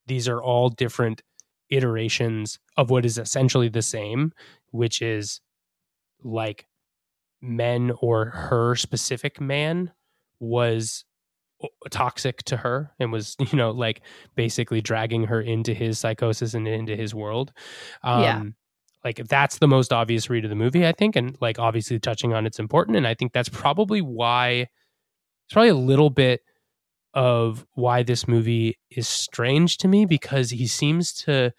these 0.06 0.30
are 0.30 0.42
all 0.42 0.70
different 0.70 1.22
iterations 1.70 2.58
of 2.78 2.90
what 2.90 3.04
is 3.06 3.18
essentially 3.18 3.68
the 3.68 3.82
same, 3.82 4.32
which 4.72 5.02
is 5.02 5.42
like 6.24 6.66
men 7.42 7.92
or 8.02 8.26
her 8.26 8.76
specific 8.76 9.40
man 9.40 9.92
was 10.40 11.06
toxic 11.90 12.44
to 12.44 12.58
her 12.58 12.92
and 13.00 13.12
was 13.12 13.36
you 13.52 13.58
know 13.58 13.72
like 13.72 14.02
basically 14.36 14.82
dragging 14.82 15.24
her 15.24 15.42
into 15.42 15.74
his 15.74 15.98
psychosis 16.00 16.54
and 16.54 16.68
into 16.68 16.96
his 16.96 17.16
world 17.16 17.52
um 18.04 18.22
Yeah. 18.22 18.44
like 19.04 19.28
that's 19.28 19.58
the 19.58 19.68
most 19.68 19.92
obvious 19.92 20.30
read 20.30 20.44
of 20.46 20.50
the 20.50 20.56
movie 20.56 20.86
i 20.86 20.92
think 20.92 21.16
and 21.16 21.36
like 21.42 21.58
obviously 21.58 22.00
touching 22.00 22.34
on 22.34 22.46
it's 22.46 22.60
important 22.60 22.96
and 22.98 23.08
i 23.08 23.16
think 23.16 23.34
that's 23.34 23.50
probably 23.50 24.02
why 24.02 24.68
it's 25.46 25.54
probably 25.54 25.70
a 25.70 25.76
little 25.76 26.10
bit 26.12 26.42
of 27.16 27.66
why 27.74 28.04
this 28.04 28.28
movie 28.28 28.78
is 28.92 29.08
strange 29.08 29.78
to 29.78 29.88
me 29.88 30.06
because 30.06 30.52
he 30.52 30.68
seems 30.68 31.12
to 31.14 31.52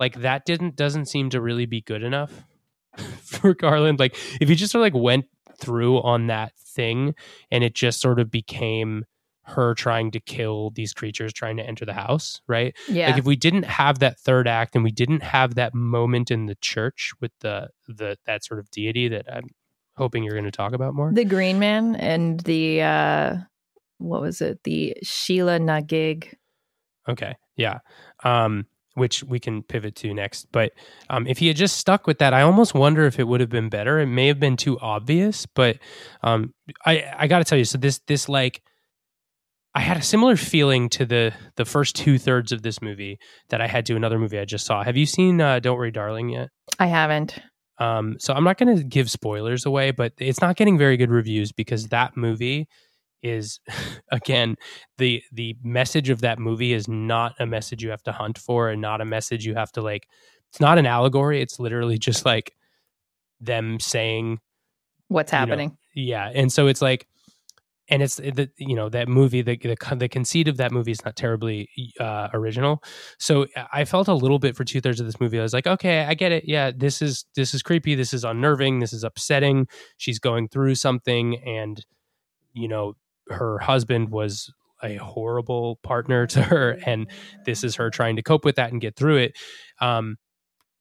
like 0.00 0.20
that 0.20 0.46
didn't 0.46 0.74
doesn't 0.76 1.06
seem 1.06 1.28
to 1.30 1.40
really 1.40 1.66
be 1.66 1.82
good 1.82 2.02
enough 2.02 2.44
for 3.22 3.54
Garland. 3.54 3.98
Like 3.98 4.16
if 4.40 4.48
he 4.48 4.54
just 4.54 4.72
sort 4.72 4.86
of 4.86 4.94
like 4.94 5.02
went 5.02 5.26
through 5.58 6.02
on 6.02 6.26
that 6.28 6.52
thing 6.56 7.14
and 7.50 7.62
it 7.64 7.74
just 7.74 8.00
sort 8.00 8.18
of 8.18 8.30
became 8.30 9.04
her 9.46 9.74
trying 9.74 10.10
to 10.10 10.20
kill 10.20 10.70
these 10.70 10.94
creatures 10.94 11.32
trying 11.32 11.56
to 11.58 11.62
enter 11.62 11.84
the 11.84 11.92
house, 11.92 12.40
right? 12.48 12.74
Yeah. 12.88 13.10
Like 13.10 13.18
if 13.18 13.24
we 13.24 13.36
didn't 13.36 13.64
have 13.64 13.98
that 13.98 14.18
third 14.18 14.48
act 14.48 14.74
and 14.74 14.82
we 14.82 14.90
didn't 14.90 15.22
have 15.22 15.54
that 15.56 15.74
moment 15.74 16.30
in 16.30 16.46
the 16.46 16.54
church 16.56 17.12
with 17.20 17.32
the 17.40 17.68
the 17.86 18.16
that 18.24 18.44
sort 18.44 18.58
of 18.58 18.70
deity 18.70 19.08
that 19.08 19.26
I'm 19.30 19.50
hoping 19.96 20.24
you're 20.24 20.34
going 20.34 20.44
to 20.44 20.50
talk 20.50 20.72
about 20.72 20.94
more. 20.94 21.12
the 21.12 21.24
Green 21.24 21.58
Man 21.58 21.94
and 21.96 22.40
the 22.40 22.82
uh 22.82 23.36
what 23.98 24.22
was 24.22 24.40
it? 24.40 24.60
The 24.64 24.96
Sheila 25.02 25.58
Nagig. 25.58 26.34
Okay. 27.08 27.36
Yeah. 27.56 27.78
Um 28.24 28.66
which 28.94 29.24
we 29.24 29.38
can 29.38 29.62
pivot 29.62 29.96
to 29.96 30.14
next. 30.14 30.46
But 30.52 30.72
um, 31.10 31.26
if 31.26 31.38
he 31.38 31.48
had 31.48 31.56
just 31.56 31.76
stuck 31.76 32.06
with 32.06 32.18
that, 32.18 32.32
I 32.32 32.42
almost 32.42 32.74
wonder 32.74 33.06
if 33.06 33.18
it 33.18 33.24
would 33.24 33.40
have 33.40 33.50
been 33.50 33.68
better. 33.68 34.00
It 34.00 34.06
may 34.06 34.28
have 34.28 34.40
been 34.40 34.56
too 34.56 34.78
obvious, 34.80 35.46
but 35.46 35.78
um, 36.22 36.54
I 36.86 37.04
I 37.16 37.26
got 37.26 37.38
to 37.38 37.44
tell 37.44 37.58
you, 37.58 37.64
so 37.64 37.78
this 37.78 38.00
this 38.06 38.28
like 38.28 38.62
I 39.74 39.80
had 39.80 39.96
a 39.96 40.02
similar 40.02 40.36
feeling 40.36 40.88
to 40.90 41.04
the 41.04 41.32
the 41.56 41.64
first 41.64 41.96
two 41.96 42.18
thirds 42.18 42.52
of 42.52 42.62
this 42.62 42.80
movie 42.80 43.18
that 43.48 43.60
I 43.60 43.66
had 43.66 43.84
to 43.86 43.96
another 43.96 44.18
movie 44.18 44.38
I 44.38 44.44
just 44.44 44.66
saw. 44.66 44.84
Have 44.84 44.96
you 44.96 45.06
seen 45.06 45.40
uh, 45.40 45.58
Don't 45.58 45.76
Worry, 45.76 45.90
Darling 45.90 46.28
yet? 46.28 46.50
I 46.78 46.86
haven't. 46.86 47.38
Um, 47.78 48.16
so 48.20 48.32
I'm 48.32 48.44
not 48.44 48.56
going 48.56 48.76
to 48.76 48.84
give 48.84 49.10
spoilers 49.10 49.66
away, 49.66 49.90
but 49.90 50.12
it's 50.18 50.40
not 50.40 50.54
getting 50.54 50.78
very 50.78 50.96
good 50.96 51.10
reviews 51.10 51.50
because 51.50 51.88
that 51.88 52.16
movie 52.16 52.68
is 53.24 53.58
again 54.12 54.54
the 54.98 55.22
the 55.32 55.56
message 55.64 56.10
of 56.10 56.20
that 56.20 56.38
movie 56.38 56.72
is 56.72 56.86
not 56.86 57.34
a 57.40 57.46
message 57.46 57.82
you 57.82 57.90
have 57.90 58.02
to 58.04 58.12
hunt 58.12 58.38
for 58.38 58.68
and 58.68 58.80
not 58.80 59.00
a 59.00 59.04
message 59.04 59.44
you 59.46 59.54
have 59.54 59.72
to 59.72 59.80
like 59.82 60.06
it's 60.50 60.60
not 60.60 60.78
an 60.78 60.86
allegory 60.86 61.40
it's 61.42 61.58
literally 61.58 61.98
just 61.98 62.24
like 62.24 62.54
them 63.40 63.80
saying 63.80 64.38
What's 65.08 65.32
You 65.32 65.38
know, 65.38 65.40
happening? 65.46 65.76
yeah 65.94 66.30
and 66.34 66.52
so 66.52 66.66
it's 66.66 66.80
like 66.82 67.06
and 67.88 68.02
it's 68.02 68.16
the 68.16 68.48
you 68.56 68.74
know 68.74 68.88
that 68.88 69.08
movie 69.08 69.42
the 69.42 69.56
the, 69.56 69.76
the 69.96 70.08
conceit 70.08 70.48
of 70.48 70.56
that 70.56 70.72
movie 70.72 70.90
is 70.92 71.04
not 71.04 71.16
terribly 71.16 71.68
uh, 72.00 72.28
original 72.32 72.82
so 73.18 73.46
i 73.72 73.84
felt 73.84 74.08
a 74.08 74.14
little 74.14 74.38
bit 74.38 74.56
for 74.56 74.64
two-thirds 74.64 75.00
of 75.00 75.06
this 75.06 75.20
movie 75.20 75.38
i 75.38 75.42
was 75.42 75.52
like 75.52 75.66
okay 75.66 76.04
i 76.04 76.14
get 76.14 76.32
it 76.32 76.44
yeah 76.46 76.70
this 76.74 77.02
is 77.02 77.26
this 77.36 77.52
is 77.52 77.62
creepy 77.62 77.94
this 77.94 78.14
is 78.14 78.24
unnerving 78.24 78.78
this 78.80 78.92
is 78.94 79.04
upsetting 79.04 79.66
she's 79.98 80.18
going 80.18 80.48
through 80.48 80.74
something 80.74 81.36
and 81.46 81.84
you 82.54 82.66
know 82.68 82.94
her 83.28 83.58
husband 83.58 84.10
was 84.10 84.52
a 84.82 84.96
horrible 84.96 85.76
partner 85.82 86.26
to 86.26 86.42
her 86.42 86.78
and 86.84 87.10
this 87.46 87.64
is 87.64 87.76
her 87.76 87.90
trying 87.90 88.16
to 88.16 88.22
cope 88.22 88.44
with 88.44 88.56
that 88.56 88.72
and 88.72 88.80
get 88.80 88.96
through 88.96 89.16
it. 89.16 89.36
Um, 89.80 90.16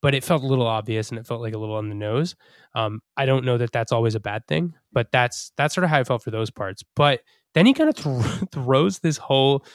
but 0.01 0.13
it 0.13 0.23
felt 0.23 0.43
a 0.43 0.47
little 0.47 0.67
obvious 0.67 1.09
and 1.09 1.17
it 1.17 1.25
felt 1.25 1.39
like 1.39 1.53
a 1.53 1.57
little 1.57 1.75
on 1.75 1.89
the 1.89 1.95
nose. 1.95 2.35
Um, 2.75 3.01
i 3.15 3.25
don't 3.25 3.45
know 3.45 3.57
that 3.57 3.71
that's 3.71 3.91
always 3.91 4.15
a 4.15 4.19
bad 4.19 4.47
thing 4.47 4.73
but 4.91 5.11
that's 5.11 5.51
that's 5.57 5.75
sort 5.75 5.83
of 5.83 5.91
how 5.91 5.99
i 5.99 6.03
felt 6.03 6.23
for 6.23 6.31
those 6.31 6.51
parts. 6.51 6.83
But 6.95 7.21
then 7.53 7.65
he 7.65 7.73
kind 7.73 7.89
of 7.89 7.95
th- 7.95 8.49
throws 8.51 8.99
this 8.99 9.17
whole 9.17 9.65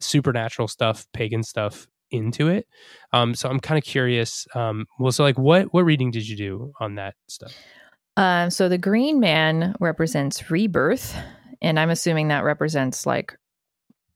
supernatural 0.00 0.68
stuff 0.68 1.06
pagan 1.12 1.42
stuff 1.42 1.86
into 2.10 2.48
it. 2.48 2.66
Um, 3.12 3.34
so 3.34 3.48
i'm 3.48 3.60
kind 3.60 3.78
of 3.78 3.84
curious 3.84 4.46
um, 4.54 4.86
well 4.98 5.12
so 5.12 5.22
like 5.24 5.38
what 5.38 5.72
what 5.72 5.84
reading 5.84 6.10
did 6.10 6.28
you 6.28 6.36
do 6.36 6.72
on 6.80 6.96
that 6.96 7.14
stuff? 7.28 7.54
Um, 8.18 8.50
so 8.50 8.68
the 8.68 8.78
Green 8.78 9.20
Man 9.20 9.76
represents 9.78 10.50
rebirth, 10.50 11.14
and 11.60 11.78
I'm 11.78 11.90
assuming 11.90 12.28
that 12.28 12.44
represents 12.44 13.06
like 13.06 13.36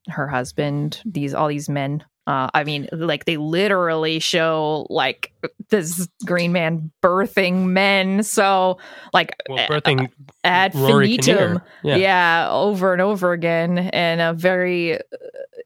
her 0.09 0.28
husband. 0.28 1.00
These 1.05 1.35
all 1.35 1.48
these 1.48 1.68
men. 1.68 2.05
Uh, 2.24 2.48
I 2.55 2.62
mean, 2.62 2.88
like 2.92 3.24
they 3.24 3.37
literally 3.37 4.20
show 4.20 4.87
like 4.90 5.33
this 5.70 6.09
Green 6.24 6.52
Man 6.52 6.92
birthing 7.02 7.66
men. 7.66 8.22
So 8.22 8.78
like 9.12 9.35
well 9.48 9.66
birthing 9.66 10.09
ad 10.44 10.74
Rory 10.74 11.14
infinitum. 11.14 11.62
Yeah. 11.83 11.96
yeah 11.96 12.48
over 12.50 12.92
and 12.92 13.02
over 13.02 13.33
again 13.33 13.76
in 13.76 14.20
a 14.20 14.33
very 14.35 14.98
uh, 14.98 15.00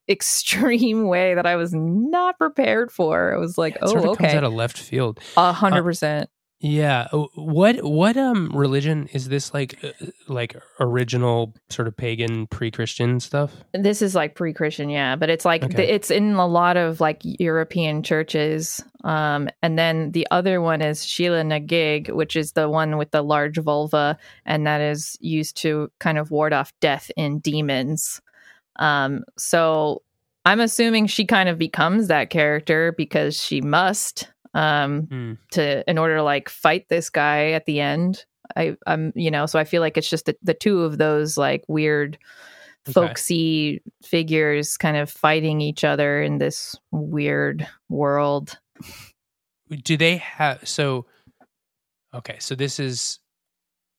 extreme 0.08 1.04
way 1.08 1.34
that 1.34 1.46
I 1.46 1.56
was 1.56 1.74
not 1.74 2.38
prepared 2.38 2.90
for. 2.90 3.34
I 3.34 3.38
was 3.38 3.58
like, 3.58 3.76
it 3.76 3.88
sort 3.88 4.04
oh, 4.04 4.10
okay, 4.12 4.24
comes 4.24 4.34
out 4.34 4.44
of 4.44 4.54
left 4.54 4.78
field 4.78 5.20
a 5.36 5.52
hundred 5.52 5.82
percent. 5.82 6.30
Yeah. 6.58 7.08
Uh, 7.12 7.26
What 7.34 7.84
what 7.84 8.16
um 8.16 8.50
religion 8.54 9.08
is 9.12 9.28
this 9.28 9.52
like 9.52 9.82
uh, 9.84 9.92
like 10.26 10.56
original 10.80 11.54
sort 11.68 11.86
of 11.86 11.96
pagan 11.96 12.46
pre-Christian 12.46 13.20
stuff? 13.20 13.52
This 13.74 14.00
is 14.00 14.14
like 14.14 14.34
pre-Christian, 14.34 14.88
yeah, 14.88 15.16
but 15.16 15.28
it's 15.28 15.44
like 15.44 15.62
Okay. 15.64 15.74
the, 15.76 15.94
it's 15.94 16.10
in 16.10 16.32
a 16.32 16.46
lot 16.46 16.78
of 16.78 16.98
like 17.00 17.20
European 17.22 18.02
churches. 18.02 18.82
Um, 19.04 19.48
and 19.62 19.78
then 19.78 20.12
the 20.12 20.26
other 20.30 20.60
one 20.62 20.80
is 20.80 21.00
Sheela 21.00 21.44
na 21.44 21.58
gig, 21.58 22.10
which 22.10 22.36
is 22.36 22.52
the 22.52 22.70
one 22.70 22.96
with 22.96 23.10
the 23.10 23.22
large 23.22 23.58
vulva, 23.58 24.18
and 24.46 24.66
that 24.66 24.80
is 24.80 25.16
used 25.20 25.58
to 25.58 25.90
kind 26.00 26.16
of 26.16 26.30
ward 26.30 26.54
off 26.54 26.72
death 26.80 27.10
in 27.16 27.38
demons. 27.40 28.22
Um, 28.78 29.24
so 29.36 30.02
I'm 30.46 30.60
assuming 30.60 31.06
she 31.06 31.24
kind 31.26 31.48
of 31.48 31.58
becomes 31.58 32.06
that 32.08 32.30
character 32.30 32.94
because 32.96 33.36
she 33.36 33.60
must 33.60 34.28
um 34.56 35.02
Hmm. 35.02 35.32
to 35.52 35.88
in 35.88 35.98
order 35.98 36.16
to 36.16 36.22
like 36.22 36.48
fight 36.48 36.88
this 36.88 37.10
guy 37.10 37.50
at 37.50 37.66
the 37.66 37.80
end. 37.80 38.24
I 38.56 38.76
I'm 38.86 39.12
you 39.14 39.30
know, 39.30 39.46
so 39.46 39.58
I 39.58 39.64
feel 39.64 39.80
like 39.82 39.96
it's 39.96 40.10
just 40.10 40.26
the, 40.26 40.36
the 40.42 40.54
two 40.54 40.82
of 40.82 40.98
those 40.98 41.36
like 41.36 41.64
weird 41.68 42.18
Okay. 42.88 42.92
folksy 42.92 43.82
figures 44.04 44.76
kind 44.76 44.96
of 44.96 45.10
fighting 45.10 45.60
each 45.60 45.82
other 45.82 46.22
in 46.22 46.38
this 46.38 46.76
weird 46.92 47.66
world. 47.88 48.58
Do 49.82 49.96
they 49.96 50.18
have 50.18 50.66
so 50.68 51.06
Okay, 52.14 52.36
so 52.38 52.54
this 52.54 52.78
is 52.78 53.18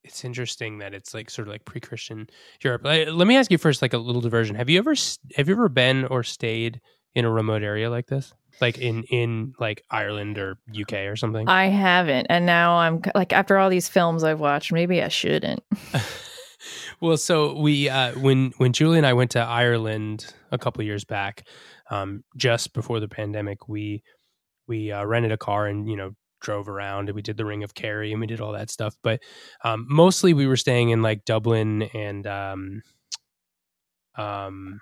it's 0.04 0.24
interesting 0.24 0.78
that 0.78 0.94
it's 0.94 1.12
like 1.12 1.28
sort 1.28 1.46
of 1.48 1.52
like 1.52 1.64
pre-Christian 1.66 2.28
Europe. 2.62 2.82
Let 2.84 3.26
me 3.26 3.36
ask 3.36 3.50
you 3.50 3.58
first 3.58 3.82
like 3.82 3.92
a 3.92 3.98
little 3.98 4.22
diversion. 4.22 4.56
Have 4.56 4.70
you 4.70 4.78
ever 4.78 4.94
have 5.36 5.48
you 5.48 5.54
ever 5.54 5.68
been 5.68 6.04
or 6.06 6.22
stayed 6.22 6.80
in 7.14 7.24
a 7.24 7.30
remote 7.30 7.62
area 7.62 7.90
like 7.90 8.06
this? 8.06 8.32
Like 8.60 8.78
in 8.78 9.04
in 9.04 9.54
like 9.58 9.84
Ireland 9.90 10.38
or 10.38 10.58
UK 10.78 10.92
or 11.06 11.16
something? 11.16 11.48
I 11.48 11.66
haven't, 11.66 12.26
and 12.28 12.46
now 12.46 12.76
I'm 12.76 13.02
like 13.14 13.32
after 13.32 13.58
all 13.58 13.70
these 13.70 13.88
films 13.88 14.24
I've 14.24 14.40
watched, 14.40 14.72
maybe 14.72 15.02
I 15.02 15.08
shouldn't. 15.08 15.62
well, 17.00 17.16
so 17.16 17.54
we 17.54 17.88
uh, 17.88 18.18
when 18.18 18.52
when 18.58 18.72
Julie 18.72 18.98
and 18.98 19.06
I 19.06 19.12
went 19.12 19.32
to 19.32 19.40
Ireland 19.40 20.32
a 20.50 20.58
couple 20.58 20.82
years 20.84 21.04
back, 21.04 21.46
um, 21.90 22.24
just 22.36 22.72
before 22.72 23.00
the 23.00 23.08
pandemic, 23.08 23.68
we 23.68 24.02
we 24.66 24.92
uh, 24.92 25.04
rented 25.04 25.32
a 25.32 25.38
car 25.38 25.66
and 25.66 25.88
you 25.88 25.96
know 25.96 26.12
drove 26.40 26.68
around 26.68 27.08
and 27.08 27.16
we 27.16 27.22
did 27.22 27.36
the 27.36 27.44
Ring 27.44 27.64
of 27.64 27.74
Kerry 27.74 28.12
and 28.12 28.20
we 28.20 28.26
did 28.26 28.40
all 28.40 28.52
that 28.52 28.70
stuff. 28.70 28.96
But 29.02 29.20
um, 29.64 29.86
mostly 29.88 30.34
we 30.34 30.46
were 30.46 30.56
staying 30.56 30.90
in 30.90 31.02
like 31.02 31.24
Dublin 31.24 31.82
and 31.82 32.26
um, 32.26 32.82
um, 34.16 34.80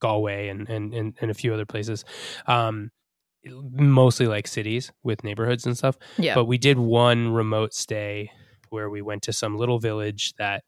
Galway 0.00 0.48
and, 0.48 0.68
and 0.68 0.94
and 0.94 1.14
and 1.20 1.30
a 1.30 1.34
few 1.34 1.54
other 1.54 1.66
places. 1.66 2.04
Um, 2.46 2.90
mostly 3.44 4.26
like 4.26 4.46
cities 4.46 4.92
with 5.02 5.24
neighborhoods 5.24 5.64
and 5.64 5.76
stuff 5.76 5.96
Yeah, 6.18 6.34
but 6.34 6.44
we 6.44 6.58
did 6.58 6.78
one 6.78 7.32
remote 7.32 7.72
stay 7.72 8.30
where 8.68 8.90
we 8.90 9.02
went 9.02 9.22
to 9.22 9.32
some 9.32 9.56
little 9.56 9.78
village 9.78 10.34
that 10.38 10.62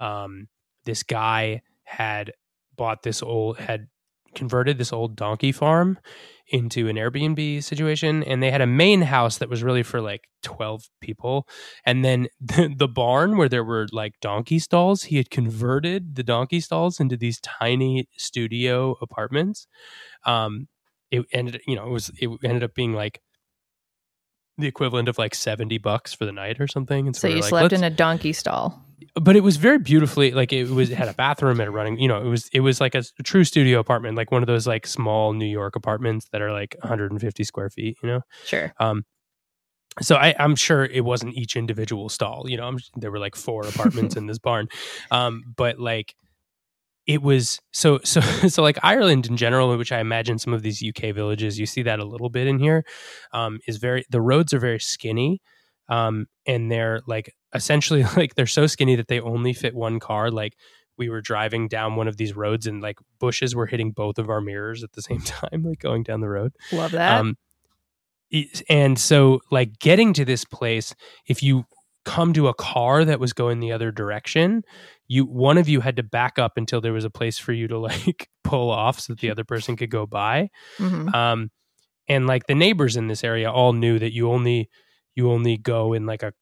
um, 0.00 0.48
this 0.84 1.02
guy 1.02 1.62
had 1.84 2.32
bought 2.76 3.02
this 3.02 3.22
old 3.22 3.58
had 3.58 3.88
converted 4.36 4.78
this 4.78 4.92
old 4.92 5.16
donkey 5.16 5.50
farm 5.50 5.98
into 6.48 6.88
an 6.88 6.94
Airbnb 6.94 7.64
situation 7.64 8.22
and 8.22 8.40
they 8.40 8.52
had 8.52 8.60
a 8.60 8.66
main 8.66 9.02
house 9.02 9.38
that 9.38 9.48
was 9.48 9.64
really 9.64 9.82
for 9.82 10.00
like 10.00 10.28
12 10.44 10.84
people. 11.00 11.48
And 11.84 12.04
then 12.04 12.28
the, 12.40 12.72
the 12.76 12.86
barn 12.88 13.36
where 13.36 13.48
there 13.48 13.64
were 13.64 13.88
like 13.90 14.14
donkey 14.20 14.60
stalls 14.60 15.04
he 15.04 15.16
had 15.16 15.30
converted 15.30 16.14
the 16.14 16.22
donkey 16.22 16.60
stalls 16.60 17.00
into 17.00 17.16
these 17.16 17.40
tiny 17.40 18.08
studio 18.16 18.96
apartments. 19.02 19.66
Um 20.24 20.68
it 21.10 21.24
ended 21.32 21.60
you 21.66 21.76
know 21.76 21.86
it 21.86 21.90
was 21.90 22.10
it 22.20 22.28
ended 22.44 22.64
up 22.64 22.74
being 22.74 22.92
like 22.92 23.20
the 24.58 24.66
equivalent 24.66 25.08
of 25.08 25.18
like 25.18 25.34
70 25.34 25.78
bucks 25.78 26.12
for 26.14 26.24
the 26.24 26.32
night 26.32 26.60
or 26.60 26.66
something 26.66 27.06
and 27.06 27.14
so 27.16 27.28
we 27.28 27.34
you 27.34 27.36
were 27.36 27.42
like, 27.42 27.48
slept 27.50 27.72
in 27.72 27.84
a 27.84 27.90
donkey 27.90 28.32
stall. 28.32 28.82
but 29.14 29.36
it 29.36 29.42
was 29.42 29.56
very 29.56 29.78
beautifully 29.78 30.30
like 30.32 30.52
it 30.52 30.68
was 30.70 30.90
it 30.90 30.96
had 30.96 31.08
a 31.08 31.14
bathroom 31.14 31.60
and 31.60 31.68
a 31.68 31.70
running 31.70 31.98
you 31.98 32.08
know 32.08 32.20
it 32.20 32.28
was 32.28 32.48
it 32.52 32.60
was 32.60 32.80
like 32.80 32.94
a 32.94 33.02
true 33.24 33.44
studio 33.44 33.78
apartment 33.78 34.16
like 34.16 34.30
one 34.30 34.42
of 34.42 34.46
those 34.46 34.66
like 34.66 34.86
small 34.86 35.32
new 35.32 35.46
york 35.46 35.76
apartments 35.76 36.26
that 36.32 36.40
are 36.40 36.52
like 36.52 36.76
150 36.82 37.44
square 37.44 37.70
feet 37.70 37.96
you 38.02 38.08
know 38.08 38.20
Sure. 38.44 38.72
um 38.80 39.04
so 40.02 40.16
I, 40.16 40.34
I'm 40.38 40.56
sure 40.56 40.84
it 40.84 41.06
wasn't 41.06 41.34
each 41.36 41.56
individual 41.56 42.10
stall. 42.10 42.44
You 42.50 42.58
know, 42.58 42.68
I'm, 42.68 42.76
there 42.96 43.10
were 43.10 43.18
like 43.18 43.34
four 43.34 43.66
apartments 43.66 44.14
in 44.14 44.26
this 44.26 44.38
barn, 44.38 44.68
um, 45.10 45.42
but 45.56 45.78
like 45.78 46.14
it 47.06 47.22
was 47.22 47.60
so 47.72 48.00
so 48.04 48.20
so 48.20 48.62
like 48.62 48.78
Ireland 48.82 49.26
in 49.26 49.36
general, 49.36 49.76
which 49.76 49.92
I 49.92 50.00
imagine 50.00 50.38
some 50.38 50.52
of 50.52 50.62
these 50.62 50.82
UK 50.82 51.14
villages, 51.14 51.58
you 51.58 51.66
see 51.66 51.82
that 51.82 51.98
a 52.00 52.04
little 52.04 52.30
bit 52.30 52.46
in 52.46 52.58
here, 52.58 52.84
um, 53.32 53.60
is 53.66 53.76
very 53.78 54.04
the 54.10 54.20
roads 54.20 54.52
are 54.52 54.58
very 54.58 54.80
skinny, 54.80 55.40
um, 55.88 56.26
and 56.46 56.70
they're 56.70 57.00
like 57.06 57.34
essentially 57.54 58.02
like 58.16 58.34
they're 58.34 58.46
so 58.46 58.66
skinny 58.66 58.96
that 58.96 59.08
they 59.08 59.20
only 59.20 59.52
fit 59.52 59.74
one 59.74 60.00
car. 60.00 60.30
Like 60.30 60.54
we 60.98 61.08
were 61.08 61.20
driving 61.20 61.68
down 61.68 61.96
one 61.96 62.08
of 62.08 62.16
these 62.16 62.34
roads 62.34 62.66
and 62.66 62.82
like 62.82 62.98
bushes 63.18 63.54
were 63.54 63.66
hitting 63.66 63.92
both 63.92 64.18
of 64.18 64.30
our 64.30 64.40
mirrors 64.40 64.82
at 64.82 64.92
the 64.92 65.02
same 65.02 65.20
time, 65.24 65.62
like 65.62 65.78
going 65.78 66.02
down 66.02 66.20
the 66.20 66.28
road. 66.28 66.52
Love 66.72 66.92
that. 66.92 67.20
Um, 67.20 67.36
and 68.68 68.98
so 68.98 69.40
like 69.50 69.78
getting 69.78 70.12
to 70.14 70.24
this 70.24 70.44
place, 70.44 70.94
if 71.26 71.42
you 71.42 71.64
come 72.06 72.32
to 72.32 72.48
a 72.48 72.54
car 72.54 73.04
that 73.04 73.20
was 73.20 73.34
going 73.34 73.60
the 73.60 73.72
other 73.72 73.90
direction, 73.90 74.62
you 75.08 75.26
one 75.26 75.58
of 75.58 75.68
you 75.68 75.80
had 75.80 75.96
to 75.96 76.02
back 76.02 76.38
up 76.38 76.52
until 76.56 76.80
there 76.80 76.94
was 76.94 77.04
a 77.04 77.10
place 77.10 77.36
for 77.38 77.52
you 77.52 77.68
to 77.68 77.78
like 77.90 78.30
pull 78.44 78.70
off 78.70 79.00
so 79.00 79.12
that 79.12 79.20
the 79.20 79.30
other 79.30 79.44
person 79.44 79.76
could 79.76 79.90
go 79.90 80.06
by. 80.06 80.48
Mhm. 80.78 81.14
Um, 81.14 81.50
and 82.08 82.26
like 82.26 82.46
the 82.46 82.54
neighbors 82.54 82.96
in 82.96 83.08
this 83.08 83.24
area 83.24 83.50
all 83.50 83.72
knew 83.72 83.98
that 83.98 84.14
you 84.14 84.30
only 84.30 84.70
you 85.16 85.30
only 85.30 85.56
go 85.56 85.92
in 85.92 86.06
like 86.06 86.22
a 86.22 86.32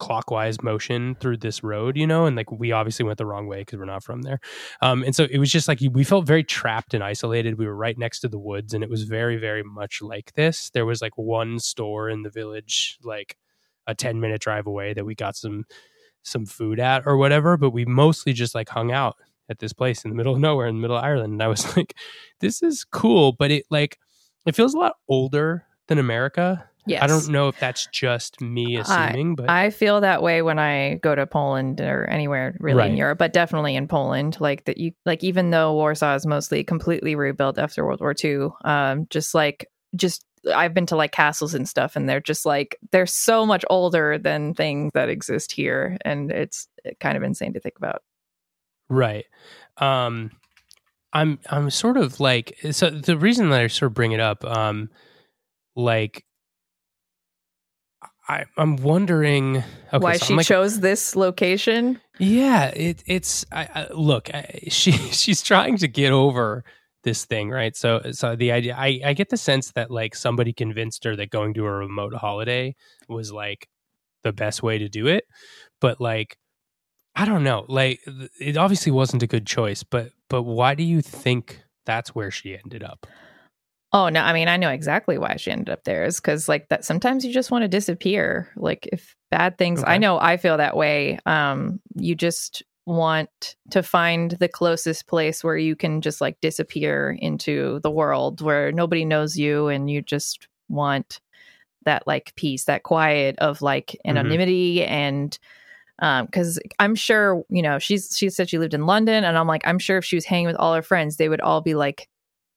clockwise 0.00 0.60
motion 0.60 1.14
through 1.20 1.36
this 1.36 1.62
road, 1.62 1.96
you 1.96 2.08
know, 2.08 2.26
and 2.26 2.34
like 2.34 2.50
we 2.50 2.72
obviously 2.72 3.04
went 3.04 3.18
the 3.18 3.26
wrong 3.26 3.46
way 3.46 3.60
because 3.60 3.78
we're 3.78 3.84
not 3.84 4.02
from 4.02 4.22
there. 4.22 4.40
Um, 4.80 5.04
and 5.04 5.14
so 5.14 5.28
it 5.30 5.38
was 5.38 5.52
just 5.52 5.68
like 5.68 5.78
we 5.92 6.02
felt 6.02 6.26
very 6.26 6.42
trapped 6.42 6.92
and 6.92 7.04
isolated. 7.04 7.56
We 7.56 7.66
were 7.66 7.76
right 7.76 7.96
next 7.96 8.18
to 8.20 8.28
the 8.28 8.38
woods, 8.38 8.74
and 8.74 8.82
it 8.82 8.90
was 8.90 9.04
very, 9.04 9.36
very 9.36 9.62
much 9.62 10.02
like 10.02 10.32
this. 10.32 10.70
There 10.70 10.84
was 10.84 11.00
like 11.00 11.16
one 11.16 11.60
store 11.60 12.08
in 12.10 12.22
the 12.22 12.30
village, 12.30 12.98
like 13.04 13.36
a 13.86 13.94
10 13.94 14.20
minute 14.20 14.40
drive 14.40 14.66
away 14.66 14.94
that 14.94 15.04
we 15.04 15.14
got 15.14 15.36
some 15.36 15.64
some 16.24 16.46
food 16.46 16.78
at 16.78 17.02
or 17.06 17.16
whatever, 17.16 17.56
but 17.56 17.70
we 17.70 17.84
mostly 17.84 18.32
just 18.32 18.54
like 18.54 18.68
hung 18.68 18.92
out 18.92 19.16
at 19.48 19.58
this 19.58 19.72
place 19.72 20.04
in 20.04 20.10
the 20.10 20.16
middle 20.16 20.34
of 20.34 20.40
nowhere 20.40 20.66
in 20.66 20.76
the 20.76 20.80
middle 20.80 20.96
of 20.96 21.04
Ireland. 21.04 21.32
And 21.32 21.42
I 21.42 21.48
was 21.48 21.76
like, 21.76 21.96
this 22.40 22.62
is 22.62 22.84
cool, 22.84 23.32
but 23.32 23.50
it 23.50 23.64
like 23.70 23.98
it 24.46 24.54
feels 24.54 24.74
a 24.74 24.78
lot 24.78 24.96
older 25.08 25.64
than 25.88 25.98
America. 25.98 26.68
Yes. 26.84 27.02
I 27.02 27.06
don't 27.06 27.28
know 27.28 27.46
if 27.46 27.60
that's 27.60 27.86
just 27.92 28.40
me 28.40 28.76
assuming, 28.76 29.36
but 29.36 29.48
I 29.48 29.70
feel 29.70 30.00
that 30.00 30.20
way 30.20 30.42
when 30.42 30.58
I 30.58 30.94
go 30.94 31.14
to 31.14 31.28
Poland 31.28 31.80
or 31.80 32.06
anywhere 32.06 32.56
really 32.58 32.88
in 32.88 32.96
Europe, 32.96 33.18
but 33.18 33.32
definitely 33.32 33.76
in 33.76 33.86
Poland. 33.86 34.36
Like 34.40 34.64
that, 34.64 34.78
you 34.78 34.90
like 35.06 35.22
even 35.22 35.50
though 35.50 35.74
Warsaw 35.74 36.16
is 36.16 36.26
mostly 36.26 36.64
completely 36.64 37.14
rebuilt 37.14 37.56
after 37.56 37.86
World 37.86 38.00
War 38.00 38.16
II, 38.24 38.48
um, 38.64 39.06
just 39.10 39.32
like 39.32 39.68
just 39.94 40.24
I've 40.54 40.74
been 40.74 40.86
to 40.86 40.96
like 40.96 41.12
castles 41.12 41.54
and 41.54 41.68
stuff, 41.68 41.96
and 41.96 42.08
they're 42.08 42.20
just 42.20 42.44
like 42.46 42.76
they're 42.90 43.06
so 43.06 43.46
much 43.46 43.64
older 43.70 44.18
than 44.18 44.54
things 44.54 44.90
that 44.94 45.08
exist 45.08 45.52
here, 45.52 45.96
and 46.04 46.30
it's 46.30 46.68
kind 47.00 47.16
of 47.16 47.22
insane 47.22 47.52
to 47.54 47.60
think 47.60 47.76
about. 47.76 48.02
Right. 48.88 49.26
Um 49.78 50.32
I'm 51.12 51.38
I'm 51.50 51.70
sort 51.70 51.96
of 51.96 52.20
like 52.20 52.58
so 52.70 52.90
the 52.90 53.16
reason 53.16 53.50
that 53.50 53.60
I 53.60 53.66
sort 53.66 53.90
of 53.90 53.94
bring 53.94 54.12
it 54.12 54.20
up 54.20 54.44
um 54.44 54.90
like 55.76 56.24
I 58.28 58.44
I'm 58.56 58.76
wondering 58.76 59.58
okay, 59.92 59.98
Why 59.98 60.16
so 60.16 60.26
she 60.26 60.34
like, 60.34 60.46
chose 60.46 60.80
this 60.80 61.16
location? 61.16 62.00
Yeah, 62.18 62.66
it 62.68 63.02
it's 63.06 63.44
I, 63.52 63.68
I 63.74 63.92
look, 63.92 64.32
I, 64.34 64.60
she 64.68 64.92
she's 64.92 65.42
trying 65.42 65.76
to 65.78 65.88
get 65.88 66.12
over 66.12 66.64
this 67.02 67.24
thing, 67.24 67.50
right? 67.50 67.76
So 67.76 68.00
so 68.12 68.36
the 68.36 68.52
idea 68.52 68.74
I 68.76 69.00
I 69.04 69.12
get 69.14 69.30
the 69.30 69.36
sense 69.36 69.72
that 69.72 69.90
like 69.90 70.14
somebody 70.14 70.52
convinced 70.52 71.04
her 71.04 71.16
that 71.16 71.30
going 71.30 71.54
to 71.54 71.66
a 71.66 71.70
remote 71.70 72.14
holiday 72.14 72.74
was 73.08 73.32
like 73.32 73.68
the 74.22 74.32
best 74.32 74.62
way 74.62 74.78
to 74.78 74.88
do 74.88 75.06
it, 75.06 75.24
but 75.80 76.00
like 76.00 76.36
I 77.14 77.26
don't 77.26 77.44
know, 77.44 77.66
like 77.68 78.00
it 78.40 78.56
obviously 78.56 78.92
wasn't 78.92 79.22
a 79.22 79.26
good 79.26 79.46
choice, 79.46 79.82
but 79.82 80.10
but 80.28 80.42
why 80.44 80.74
do 80.74 80.82
you 80.82 81.02
think 81.02 81.62
that's 81.84 82.14
where 82.14 82.30
she 82.30 82.56
ended 82.56 82.82
up? 82.82 83.06
Oh 83.92 84.08
no, 84.08 84.20
I 84.20 84.32
mean 84.32 84.48
I 84.48 84.56
know 84.56 84.70
exactly 84.70 85.18
why 85.18 85.36
she 85.36 85.50
ended 85.50 85.68
up 85.68 85.84
there 85.84 86.04
is 86.04 86.20
because 86.20 86.48
like 86.48 86.68
that 86.70 86.84
sometimes 86.84 87.24
you 87.24 87.32
just 87.32 87.50
want 87.50 87.62
to 87.62 87.68
disappear. 87.68 88.50
Like 88.56 88.88
if 88.92 89.14
bad 89.30 89.58
things 89.58 89.82
I 89.86 89.98
know 89.98 90.18
I 90.18 90.36
feel 90.36 90.56
that 90.56 90.76
way. 90.76 91.18
Um 91.26 91.80
you 91.96 92.14
just 92.14 92.62
want 92.86 93.56
to 93.70 93.82
find 93.82 94.32
the 94.32 94.48
closest 94.48 95.06
place 95.06 95.44
where 95.44 95.56
you 95.56 95.76
can 95.76 96.00
just 96.00 96.20
like 96.20 96.40
disappear 96.40 97.16
into 97.20 97.80
the 97.82 97.90
world 97.90 98.40
where 98.40 98.72
nobody 98.72 99.04
knows 99.04 99.36
you 99.36 99.68
and 99.68 99.88
you 99.88 100.02
just 100.02 100.48
want 100.68 101.20
that 101.84 102.06
like 102.06 102.34
peace, 102.36 102.64
that 102.64 102.82
quiet 102.82 103.38
of 103.38 103.62
like 103.62 103.96
anonymity 104.04 104.84
and 104.84 105.38
um 105.98 106.24
because 106.24 106.58
i'm 106.78 106.94
sure 106.94 107.44
you 107.50 107.60
know 107.60 107.78
she's 107.78 108.16
she 108.16 108.30
said 108.30 108.48
she 108.48 108.58
lived 108.58 108.72
in 108.72 108.86
london 108.86 109.24
and 109.24 109.36
i'm 109.36 109.46
like 109.46 109.60
i'm 109.66 109.78
sure 109.78 109.98
if 109.98 110.04
she 110.06 110.16
was 110.16 110.24
hanging 110.24 110.46
with 110.46 110.56
all 110.56 110.74
her 110.74 110.80
friends 110.80 111.18
they 111.18 111.28
would 111.28 111.42
all 111.42 111.60
be 111.60 111.74
like 111.74 112.08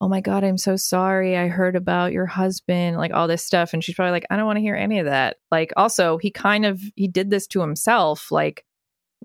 oh 0.01 0.07
my 0.07 0.21
god 0.21 0.43
i'm 0.43 0.57
so 0.57 0.76
sorry. 0.76 1.38
I 1.38 1.47
heard 1.47 1.76
about 1.76 2.11
your 2.11 2.26
husband 2.26 2.97
like 2.97 3.13
all 3.13 3.28
this 3.28 3.43
stuff. 3.43 3.73
And 3.73 3.84
she's 3.84 3.95
probably 3.95 4.11
like 4.11 4.26
i 4.30 4.36
don't 4.36 4.45
want 4.45 4.57
to 4.57 4.61
hear 4.61 4.76
any 4.76 4.99
of 4.99 5.05
that. 5.05 5.38
Like 5.51 5.71
also 5.78 6.17
he 6.17 6.32
kind 6.32 6.65
of 6.65 6.82
he 6.95 7.07
did 7.07 7.30
this 7.30 7.47
to 7.47 7.61
himself 7.61 8.32
like 8.32 8.65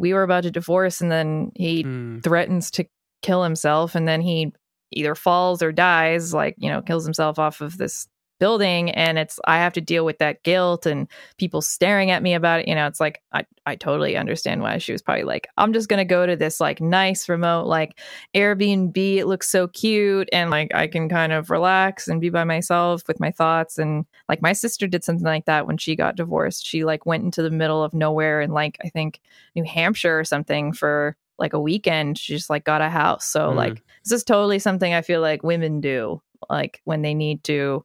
we 0.00 0.14
were 0.14 0.22
about 0.22 0.42
to 0.44 0.50
divorce 0.50 1.00
and 1.00 1.12
then 1.12 1.52
he 1.54 1.82
Hmm. 1.82 2.18
threatens 2.20 2.70
to 2.72 2.84
kill 3.22 3.42
himself 3.44 3.94
and 3.94 4.08
then 4.08 4.20
he 4.22 4.52
either 4.92 5.14
falls 5.14 5.62
or 5.62 5.70
dies 5.72 6.32
like 6.34 6.54
you 6.58 6.68
know 6.70 6.80
kills 6.82 7.04
himself 7.04 7.38
off 7.38 7.60
of 7.60 7.76
this 7.78 8.08
building 8.40 8.90
and 8.90 9.18
it's 9.18 9.38
i 9.46 9.58
have 9.58 9.72
to 9.72 9.80
deal 9.80 10.04
with 10.04 10.18
that 10.18 10.42
guilt 10.42 10.86
and 10.86 11.06
people 11.38 11.62
staring 11.62 12.10
at 12.10 12.22
me 12.22 12.34
about 12.34 12.58
it 12.60 12.66
you 12.66 12.74
know 12.74 12.88
it's 12.88 12.98
like 12.98 13.22
i 13.32 13.44
i 13.66 13.76
totally 13.76 14.16
understand 14.16 14.62
why 14.62 14.78
she 14.78 14.90
was 14.90 15.02
probably 15.02 15.22
like 15.22 15.46
i'm 15.56 15.72
just 15.72 15.88
going 15.88 15.98
to 15.98 16.04
go 16.04 16.26
to 16.26 16.34
this 16.34 16.60
like 16.60 16.80
nice 16.80 17.28
remote 17.28 17.66
like 17.66 17.98
airbnb 18.34 18.96
it 18.96 19.26
looks 19.26 19.48
so 19.48 19.68
cute 19.68 20.28
and 20.32 20.50
like 20.50 20.74
i 20.74 20.88
can 20.88 21.08
kind 21.08 21.32
of 21.32 21.50
relax 21.50 22.08
and 22.08 22.20
be 22.20 22.30
by 22.30 22.42
myself 22.44 23.02
with 23.06 23.20
my 23.20 23.30
thoughts. 23.30 23.78
And 23.78 24.06
like 24.28 24.40
my 24.42 24.52
sister 24.52 24.86
did 24.86 25.04
something 25.04 25.26
like 25.26 25.44
that 25.44 25.66
when 25.66 25.76
she 25.76 25.94
got 25.94 26.16
divorced. 26.16 26.66
She 26.66 26.84
like 26.84 27.04
went 27.06 27.24
into 27.24 27.42
the 27.42 27.50
middle 27.50 27.82
of 27.84 27.92
nowhere 27.92 28.40
in 28.40 28.50
like 28.50 28.78
i 28.84 28.88
think 28.88 29.20
new 29.54 29.64
hampshire 29.64 30.18
or 30.18 30.24
something 30.24 30.72
for 30.72 31.16
like 31.38 31.52
a 31.52 31.60
weekend. 31.60 32.18
She 32.18 32.34
just 32.34 32.50
like 32.50 32.64
got 32.64 32.80
a 32.80 32.88
house. 32.88 33.26
So 33.26 33.50
Mm. 33.50 33.56
like 33.56 33.82
this 34.04 34.12
is 34.12 34.24
totally 34.24 34.58
something 34.58 34.94
i 34.94 35.02
feel 35.02 35.20
like 35.20 35.42
women 35.42 35.80
do 35.80 36.22
like 36.48 36.80
when 36.84 37.02
they 37.02 37.14
need 37.14 37.44
to 37.44 37.84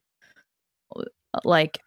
like 1.44 1.80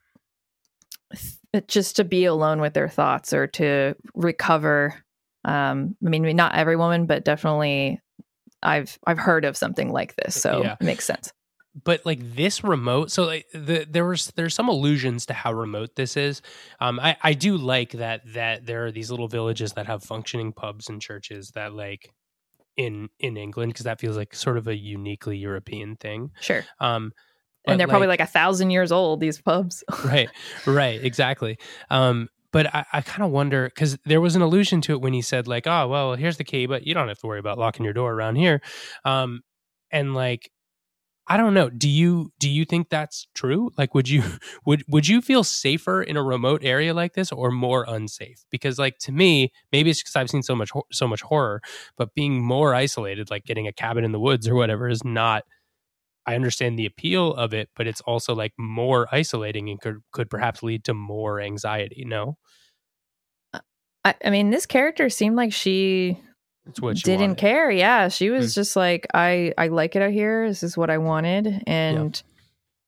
th- 1.52 1.66
just 1.66 1.96
to 1.96 2.04
be 2.04 2.24
alone 2.24 2.60
with 2.60 2.74
their 2.74 2.88
thoughts 2.88 3.32
or 3.32 3.46
to 3.46 3.94
recover 4.14 4.94
um 5.44 5.96
i 6.04 6.08
mean 6.08 6.36
not 6.36 6.54
every 6.54 6.76
woman 6.76 7.06
but 7.06 7.24
definitely 7.24 8.00
i've 8.62 8.98
i've 9.06 9.18
heard 9.18 9.44
of 9.44 9.56
something 9.56 9.90
like 9.90 10.14
this 10.16 10.40
so 10.40 10.62
Yeah. 10.62 10.76
it 10.80 10.84
makes 10.84 11.04
sense. 11.04 11.32
But 11.84 12.04
like 12.04 12.34
this 12.34 12.64
remote 12.64 13.12
so 13.12 13.24
like 13.24 13.46
the, 13.54 13.86
there 13.88 14.04
was 14.04 14.32
there's 14.34 14.54
some 14.54 14.68
allusions 14.68 15.26
to 15.26 15.32
how 15.32 15.52
remote 15.52 15.94
this 15.94 16.16
is. 16.16 16.42
Um 16.80 16.98
i 16.98 17.16
i 17.22 17.34
do 17.34 17.56
like 17.56 17.92
that 17.92 18.22
that 18.34 18.66
there 18.66 18.84
are 18.86 18.90
these 18.90 19.12
little 19.12 19.28
villages 19.28 19.74
that 19.74 19.86
have 19.86 20.02
functioning 20.02 20.52
pubs 20.52 20.88
and 20.88 21.00
churches 21.00 21.52
that 21.54 21.74
like 21.74 22.10
in 22.76 23.08
in 23.20 23.36
england 23.36 23.72
because 23.72 23.84
that 23.84 24.00
feels 24.00 24.16
like 24.16 24.34
sort 24.34 24.56
of 24.58 24.66
a 24.66 24.76
uniquely 24.76 25.36
european 25.36 25.94
thing. 25.94 26.32
Sure. 26.40 26.64
Um 26.80 27.12
and 27.68 27.80
they're 27.80 27.88
probably 27.88 28.08
like 28.08 28.20
a 28.20 28.26
thousand 28.26 28.70
years 28.70 28.92
old 28.92 29.20
these 29.20 29.40
pubs. 29.40 29.84
Right 30.04 30.30
right 30.66 31.02
exactly. 31.02 31.58
Um 31.90 32.28
but 32.50 32.74
i, 32.74 32.84
I 32.92 33.00
kind 33.02 33.24
of 33.24 33.30
wonder 33.30 33.66
because 33.68 33.98
there 34.04 34.20
was 34.20 34.36
an 34.36 34.42
allusion 34.42 34.80
to 34.82 34.92
it 34.92 35.00
when 35.00 35.12
he 35.12 35.22
said 35.22 35.46
like 35.46 35.66
oh 35.66 35.88
well 35.88 36.14
here's 36.14 36.36
the 36.38 36.44
key 36.44 36.66
but 36.66 36.86
you 36.86 36.94
don't 36.94 37.08
have 37.08 37.18
to 37.18 37.26
worry 37.26 37.40
about 37.40 37.58
locking 37.58 37.84
your 37.84 37.94
door 37.94 38.12
around 38.12 38.36
here. 38.36 38.60
Um 39.04 39.42
and 39.90 40.14
like 40.14 40.50
i 41.26 41.36
don't 41.36 41.52
know 41.52 41.68
do 41.68 41.88
you 41.88 42.32
do 42.38 42.48
you 42.48 42.64
think 42.64 42.88
that's 42.88 43.26
true? 43.34 43.70
Like 43.76 43.94
would 43.94 44.08
you 44.08 44.22
would 44.66 44.82
would 44.88 45.06
you 45.08 45.20
feel 45.20 45.44
safer 45.44 46.02
in 46.02 46.16
a 46.16 46.22
remote 46.22 46.62
area 46.64 46.94
like 46.94 47.14
this 47.14 47.32
or 47.32 47.50
more 47.50 47.84
unsafe? 47.86 48.44
Because 48.50 48.78
like 48.78 48.98
to 49.00 49.12
me 49.12 49.52
maybe 49.72 49.90
it's 49.90 50.00
because 50.00 50.16
i've 50.16 50.30
seen 50.30 50.42
so 50.42 50.54
much 50.54 50.70
so 50.92 51.06
much 51.06 51.22
horror 51.22 51.60
but 51.96 52.14
being 52.14 52.42
more 52.42 52.74
isolated 52.74 53.30
like 53.30 53.44
getting 53.44 53.66
a 53.66 53.72
cabin 53.72 54.04
in 54.04 54.12
the 54.12 54.20
woods 54.20 54.48
or 54.48 54.54
whatever 54.54 54.88
is 54.88 55.04
not 55.04 55.44
I 56.28 56.34
understand 56.34 56.78
the 56.78 56.86
appeal 56.86 57.34
of 57.34 57.54
it, 57.54 57.68
but 57.76 57.86
it's 57.86 58.00
also 58.02 58.34
like 58.34 58.52
more 58.58 59.08
isolating 59.12 59.68
and 59.70 59.80
could 59.80 59.96
could 60.12 60.28
perhaps 60.30 60.62
lead 60.62 60.84
to 60.84 60.94
more 60.94 61.40
anxiety. 61.40 62.04
No, 62.06 62.36
I, 64.04 64.14
I 64.24 64.30
mean 64.30 64.50
this 64.50 64.66
character 64.66 65.08
seemed 65.08 65.36
like 65.36 65.52
she 65.52 66.20
it's 66.66 66.80
what 66.80 66.96
you 66.96 67.02
didn't 67.02 67.20
wanted. 67.30 67.38
care 67.38 67.70
yeah 67.70 68.08
she 68.08 68.30
was 68.30 68.52
Mm. 68.52 68.54
just 68.56 68.76
like 68.76 69.06
i 69.14 69.52
i 69.56 69.68
like 69.68 69.96
it 69.96 70.02
out 70.02 70.10
here 70.12 70.46
this 70.48 70.62
is 70.62 70.76
what 70.76 70.90
i 70.90 70.98
wanted 70.98 71.62
and 71.66 72.22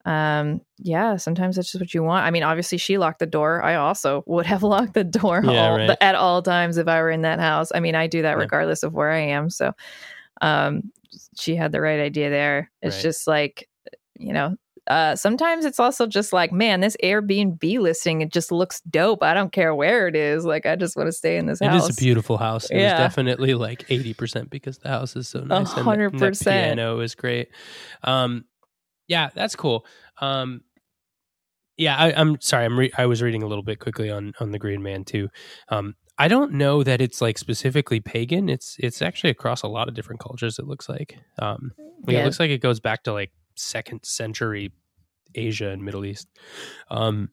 um 0.05 0.61
yeah 0.79 1.17
sometimes 1.17 1.57
that's 1.57 1.73
just 1.73 1.81
what 1.83 1.95
you 1.95 2.03
want 2.03 2.25
i 2.27 2.31
mean 2.31 2.43
obviously 2.43 2.77
she 2.79 2.99
locked 2.99 3.19
the 3.19 3.27
door 3.27 3.63
i 3.63 3.75
also 3.77 4.23
would 4.27 4.47
have 4.47 4.63
locked 4.75 4.95
the 4.95 5.05
door 5.05 5.41
Yeah, 5.45 5.71
all, 5.71 5.77
right. 5.79 5.97
at 6.01 6.15
all 6.15 6.43
times 6.43 6.77
if 6.77 6.89
i 6.89 7.01
were 7.01 7.11
in 7.11 7.23
that 7.23 7.41
house 7.41 7.71
i 7.75 7.81
mean 7.81 7.95
i 7.95 8.07
do 8.07 8.23
that 8.23 8.33
Yeah. 8.37 8.43
regardless 8.43 8.83
of 8.83 8.93
where 8.93 9.11
i 9.11 9.19
am 9.21 9.49
so 9.51 9.73
um 10.41 10.83
she 11.39 11.57
had 11.57 11.73
the 11.73 11.81
right 11.81 12.01
idea 12.01 12.31
there 12.31 12.71
it's 12.83 12.97
Right. 12.97 13.03
just 13.03 13.27
like 13.27 13.69
you 14.19 14.33
know 14.33 14.57
uh, 14.87 15.15
sometimes 15.15 15.65
it's 15.67 15.79
also 15.79 16.05
just 16.05 16.33
like, 16.33 16.51
man, 16.51 16.81
this 16.81 16.97
Airbnb 17.05 17.79
listing 17.79 18.23
it 18.23 18.33
just 18.33 18.51
looks 18.51 18.81
dope. 18.91 19.23
I 19.23 19.35
don't 19.35 19.53
care 19.53 19.73
where 19.73 20.09
it 20.09 20.17
is. 20.17 20.45
Like, 20.45 20.67
I 20.67 20.75
just 20.75 20.97
want 20.97 21.07
to 21.07 21.13
stay 21.13 21.37
in 21.37 21.47
this 21.47 21.61
It 21.61 21.67
house. 21.69 21.87
It 21.87 21.91
is 21.91 21.99
a 21.99 22.01
beautiful 22.01 22.39
house. 22.39 22.69
It 22.71 22.79
Yeah. 22.79 22.95
was 22.95 22.99
definitely 22.99 23.55
like 23.55 23.85
eighty 23.89 24.15
percent 24.15 24.51
because 24.51 24.79
the 24.79 24.89
house 24.89 25.15
is 25.15 25.29
so 25.29 25.41
nice. 25.41 25.73
and 25.77 25.87
the- 25.87 25.91
and 25.91 26.21
the 26.35 26.45
piano 26.45 26.99
is 27.01 27.15
great. 27.15 27.51
Um, 28.03 28.47
yeah, 29.07 29.29
that's 29.33 29.55
cool. 29.55 29.87
Um, 30.21 30.63
yeah, 31.77 31.97
I, 31.97 32.13
I'm 32.13 32.41
sorry. 32.41 32.65
I'm 32.65 32.79
re- 32.79 32.93
I 32.99 33.07
was 33.07 33.23
reading 33.23 33.45
a 33.45 33.47
little 33.47 33.63
bit 33.65 33.79
quickly 33.79 34.11
on 34.11 34.33
on 34.41 34.51
the 34.51 34.59
Green 34.59 34.83
Man 34.83 35.05
too. 35.05 35.29
Um, 35.69 35.95
I 36.21 36.29
don't 36.29 36.53
know 36.53 36.83
that 36.85 37.01
it's 37.01 37.21
like 37.21 37.39
specifically 37.39 37.99
pagan. 38.01 38.49
It's 38.49 38.77
it's 38.79 39.01
actually 39.03 39.31
across 39.31 39.63
a 39.63 39.69
lot 39.69 39.89
of 39.89 39.95
different 39.95 40.21
cultures. 40.21 40.59
It 40.59 40.67
looks 40.67 40.89
like. 40.89 41.17
Um, 41.39 41.73
Yeah. 42.07 42.21
it 42.21 42.25
looks 42.27 42.39
like 42.39 42.51
it 42.51 42.61
goes 42.61 42.79
back 42.81 43.03
to 43.05 43.13
like 43.13 43.33
second 43.57 44.05
century 44.05 44.73
Asia 45.35 45.71
and 45.71 45.83
Middle 45.83 46.05
East. 46.05 46.29
Um, 46.91 47.31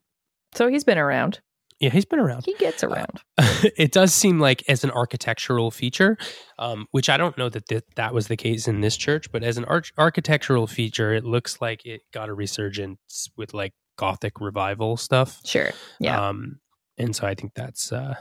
So 0.53 0.67
he's 0.69 0.83
been 0.83 0.97
around. 0.97 1.41
Yeah, 1.79 1.89
he's 1.91 2.05
been 2.05 2.19
around. 2.19 2.45
He 2.45 2.53
gets 2.55 2.83
around. 2.83 3.21
it 3.77 3.91
does 3.91 4.11
seem 4.13 4.39
like 4.39 4.63
as 4.67 4.83
an 4.83 4.89
architectural 4.91 5.69
feature, 5.69 6.17
um, 6.57 6.87
which 6.91 7.07
I 7.07 7.17
don't 7.17 7.37
know 7.37 7.49
that 7.49 7.67
th- 7.67 7.83
that 7.95 8.13
was 8.15 8.27
the 8.29 8.37
case 8.37 8.67
in 8.67 8.81
this 8.81 8.97
church, 8.97 9.31
but 9.31 9.43
as 9.43 9.57
an 9.57 9.65
arch- 9.65 9.93
architectural 9.97 10.65
feature, 10.65 11.13
it 11.13 11.23
looks 11.23 11.61
like 11.61 11.85
it 11.85 12.01
got 12.13 12.29
a 12.29 12.33
resurgence 12.33 13.29
with 13.37 13.53
like 13.53 13.73
Gothic 13.97 14.39
revival 14.39 14.97
stuff. 14.97 15.39
Sure. 15.45 15.69
Yeah. 15.99 16.19
Um, 16.29 16.59
and 16.97 17.15
so 17.15 17.27
I 17.27 17.35
think 17.35 17.53
that's 17.53 17.91
uh, 17.91 18.15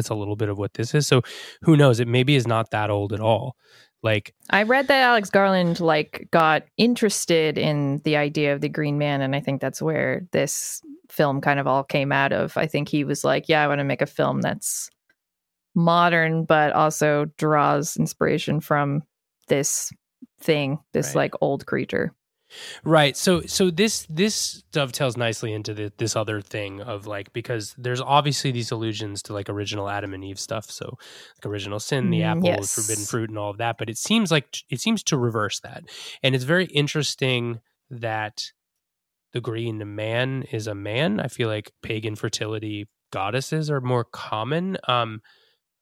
that's 0.00 0.08
a 0.08 0.14
little 0.14 0.36
bit 0.36 0.48
of 0.48 0.58
what 0.58 0.74
this 0.74 0.94
is. 0.94 1.06
So 1.06 1.20
who 1.62 1.76
knows? 1.76 2.00
It 2.00 2.08
maybe 2.08 2.34
is 2.34 2.46
not 2.46 2.70
that 2.70 2.88
old 2.90 3.12
at 3.12 3.20
all. 3.20 3.54
Like 4.02 4.34
I 4.48 4.62
read 4.62 4.88
that 4.88 5.02
Alex 5.02 5.28
Garland 5.28 5.78
like 5.78 6.26
got 6.30 6.62
interested 6.78 7.58
in 7.58 8.00
the 8.04 8.16
idea 8.16 8.54
of 8.54 8.62
the 8.62 8.68
Green 8.70 8.96
Man, 8.96 9.20
and 9.20 9.36
I 9.36 9.40
think 9.40 9.60
that's 9.60 9.82
where 9.82 10.22
this 10.32 10.80
film 11.10 11.42
kind 11.42 11.60
of 11.60 11.66
all 11.66 11.84
came 11.84 12.10
out 12.10 12.32
of. 12.32 12.56
I 12.56 12.66
think 12.66 12.88
he 12.88 13.04
was 13.04 13.24
like, 13.24 13.46
"Yeah, 13.48 13.62
I 13.62 13.68
want 13.68 13.80
to 13.80 13.84
make 13.84 14.00
a 14.00 14.06
film 14.06 14.40
that's 14.40 14.88
modern, 15.74 16.44
but 16.46 16.72
also 16.72 17.26
draws 17.36 17.96
inspiration 17.98 18.60
from 18.60 19.02
this 19.48 19.92
thing, 20.40 20.78
this 20.94 21.08
Right. 21.08 21.16
like 21.16 21.34
old 21.42 21.66
creature." 21.66 22.14
Right. 22.84 23.16
So 23.16 23.42
so 23.42 23.70
this 23.70 24.06
this 24.08 24.62
dovetails 24.72 25.16
nicely 25.16 25.52
into 25.52 25.74
the, 25.74 25.92
this 25.98 26.16
other 26.16 26.40
thing 26.40 26.80
of 26.80 27.06
like 27.06 27.32
because 27.32 27.74
there's 27.78 28.00
obviously 28.00 28.50
these 28.50 28.70
allusions 28.70 29.22
to 29.24 29.32
like 29.32 29.48
original 29.48 29.88
Adam 29.88 30.14
and 30.14 30.24
Eve 30.24 30.38
stuff. 30.40 30.70
So 30.70 30.98
like 31.38 31.46
original 31.46 31.80
sin, 31.80 32.10
the 32.10 32.22
Mm, 32.22 32.26
apple, 32.26 32.44
yes. 32.46 32.74
forbidden 32.74 33.04
fruit, 33.04 33.28
and 33.30 33.38
all 33.38 33.50
of 33.50 33.58
that. 33.58 33.78
But 33.78 33.88
it 33.90 33.98
seems 33.98 34.30
like 34.30 34.56
it 34.68 34.80
seems 34.80 35.02
to 35.04 35.16
reverse 35.18 35.60
that, 35.60 35.84
and 36.22 36.34
it's 36.34 36.44
very 36.44 36.66
interesting 36.66 37.60
that 37.90 38.52
the 39.32 39.40
green 39.40 39.94
man 39.94 40.44
is 40.50 40.66
a 40.66 40.74
man. 40.74 41.20
I 41.20 41.28
feel 41.28 41.48
like 41.48 41.72
pagan 41.82 42.16
fertility 42.16 42.88
goddesses 43.12 43.70
are 43.70 43.80
more 43.80 44.04
common. 44.04 44.76
Um, 44.88 45.20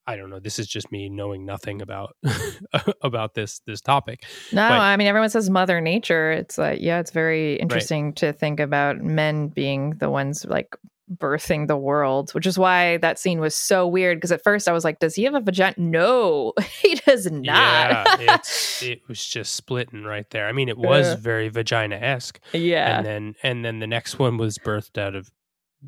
I 0.09 0.17
don't 0.17 0.31
know. 0.31 0.41
This 0.41 0.59
is 0.59 0.67
just 0.67 0.91
me 0.91 1.11
knowing 1.11 1.45
nothing 1.45 1.83
about 1.83 2.17
about 3.03 3.35
this 3.35 3.61
this 3.67 3.83
topic. 3.83 4.25
No, 4.53 4.67
But- 4.67 4.81
I 4.81 4.97
mean 4.97 5.07
everyone 5.07 5.29
says 5.29 5.51
Mother 5.51 5.83
Nature. 5.83 6.33
It's 6.33 6.57
like 6.57 6.81
yeah, 6.81 6.99
it's 6.99 7.11
very 7.11 7.57
interesting 7.57 8.15
to 8.15 8.33
think 8.33 8.59
about 8.59 9.03
men 9.03 9.49
being 9.49 9.91
the 9.99 10.09
ones 10.09 10.47
like 10.47 10.75
birthing 11.15 11.69
the 11.69 11.77
world, 11.77 12.31
which 12.33 12.47
is 12.47 12.59
why 12.59 12.99
that 12.99 13.19
scene 13.19 13.41
was 13.41 13.55
so 13.55 13.87
weird. 13.87 14.19
Because 14.19 14.33
at 14.33 14.43
first 14.43 14.69
I 14.69 14.73
was 14.73 14.85
like, 14.85 14.99
does 14.99 15.15
he 15.15 15.25
have 15.25 15.35
a 15.35 15.41
vagina? 15.41 15.75
No, 15.77 16.53
he 16.83 16.95
does 16.97 17.31
not. 17.31 17.45
Yeah, 17.45 18.35
it's 18.35 18.83
it 18.83 19.01
was 19.09 19.25
just 19.25 19.55
splitting 19.55 20.05
right 20.05 20.29
there. 20.31 20.49
I 20.49 20.53
mean, 20.53 20.69
it 20.71 20.79
was 20.79 21.15
very 21.15 21.49
vagina 21.49 21.97
esque, 21.97 22.41
yeah. 22.53 22.97
and 22.97 23.07
then 23.07 23.35
and 23.43 23.65
then 23.65 23.79
the 23.79 23.87
next 23.87 24.19
one 24.19 24.39
was 24.39 24.59
birthed 24.59 24.99
out 24.99 25.15
of 25.15 25.31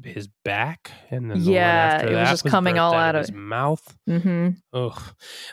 his 0.04 0.28
back, 0.44 0.92
and 1.10 1.30
then 1.30 1.42
the 1.44 1.50
Yeah, 1.52 2.02
it 2.02 2.12
was 2.14 2.28
just 2.30 2.44
coming 2.44 2.78
all 2.78 2.94
out 2.94 3.08
out 3.10 3.14
of 3.16 3.20
his 3.22 3.32
mouth. 3.32 3.96
hmm 4.06 4.50
Ugh. 4.72 5.02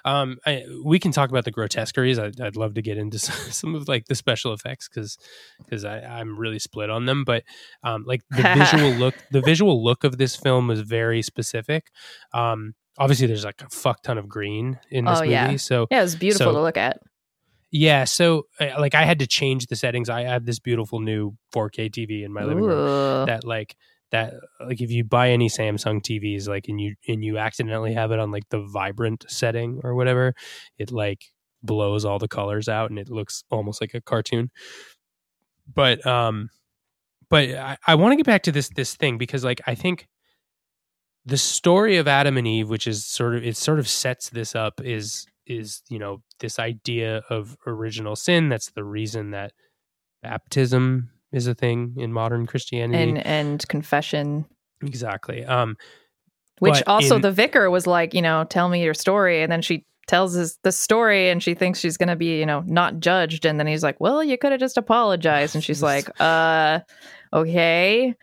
Um, 0.05 0.37
I, 0.45 0.63
we 0.83 0.99
can 0.99 1.11
talk 1.11 1.29
about 1.31 1.43
the 1.45 1.51
grotesqueries. 1.51 2.19
I, 2.19 2.31
I'd 2.41 2.55
love 2.55 2.75
to 2.75 2.81
get 2.83 2.97
into 2.99 3.17
some 3.19 3.73
of 3.73 3.87
like 3.87 4.05
the 4.05 4.15
special 4.15 4.53
effects 4.53 4.87
because 4.87 5.17
because 5.57 5.83
I'm 5.85 6.37
really 6.37 6.59
split 6.59 6.89
on 6.91 7.05
them. 7.05 7.23
But 7.23 7.43
um, 7.83 8.03
like 8.05 8.21
the 8.29 8.43
visual 8.43 8.91
look, 8.99 9.15
the 9.31 9.41
visual 9.41 9.83
look 9.83 10.03
of 10.03 10.17
this 10.17 10.35
film 10.35 10.67
was 10.67 10.81
very 10.81 11.21
specific. 11.23 11.87
Um, 12.33 12.75
obviously, 12.99 13.25
there's 13.27 13.45
like 13.45 13.61
a 13.63 13.69
fuck 13.69 14.03
ton 14.03 14.17
of 14.19 14.29
green 14.29 14.79
in 14.91 15.05
this 15.05 15.17
Oh, 15.17 15.21
movie, 15.21 15.31
yeah. 15.31 15.55
so 15.57 15.87
Yeah, 15.89 15.99
it 15.99 16.03
was 16.03 16.15
beautiful 16.15 16.45
So- 16.47 16.53
to 16.53 16.61
look 16.61 16.77
at. 16.77 16.99
yeah. 17.71 18.03
So 18.03 18.43
uh, 18.59 18.67
like 18.79 18.93
I 18.95 19.03
had 19.03 19.17
to 19.19 19.27
change 19.27 19.65
the 19.65 19.75
settings. 19.75 20.09
I 20.09 20.21
have 20.21 20.45
this 20.45 20.59
beautiful 20.59 20.99
new 20.99 21.35
4K 21.53 21.89
TV 21.89 22.23
in 22.23 22.31
my 22.31 22.43
living 22.43 22.63
room 22.63 23.25
that 23.25 23.43
like 23.43 23.75
that 24.11 24.33
like 24.59 24.81
if 24.81 24.91
you 24.91 25.03
buy 25.03 25.31
any 25.31 25.49
Samsung 25.49 26.01
TVs 26.01 26.47
like 26.47 26.67
and 26.67 26.79
you 26.79 26.95
and 27.07 27.23
you 27.23 27.37
accidentally 27.37 27.93
have 27.93 28.11
it 28.11 28.19
on 28.19 28.31
like 28.31 28.47
the 28.49 28.61
vibrant 28.61 29.25
setting 29.27 29.81
or 29.83 29.95
whatever, 29.95 30.33
it 30.77 30.91
like 30.91 31.25
blows 31.63 32.05
all 32.05 32.19
the 32.19 32.27
colors 32.27 32.69
out 32.69 32.89
and 32.89 32.99
it 32.99 33.09
looks 33.09 33.43
almost 33.49 33.81
like 33.81 33.93
a 33.93 34.01
cartoon. 34.01 34.49
But 35.73 36.05
um 36.05 36.49
but 37.29 37.49
I, 37.49 37.77
I 37.85 37.95
want 37.95 38.13
to 38.13 38.15
get 38.17 38.25
back 38.25 38.43
to 38.43 38.51
this 38.51 38.69
this 38.69 38.95
thing 38.95 39.17
because 39.17 39.43
like 39.43 39.61
I 39.67 39.75
think 39.75 40.07
the 41.25 41.37
story 41.37 41.97
of 41.97 42.07
Adam 42.07 42.37
and 42.37 42.47
Eve, 42.47 42.69
which 42.69 42.87
is 42.87 43.05
sort 43.05 43.35
of 43.35 43.43
it 43.43 43.57
sort 43.57 43.79
of 43.79 43.87
sets 43.87 44.29
this 44.29 44.55
up, 44.55 44.79
is 44.81 45.27
is 45.45 45.81
you 45.89 45.99
know 45.99 46.21
this 46.39 46.59
idea 46.59 47.21
of 47.29 47.57
original 47.67 48.15
sin. 48.15 48.49
That's 48.49 48.71
the 48.71 48.83
reason 48.83 49.31
that 49.31 49.51
baptism 50.23 51.09
is 51.31 51.47
a 51.47 51.53
thing 51.53 51.95
in 51.97 52.13
modern 52.13 52.45
Christianity. 52.45 53.01
and 53.01 53.25
and 53.25 53.67
confession 53.67 54.45
exactly. 54.81 55.43
Um, 55.45 55.77
which 56.59 56.81
also 56.87 57.15
in- 57.15 57.21
the 57.21 57.31
vicar 57.31 57.69
was 57.69 57.85
like 57.87 58.13
you 58.13 58.21
know 58.21 58.43
tell 58.43 58.69
me 58.69 58.83
your 58.83 58.93
story 58.93 59.41
and 59.41 59.51
then 59.51 59.61
she 59.61 59.85
tells 60.07 60.37
us 60.37 60.57
the 60.63 60.71
story 60.71 61.29
and 61.29 61.43
she 61.43 61.53
thinks 61.53 61.79
she's 61.79 61.97
gonna 61.97 62.15
be 62.15 62.39
you 62.39 62.45
know 62.45 62.63
not 62.65 62.99
judged 62.99 63.45
and 63.45 63.59
then 63.59 63.67
he's 63.67 63.83
like 63.83 63.99
well 63.99 64.23
you 64.23 64.37
could 64.37 64.51
have 64.51 64.59
just 64.59 64.77
apologized 64.77 65.53
and 65.53 65.63
she's 65.63 65.83
like 65.91 66.09
uh 66.21 66.79
okay 67.33 68.15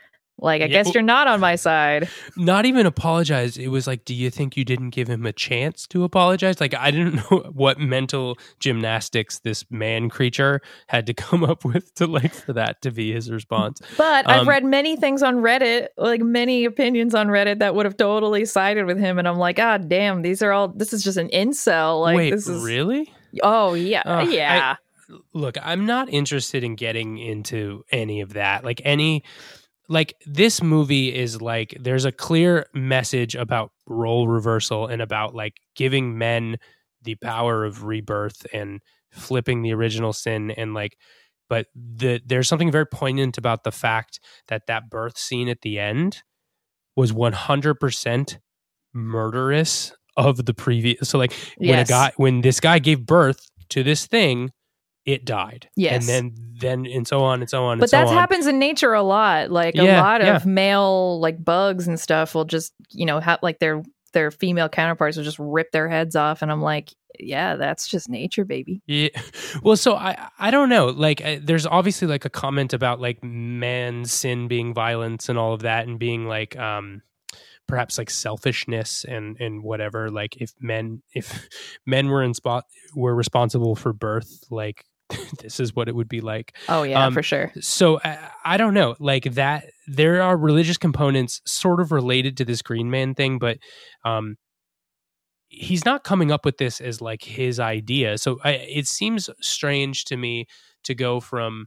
like 0.45 0.61
i 0.63 0.67
Yeah, 0.67 0.69
guess 0.77 0.87
well- 0.87 0.95
you're 0.95 1.03
not 1.03 1.27
on 1.29 1.41
my 1.41 1.57
side 1.57 2.09
not 2.37 2.67
even 2.67 2.85
apologize. 2.87 3.57
It 3.57 3.69
was 3.69 3.87
like, 3.87 4.05
do 4.05 4.13
you 4.15 4.29
think 4.29 4.57
you 4.57 4.65
didn't 4.65 4.91
give 4.91 5.09
him 5.09 5.25
a 5.25 5.33
chance 5.33 5.87
to 5.89 6.03
apologize? 6.05 6.61
Like, 6.61 6.75
I 6.75 6.91
didn't 6.91 7.15
know 7.31 7.39
what 7.53 7.79
mental 7.79 8.37
gymnastics 8.59 9.39
this 9.41 9.65
man 9.71 10.11
creature 10.11 10.61
had 10.89 11.07
to 11.07 11.15
come 11.15 11.45
up 11.45 11.65
with 11.65 11.95
to 11.95 12.07
like 12.07 12.35
for 12.35 12.53
that 12.53 12.83
to 12.83 12.91
be 12.91 13.13
his 13.13 13.31
response. 13.31 13.81
but 13.97 14.29
i've 14.29 14.41
Um, 14.43 14.49
read 14.49 14.65
many 14.65 14.97
things 14.97 15.23
on 15.23 15.37
reddit 15.37 15.89
like 15.97 16.21
many 16.21 16.65
opinions 16.65 17.15
on 17.15 17.29
reddit 17.29 17.61
that 17.61 17.75
would 17.75 17.87
have 17.87 17.97
totally 17.97 18.45
sided 18.45 18.85
with 18.87 18.99
him 18.99 19.19
and 19.19 19.29
i'm 19.29 19.39
like 19.39 19.59
ah 19.59 19.79
damn 19.79 20.23
these 20.23 20.43
are 20.43 20.53
all 20.53 20.69
this 20.69 20.93
is 20.93 21.03
just 21.05 21.17
an 21.19 21.29
incel 21.29 22.01
like 22.03 22.17
Wait, 22.17 22.31
this 22.31 22.49
is 22.49 22.63
really? 22.65 23.13
oh 23.43 23.75
yeah 23.75 24.03
Ugh, 24.05 24.29
I- 24.29 24.31
yeah 24.33 24.77
look, 25.35 25.57
I'm 25.63 25.85
not 25.87 26.09
interested 26.09 26.65
in 26.65 26.77
getting 26.77 27.19
into 27.19 27.85
any 27.93 28.23
of 28.23 28.33
that. 28.33 28.65
Like 28.65 28.81
any 28.87 29.23
like 29.89 30.15
this 30.27 30.63
movie 30.63 31.15
is 31.15 31.41
like 31.43 31.77
there's 31.81 32.05
a 32.05 32.13
clear 32.13 32.67
message 32.75 33.35
about 33.35 33.71
role 33.87 34.27
reversal 34.29 34.87
and 34.87 35.03
about 35.03 35.35
like 35.35 35.59
giving 35.77 36.17
men 36.19 36.57
the 37.03 37.17
power 37.17 37.65
of 37.65 37.85
rebirth 37.85 38.47
and 38.53 38.81
flipping 39.13 39.63
the 39.63 39.73
original 39.75 40.13
sin 40.13 40.51
and 40.53 40.75
like 40.75 40.97
but 41.49 41.67
the 41.75 42.21
there's 42.25 42.49
something 42.49 42.71
very 42.71 42.87
poignant 42.87 43.37
about 43.37 43.63
the 43.65 43.71
fact 43.73 44.19
that 44.49 44.67
that 44.67 44.89
birth 44.89 45.19
scene 45.19 45.49
at 45.49 45.61
the 45.61 45.79
end 45.79 46.23
was 46.97 47.13
100% 47.13 48.39
murderous 48.93 49.93
of 50.17 50.47
the 50.47 50.55
previous 50.55 51.09
so 51.09 51.19
like 51.19 51.33
when 51.59 51.69
Yes. 51.71 51.89
a 51.89 51.93
guy 51.93 52.13
when 52.17 52.41
this 52.41 52.61
guy 52.61 52.79
gave 52.79 53.05
birth 53.05 53.51
to 53.69 53.83
this 53.83 54.07
thing 54.07 54.51
it 55.07 55.25
died 55.25 55.69
Yes. 55.77 56.09
and 56.09 56.33
then 56.33 56.35
then 56.61 56.87
and 56.87 57.07
so 57.07 57.23
on 57.25 57.41
and 57.41 57.51
so 57.51 57.65
on 57.65 57.79
but 57.79 57.91
so 57.91 57.97
that 57.99 58.07
on 58.07 58.15
happens 58.15 58.47
in 58.47 58.59
nature 58.59 58.93
a 58.95 59.03
lot 59.03 59.51
like 59.51 59.75
a 59.75 59.85
Yeah, 59.85 60.01
lot 60.01 60.23
yeah. 60.23 60.37
of 60.37 60.47
male 60.47 61.21
like 61.21 61.43
bugs 61.45 61.87
and 61.89 61.99
stuff 62.01 62.35
will 62.35 62.45
just 62.45 62.73
you 62.91 63.05
know 63.07 63.21
have 63.21 63.41
like 63.43 63.59
their 63.59 63.83
their 64.13 64.31
female 64.31 64.69
counterparts 64.69 65.17
will 65.17 65.25
just 65.25 65.39
rip 65.39 65.73
their 65.73 65.89
heads 65.89 66.15
off 66.17 66.41
and 66.43 66.51
i'm 66.53 66.63
like 66.63 66.91
yeah 67.19 67.57
that's 67.57 67.87
just 67.89 68.09
nature 68.09 68.45
baby 68.45 68.81
Yeah. 68.87 69.09
Well, 69.63 69.77
so 69.77 69.95
I 69.95 70.29
I 70.39 70.51
don't 70.51 70.69
know. 70.69 70.87
Like, 70.87 71.25
uh, 71.25 71.37
there's 71.41 71.65
obviously 71.65 72.09
like 72.09 72.25
a 72.25 72.29
comment 72.31 72.73
about 72.73 73.01
like 73.01 73.23
man's 73.23 74.11
sin 74.13 74.49
being 74.49 74.75
violence 74.75 75.29
and 75.29 75.39
all 75.39 75.53
of 75.55 75.61
that, 75.63 75.87
and 75.87 75.97
being 75.99 76.27
like 76.27 76.59
um 76.59 77.03
perhaps 77.69 77.99
like 77.99 78.11
selfishness 78.11 79.05
and 79.05 79.37
and 79.41 79.63
whatever. 79.63 80.11
Like, 80.11 80.37
if 80.39 80.51
men 80.61 81.03
if 81.15 81.49
men 81.87 82.09
were 82.09 82.23
in 82.25 82.35
spot 82.35 82.65
were 82.97 83.15
responsible 83.15 83.77
for 83.77 83.93
birth, 83.93 84.43
like 84.51 84.85
this 85.41 85.61
is 85.61 85.75
what 85.75 85.89
it 85.89 85.95
would 85.95 86.09
be 86.09 86.21
like. 86.21 86.57
oh 86.69 86.83
yeah 86.83 87.05
Um, 87.05 87.15
for 87.15 87.23
sure 87.23 87.53
So 87.61 88.01
I, 88.05 88.19
I 88.45 88.57
don't 88.57 88.75
know, 88.75 88.97
like 88.99 89.25
that. 89.35 89.67
There 89.87 90.23
are 90.23 90.37
religious 90.37 90.79
components 90.79 91.41
sort 91.47 91.81
of 91.81 91.93
related 91.93 92.37
to 92.39 92.45
this 92.45 92.63
Green 92.63 92.91
Man 92.91 93.15
thing, 93.15 93.39
but 93.39 93.59
um, 94.05 94.37
he's 95.49 95.85
not 95.85 96.05
coming 96.05 96.33
up 96.33 96.45
with 96.45 96.59
this 96.59 96.81
as 96.81 97.01
like 97.01 97.23
his 97.23 97.61
idea. 97.61 98.19
So 98.19 98.39
I, 98.45 98.53
it 98.53 98.87
seems 98.87 99.29
strange 99.41 100.05
to 100.07 100.17
me 100.17 100.47
to 100.85 100.95
go 100.95 101.21
from 101.21 101.67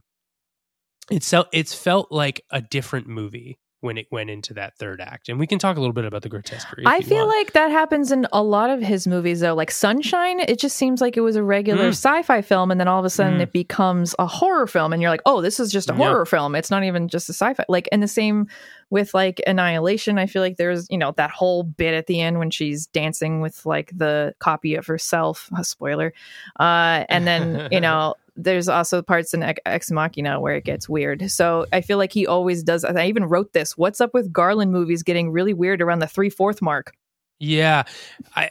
it's 1.10 1.32
it's 1.52 1.74
felt 1.74 2.12
like 2.12 2.42
a 2.50 2.60
different 2.60 3.06
movie 3.06 3.58
when 3.80 3.96
it 3.96 4.06
went 4.10 4.28
into 4.28 4.52
that 4.54 4.76
third 4.76 5.00
act, 5.00 5.28
and 5.28 5.38
we 5.38 5.46
can 5.46 5.58
talk 5.58 5.76
a 5.76 5.80
little 5.80 5.92
bit 5.92 6.04
about 6.04 6.22
the 6.22 6.28
grotesquerie. 6.28 6.82
I 6.84 7.00
feel 7.00 7.26
want. 7.26 7.38
like 7.38 7.52
that 7.52 7.70
happens 7.70 8.10
in 8.10 8.26
a 8.32 8.42
lot 8.42 8.70
of 8.70 8.80
his 8.80 9.06
movies, 9.06 9.38
though. 9.40 9.54
Like 9.54 9.70
Sunshine, 9.70 10.40
it 10.40 10.58
just 10.58 10.76
seems 10.76 11.00
like 11.00 11.16
it 11.16 11.20
was 11.20 11.36
a 11.36 11.42
regular 11.44 11.84
Mm. 11.86 11.88
sci-fi 11.90 12.42
film, 12.42 12.70
and 12.72 12.80
then 12.80 12.88
all 12.88 12.98
of 12.98 13.04
a 13.04 13.10
sudden 13.10 13.38
Mm. 13.38 13.42
it 13.42 13.52
becomes 13.52 14.14
a 14.18 14.26
horror 14.26 14.66
film, 14.66 14.92
and 14.92 15.00
you're 15.00 15.10
like, 15.12 15.22
"Oh, 15.26 15.40
this 15.40 15.60
is 15.60 15.70
just 15.70 15.90
a 15.90 15.92
Yeah. 15.92 15.98
horror 15.98 16.26
film. 16.26 16.54
It's 16.56 16.70
not 16.72 16.82
even 16.82 17.06
just 17.08 17.28
a 17.28 17.32
sci-fi." 17.32 17.64
Like, 17.68 17.88
and 17.92 18.02
the 18.02 18.08
same 18.08 18.48
with 18.90 19.12
like 19.14 19.40
Annihilation. 19.46 20.18
I 20.18 20.26
feel 20.26 20.42
like 20.42 20.56
there's 20.56 20.86
you 20.90 20.98
know 20.98 21.12
that 21.16 21.30
whole 21.30 21.62
bit 21.62 21.94
at 21.94 22.06
the 22.08 22.20
end 22.20 22.38
when 22.38 22.50
she's 22.50 22.86
dancing 22.86 23.40
with 23.40 23.64
like 23.66 23.92
the 23.96 24.34
copy 24.40 24.74
of 24.74 24.86
herself. 24.86 25.50
A 25.56 25.62
spoiler, 25.64 26.12
uh, 26.58 27.04
and 27.08 27.26
then 27.26 27.68
you 27.70 27.80
know 27.80 28.14
there's 28.38 28.68
also 28.68 29.02
parts 29.02 29.34
in 29.34 29.42
Ex 29.66 29.90
Machina 29.90 30.40
where 30.40 30.54
it 30.54 30.64
gets 30.64 30.88
weird. 30.88 31.30
So 31.30 31.66
I 31.72 31.80
feel 31.80 31.98
like 31.98 32.12
he 32.12 32.26
always 32.26 32.62
does. 32.62 32.84
I 32.84 33.06
even 33.06 33.24
wrote 33.24 33.52
this. 33.52 33.76
What's 33.76 34.00
up 34.00 34.14
with 34.14 34.32
Garland 34.32 34.72
movies 34.72 35.02
getting 35.02 35.30
really 35.30 35.52
weird 35.52 35.82
around 35.82 35.98
the 35.98 36.06
three 36.06 36.30
fourth 36.30 36.62
mark? 36.62 36.92
Yeah, 37.40 37.82
I 38.36 38.50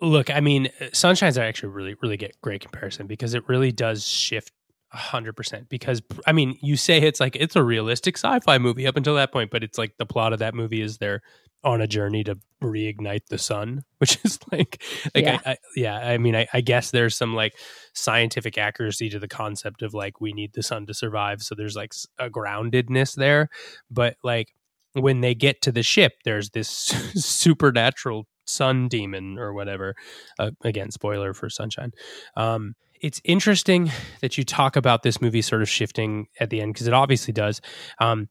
look. 0.00 0.30
I 0.30 0.40
mean, 0.40 0.68
Sunshine's 0.92 1.38
actually 1.38 1.70
really 1.70 1.96
really 2.02 2.16
get 2.16 2.40
great 2.42 2.60
comparison 2.60 3.06
because 3.06 3.34
it 3.34 3.48
really 3.48 3.72
does 3.72 4.06
shift 4.06 4.52
hundred 4.90 5.34
percent. 5.34 5.68
Because 5.68 6.02
I 6.26 6.32
mean, 6.32 6.58
you 6.60 6.76
say 6.76 6.98
it's 6.98 7.20
like 7.20 7.36
it's 7.36 7.56
a 7.56 7.62
realistic 7.62 8.16
sci-fi 8.16 8.58
movie 8.58 8.86
up 8.86 8.96
until 8.96 9.14
that 9.16 9.32
point, 9.32 9.50
but 9.50 9.64
it's 9.64 9.78
like 9.78 9.96
the 9.98 10.06
plot 10.06 10.32
of 10.32 10.38
that 10.40 10.54
movie 10.54 10.82
is 10.82 10.98
they're 10.98 11.22
on 11.64 11.80
a 11.80 11.86
journey 11.86 12.22
to 12.24 12.38
reignite 12.62 13.26
the 13.28 13.38
sun, 13.38 13.84
which 13.98 14.18
is 14.24 14.38
like, 14.52 14.82
like 15.14 15.24
yeah. 15.24 15.40
I, 15.44 15.50
I, 15.50 15.56
yeah. 15.76 15.96
I 15.96 16.18
mean, 16.18 16.36
I, 16.36 16.46
I 16.52 16.60
guess 16.60 16.90
there's 16.90 17.16
some 17.16 17.34
like 17.34 17.54
scientific 17.94 18.58
accuracy 18.58 19.08
to 19.10 19.18
the 19.18 19.28
concept 19.28 19.82
of 19.82 19.94
like 19.94 20.20
we 20.20 20.32
need 20.32 20.52
the 20.52 20.62
sun 20.62 20.86
to 20.86 20.94
survive, 20.94 21.42
so 21.42 21.54
there's 21.54 21.76
like 21.76 21.92
a 22.18 22.30
groundedness 22.30 23.14
there, 23.14 23.48
but 23.90 24.16
like 24.22 24.54
when 24.92 25.20
they 25.20 25.34
get 25.34 25.60
to 25.62 25.72
the 25.72 25.82
ship, 25.82 26.12
there's 26.24 26.50
this 26.50 26.68
supernatural 27.14 28.26
sun 28.46 28.88
demon 28.88 29.38
or 29.38 29.52
whatever. 29.52 29.94
Uh, 30.38 30.50
again, 30.62 30.90
spoiler 30.90 31.34
for 31.34 31.50
Sunshine. 31.50 31.92
Um, 32.36 32.74
it's 33.00 33.20
interesting 33.24 33.90
that 34.20 34.38
you 34.38 34.44
talk 34.44 34.76
about 34.76 35.02
this 35.02 35.20
movie 35.20 35.42
sort 35.42 35.62
of 35.62 35.68
shifting 35.68 36.26
at 36.40 36.50
the 36.50 36.60
end 36.60 36.72
because 36.72 36.86
it 36.86 36.94
obviously 36.94 37.32
does. 37.32 37.60
Um, 37.98 38.28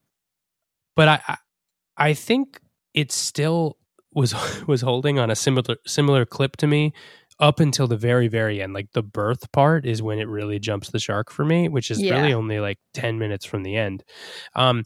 but 0.96 1.08
I, 1.08 1.36
I 1.96 2.14
think 2.14 2.60
it 2.94 3.12
still 3.12 3.76
was 4.12 4.34
was 4.66 4.80
holding 4.80 5.18
on 5.18 5.30
a 5.30 5.36
similar 5.36 5.76
similar 5.86 6.24
clip 6.24 6.56
to 6.58 6.66
me 6.66 6.92
up 7.40 7.60
until 7.60 7.86
the 7.86 7.96
very 7.96 8.28
very 8.28 8.62
end. 8.62 8.72
Like 8.72 8.92
the 8.92 9.02
birth 9.02 9.50
part 9.52 9.84
is 9.84 10.02
when 10.02 10.18
it 10.18 10.28
really 10.28 10.58
jumps 10.58 10.90
the 10.90 10.98
shark 10.98 11.30
for 11.30 11.44
me, 11.44 11.68
which 11.68 11.90
is 11.90 12.00
yeah. 12.00 12.16
really 12.16 12.32
only 12.32 12.60
like 12.60 12.78
ten 12.92 13.18
minutes 13.18 13.44
from 13.44 13.62
the 13.62 13.76
end. 13.76 14.04
Um, 14.54 14.84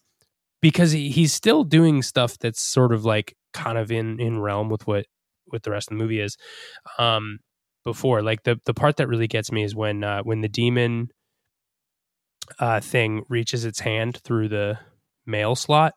because 0.60 0.90
he, 0.90 1.10
he's 1.10 1.32
still 1.32 1.62
doing 1.62 2.02
stuff 2.02 2.36
that's 2.38 2.60
sort 2.60 2.92
of 2.92 3.04
like 3.04 3.36
kind 3.54 3.78
of 3.78 3.92
in 3.92 4.18
in 4.20 4.40
realm 4.40 4.68
with 4.68 4.86
what 4.86 5.06
what 5.46 5.62
the 5.62 5.70
rest 5.70 5.90
of 5.90 5.96
the 5.96 6.02
movie 6.02 6.20
is. 6.20 6.36
Um, 6.98 7.38
before. 7.88 8.22
Like 8.22 8.42
the 8.44 8.60
the 8.66 8.74
part 8.74 8.96
that 8.98 9.08
really 9.08 9.26
gets 9.26 9.50
me 9.50 9.64
is 9.64 9.74
when 9.74 10.04
uh, 10.04 10.22
when 10.22 10.42
the 10.42 10.48
demon 10.48 11.08
uh, 12.58 12.80
thing 12.80 13.24
reaches 13.28 13.64
its 13.64 13.80
hand 13.80 14.18
through 14.22 14.48
the 14.48 14.78
mail 15.26 15.54
slot 15.54 15.94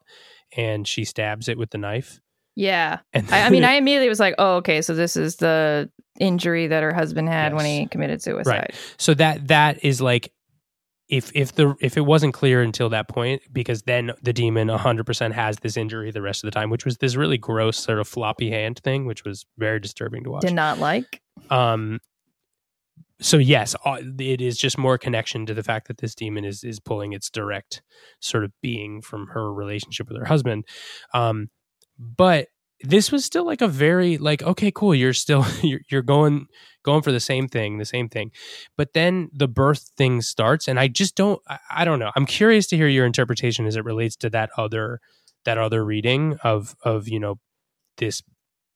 and 0.56 0.88
she 0.88 1.06
stabs 1.06 1.48
it 1.48 1.58
with 1.58 1.72
the 1.72 1.78
knife. 1.78 2.20
Yeah. 2.56 3.00
And 3.14 3.30
I, 3.32 3.46
I, 3.46 3.50
mean, 3.50 3.64
I 3.64 3.74
immediately 3.74 4.10
was 4.10 4.20
like, 4.20 4.36
oh, 4.38 4.56
okay, 4.58 4.82
so 4.82 4.94
this 4.94 5.16
is 5.16 5.38
the 5.38 5.90
injury 6.20 6.68
that 6.68 6.84
her 6.84 6.94
husband 6.94 7.30
had 7.30 7.54
yes. 7.54 7.58
when 7.58 7.66
he 7.66 7.86
committed 7.88 8.22
suicide. 8.22 8.52
Right. 8.52 8.76
So 8.98 9.14
that 9.14 9.48
that 9.48 9.84
is 9.84 10.02
like 10.02 10.32
if 11.12 11.32
if 11.36 11.54
the 11.54 11.76
if 11.80 11.98
it 11.98 12.02
wasn't 12.02 12.34
clear 12.34 12.62
until 12.62 12.90
that 12.90 13.08
point 13.08 13.42
because 13.52 13.84
then 13.84 14.12
the 14.24 14.34
demon 14.34 14.70
100% 14.70 15.32
has 15.34 15.58
this 15.58 15.78
injury 15.78 16.10
the 16.10 16.22
rest 16.22 16.44
of 16.44 16.48
the 16.48 16.52
time 16.52 16.70
which 16.70 16.86
was 16.86 16.98
this 16.98 17.16
really 17.16 17.38
gross 17.38 17.78
sort 17.78 18.00
of 18.00 18.08
floppy 18.08 18.50
hand 18.50 18.80
thing 18.80 19.06
which 19.06 19.26
was 19.26 19.46
very 19.58 19.80
disturbing 19.80 20.24
to 20.24 20.32
watch 20.32 20.42
did 20.42 20.54
not 20.54 20.80
like 20.80 21.22
um 21.50 22.00
so 23.22 23.38
yes 23.38 23.76
uh, 23.86 23.98
it 24.20 24.42
is 24.42 24.58
just 24.58 24.78
more 24.78 24.98
connection 24.98 25.46
to 25.46 25.54
the 25.54 25.64
fact 25.64 25.88
that 25.88 26.00
this 26.00 26.16
demon 26.16 26.44
is 26.44 26.64
is 26.64 26.80
pulling 26.80 27.14
its 27.14 27.30
direct 27.30 27.82
sort 28.20 28.44
of 28.44 28.52
being 28.62 29.02
from 29.02 29.28
her 29.28 29.54
relationship 29.54 30.08
with 30.08 30.18
her 30.18 30.26
husband. 30.26 30.66
Um 31.14 31.50
but 32.00 32.48
this 32.84 33.12
was 33.12 33.24
still 33.24 33.46
like 33.46 33.62
a 33.62 33.68
very 33.68 34.18
like 34.18 34.42
okay 34.42 34.72
cool 34.72 34.96
you're 34.96 35.14
still 35.14 35.46
you're, 35.62 35.82
you're 35.90 36.02
going 36.02 36.48
going 36.84 37.04
for 37.04 37.12
the 37.12 37.20
same 37.20 37.48
thing 37.48 37.78
the 37.78 37.86
same 37.86 38.10
thing. 38.10 38.32
But 38.76 38.94
then 38.94 39.30
the 39.34 39.48
birth 39.48 39.92
thing 39.98 40.22
starts 40.22 40.68
and 40.68 40.80
i 40.80 40.88
just 40.88 41.16
don't 41.16 41.40
I, 41.48 41.60
I, 41.70 41.86
don't 41.86 42.00
know. 42.00 42.12
I'm 42.16 42.26
curious 42.26 42.68
to 42.68 42.78
hear 42.78 42.88
your 42.88 43.06
interpretation 43.06 43.68
as 43.68 43.76
it 43.76 43.86
relates 43.86 44.16
to 44.18 44.30
that 44.32 44.50
other 44.58 45.00
that 45.46 45.58
other 45.58 45.86
reading 45.86 46.38
of 46.44 46.76
of 46.84 47.08
you 47.08 47.20
know 47.20 47.36
this 47.98 48.24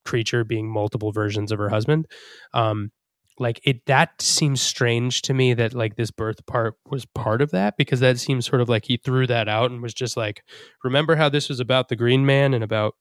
creature 0.04 0.43
being 0.43 0.70
multiple 0.70 1.12
versions 1.12 1.52
of 1.52 1.58
her 1.58 1.70
husband. 1.70 2.06
Um 2.54 2.91
like 3.39 3.59
it 3.63 3.86
that 3.86 4.21
seems 4.21 4.61
strange 4.61 5.21
to 5.23 5.33
me 5.33 5.53
that 5.53 5.73
like 5.73 5.95
this 5.95 6.11
birth 6.11 6.45
part 6.45 6.75
was 6.89 7.05
part 7.05 7.41
of 7.41 7.51
that 7.51 7.75
because 7.77 7.99
that 7.99 8.19
seems 8.19 8.45
sort 8.45 8.61
of 8.61 8.69
like 8.69 8.86
he 8.86 8.97
threw 8.97 9.27
that 9.27 9.49
out 9.49 9.71
and 9.71 9.81
was 9.81 9.93
just 9.93 10.15
like 10.15 10.43
remember 10.83 11.15
how 11.15 11.27
this 11.27 11.49
was 11.49 11.59
about 11.59 11.89
the 11.89 11.95
green 11.95 12.25
man 12.25 12.53
and 12.53 12.63
about 12.63 12.95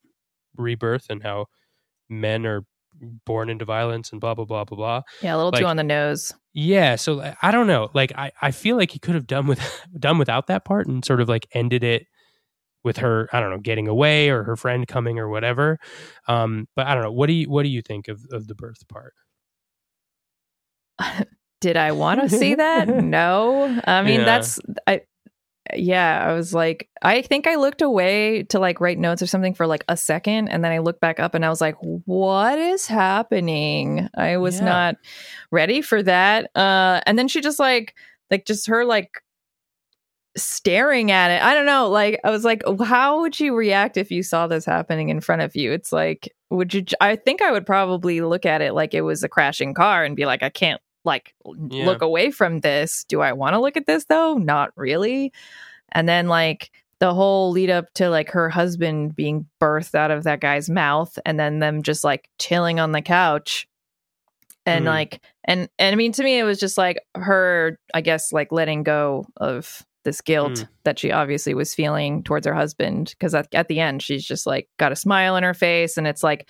rebirth 0.56 1.06
and 1.08 1.22
how 1.22 1.46
men 2.08 2.46
are 2.46 2.64
born 3.24 3.50
into 3.50 3.64
violence 3.64 4.12
and 4.12 4.20
blah 4.20 4.34
blah 4.34 4.44
blah 4.44 4.64
blah 4.64 4.76
blah. 4.76 5.02
Yeah, 5.22 5.34
a 5.34 5.36
little 5.36 5.52
like, 5.52 5.60
too 5.60 5.66
on 5.66 5.76
the 5.76 5.84
nose. 5.84 6.32
Yeah, 6.52 6.96
so 6.96 7.34
I 7.42 7.50
don't 7.50 7.66
know. 7.66 7.90
Like 7.94 8.12
I, 8.16 8.32
I 8.40 8.50
feel 8.50 8.76
like 8.76 8.90
he 8.90 8.98
could 8.98 9.14
have 9.14 9.26
done 9.26 9.46
with 9.46 9.60
done 9.98 10.18
without 10.18 10.46
that 10.48 10.64
part 10.64 10.86
and 10.86 11.04
sort 11.04 11.20
of 11.20 11.28
like 11.28 11.46
ended 11.52 11.84
it 11.84 12.06
with 12.84 12.98
her, 12.98 13.28
I 13.32 13.40
don't 13.40 13.50
know, 13.50 13.58
getting 13.58 13.88
away 13.88 14.28
or 14.28 14.44
her 14.44 14.56
friend 14.56 14.86
coming 14.86 15.18
or 15.18 15.28
whatever. 15.28 15.78
Um, 16.28 16.68
but 16.76 16.86
I 16.86 16.94
don't 16.94 17.02
know. 17.02 17.12
What 17.12 17.26
do 17.26 17.32
you 17.32 17.50
what 17.50 17.62
do 17.62 17.68
you 17.68 17.82
think 17.82 18.08
of, 18.08 18.24
of 18.30 18.46
the 18.46 18.54
birth 18.54 18.86
part? 18.88 19.14
Did 21.60 21.76
I 21.76 21.92
want 21.92 22.20
to 22.20 22.28
see 22.28 22.56
that? 22.56 22.88
no. 23.04 23.80
I 23.84 24.02
mean, 24.02 24.20
yeah. 24.20 24.26
that's 24.26 24.60
I 24.86 25.02
yeah, 25.74 26.22
I 26.28 26.34
was 26.34 26.52
like, 26.52 26.90
I 27.00 27.22
think 27.22 27.46
I 27.46 27.54
looked 27.54 27.80
away 27.80 28.42
to 28.44 28.58
like 28.58 28.80
write 28.80 28.98
notes 28.98 29.22
or 29.22 29.26
something 29.26 29.54
for 29.54 29.66
like 29.66 29.84
a 29.88 29.96
second. 29.96 30.48
And 30.48 30.62
then 30.62 30.72
I 30.72 30.78
looked 30.78 31.00
back 31.00 31.18
up 31.18 31.34
and 31.34 31.44
I 31.44 31.48
was 31.48 31.60
like, 31.60 31.76
what 31.80 32.58
is 32.58 32.86
happening? 32.86 34.08
I 34.14 34.36
was 34.36 34.58
yeah. 34.58 34.64
not 34.64 34.96
ready 35.50 35.80
for 35.80 36.02
that. 36.02 36.50
Uh, 36.54 37.00
and 37.06 37.18
then 37.18 37.28
she 37.28 37.40
just 37.40 37.58
like, 37.58 37.94
like, 38.30 38.44
just 38.44 38.66
her 38.66 38.84
like 38.84 39.22
staring 40.36 41.10
at 41.10 41.30
it. 41.30 41.42
I 41.42 41.54
don't 41.54 41.66
know. 41.66 41.88
Like, 41.88 42.20
I 42.24 42.30
was 42.30 42.44
like, 42.44 42.62
how 42.82 43.20
would 43.20 43.38
you 43.38 43.54
react 43.54 43.96
if 43.96 44.10
you 44.10 44.22
saw 44.22 44.46
this 44.46 44.64
happening 44.64 45.08
in 45.08 45.20
front 45.20 45.42
of 45.42 45.54
you? 45.54 45.72
It's 45.72 45.92
like, 45.92 46.34
would 46.50 46.74
you, 46.74 46.84
I 47.00 47.16
think 47.16 47.42
I 47.42 47.52
would 47.52 47.66
probably 47.66 48.20
look 48.20 48.46
at 48.46 48.60
it 48.60 48.74
like 48.74 48.94
it 48.94 49.02
was 49.02 49.22
a 49.22 49.28
crashing 49.28 49.74
car 49.74 50.04
and 50.04 50.16
be 50.16 50.26
like, 50.26 50.42
I 50.42 50.50
can't 50.50 50.80
like 51.04 51.34
yeah. 51.70 51.84
look 51.86 52.02
away 52.02 52.30
from 52.30 52.60
this. 52.60 53.04
Do 53.04 53.20
I 53.20 53.32
want 53.32 53.54
to 53.54 53.60
look 53.60 53.76
at 53.76 53.86
this 53.86 54.06
though? 54.06 54.34
Not 54.34 54.70
really. 54.76 55.32
And 55.92 56.08
then 56.08 56.28
like 56.28 56.70
the 56.98 57.14
whole 57.14 57.50
lead 57.50 57.70
up 57.70 57.92
to 57.94 58.08
like 58.08 58.30
her 58.30 58.48
husband 58.48 59.14
being 59.14 59.46
birthed 59.60 59.94
out 59.94 60.10
of 60.10 60.24
that 60.24 60.40
guy's 60.40 60.70
mouth 60.70 61.18
and 61.26 61.38
then 61.38 61.58
them 61.58 61.82
just 61.82 62.04
like 62.04 62.28
chilling 62.38 62.80
on 62.80 62.92
the 62.92 63.02
couch 63.02 63.68
and 64.64 64.84
mm. 64.84 64.88
like 64.88 65.20
and 65.44 65.68
and 65.78 65.92
I 65.92 65.96
mean 65.96 66.12
to 66.12 66.24
me 66.24 66.38
it 66.38 66.44
was 66.44 66.58
just 66.58 66.78
like 66.78 66.98
her 67.14 67.78
I 67.92 68.00
guess 68.00 68.32
like 68.32 68.52
letting 68.52 68.82
go 68.82 69.26
of 69.36 69.84
this 70.04 70.20
guilt 70.20 70.52
mm. 70.52 70.68
that 70.84 70.98
she 70.98 71.10
obviously 71.10 71.54
was 71.54 71.74
feeling 71.74 72.22
towards 72.22 72.46
her 72.46 72.54
husband 72.54 73.10
because 73.10 73.34
at, 73.34 73.52
at 73.54 73.68
the 73.68 73.80
end 73.80 74.02
she's 74.02 74.24
just 74.24 74.46
like 74.46 74.68
got 74.78 74.92
a 74.92 74.96
smile 74.96 75.34
on 75.34 75.42
her 75.42 75.54
face 75.54 75.96
and 75.96 76.06
it's 76.06 76.22
like 76.22 76.48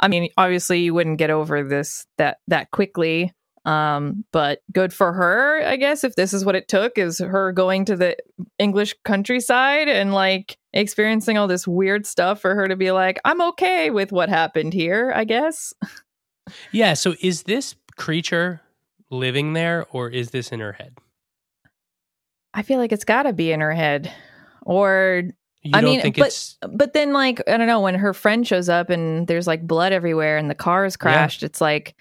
I 0.00 0.08
mean 0.08 0.28
obviously 0.36 0.80
you 0.80 0.94
wouldn't 0.94 1.18
get 1.18 1.30
over 1.30 1.62
this 1.62 2.06
that 2.18 2.38
that 2.48 2.70
quickly 2.70 3.32
um, 3.64 4.24
but 4.30 4.60
good 4.72 4.92
for 4.92 5.12
her, 5.12 5.66
I 5.66 5.76
guess, 5.76 6.04
if 6.04 6.16
this 6.16 6.34
is 6.34 6.44
what 6.44 6.54
it 6.54 6.68
took, 6.68 6.98
is 6.98 7.18
her 7.18 7.50
going 7.50 7.86
to 7.86 7.96
the 7.96 8.16
English 8.58 8.94
countryside 9.04 9.88
and 9.88 10.12
like 10.12 10.58
experiencing 10.74 11.38
all 11.38 11.48
this 11.48 11.66
weird 11.66 12.04
stuff 12.06 12.40
for 12.40 12.54
her 12.54 12.68
to 12.68 12.76
be 12.76 12.90
like, 12.90 13.18
I'm 13.24 13.40
okay 13.40 13.90
with 13.90 14.12
what 14.12 14.28
happened 14.28 14.74
here, 14.74 15.12
I 15.14 15.24
guess. 15.24 15.72
Yeah. 16.72 16.92
So 16.92 17.14
is 17.22 17.44
this 17.44 17.74
creature 17.96 18.60
living 19.10 19.54
there 19.54 19.86
or 19.90 20.10
is 20.10 20.30
this 20.30 20.52
in 20.52 20.60
her 20.60 20.72
head? 20.72 20.98
I 22.54 22.62
feel 22.62 22.78
like 22.78 22.92
it's 22.92 23.04
got 23.04 23.24
to 23.24 23.32
be 23.32 23.52
in 23.52 23.60
her 23.60 23.72
head. 23.72 24.12
Or 24.62 25.24
you 25.62 25.72
I 25.74 25.80
mean, 25.82 26.00
but 26.00 26.28
it's... 26.28 26.56
but 26.70 26.92
then 26.94 27.12
like 27.12 27.42
I 27.48 27.56
don't 27.56 27.66
know 27.66 27.80
when 27.80 27.96
her 27.96 28.14
friend 28.14 28.46
shows 28.46 28.68
up 28.68 28.88
and 28.88 29.26
there's 29.26 29.46
like 29.46 29.66
blood 29.66 29.92
everywhere 29.92 30.38
and 30.38 30.48
the 30.48 30.54
car 30.54 30.84
is 30.84 30.96
crashed. 30.96 31.42
Yeah. 31.42 31.46
It's 31.46 31.60
like 31.60 31.94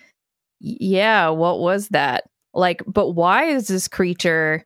yeah, 0.64 1.28
what 1.28 1.60
was 1.60 1.90
that? 1.90 2.24
Like, 2.54 2.84
but 2.88 3.10
why 3.10 3.46
is 3.46 3.68
this 3.68 3.90
creature 3.90 4.66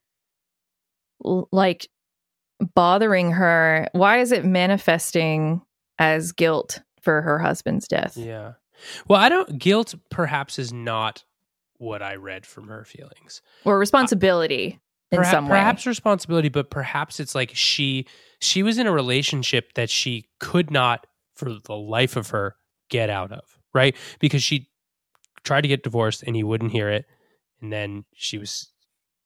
like 1.19 1.88
bothering 2.75 3.31
her? 3.31 3.88
Why 3.93 4.19
is 4.19 4.31
it 4.31 4.45
manifesting 4.45 5.61
as 5.97 6.31
guilt 6.33 6.81
for 7.01 7.23
her 7.23 7.39
husband's 7.39 7.88
death? 7.88 8.15
Yeah. 8.15 8.53
Well, 9.07 9.19
I 9.19 9.29
don't, 9.29 9.57
guilt 9.57 9.95
perhaps 10.11 10.59
is 10.59 10.71
not 10.71 11.23
what 11.77 12.03
I 12.03 12.15
read 12.15 12.45
from 12.45 12.67
her 12.67 12.85
feelings. 12.85 13.41
Or 13.65 13.79
responsibility 13.79 14.79
in 15.12 15.18
perhaps, 15.18 15.32
some 15.32 15.45
way. 15.45 15.58
Perhaps 15.58 15.88
responsibility, 15.88 16.49
but 16.49 16.70
perhaps 16.70 17.20
it's 17.20 17.36
like 17.36 17.51
she 17.53 18.05
she 18.39 18.64
was 18.64 18.78
in 18.78 18.88
a 18.88 18.91
relationship 18.91 19.74
that 19.74 19.89
she 19.89 20.28
could 20.39 20.72
not 20.72 21.08
for 21.36 21.53
the 21.66 21.76
life 21.76 22.16
of 22.16 22.30
her 22.30 22.55
get 22.89 23.10
out 23.10 23.32
of, 23.32 23.43
right? 23.74 23.95
Because 24.20 24.43
she 24.43 24.70
tried 25.43 25.62
to 25.62 25.68
get 25.68 25.84
divorced 25.84 26.24
and 26.24 26.36
he 26.36 26.43
wouldn't 26.43 26.72
hear 26.72 26.89
it. 26.89 27.05
And 27.62 27.72
then 27.72 28.05
she 28.14 28.38
was 28.38 28.72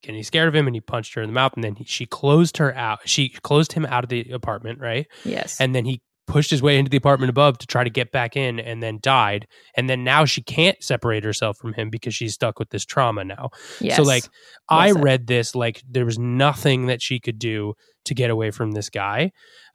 getting 0.04 0.24
scared 0.24 0.48
of 0.48 0.56
him 0.56 0.68
and 0.68 0.76
he 0.76 0.82
punched 0.82 1.14
her 1.16 1.22
in 1.22 1.30
the 1.30 1.34
mouth. 1.34 1.54
And 1.56 1.64
then 1.64 1.76
he, 1.76 1.84
she 1.84 2.06
closed 2.06 2.58
her 2.58 2.76
out. 2.76 3.00
She 3.06 3.30
closed 3.30 3.74
him 3.74 3.86
out 3.86 4.04
of 4.04 4.10
the 4.10 4.32
apartment, 4.32 4.80
right? 4.80 5.08
Yes. 5.26 5.60
And 5.60 5.76
then 5.76 5.86
he 5.86 6.02
pushed 6.32 6.50
his 6.50 6.62
way 6.62 6.78
into 6.78 6.90
the 6.90 6.96
apartment 6.96 7.30
above 7.30 7.58
to 7.58 7.68
try 7.68 7.84
to 7.84 7.90
get 7.90 8.12
back 8.14 8.38
in 8.38 8.58
and 8.58 8.82
then 8.82 9.00
died. 9.02 9.46
And 9.76 9.90
then 9.90 10.06
now 10.06 10.24
she 10.24 10.42
can't 10.42 10.82
separate 10.82 11.26
herself 11.26 11.58
from 11.58 11.74
him 11.74 11.90
because 11.90 12.16
she's 12.16 12.34
stuck 12.34 12.58
with 12.58 12.70
this 12.70 12.86
trauma 12.86 13.26
now. 13.26 13.50
Yes. 13.82 13.98
so 13.98 14.04
like 14.04 14.24
Well 14.70 14.80
i 14.80 14.92
said. 14.94 15.04
read 15.04 15.28
this 15.28 15.56
like 15.56 15.84
there 15.90 16.06
was 16.06 16.18
nothing 16.18 16.86
that 16.88 17.02
she 17.02 17.20
could 17.20 17.38
do 17.38 17.74
to 18.06 18.14
get 18.14 18.30
away 18.30 18.50
from 18.52 18.72
this 18.72 18.90
guy 18.90 19.32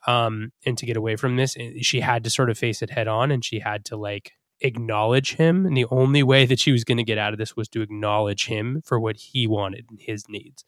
um 0.06 0.50
and 0.64 0.78
to 0.78 0.86
get 0.86 0.96
away 0.96 1.16
from 1.16 1.36
this 1.36 1.56
she 1.82 2.00
had 2.00 2.24
to 2.24 2.30
sort 2.30 2.48
of 2.48 2.56
face 2.56 2.80
it 2.80 2.90
head 2.90 3.06
on 3.06 3.30
and 3.30 3.44
she 3.44 3.58
had 3.60 3.84
to 3.84 3.96
like 3.96 4.32
acknowledge 4.62 5.34
him. 5.34 5.66
And 5.66 5.76
the 5.76 5.84
only 5.90 6.22
way 6.22 6.46
that 6.46 6.58
she 6.58 6.72
was 6.72 6.84
going 6.84 6.96
to 6.96 7.04
get 7.04 7.18
out 7.18 7.34
of 7.34 7.38
this 7.38 7.54
was 7.54 7.68
to 7.68 7.82
acknowledge 7.82 8.46
him 8.46 8.80
for 8.86 8.98
what 8.98 9.16
he 9.16 9.46
wanted 9.46 9.84
and 9.90 10.00
his 10.00 10.24
needs 10.28 10.64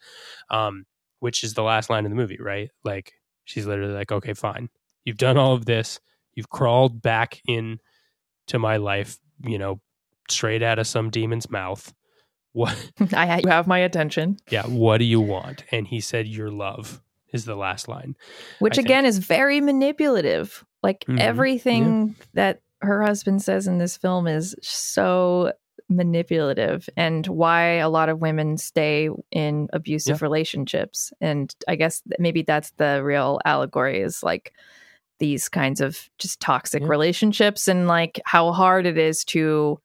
um 0.50 0.84
which 1.20 1.42
is 1.42 1.54
the 1.54 1.62
last 1.62 1.88
line 1.88 2.04
of 2.04 2.10
the 2.10 2.16
movie 2.16 2.38
right? 2.38 2.68
Like 2.84 3.14
she's 3.44 3.66
literally 3.66 3.94
like 3.94 4.12
okay 4.12 4.34
fine 4.34 4.68
you've 5.08 5.16
done 5.16 5.36
all 5.36 5.54
of 5.54 5.64
this 5.64 5.98
you've 6.34 6.50
crawled 6.50 7.02
back 7.02 7.40
in 7.48 7.78
to 8.46 8.58
my 8.58 8.76
life 8.76 9.18
you 9.44 9.58
know 9.58 9.80
straight 10.30 10.62
out 10.62 10.78
of 10.78 10.86
some 10.86 11.10
demon's 11.10 11.50
mouth 11.50 11.92
what 12.52 12.76
I 13.14 13.40
you 13.40 13.48
have 13.48 13.66
my 13.66 13.78
attention. 13.78 14.36
yeah 14.50 14.62
what 14.66 14.98
do 14.98 15.04
you 15.04 15.20
want 15.20 15.64
and 15.72 15.86
he 15.88 16.00
said 16.00 16.26
your 16.28 16.50
love 16.50 17.00
is 17.32 17.44
the 17.44 17.56
last 17.56 17.88
line 17.88 18.14
which 18.58 18.74
I 18.74 18.76
think. 18.76 18.86
again 18.86 19.06
is 19.06 19.18
very 19.18 19.60
manipulative. 19.60 20.64
Like 20.82 21.04
Mhm. 21.08 21.18
everything 21.20 22.16
that 22.34 22.60
her 22.80 23.02
husband 23.02 23.42
says 23.42 23.66
in 23.66 23.78
this 23.78 23.96
film 23.96 24.26
is 24.28 24.54
so 24.62 25.52
manipulative 25.90 26.88
and 26.96 27.26
why 27.26 27.62
a 27.76 27.88
lot 27.88 28.08
of 28.08 28.20
women 28.20 28.56
stay 28.56 29.08
in 29.30 29.68
abusive 29.72 30.20
relationships 30.22 31.12
and 31.20 31.54
i 31.66 31.74
guess 31.76 32.02
maybe 32.18 32.42
that's 32.42 32.70
the 32.72 33.02
real 33.02 33.40
allegory 33.44 34.00
is 34.02 34.22
like 34.22 34.52
these 35.18 35.48
kinds 35.48 35.80
of 35.80 36.08
just 36.18 36.40
toxic 36.40 36.82
Yeah. 36.82 36.88
relationships 36.88 37.68
and 37.68 37.86
like 37.88 38.20
how 38.24 38.52
hard 38.52 38.86
it 38.86 38.98
is 38.98 39.24
to 39.26 39.80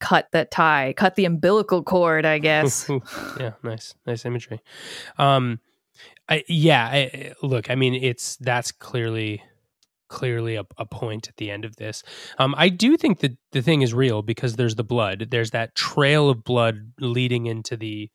cut 0.00 0.28
that 0.32 0.50
tie 0.50 0.92
cut 0.96 1.14
the 1.14 1.24
umbilical 1.24 1.82
cord 1.82 2.26
i 2.26 2.38
guess. 2.38 2.88
Yeah 3.40 3.52
nice 3.62 3.94
nice 4.06 4.24
imagery. 4.24 4.60
Um 5.18 5.60
I, 6.28 6.42
yeah 6.48 6.86
I, 6.86 6.96
I- 6.98 7.34
look 7.42 7.70
i 7.70 7.74
mean 7.74 7.94
it's 7.94 8.36
that's 8.36 8.70
clearly 8.72 9.42
clearly 10.08 10.56
a, 10.56 10.64
a 10.76 10.84
point 10.84 11.28
at 11.28 11.36
the 11.38 11.50
end 11.50 11.64
of 11.64 11.76
this. 11.76 12.02
Um 12.38 12.54
i 12.58 12.68
do 12.68 12.96
think 12.96 13.20
that 13.20 13.36
the 13.52 13.62
thing 13.62 13.82
is 13.82 13.94
real 13.94 14.20
because 14.22 14.56
there's 14.56 14.74
the 14.74 14.84
blood. 14.84 15.28
There's 15.30 15.52
that 15.52 15.74
trail 15.74 16.28
of 16.28 16.44
blood 16.44 16.92
leading 17.00 17.46
into 17.46 17.76
the 17.76 18.10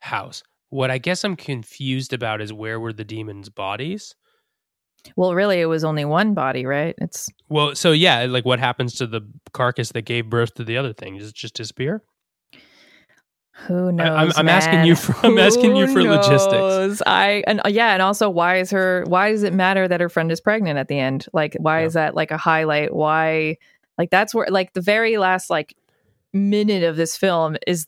house. 0.00 0.42
What 0.70 0.90
i 0.90 0.98
guess 0.98 1.24
i'm 1.24 1.36
confused 1.36 2.12
about 2.12 2.40
is 2.40 2.52
where 2.52 2.80
were 2.80 2.92
the 2.92 3.04
demons 3.04 3.48
bodies 3.48 4.14
well 5.14 5.34
really 5.34 5.60
it 5.60 5.66
was 5.66 5.84
only 5.84 6.04
one 6.04 6.34
body 6.34 6.66
right 6.66 6.94
it's 6.98 7.28
well 7.48 7.74
so 7.74 7.92
yeah 7.92 8.24
like 8.24 8.44
what 8.44 8.58
happens 8.58 8.94
to 8.94 9.06
the 9.06 9.20
carcass 9.52 9.92
that 9.92 10.02
gave 10.02 10.28
birth 10.28 10.54
to 10.54 10.64
the 10.64 10.76
other 10.76 10.92
thing 10.92 11.16
does 11.18 11.28
it 11.28 11.34
just 11.34 11.54
disappear 11.54 12.02
Who 13.68 13.90
knows? 13.90 14.06
I'm- 14.08 14.32
I'm 14.36 14.48
asking 14.50 14.84
you 14.84 14.94
for- 14.96 15.14
I'm 15.26 15.38
asking 15.38 15.76
you 15.76 15.86
Who 15.86 15.92
for 15.94 16.02
logistics. 16.02 17.02
I 17.06 17.42
and 17.46 17.60
uh, 17.64 17.68
yeah, 17.70 17.94
and 17.94 18.02
also 18.02 18.28
why 18.28 18.58
is 18.58 18.70
her? 18.70 19.02
Why 19.06 19.30
does 19.30 19.44
it 19.44 19.54
matter 19.54 19.88
that 19.88 19.98
her 19.98 20.10
friend 20.10 20.30
is 20.30 20.42
pregnant 20.42 20.78
at 20.78 20.88
the 20.88 20.98
end? 20.98 21.26
Like, 21.32 21.56
why 21.58 21.80
Yeah. 21.80 21.86
is 21.86 21.92
that 21.94 22.14
like 22.14 22.30
a 22.30 22.36
highlight? 22.36 22.94
Why, 22.94 23.56
like 23.96 24.10
that's 24.10 24.34
where 24.34 24.46
like 24.50 24.74
the 24.74 24.82
very 24.82 25.16
last 25.16 25.48
like 25.48 25.74
minute 26.34 26.82
of 26.82 26.96
this 26.96 27.16
film 27.16 27.56
is 27.66 27.86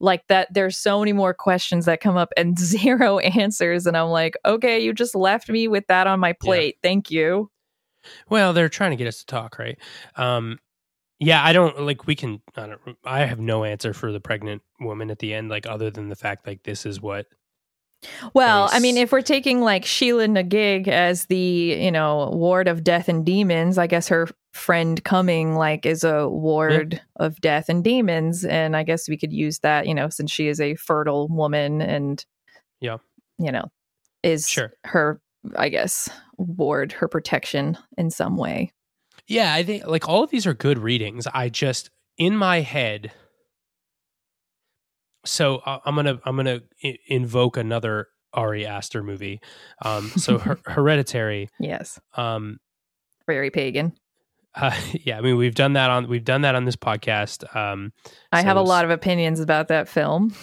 like 0.00 0.26
that. 0.28 0.52
There's 0.52 0.76
so 0.76 1.00
many 1.00 1.12
more 1.12 1.34
questions 1.34 1.86
that 1.86 2.00
come 2.00 2.16
up 2.16 2.32
and 2.36 2.58
zero 2.58 3.18
answers, 3.18 3.86
and 3.86 3.96
I'm 3.96 4.08
like, 4.08 4.36
okay, 4.44 4.78
you 4.78 4.92
just 4.92 5.14
left 5.14 5.48
me 5.48 5.68
with 5.68 5.86
that 5.88 6.06
on 6.06 6.20
my 6.20 6.32
plate. 6.32 6.76
Thank 6.82 7.10
you. 7.10 7.50
Well, 8.28 8.52
they're 8.52 8.68
trying 8.68 8.92
to 8.92 8.96
get 8.96 9.08
us 9.08 9.18
to 9.18 9.26
talk, 9.26 9.58
right? 9.58 9.78
Um, 10.14 10.58
yeah, 11.18 11.44
I 11.44 11.52
don't 11.52 11.80
like. 11.80 12.06
We 12.06 12.14
can. 12.14 12.42
I 12.56 12.66
don't. 12.66 12.80
I 13.04 13.20
have 13.24 13.40
no 13.40 13.64
answer 13.64 13.94
for 13.94 14.12
the 14.12 14.20
pregnant 14.20 14.62
woman 14.80 15.10
at 15.10 15.18
the 15.18 15.32
end, 15.32 15.48
like 15.48 15.66
other 15.66 15.90
than 15.90 16.08
the 16.08 16.16
fact 16.16 16.46
like 16.46 16.62
this 16.62 16.84
is 16.84 17.00
what. 17.00 17.26
Well, 18.34 18.68
I 18.70 18.78
mean, 18.78 18.96
if 18.96 19.12
we're 19.12 19.22
taking 19.22 19.60
like 19.60 19.84
Sheela 19.84 20.28
na 20.28 20.42
gig 20.42 20.86
as 20.86 21.26
the, 21.26 21.36
you 21.36 21.90
know, 21.90 22.30
ward 22.32 22.68
of 22.68 22.84
death 22.84 23.08
and 23.08 23.24
demons, 23.24 23.78
I 23.78 23.86
guess 23.86 24.08
her 24.08 24.28
friend 24.56 25.02
coming 25.04 25.54
like 25.54 25.86
is 25.86 26.02
a 26.04 26.28
ward 26.28 27.00
of 27.16 27.40
death 27.40 27.68
and 27.68 27.84
demons. 27.84 28.44
And 28.44 28.76
I 28.76 28.82
guess 28.82 29.08
we 29.08 29.16
could 29.16 29.32
use 29.32 29.60
that, 29.60 29.86
you 29.86 29.94
know, 29.94 30.08
since 30.08 30.30
she 30.30 30.48
is 30.48 30.60
a 30.60 30.74
fertile 30.76 31.28
woman 31.28 31.80
and, 31.82 32.24
Yeah. 32.80 32.96
you 33.38 33.52
know, 33.52 33.70
is 34.22 34.48
Sure. 34.48 34.72
her, 34.84 35.20
I 35.56 35.68
guess, 35.68 36.08
ward, 36.38 36.92
her 36.92 37.08
protection 37.08 37.78
in 37.96 38.10
some 38.10 38.36
way. 38.36 38.72
Yeah, 39.28 39.54
I 39.54 39.62
think 39.62 39.86
like 39.86 40.08
all 40.08 40.22
of 40.24 40.30
these 40.30 40.46
are 40.46 40.54
good 40.54 40.78
readings. 40.78 41.26
I 41.26 41.48
just 41.48 41.90
in 42.18 42.36
my 42.36 42.60
head. 42.60 43.12
So 45.24 45.56
uh, 45.58 45.80
I'm 45.84 45.96
gonna 45.96 46.18
I'm 46.24 46.36
gonna 46.36 46.60
I- 46.84 46.98
invoke 47.08 47.56
another 47.56 48.06
Ari 48.32 48.66
Aster 48.66 49.02
movie. 49.02 49.40
Um, 49.82 50.10
so 50.16 50.38
Her- 50.38 50.58
Hereditary. 50.66 51.48
Yes. 51.58 51.98
Um, 52.16 52.58
Very 53.26 53.50
pagan. 53.50 53.92
Uh, 54.56 54.74
yeah, 55.04 55.18
I 55.18 55.20
mean 55.20 55.36
we've 55.36 55.54
done 55.54 55.74
that 55.74 55.90
on 55.90 56.08
we've 56.08 56.24
done 56.24 56.42
that 56.42 56.54
on 56.54 56.64
this 56.64 56.76
podcast. 56.76 57.44
Um, 57.54 57.92
I 58.32 58.40
So 58.40 58.46
have 58.48 58.56
a 58.56 58.62
lot 58.62 58.84
of 58.84 58.90
opinions 58.90 59.40
about 59.40 59.68
that 59.68 59.88
film. 59.88 60.34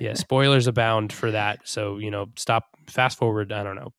yeah 0.00 0.14
spoilers 0.14 0.66
abound 0.66 1.12
for 1.12 1.30
that 1.30 1.60
so 1.64 1.98
you 1.98 2.10
know 2.10 2.26
stop 2.36 2.64
fast 2.88 3.16
forward 3.16 3.52
i 3.52 3.62
don't 3.62 3.76
know 3.76 3.92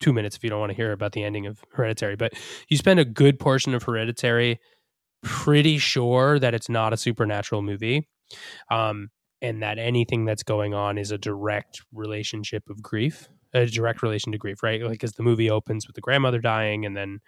two 0.00 0.10
minutes 0.12 0.36
if 0.36 0.42
you 0.42 0.48
don't 0.48 0.58
want 0.60 0.70
to 0.70 0.76
hear 0.76 0.90
about 0.92 1.12
the 1.12 1.22
ending 1.22 1.46
of 1.46 1.62
hereditary 1.74 2.16
but 2.16 2.32
you 2.68 2.76
spend 2.78 2.98
a 2.98 3.04
good 3.04 3.38
portion 3.38 3.74
of 3.74 3.82
hereditary 3.82 4.58
pretty 5.22 5.76
sure 5.76 6.38
that 6.38 6.54
it's 6.54 6.68
not 6.70 6.92
a 6.94 6.96
supernatural 6.96 7.60
movie 7.62 8.08
um, 8.70 9.10
and 9.42 9.62
that 9.62 9.78
anything 9.78 10.24
that's 10.24 10.42
going 10.42 10.72
on 10.72 10.96
is 10.96 11.10
a 11.10 11.18
direct 11.18 11.82
relationship 11.92 12.62
of 12.70 12.80
grief 12.82 13.28
a 13.52 13.66
direct 13.66 14.02
relation 14.02 14.32
to 14.32 14.38
grief 14.38 14.62
right 14.62 14.82
like 14.82 15.04
as 15.04 15.12
the 15.12 15.22
movie 15.22 15.50
opens 15.50 15.86
with 15.86 15.94
the 15.94 16.00
grandmother 16.00 16.40
dying 16.40 16.86
and 16.86 16.96
then 16.96 17.18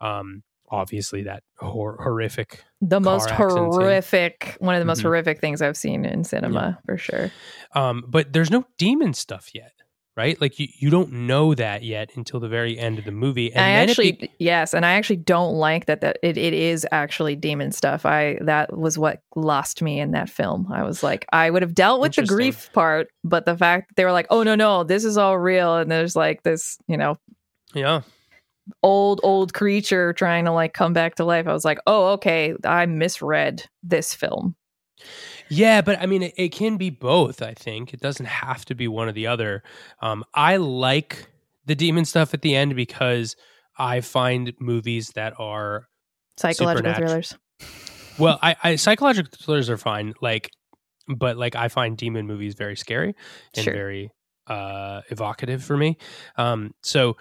um, 0.00 0.42
obviously 0.72 1.22
that 1.24 1.42
hor- 1.58 1.98
horrific 2.02 2.64
The 2.80 2.98
most 2.98 3.30
horrific, 3.30 4.56
one 4.58 4.74
of 4.74 4.80
the 4.80 4.84
most 4.86 5.00
Mhm. 5.00 5.02
horrific 5.04 5.38
things 5.40 5.62
I've 5.62 5.76
seen 5.76 6.04
in 6.04 6.24
cinema, 6.24 6.78
for 6.86 6.96
sure. 6.96 7.30
Um, 7.74 8.04
but 8.08 8.32
there's 8.32 8.50
no 8.50 8.64
demon 8.78 9.14
stuff 9.14 9.50
yet, 9.54 9.72
right? 10.16 10.40
Like 10.40 10.58
you, 10.58 10.68
you 10.78 10.90
don't 10.90 11.12
know 11.12 11.54
that 11.54 11.82
yet 11.82 12.10
until 12.16 12.40
the 12.40 12.48
very 12.48 12.78
end 12.78 12.98
of 12.98 13.04
the 13.04 13.12
movie. 13.12 13.52
And 13.52 13.60
I 13.64 13.72
then 13.80 13.88
actually 13.90 14.12
be- 14.12 14.30
yes, 14.38 14.74
and 14.74 14.84
I 14.84 14.92
actually 14.94 15.16
don't 15.16 15.54
like 15.54 15.86
that 15.86 16.00
that 16.00 16.18
it, 16.22 16.36
it 16.36 16.52
is 16.54 16.86
actually 16.90 17.36
demon 17.36 17.70
stuff. 17.72 18.04
I 18.06 18.38
that 18.42 18.76
was 18.76 18.98
what 18.98 19.20
lost 19.36 19.80
me 19.82 20.00
in 20.00 20.10
that 20.12 20.28
film. 20.28 20.68
I 20.72 20.82
was 20.84 21.02
like, 21.02 21.26
I 21.32 21.50
would 21.50 21.62
have 21.62 21.74
dealt 21.74 22.00
with 22.00 22.14
the 22.14 22.26
grief 22.26 22.70
part, 22.72 23.08
but 23.24 23.46
the 23.46 23.56
fact 23.56 23.88
that 23.88 23.96
they 23.96 24.04
were 24.04 24.12
like, 24.12 24.26
oh 24.30 24.42
no, 24.42 24.54
no, 24.54 24.84
this 24.84 25.04
is 25.04 25.16
all 25.18 25.38
real, 25.38 25.76
and 25.76 25.90
there's 25.90 26.16
like 26.16 26.42
this, 26.42 26.78
you 26.88 26.96
know, 26.96 27.16
yeah, 27.74 28.00
old 28.82 29.20
old 29.22 29.54
creature 29.54 30.12
trying 30.12 30.44
to 30.44 30.52
like 30.52 30.72
come 30.74 30.92
back 30.92 31.16
to 31.16 31.24
life. 31.24 31.46
I 31.46 31.52
was 31.52 31.64
like, 31.64 31.78
oh 31.86 32.08
okay, 32.12 32.54
I 32.64 32.86
misread 32.86 33.64
this 33.82 34.14
film. 34.14 34.54
yeah. 35.48 35.80
But 35.82 36.00
I 36.00 36.06
mean, 36.06 36.22
it, 36.22 36.34
it 36.36 36.48
can 36.50 36.76
be 36.76 36.90
both. 36.90 37.42
I 37.42 37.54
think 37.54 37.92
it 37.92 38.00
doesn't 38.00 38.26
have 38.26 38.64
to 38.66 38.74
be 38.74 38.88
one 38.88 39.08
or 39.08 39.12
the 39.12 39.26
other. 39.26 39.62
Um, 40.00 40.24
I 40.34 40.56
like 40.56 41.26
the 41.66 41.74
demon 41.74 42.04
stuff 42.04 42.34
at 42.34 42.42
the 42.42 42.54
end 42.54 42.74
because 42.76 43.36
I 43.78 44.00
find 44.00 44.52
movies 44.60 45.10
that 45.14 45.34
are 45.38 45.88
Psychological 46.36 46.94
thrillers. 46.94 47.36
well, 48.18 48.38
I, 48.42 48.56
I 48.62 48.76
psychological 48.76 49.30
thrillers 49.40 49.68
are 49.70 49.76
fine. 49.78 50.14
Like, 50.22 50.50
but 51.08 51.36
like 51.36 51.56
I 51.56 51.68
find 51.68 51.96
demon 51.96 52.26
movies 52.26 52.54
very 52.54 52.76
scary 52.76 53.14
and 53.56 53.64
Sure. 53.64 53.74
very 53.74 54.10
uh 54.46 55.02
evocative 55.10 55.62
for 55.62 55.76
me. 55.76 55.98
Um, 56.36 56.74
so 56.82 57.16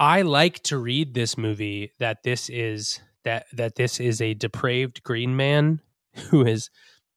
I 0.00 0.22
like 0.22 0.62
to 0.64 0.78
read 0.78 1.14
this 1.14 1.36
movie 1.38 1.92
that 1.98 2.22
this 2.24 2.48
is 2.48 3.00
that 3.24 3.44
that 3.52 3.74
this 3.76 4.00
is 4.00 4.20
a 4.20 4.34
depraved 4.34 5.02
green 5.02 5.36
man 5.36 5.80
who 6.30 6.44
is 6.44 6.70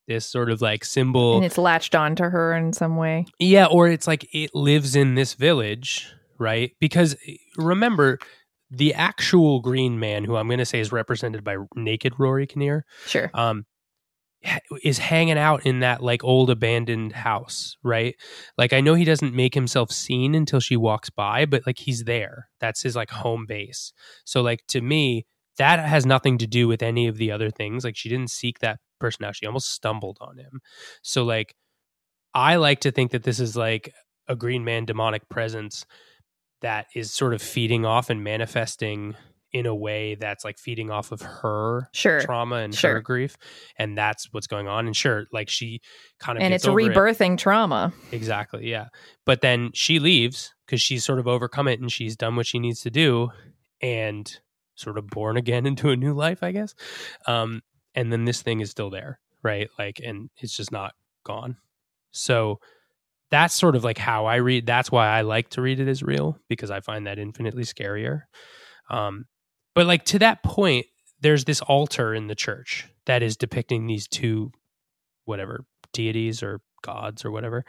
this 0.07 0.25
sort 0.25 0.49
of 0.51 0.61
like 0.61 0.83
symbol 0.83 1.37
and 1.37 1.45
it's 1.45 1.57
latched 1.57 1.95
onto 1.95 2.25
her 2.25 2.53
in 2.53 2.73
some 2.73 2.97
way. 2.97 3.25
yeah, 3.39 3.65
or 3.65 3.87
it's 3.87 4.05
like 4.05 4.27
it 4.33 4.53
lives 4.53 4.95
in 4.97 5.15
this 5.15 5.33
village, 5.33 6.11
right? 6.37 6.71
Because 6.81 7.15
eh, 7.25 7.35
remember, 7.57 8.19
the 8.69 8.93
actual 8.93 9.61
Green 9.61 9.99
Man, 9.99 10.25
who 10.25 10.35
I'm 10.35 10.47
going 10.47 10.57
to 10.59 10.65
say 10.65 10.79
is 10.81 10.91
represented 10.91 11.43
by 11.43 11.55
naked 11.75 12.15
Rory 12.19 12.47
Kinnear, 12.47 12.83
Sure. 13.05 13.31
um, 13.33 13.65
is 14.83 14.97
hanging 14.97 15.37
out 15.37 15.65
in 15.65 15.79
that 15.79 16.01
like 16.03 16.23
old 16.23 16.49
abandoned 16.49 17.13
house, 17.13 17.77
right? 17.83 18.15
Like 18.57 18.73
I 18.73 18.81
know 18.81 18.93
he 18.93 19.05
doesn't 19.05 19.35
make 19.35 19.53
himself 19.53 19.91
seen 19.91 20.35
until 20.35 20.59
she 20.59 20.75
walks 20.75 21.09
by, 21.09 21.45
but 21.45 21.65
like 21.65 21.79
he's 21.79 22.03
there. 22.03 22.49
That's 22.59 22.81
his 22.81 22.95
like 22.95 23.09
home 23.09 23.45
base. 23.47 23.93
So 24.25 24.41
like 24.41 24.65
to 24.69 24.81
me, 24.81 25.25
that 25.57 25.79
has 25.79 26.05
nothing 26.05 26.37
to 26.39 26.47
do 26.47 26.67
with 26.67 26.83
any 26.83 27.07
of 27.07 27.17
the 27.17 27.31
other 27.31 27.49
things. 27.49 27.83
Like 27.83 27.95
she 27.95 28.09
didn't 28.09 28.31
seek 28.31 28.59
that 28.59 28.79
person 28.99 29.25
out. 29.25 29.35
She 29.35 29.45
almost 29.45 29.69
stumbled 29.71 30.17
on 30.19 30.37
him. 30.37 30.61
So 31.01 31.23
like 31.23 31.55
I 32.33 32.55
like 32.55 32.81
to 32.81 32.91
think 32.91 33.11
that 33.11 33.23
this 33.23 33.39
is 33.39 33.55
like 33.55 33.93
a 34.27 34.35
green 34.35 34.63
man 34.63 34.85
demonic 34.85 35.29
presence 35.29 35.85
that 36.61 36.87
is 36.95 37.13
sort 37.13 37.33
of 37.33 37.41
feeding 37.41 37.85
off 37.85 38.09
and 38.09 38.23
manifesting 38.23 39.15
in 39.53 39.65
a 39.67 39.75
way 39.75 40.15
that's 40.15 40.43
like 40.43 40.57
feeding 40.57 40.89
off 40.89 41.11
of 41.11 41.21
her 41.21 41.87
Sure. 41.93 42.19
trauma 42.21 42.55
and 42.57 42.73
Sure. 42.73 42.93
her 42.95 43.01
grief 43.01 43.37
and 43.77 43.95
that's 43.97 44.27
what's 44.33 44.47
going 44.47 44.67
on 44.67 44.87
and 44.87 44.95
sure 44.95 45.25
like 45.31 45.47
she 45.47 45.79
kind 46.19 46.37
of 46.37 46.43
And 46.43 46.51
gets 46.51 46.63
it's 46.63 46.67
over 46.67 46.79
it. 46.79 46.91
rebirthing 46.91 47.37
trauma. 47.37 47.93
exactly 48.11 48.67
yeah 48.69 48.87
but 49.25 49.41
then 49.41 49.69
she 49.73 49.99
leaves 49.99 50.53
because 50.65 50.81
she's 50.81 51.05
sort 51.05 51.19
of 51.19 51.27
overcome 51.27 51.67
it 51.67 51.79
and 51.79 51.91
she's 51.91 52.15
done 52.17 52.35
what 52.35 52.47
she 52.47 52.57
needs 52.57 52.81
to 52.81 52.89
do 52.89 53.29
and 53.81 54.39
sort 54.75 54.97
of 54.97 55.05
born 55.07 55.37
again 55.37 55.65
into 55.67 55.91
a 55.91 55.95
new 55.95 56.13
life 56.13 56.41
i 56.41 56.51
guess 56.51 56.73
um 57.27 57.61
and 57.93 58.11
then 58.11 58.25
this 58.25 58.41
thing 58.41 58.59
is 58.59 58.71
still 58.71 58.89
there 58.89 59.19
right 59.43 59.69
like 59.77 60.01
and 60.03 60.31
it's 60.37 60.57
just 60.57 60.71
not 60.71 60.93
gone 61.23 61.57
so 62.11 62.59
that's 63.29 63.53
sort 63.53 63.75
of 63.75 63.83
like 63.83 63.99
how 63.99 64.25
i 64.25 64.37
read 64.37 64.65
that's 64.65 64.91
why 64.91 65.07
i 65.07 65.21
like 65.21 65.49
to 65.49 65.61
read 65.61 65.79
it 65.79 65.87
as 65.87 66.01
real 66.01 66.39
because 66.49 66.71
i 66.71 66.79
find 66.79 67.05
that 67.05 67.19
infinitely 67.19 67.63
scarier 67.63 68.23
um 68.89 69.25
but 69.73 69.85
like 69.85 70.05
to 70.05 70.19
that 70.19 70.43
point 70.43 70.85
there's 71.21 71.45
this 71.45 71.61
altar 71.61 72.13
in 72.13 72.27
the 72.27 72.35
church 72.35 72.87
that 73.05 73.23
is 73.23 73.37
depicting 73.37 73.87
these 73.87 74.07
two 74.07 74.51
whatever 75.25 75.65
deities 75.93 76.43
or 76.43 76.61
gods 76.81 77.23
or 77.23 77.31
whatever 77.31 77.63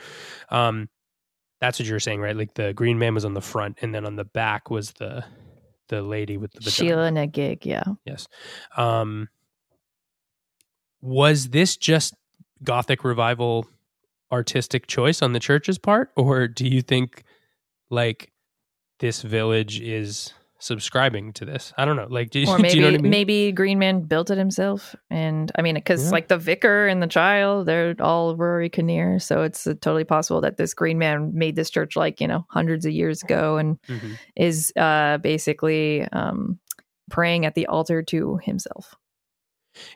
um 0.50 0.88
that's 1.60 1.78
what 1.78 1.86
you're 1.86 2.00
saying 2.00 2.20
right 2.20 2.36
like 2.36 2.54
the 2.54 2.72
green 2.74 2.98
man 2.98 3.14
was 3.14 3.24
on 3.24 3.34
the 3.34 3.40
front 3.40 3.78
and 3.80 3.94
then 3.94 4.04
on 4.04 4.16
the 4.16 4.24
back 4.24 4.70
was 4.70 4.92
the 4.92 5.24
the 5.88 6.02
lady 6.02 6.36
with 6.36 6.52
the 6.52 6.60
vagina. 6.60 6.72
Sheila 6.72 7.10
Nagig, 7.10 7.64
yeah. 7.64 7.84
Yes. 8.04 8.28
Um, 8.76 9.28
was 11.00 11.50
this 11.50 11.76
just 11.76 12.14
Gothic 12.62 13.04
revival 13.04 13.66
artistic 14.32 14.86
choice 14.86 15.20
on 15.22 15.32
the 15.32 15.40
church's 15.40 15.78
part, 15.78 16.10
or 16.16 16.48
do 16.48 16.66
you 16.66 16.80
think 16.82 17.24
like 17.90 18.32
this 19.00 19.22
village 19.22 19.80
is 19.80 20.32
subscribing 20.64 21.32
to 21.34 21.44
this? 21.44 21.72
I 21.76 21.84
don't 21.84 21.96
know. 21.96 22.06
Like, 22.08 22.30
do, 22.30 22.40
you- 22.40 22.46
Or 22.50 22.56
do 22.56 22.62
maybe 22.62 22.74
you 22.76 22.80
know 22.82 22.88
what 22.88 22.98
I 23.00 23.02
mean? 23.02 23.10
maybe 23.10 23.52
Green 23.52 23.78
Man 23.78 24.00
built 24.02 24.30
it 24.30 24.38
himself. 24.38 24.94
And 25.10 25.52
I 25.56 25.62
mean, 25.62 25.74
because 25.74 26.04
Yeah. 26.06 26.10
like 26.10 26.28
the 26.28 26.38
vicar 26.38 26.86
and 26.88 27.02
the 27.02 27.06
child, 27.06 27.66
they're 27.66 27.94
all 28.00 28.34
Rory 28.36 28.68
Kinnear. 28.70 29.18
So 29.18 29.42
it's 29.42 29.66
uh, 29.66 29.74
totally 29.80 30.04
possible 30.04 30.40
that 30.40 30.56
this 30.56 30.74
Green 30.74 30.98
Man 30.98 31.32
made 31.34 31.56
this 31.56 31.70
church 31.70 31.96
like, 31.96 32.20
you 32.20 32.26
know, 32.28 32.46
hundreds 32.50 32.86
of 32.86 32.92
years 32.92 33.22
ago 33.22 33.56
and 33.58 33.78
Mhm. 33.88 34.18
is 34.36 34.72
uh, 34.76 35.18
basically 35.18 36.02
um, 36.12 36.58
praying 37.10 37.44
at 37.46 37.54
the 37.54 37.66
altar 37.66 38.02
to 38.02 38.38
himself. 38.42 38.94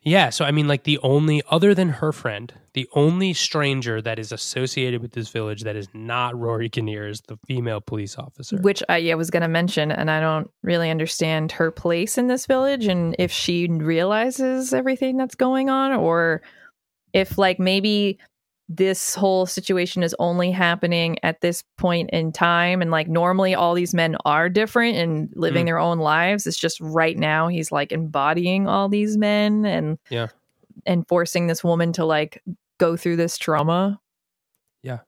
Yeah. 0.03 0.31
So, 0.31 0.45
I 0.45 0.51
mean, 0.51 0.69
like 0.69 0.85
the 0.85 0.99
only, 0.99 1.43
other 1.51 1.75
than 1.75 1.89
her 1.89 2.13
friend, 2.13 2.53
the 2.75 2.89
only 2.95 3.33
stranger 3.33 4.01
that 4.03 4.19
is 4.19 4.33
associated 4.33 5.03
with 5.03 5.13
this 5.13 5.29
village 5.29 5.63
that 5.63 5.77
is 5.77 5.89
not 5.95 6.39
Rory 6.39 6.69
Kinnear 6.69 7.09
is 7.09 7.21
the 7.23 7.37
female 7.47 7.81
police 7.81 8.17
officer. 8.17 8.57
Which 8.59 8.83
I 8.89 8.99
yeah, 8.99 9.15
was 9.15 9.31
going 9.31 9.43
to 9.43 9.49
mention. 9.49 9.91
And 9.91 10.11
I 10.11 10.21
don't 10.21 10.51
really 10.63 10.91
understand 10.91 11.53
her 11.53 11.71
place 11.71 12.19
in 12.19 12.29
this 12.29 12.47
village 12.47 12.87
and 12.87 13.17
if 13.19 13.33
she 13.33 13.69
realizes 13.69 14.73
everything 14.73 15.17
that's 15.17 15.35
going 15.35 15.71
on 15.71 15.93
or 15.93 16.43
if 17.13 17.39
like 17.39 17.59
maybe 17.59 18.19
this 18.71 19.15
whole 19.15 19.47
situation 19.47 20.03
is 20.03 20.15
only 20.19 20.51
happening 20.51 21.17
at 21.23 21.41
this 21.41 21.65
point 21.79 22.11
in 22.11 22.31
time 22.33 22.83
and 22.83 22.91
like 22.91 23.09
normally 23.09 23.55
all 23.55 23.75
these 23.75 23.95
men 23.95 24.15
are 24.27 24.49
different 24.51 24.97
and 24.97 25.31
living 25.35 25.63
Mm. 25.65 25.69
their 25.69 25.79
own 25.79 25.99
lives 25.99 26.47
it's 26.47 26.59
just 26.59 26.79
right 26.81 27.17
now 27.17 27.49
he's 27.49 27.73
like 27.73 27.93
embodying 27.93 28.69
all 28.69 28.91
these 28.91 29.17
men 29.17 29.65
and 29.65 29.99
Yeah. 30.11 30.27
and 30.85 31.09
forcing 31.09 31.47
this 31.47 31.65
woman 31.65 31.93
to 31.95 32.05
like 32.05 32.43
go 32.79 32.95
through 32.97 33.17
this 33.17 33.39
trauma 33.39 33.99
Yeah. 34.83 34.99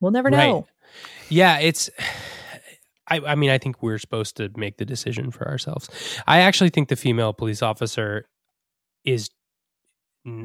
we'll 0.00 0.12
never 0.12 0.30
Right. 0.30 0.46
know 0.48 0.66
Yeah, 1.28 1.58
it's. 1.58 1.90
I, 3.10 3.20
I 3.20 3.34
mean, 3.36 3.48
I 3.50 3.56
think 3.58 3.82
we're 3.82 3.98
supposed 3.98 4.36
to 4.36 4.50
make 4.56 4.76
the 4.76 4.84
decision 4.84 5.30
for 5.30 5.48
ourselves. 5.48 5.88
I 6.26 6.40
actually 6.40 6.68
think 6.70 6.88
the 6.90 6.96
female 6.96 7.32
police 7.32 7.62
officer 7.62 8.26
is. 9.04 9.30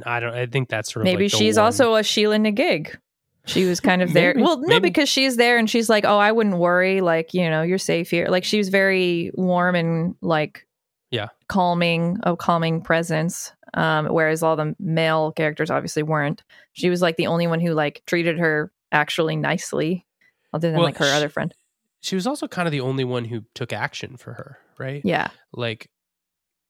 I 0.06 0.20
don't. 0.20 0.34
I 0.34 0.46
think 0.46 0.70
that's 0.70 0.94
sort 0.94 1.04
maybe 1.06 1.26
like 1.26 1.32
she's 1.32 1.58
one- 1.58 1.66
also 1.66 1.96
a 1.96 2.02
sheela 2.02 2.40
na 2.40 2.52
gig 2.52 2.98
she 3.46 3.66
was 3.66 3.82
kind 3.82 4.02
of 4.02 4.14
there 4.14 4.34
Maybe, 4.34 4.42
well 4.44 4.58
no 4.62 4.68
maybe. 4.68 4.88
because 4.88 5.10
she's 5.10 5.36
there 5.36 5.58
and 5.58 5.70
she's 5.70 5.90
like 5.90 6.06
oh 6.06 6.18
i 6.18 6.32
wouldn't 6.32 6.60
worry 6.60 7.02
like 7.02 7.34
you 7.34 7.50
know 7.50 7.62
you're 7.62 7.78
safe 7.78 8.10
here 8.10 8.28
like 8.30 8.46
she 8.46 8.58
was 8.58 8.70
very 8.70 9.32
warm 9.34 9.76
and 9.76 10.16
like 10.22 10.66
Yeah. 11.12 11.28
calming 11.50 12.20
a 12.24 12.38
calming 12.38 12.80
presence 12.80 13.52
um 13.74 14.06
whereas 14.06 14.44
all 14.44 14.56
the 14.56 14.74
male 14.80 15.34
characters 15.34 15.70
obviously 15.70 16.04
weren't 16.04 16.42
she 16.72 16.90
was 16.90 17.02
like 17.02 17.18
the 17.18 17.28
only 17.28 17.48
one 17.48 17.60
who 17.60 17.74
like 17.74 18.02
treated 18.06 18.40
her 18.40 18.72
actually 18.94 19.36
nicely 19.36 20.06
other 20.54 20.70
than 20.70 20.78
Well, 20.78 20.86
like 20.86 20.98
her 21.00 21.06
sh- 21.06 21.14
other 21.14 21.28
friend 21.28 21.54
She 22.00 22.16
was 22.16 22.26
also 22.26 22.48
kind 22.48 22.66
of 22.66 22.72
the 22.72 22.80
only 22.80 23.04
one 23.04 23.26
who 23.26 23.44
took 23.56 23.74
action 23.74 24.16
for 24.16 24.32
her, 24.36 24.58
right? 24.78 25.02
yeah 25.04 25.32
like 25.52 25.90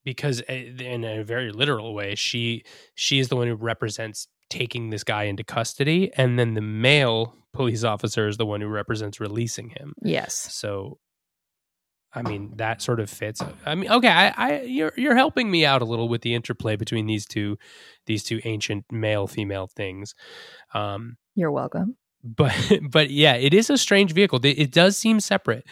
because 0.03 0.41
uh, 0.49 0.53
in 0.53 1.03
a 1.03 1.23
very 1.23 1.51
literal 1.51 1.93
way 1.93 2.15
she 2.15 2.63
she 2.95 3.19
is 3.19 3.29
the 3.29 3.35
one 3.35 3.47
who 3.47 3.55
represents 3.55 4.27
taking 4.49 4.89
this 4.89 5.03
guy 5.03 5.23
into 5.23 5.43
custody 5.43 6.11
and 6.15 6.37
then 6.37 6.53
the 6.53 6.61
male 6.61 7.35
police 7.53 7.83
officer 7.83 8.27
is 8.27 8.37
the 8.37 8.45
one 8.45 8.61
who 8.61 8.67
represents 8.67 9.19
releasing 9.19 9.69
him. 9.69 9.93
Yes. 10.01 10.35
So 10.53 10.99
i 12.15 12.21
mean 12.21 12.53
that 12.57 12.79
sort 12.81 12.99
of 12.99 13.09
fits 13.09 13.41
i 13.65 13.73
mean 13.73 13.89
okay 13.89 14.07
i, 14.07 14.33
I 14.37 14.61
you're 14.61 14.93
you're 14.95 15.15
helping 15.15 15.49
me 15.49 15.65
out 15.65 15.81
a 15.81 15.85
little 15.85 16.07
with 16.07 16.21
the 16.21 16.35
interplay 16.35 16.75
between 16.75 17.07
these 17.07 17.25
two 17.25 17.57
these 18.05 18.23
two 18.23 18.39
ancient 18.43 18.85
male 18.91 19.25
female 19.27 19.67
things 19.67 20.13
um 20.73 21.17
you're 21.35 21.51
welcome. 21.51 21.97
but 22.23 22.55
but 22.89 23.09
yeah 23.09 23.33
it 23.33 23.53
is 23.53 23.69
a 23.69 23.77
strange 23.77 24.13
vehicle. 24.13 24.39
It 24.43 24.71
does 24.71 24.97
seem 24.97 25.19
separate 25.19 25.65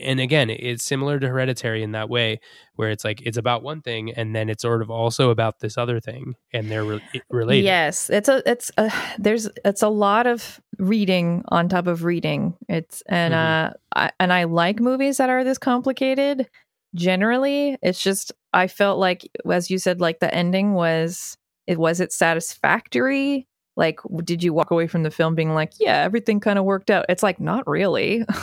and 0.00 0.18
again 0.20 0.50
it's 0.50 0.84
similar 0.84 1.18
to 1.20 1.28
hereditary 1.28 1.82
in 1.82 1.92
that 1.92 2.08
way 2.08 2.40
where 2.74 2.90
it's 2.90 3.04
like 3.04 3.20
it's 3.22 3.36
about 3.38 3.62
one 3.62 3.80
thing 3.80 4.12
and 4.12 4.34
then 4.34 4.48
it's 4.48 4.62
sort 4.62 4.82
of 4.82 4.90
also 4.90 5.30
about 5.30 5.60
this 5.60 5.78
other 5.78 6.00
thing 6.00 6.34
and 6.52 6.70
they're 6.70 6.84
re- 6.84 7.00
related 7.30 7.64
Yes, 7.64 8.10
it's 8.10 8.28
a 8.28 8.42
it's 8.44 8.70
a 8.76 8.92
there's 9.18 9.48
it's 9.64 9.82
a 9.82 9.88
lot 9.88 10.26
of 10.26 10.60
reading 10.78 11.42
on 11.48 11.68
top 11.68 11.86
of 11.86 12.04
reading. 12.04 12.54
It's 12.68 13.02
and 13.08 13.34
Mhm. 13.34 13.70
uh 13.70 13.70
I, 13.96 14.10
and 14.20 14.32
I 14.32 14.44
like 14.44 14.80
movies 14.80 15.16
that 15.16 15.30
are 15.30 15.42
this 15.44 15.58
complicated. 15.58 16.48
Generally, 16.94 17.78
it's 17.82 18.02
just 18.02 18.32
I 18.52 18.66
felt 18.68 18.98
like 18.98 19.28
as 19.50 19.70
you 19.70 19.78
said 19.78 20.00
like 20.00 20.20
the 20.20 20.32
ending 20.34 20.74
was 20.74 21.36
it 21.66 21.78
was 21.78 22.00
it 22.00 22.12
satisfactory? 22.12 23.47
Like 23.78 24.00
did 24.24 24.42
you 24.42 24.52
walk 24.52 24.70
away 24.70 24.86
from 24.88 25.04
the 25.04 25.10
film 25.10 25.34
being 25.34 25.54
like, 25.54 25.72
yeah, 25.80 26.02
everything 26.02 26.40
kind 26.40 26.58
of 26.58 26.66
worked 26.66 26.90
out? 26.90 27.06
It's 27.08 27.22
like 27.22 27.40
not 27.40 27.66
really. 27.66 28.24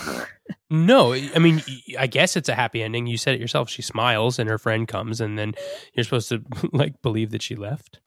no 0.69 1.13
i 1.13 1.39
mean 1.39 1.61
i 1.97 2.05
guess 2.07 2.35
it's 2.35 2.49
a 2.49 2.53
happy 2.55 2.81
ending 2.83 3.05
you 3.07 3.17
said 3.17 3.33
it 3.35 3.39
yourself 3.41 3.67
she 3.69 3.81
smiles 3.81 4.37
and 4.39 4.47
her 4.49 4.57
friend 4.57 4.87
comes 4.87 5.21
and 5.21 5.37
then 5.39 5.53
you're 5.93 6.03
supposed 6.03 6.27
to 6.29 6.43
like 6.73 6.99
believe 7.03 7.31
that 7.31 7.41
she 7.41 7.55
left 7.55 7.99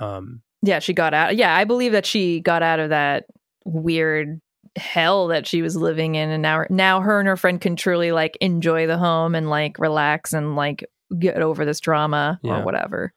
um 0.00 0.42
yeah, 0.66 0.78
she 0.78 0.94
got 0.94 1.12
out. 1.12 1.36
Yeah, 1.36 1.54
I 1.54 1.64
believe 1.64 1.92
that 1.92 2.06
she 2.06 2.40
got 2.40 2.62
out 2.62 2.80
of 2.80 2.88
that 2.88 3.26
weird 3.66 4.40
hell 4.76 5.26
that 5.28 5.46
she 5.46 5.60
was 5.60 5.76
living 5.76 6.14
in 6.14 6.30
and 6.30 6.42
now 6.42 6.64
now 6.70 7.00
her 7.00 7.18
and 7.20 7.28
her 7.28 7.36
friend 7.36 7.60
can 7.60 7.76
truly 7.76 8.12
like 8.12 8.36
enjoy 8.40 8.86
the 8.86 8.96
home 8.98 9.34
and 9.34 9.50
like 9.50 9.78
relax 9.78 10.32
and 10.32 10.56
like 10.56 10.84
get 11.18 11.42
over 11.42 11.64
this 11.66 11.80
drama 11.80 12.40
Yeah. 12.42 12.60
or 12.60 12.64
whatever. 12.64 13.12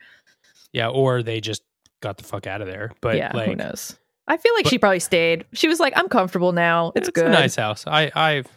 yeah 0.74 0.90
or 0.90 1.24
they 1.24 1.40
just 1.42 1.64
got 2.02 2.18
the 2.18 2.24
fuck 2.24 2.48
out 2.48 2.62
of 2.62 2.68
there 2.68 2.92
but 3.02 3.18
yeah, 3.18 3.32
like 3.34 3.50
who 3.50 3.56
knows? 3.56 3.98
I 4.30 4.36
feel 4.38 4.54
like 4.56 4.66
But- 4.66 4.72
she 4.72 4.78
probably 4.78 5.00
stayed. 5.00 5.46
She 5.54 5.70
was 5.70 5.80
like, 5.80 5.94
I'm 5.96 6.10
comfortable 6.10 6.52
now. 6.52 6.92
It's, 6.98 7.10
good. 7.10 7.28
a 7.28 7.30
nice 7.30 7.56
house 7.56 7.86
i 7.88 8.12
i've 8.16 8.48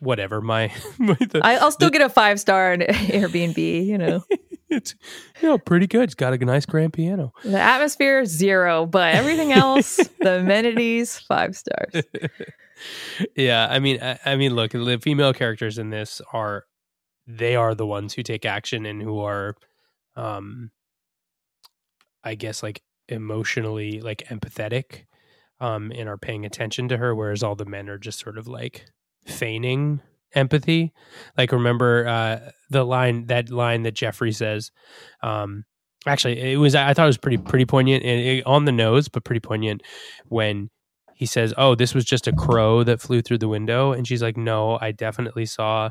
whatever 0.00 0.40
my, 0.40 0.72
my 0.98 1.14
the, 1.14 1.40
I, 1.44 1.54
I'll 1.56 1.70
still 1.70 1.88
the- 1.90 1.98
get 1.98 2.02
a 2.02 2.08
five 2.08 2.40
star 2.40 2.72
on 2.72 2.78
Airbnb, 2.80 3.86
you 3.86 3.98
know. 3.98 4.24
it's 4.70 4.94
you 5.42 5.48
know 5.48 5.58
pretty 5.58 5.86
good 5.86 6.04
it's 6.04 6.14
got 6.14 6.32
a 6.32 6.38
nice 6.38 6.64
grand 6.64 6.94
piano 6.94 7.30
the 7.44 7.60
atmosphere, 7.60 8.24
zero, 8.24 8.86
but 8.86 9.14
everything 9.14 9.52
else, 9.52 9.96
the 10.20 10.38
amenities, 10.38 11.18
five 11.18 11.54
stars. 11.54 12.02
yeah 13.36 13.68
i 13.70 13.78
mean 13.78 14.02
I, 14.02 14.18
I 14.24 14.36
mean 14.36 14.54
look 14.54 14.72
the 14.72 14.98
female 15.00 15.32
characters 15.32 15.78
in 15.78 15.90
this 15.90 16.20
are 16.32 16.64
they 17.26 17.54
are 17.54 17.74
the 17.74 17.86
ones 17.86 18.14
who 18.14 18.22
take 18.22 18.44
action 18.44 18.86
and 18.86 19.00
who 19.00 19.20
are 19.20 19.54
um 20.16 20.70
i 22.24 22.34
guess 22.34 22.62
like 22.62 22.82
emotionally 23.08 24.00
like 24.00 24.26
empathetic 24.28 25.04
um 25.60 25.92
and 25.94 26.08
are 26.08 26.18
paying 26.18 26.44
attention 26.44 26.88
to 26.88 26.96
her 26.96 27.14
whereas 27.14 27.42
all 27.42 27.54
the 27.54 27.64
men 27.64 27.88
are 27.88 27.98
just 27.98 28.18
sort 28.18 28.38
of 28.38 28.46
like 28.46 28.86
feigning 29.26 30.00
empathy. 30.34 30.92
Like 31.36 31.52
remember 31.52 32.06
uh 32.06 32.50
the 32.70 32.84
line 32.84 33.26
that 33.26 33.50
line 33.50 33.82
that 33.82 33.94
Geoffrey 33.94 34.32
says 34.32 34.70
um 35.22 35.64
actually 36.06 36.40
it 36.40 36.56
was 36.56 36.74
i 36.74 36.92
thought 36.92 37.04
it 37.04 37.06
was 37.06 37.18
pretty 37.18 37.36
pretty 37.38 37.64
poignant 37.64 38.02
and 38.04 38.20
it, 38.20 38.46
on 38.46 38.64
the 38.64 38.72
nose 38.72 39.08
but 39.08 39.24
pretty 39.24 39.38
poignant 39.38 39.82
when 40.26 40.68
he 41.14 41.26
says 41.26 41.54
oh 41.56 41.76
this 41.76 41.94
was 41.94 42.04
just 42.04 42.26
a 42.26 42.32
crow 42.32 42.82
that 42.82 43.00
flew 43.00 43.22
through 43.22 43.38
the 43.38 43.48
window 43.48 43.92
and 43.92 44.08
she's 44.08 44.20
like 44.20 44.36
no 44.36 44.76
i 44.80 44.90
definitely 44.90 45.46
saw 45.46 45.90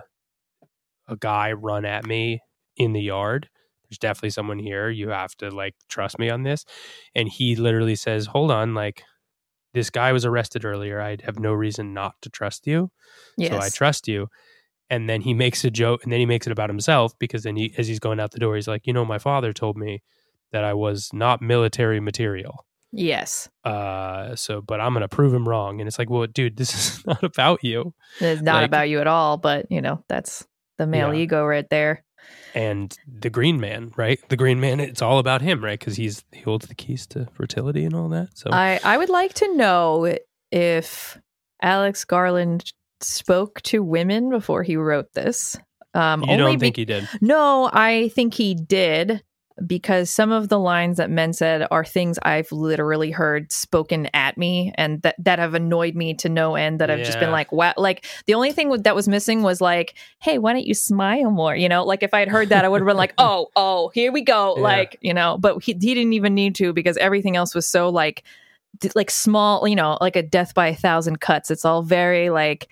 a 1.08 1.16
guy 1.16 1.54
run 1.54 1.86
at 1.86 2.06
me 2.06 2.42
in 2.76 2.92
the 2.92 3.02
yard 3.02 3.48
there's 3.92 4.00
definitely 4.00 4.30
someone 4.32 4.58
here 4.58 4.90
you 4.90 5.10
have 5.10 5.36
to 5.36 5.52
like 5.52 5.76
trust 5.90 6.18
me 6.18 6.30
on 6.30 6.44
this 6.44 6.66
and 7.14 7.28
he 7.30 7.56
literally 7.58 7.96
says 7.96 8.26
hold 8.28 8.50
on 8.50 8.74
like 8.74 9.04
this 9.74 9.90
guy 9.90 10.12
was 10.12 10.26
arrested 10.26 10.66
earlier. 10.66 11.00
I 11.02 11.16
have 11.24 11.40
no 11.40 11.54
reason 11.54 11.94
not 11.94 12.16
to 12.24 12.30
trust 12.30 12.68
you. 12.68 12.92
Yes. 13.38 13.52
So 13.52 13.58
I 13.58 13.70
trust 13.70 14.06
you. 14.06 14.28
And 14.90 15.10
then 15.10 15.22
he 15.22 15.34
makes 15.34 15.64
a 15.64 15.72
joke 15.72 16.04
and 16.04 16.12
then 16.12 16.20
he 16.20 16.26
makes 16.26 16.46
it 16.46 16.52
about 16.52 16.70
himself 16.70 17.18
because 17.20 17.44
then 17.44 17.56
he, 17.56 17.74
as 17.78 17.88
he's 17.88 17.98
going 18.00 18.20
out 18.20 18.32
the 18.32 18.40
door, 18.40 18.56
he's 18.56 18.68
like, 18.68 18.86
you 18.86 18.92
know, 18.92 19.06
my 19.06 19.18
father 19.18 19.54
told 19.54 19.78
me 19.78 20.04
that 20.52 20.66
I 20.66 20.74
was 20.74 21.10
not 21.14 21.42
military 21.42 22.02
material. 22.02 22.66
yes. 22.92 23.48
Uh, 23.64 24.36
so, 24.36 24.60
but 24.62 24.82
I'm 24.82 24.92
going 24.92 25.04
to 25.04 25.08
prove 25.08 25.34
him 25.34 25.48
wrong. 25.48 25.80
And 25.80 25.88
it's 25.88 25.98
like, 25.98 26.10
well, 26.10 26.28
dude, 26.28 26.58
this 26.58 26.74
is 27.00 27.06
not 27.06 27.24
about 27.24 27.64
you. 27.64 27.94
It's 28.20 28.42
not 28.42 28.56
Like- 28.56 28.66
about 28.66 28.90
you 28.90 29.00
at 29.00 29.08
all, 29.08 29.38
but 29.38 29.68
you 29.72 29.80
know, 29.80 30.04
that's 30.10 30.46
the 30.80 30.86
male 30.86 31.14
Yeah. 31.14 31.22
ego 31.22 31.46
right 31.46 31.70
there. 31.70 32.04
And 32.54 32.96
the 33.08 33.30
green 33.30 33.60
man, 33.60 33.94
right? 33.96 34.20
The 34.30 34.36
green 34.36 34.60
man, 34.60 34.80
it's 34.80 35.02
all 35.02 35.20
about 35.20 35.42
him, 35.42 35.64
right? 35.64 35.80
Because 35.80 35.96
he's, 35.96 36.24
he 36.32 36.42
holds 36.42 36.68
the 36.68 36.76
keys 36.76 37.08
to 37.08 37.28
fertility 37.34 37.86
and 37.86 37.96
all 37.96 38.10
that. 38.10 38.30
So, 38.38 38.52
I, 38.52 38.80
I 38.84 38.98
would 38.98 39.10
like 39.10 39.34
to 39.36 39.56
know 39.56 40.18
if 40.52 41.18
Alex 41.62 42.04
Garland 42.04 42.74
spoke 43.00 43.62
to 43.64 43.82
women 43.82 44.30
before 44.30 44.64
he 44.64 44.76
wrote 44.76 45.14
this. 45.14 45.58
Um, 45.94 46.24
you 46.24 46.32
only 46.32 46.38
don't 46.38 46.54
be- 46.56 46.60
think 46.60 46.76
he 46.78 46.86
did? 46.86 47.08
No, 47.22 47.70
I 47.72 48.10
think 48.10 48.34
he 48.34 48.54
did 48.56 49.24
because 49.66 50.10
some 50.10 50.32
of 50.32 50.50
the 50.50 50.60
lines 50.60 50.98
that 50.98 51.10
men 51.10 51.34
said 51.34 51.68
are 51.72 51.86
things 51.86 52.18
I've 52.24 52.52
literally 52.52 53.12
heard 53.12 53.52
spoken 53.52 54.10
at 54.14 54.38
me 54.38 54.74
and 54.76 55.02
that, 55.02 55.16
that 55.20 55.40
have 55.40 55.54
annoyed 55.54 55.96
me 55.96 56.14
to 56.16 56.30
no 56.30 56.56
end 56.56 56.80
that 56.80 56.90
I've 56.90 57.06
just 57.06 57.20
been 57.20 57.32
like, 57.32 57.52
wow. 57.52 57.74
Like 57.78 58.06
the 58.26 58.34
only 58.34 58.52
thing 58.52 58.70
that 58.70 58.96
was 58.96 59.08
missing 59.08 59.44
was 59.44 59.62
like, 59.62 59.96
hey, 60.20 60.38
why 60.38 60.54
don't 60.54 60.66
you 60.66 60.74
smile 60.74 61.32
more? 61.32 61.56
You 61.56 61.70
know, 61.70 61.84
like 61.84 62.04
if 62.04 62.14
I 62.14 62.20
had 62.20 62.30
heard 62.30 62.50
that, 62.50 62.66
I 62.66 62.70
would 62.70 62.82
have 62.82 62.88
been 62.88 62.98
like, 62.98 63.14
oh, 63.18 63.48
oh, 63.56 63.90
here 63.94 64.12
we 64.12 64.22
go. 64.22 64.56
Yeah. 64.56 64.64
Like, 64.64 64.98
you 65.02 65.14
know, 65.14 65.38
but 65.40 65.64
he, 65.64 65.74
he 65.74 65.94
didn't 65.96 66.14
even 66.14 66.34
need 66.34 66.56
to 66.56 66.74
because 66.74 66.98
everything 66.98 67.36
else 67.36 67.54
was 67.54 67.68
so 67.68 67.90
like, 67.90 68.24
like 68.96 69.12
small, 69.12 69.68
you 69.68 69.76
know, 69.76 69.98
like 70.00 70.16
a 70.16 70.24
death 70.24 70.54
by 70.54 70.68
a 70.68 70.76
thousand 70.76 71.20
cuts. 71.20 71.52
It's 71.52 71.66
all 71.66 71.84
very 71.84 72.30
like, 72.30 72.68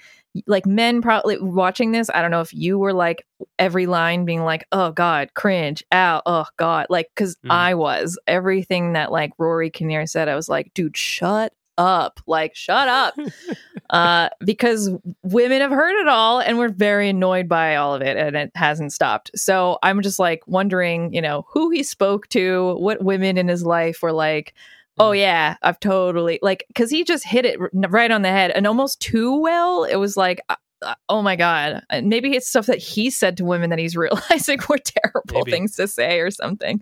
like 0.48 0.66
men 0.66 1.02
probably 1.02 1.40
watching 1.40 1.92
this. 1.92 2.10
I 2.14 2.22
don't 2.22 2.32
know 2.32 2.42
if 2.42 2.54
you 2.54 2.78
were 2.78 2.94
like 2.94 3.26
every 3.58 3.86
line 3.88 4.26
being 4.26 4.44
like, 4.44 4.66
"Oh 4.72 4.92
God, 4.92 5.34
cringe," 5.34 5.84
"Ow," 5.92 6.22
"Oh 6.26 6.46
God," 6.58 6.88
like 6.90 7.10
because 7.16 7.36
Mm. 7.38 7.52
I 7.52 7.74
was 7.74 8.18
everything 8.28 8.94
that 8.94 9.12
like 9.12 9.32
Rory 9.38 9.70
Kinnear 9.70 10.06
said. 10.06 10.28
I 10.30 10.36
was 10.36 10.48
like, 10.50 10.72
"Dude, 10.74 10.96
shut 10.98 11.54
up!" 11.78 12.20
Like, 12.28 12.56
shut 12.56 12.88
up, 12.88 13.16
uh, 13.90 14.30
because 14.46 14.92
women 15.24 15.62
have 15.62 15.72
heard 15.72 16.00
it 16.02 16.08
all 16.08 16.40
and 16.40 16.58
we're 16.58 16.70
very 16.70 17.10
annoyed 17.10 17.48
by 17.50 17.76
all 17.78 17.96
of 17.96 18.02
it, 18.02 18.18
and 18.18 18.36
it 18.36 18.52
hasn't 18.56 18.94
stopped. 18.94 19.32
So 19.36 19.80
I'm 19.82 20.02
just 20.02 20.20
like 20.20 20.42
wondering, 20.46 21.14
you 21.14 21.22
know, 21.22 21.46
who 21.50 21.70
he 21.72 21.82
spoke 21.84 22.28
to, 22.30 22.76
what 22.76 23.04
women 23.04 23.38
in 23.38 23.48
his 23.48 23.66
life 23.66 24.02
were 24.02 24.12
like. 24.14 24.54
Oh 25.00 25.12
yeah, 25.12 25.56
I've 25.62 25.80
totally 25.80 26.40
like 26.42 26.66
because 26.68 26.92
he 26.92 27.04
just 27.04 27.24
hit 27.24 27.46
it 27.46 27.58
right 27.74 28.12
on 28.12 28.22
the 28.22 28.30
head 28.30 28.52
and 28.52 28.68
almost 28.68 29.00
too 29.00 29.40
well. 29.40 29.86
It 29.86 29.96
was 29.96 30.18
like, 30.18 30.42
uh, 30.50 30.56
uh, 30.82 30.96
oh 31.08 31.22
my 31.22 31.36
god, 31.36 31.84
maybe 32.04 32.36
it's 32.36 32.50
stuff 32.50 32.66
that 32.66 32.78
he 32.78 33.10
said 33.10 33.38
to 33.38 33.46
women 33.46 33.70
that 33.70 33.80
he's 33.80 33.96
realizing 33.98 34.60
were 34.68 34.78
terrible 34.78 35.40
Maybe. 35.40 35.52
things 35.52 35.76
to 35.78 35.88
say 35.88 36.20
or 36.20 36.32
something. 36.32 36.82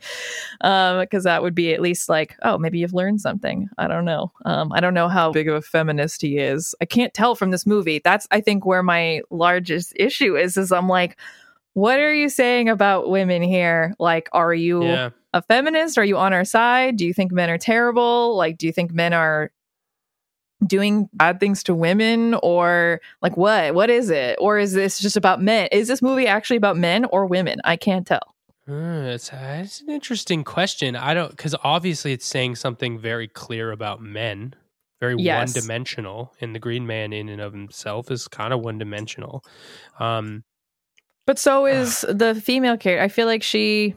Um, 0.61 0.99
because 0.99 1.24
that 1.26 1.41
would 1.43 1.55
be 1.55 1.74
at 1.74 1.82
least 1.82 2.09
like, 2.09 2.36
oh, 2.43 2.57
maybe 2.57 2.80
you've 2.80 2.93
learned 2.93 3.22
something. 3.22 3.70
I 3.78 3.88
don't 3.88 4.05
know. 4.05 4.32
Um, 4.45 4.72
I 4.72 4.80
don't 4.80 4.93
know 4.93 5.09
how 5.09 5.32
big 5.32 5.47
of 5.47 5.55
a 5.55 5.61
feminist 5.61 6.22
he 6.22 6.38
is. 6.38 6.76
I 6.82 6.86
can't 6.86 7.13
tell 7.13 7.36
from 7.36 7.51
this 7.51 7.65
movie. 7.65 8.01
That's 8.03 8.28
I 8.32 8.41
think 8.41 8.65
where 8.65 8.84
my 8.84 9.22
largest 9.30 9.93
issue 9.95 10.36
is. 10.36 10.57
Is 10.57 10.72
I'm 10.72 10.89
like. 10.89 11.18
What 11.78 11.99
are 11.99 12.11
you 12.11 12.28
saying 12.30 12.69
about 12.69 13.07
women 13.07 13.43
here? 13.43 13.93
Like, 13.99 14.30
are 14.32 14.51
you 14.51 14.84
Yeah. 14.84 15.09
a 15.32 15.43
feminist? 15.43 15.99
Are 15.99 16.03
you 16.03 16.17
on 16.17 16.34
our 16.34 16.43
side? 16.43 16.97
Do 16.97 17.05
you 17.05 17.13
think 17.13 17.32
men 17.32 17.51
are 17.51 17.59
terrible? 17.59 18.36
Like, 18.36 18.57
do 18.57 18.65
you 18.65 18.73
think 18.73 18.91
men 18.91 19.13
are 19.13 19.51
doing 20.65 21.07
bad 21.13 21.39
things 21.39 21.61
to 21.65 21.75
women 21.75 22.34
or 22.41 22.99
like 23.21 23.38
what? 23.38 23.75
What 23.75 23.91
is 23.91 24.09
it? 24.09 24.38
Or 24.41 24.57
is 24.57 24.73
this 24.73 24.97
just 24.97 25.17
about 25.17 25.39
men? 25.39 25.69
Is 25.71 25.88
this 25.88 26.01
movie 26.01 26.25
actually 26.25 26.57
about 26.57 26.78
men 26.78 27.05
or 27.05 27.28
women? 27.28 27.61
I 27.63 27.75
can't 27.75 28.07
tell. 28.07 28.34
Uh, 28.67 29.13
it's, 29.13 29.30
it's 29.32 29.82
an 29.82 29.91
interesting 29.91 30.43
question. 30.43 30.95
I 30.95 31.13
don't 31.13 31.30
because 31.30 31.53
obviously 31.63 32.11
it's 32.11 32.25
saying 32.25 32.55
something 32.55 32.97
very 32.97 33.28
clear 33.28 33.71
about 33.71 34.01
men, 34.01 34.55
very 34.99 35.13
Yes. 35.19 35.53
one 35.53 35.61
dimensional, 35.61 36.34
and 36.41 36.55
the 36.55 36.59
Green 36.59 36.88
Man 36.88 37.13
in 37.13 37.30
and 37.30 37.39
of 37.39 37.53
himself 37.53 38.09
is 38.09 38.28
kind 38.28 38.51
of 38.51 38.61
one 38.61 38.80
dimensional. 38.80 39.45
Um, 39.99 40.43
But 41.28 41.38
so 41.38 41.65
is 41.67 42.01
the 42.09 42.34
female 42.34 42.78
character. 42.78 43.03
I 43.03 43.09
feel 43.09 43.28
like 43.28 43.43
she 43.43 43.95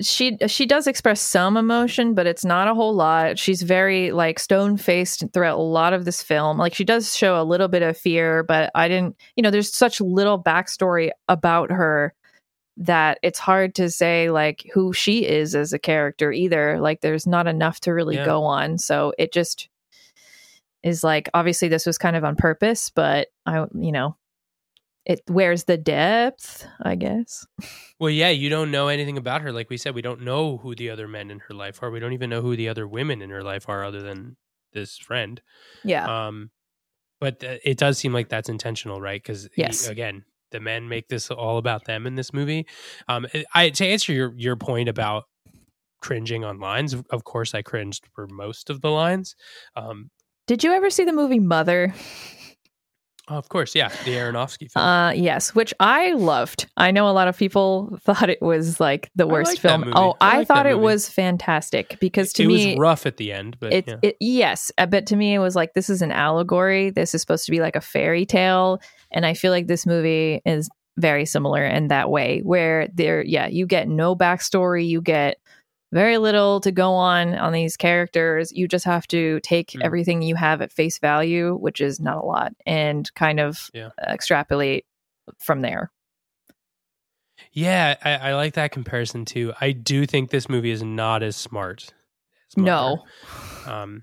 she 0.00 0.36
she 0.46 0.66
does 0.66 0.86
express 0.86 1.20
some 1.20 1.56
emotion, 1.56 2.14
but 2.14 2.26
it's 2.26 2.44
not 2.44 2.68
a 2.68 2.74
whole 2.74 2.94
lot. 2.94 3.38
She's 3.38 3.62
very 3.62 4.10
like 4.12 4.38
stone 4.38 4.78
faced 4.78 5.24
throughout 5.32 5.58
a 5.58 5.62
lot 5.62 5.92
of 5.92 6.04
this 6.06 6.22
film. 6.22 6.58
Like 6.58 6.74
she 6.74 6.84
does 6.84 7.14
show 7.14 7.40
a 7.40 7.44
little 7.44 7.68
bit 7.68 7.82
of 7.82 7.96
fear, 7.98 8.42
but 8.42 8.70
I 8.74 8.88
didn't. 8.88 9.16
You 9.36 9.42
know, 9.42 9.50
there's 9.50 9.72
such 9.72 10.00
little 10.00 10.42
backstory 10.42 11.10
about 11.28 11.70
her 11.70 12.14
that 12.78 13.18
it's 13.22 13.38
hard 13.38 13.74
to 13.74 13.90
say 13.90 14.30
like 14.30 14.64
who 14.72 14.92
she 14.94 15.24
is 15.26 15.54
as 15.54 15.72
a 15.74 15.78
character 15.78 16.32
either. 16.32 16.80
Like 16.80 17.02
there's 17.02 17.26
not 17.26 17.46
enough 17.46 17.80
to 17.80 17.92
really 17.92 18.16
Yeah. 18.16 18.24
go 18.24 18.44
on. 18.44 18.78
So 18.78 19.12
it 19.18 19.32
just 19.32 19.68
is 20.82 21.04
like 21.04 21.28
obviously 21.34 21.68
this 21.68 21.84
was 21.86 21.98
kind 21.98 22.16
of 22.16 22.24
on 22.24 22.36
purpose, 22.36 22.90
but 22.90 23.28
I 23.44 23.66
you 23.74 23.92
know 23.92 24.16
it 25.06 25.20
where's 25.28 25.64
the 25.64 25.76
depth 25.78 26.66
i 26.82 26.94
guess 26.94 27.46
well, 27.98 28.10
yeah, 28.10 28.28
you 28.28 28.50
don't 28.50 28.70
know 28.70 28.88
anything 28.88 29.16
about 29.16 29.40
her. 29.40 29.50
Like 29.52 29.70
we 29.70 29.78
said, 29.78 29.94
we 29.94 30.02
don't 30.02 30.20
know 30.20 30.58
who 30.58 30.74
the 30.74 30.90
other 30.90 31.08
men 31.08 31.30
in 31.30 31.38
her 31.38 31.54
life 31.54 31.82
are. 31.82 31.90
We 31.90 31.98
don't 31.98 32.12
even 32.12 32.28
know 32.28 32.42
who 32.42 32.54
the 32.54 32.68
other 32.68 32.86
women 32.86 33.22
in 33.22 33.30
her 33.30 33.42
life 33.42 33.70
are, 33.70 33.82
other 33.84 34.02
than 34.02 34.36
this 34.74 34.98
friend. 34.98 35.40
yeah 35.82 36.26
Um, 36.26 36.50
but 37.20 37.40
th- 37.40 37.62
it 37.64 37.78
does 37.78 37.96
seem 37.96 38.12
like 38.12 38.28
that's 38.28 38.50
intentional, 38.50 39.00
right? 39.00 39.22
Because 39.22 39.48
Yes. 39.56 39.88
again, 39.88 40.26
the 40.50 40.60
men 40.60 40.90
make 40.90 41.08
this 41.08 41.30
all 41.30 41.56
about 41.56 41.86
them 41.86 42.06
in 42.06 42.16
this 42.16 42.34
movie. 42.34 42.66
Um, 43.08 43.26
I 43.54 43.70
to 43.70 43.86
answer 43.86 44.12
your 44.12 44.34
your 44.36 44.56
point 44.56 44.90
about 44.90 45.24
cringing 46.02 46.44
on 46.44 46.58
lines, 46.60 46.92
of- 46.92 47.06
of 47.08 47.24
course, 47.24 47.54
I 47.54 47.62
cringed 47.62 48.06
for 48.14 48.26
most 48.26 48.68
of 48.68 48.82
the 48.82 48.90
lines. 48.90 49.34
Um, 49.74 50.10
did 50.46 50.62
you 50.62 50.72
ever 50.72 50.90
see 50.90 51.04
the 51.04 51.14
movie 51.14 51.40
mother 51.40 51.94
of 53.28 53.48
course, 53.48 53.74
yeah, 53.74 53.88
the 54.04 54.12
Aronofsky 54.12 54.70
film. 54.70 54.84
uh 54.84 55.10
yes 55.12 55.54
which 55.54 55.74
i 55.80 56.12
loved. 56.12 56.66
I 56.76 56.90
know 56.90 57.08
a 57.08 57.12
lot 57.12 57.28
of 57.28 57.36
people 57.36 57.98
thought 58.02 58.30
it 58.30 58.40
was 58.40 58.80
like 58.80 59.10
the 59.16 59.26
worst 59.26 59.52
like 59.52 59.58
film. 59.58 59.92
oh 59.94 60.14
I 60.20 60.34
i, 60.34 60.38
like 60.38 60.48
thought 60.48 60.66
it 60.66 60.78
was 60.78 61.08
fantastic 61.08 61.98
because 62.00 62.32
to 62.34 62.44
it 62.44 62.46
me 62.46 62.66
was 62.74 62.78
rough 62.78 63.06
at 63.06 63.16
the 63.16 63.32
end, 63.32 63.56
but 63.58 63.72
it's 63.72 63.88
yeah. 63.88 63.98
it, 64.02 64.16
yes 64.20 64.70
uh, 64.78 64.86
but 64.86 65.06
to 65.06 65.16
me 65.16 65.34
it 65.34 65.38
was 65.38 65.56
like 65.56 65.74
this 65.74 65.90
is 65.90 66.02
an 66.02 66.12
allegory. 66.12 66.90
This 66.90 67.14
is 67.14 67.20
supposed 67.20 67.46
to 67.46 67.50
be 67.50 67.60
like 67.60 67.76
a 67.76 67.80
fairy 67.80 68.26
tale 68.26 68.80
and 69.12 69.24
i 69.24 69.34
feel 69.34 69.52
like 69.52 69.66
this 69.66 69.86
movie 69.86 70.40
is 70.44 70.68
very 70.96 71.26
similar 71.26 71.64
in 71.64 71.88
that 71.88 72.10
way 72.10 72.40
where 72.42 72.88
there 72.94 73.22
yeah 73.22 73.46
you 73.46 73.66
get 73.66 73.88
no 73.88 74.16
backstory. 74.16 74.86
You 74.86 75.02
get 75.02 75.38
very 75.92 76.18
little 76.18 76.60
to 76.60 76.72
go 76.72 76.92
on 76.92 77.34
on 77.34 77.52
these 77.52 77.76
characters 77.76 78.52
you 78.52 78.66
just 78.68 78.84
have 78.84 79.06
to 79.06 79.40
take 79.40 79.70
Mm. 79.70 79.84
everything 79.84 80.22
you 80.22 80.34
have 80.34 80.60
at 80.62 80.72
face 80.72 80.98
value 80.98 81.54
which 81.54 81.80
is 81.80 82.00
not 82.00 82.18
a 82.18 82.26
lot 82.26 82.52
and 82.66 83.12
kind 83.14 83.40
of 83.40 83.70
Yeah. 83.72 83.90
extrapolate 84.08 84.84
from 85.38 85.62
there 85.62 85.90
yeah, 87.52 87.96
I, 88.02 88.30
I 88.30 88.34
like 88.34 88.54
that 88.54 88.72
comparison 88.72 89.24
too. 89.24 89.52
I 89.60 89.72
do 89.72 90.06
think 90.06 90.30
this 90.30 90.48
movie 90.48 90.70
is 90.70 90.82
not 90.82 91.22
as 91.22 91.36
smart. 91.36 91.92
As 92.48 92.56
no 92.56 93.04
um, 93.66 94.02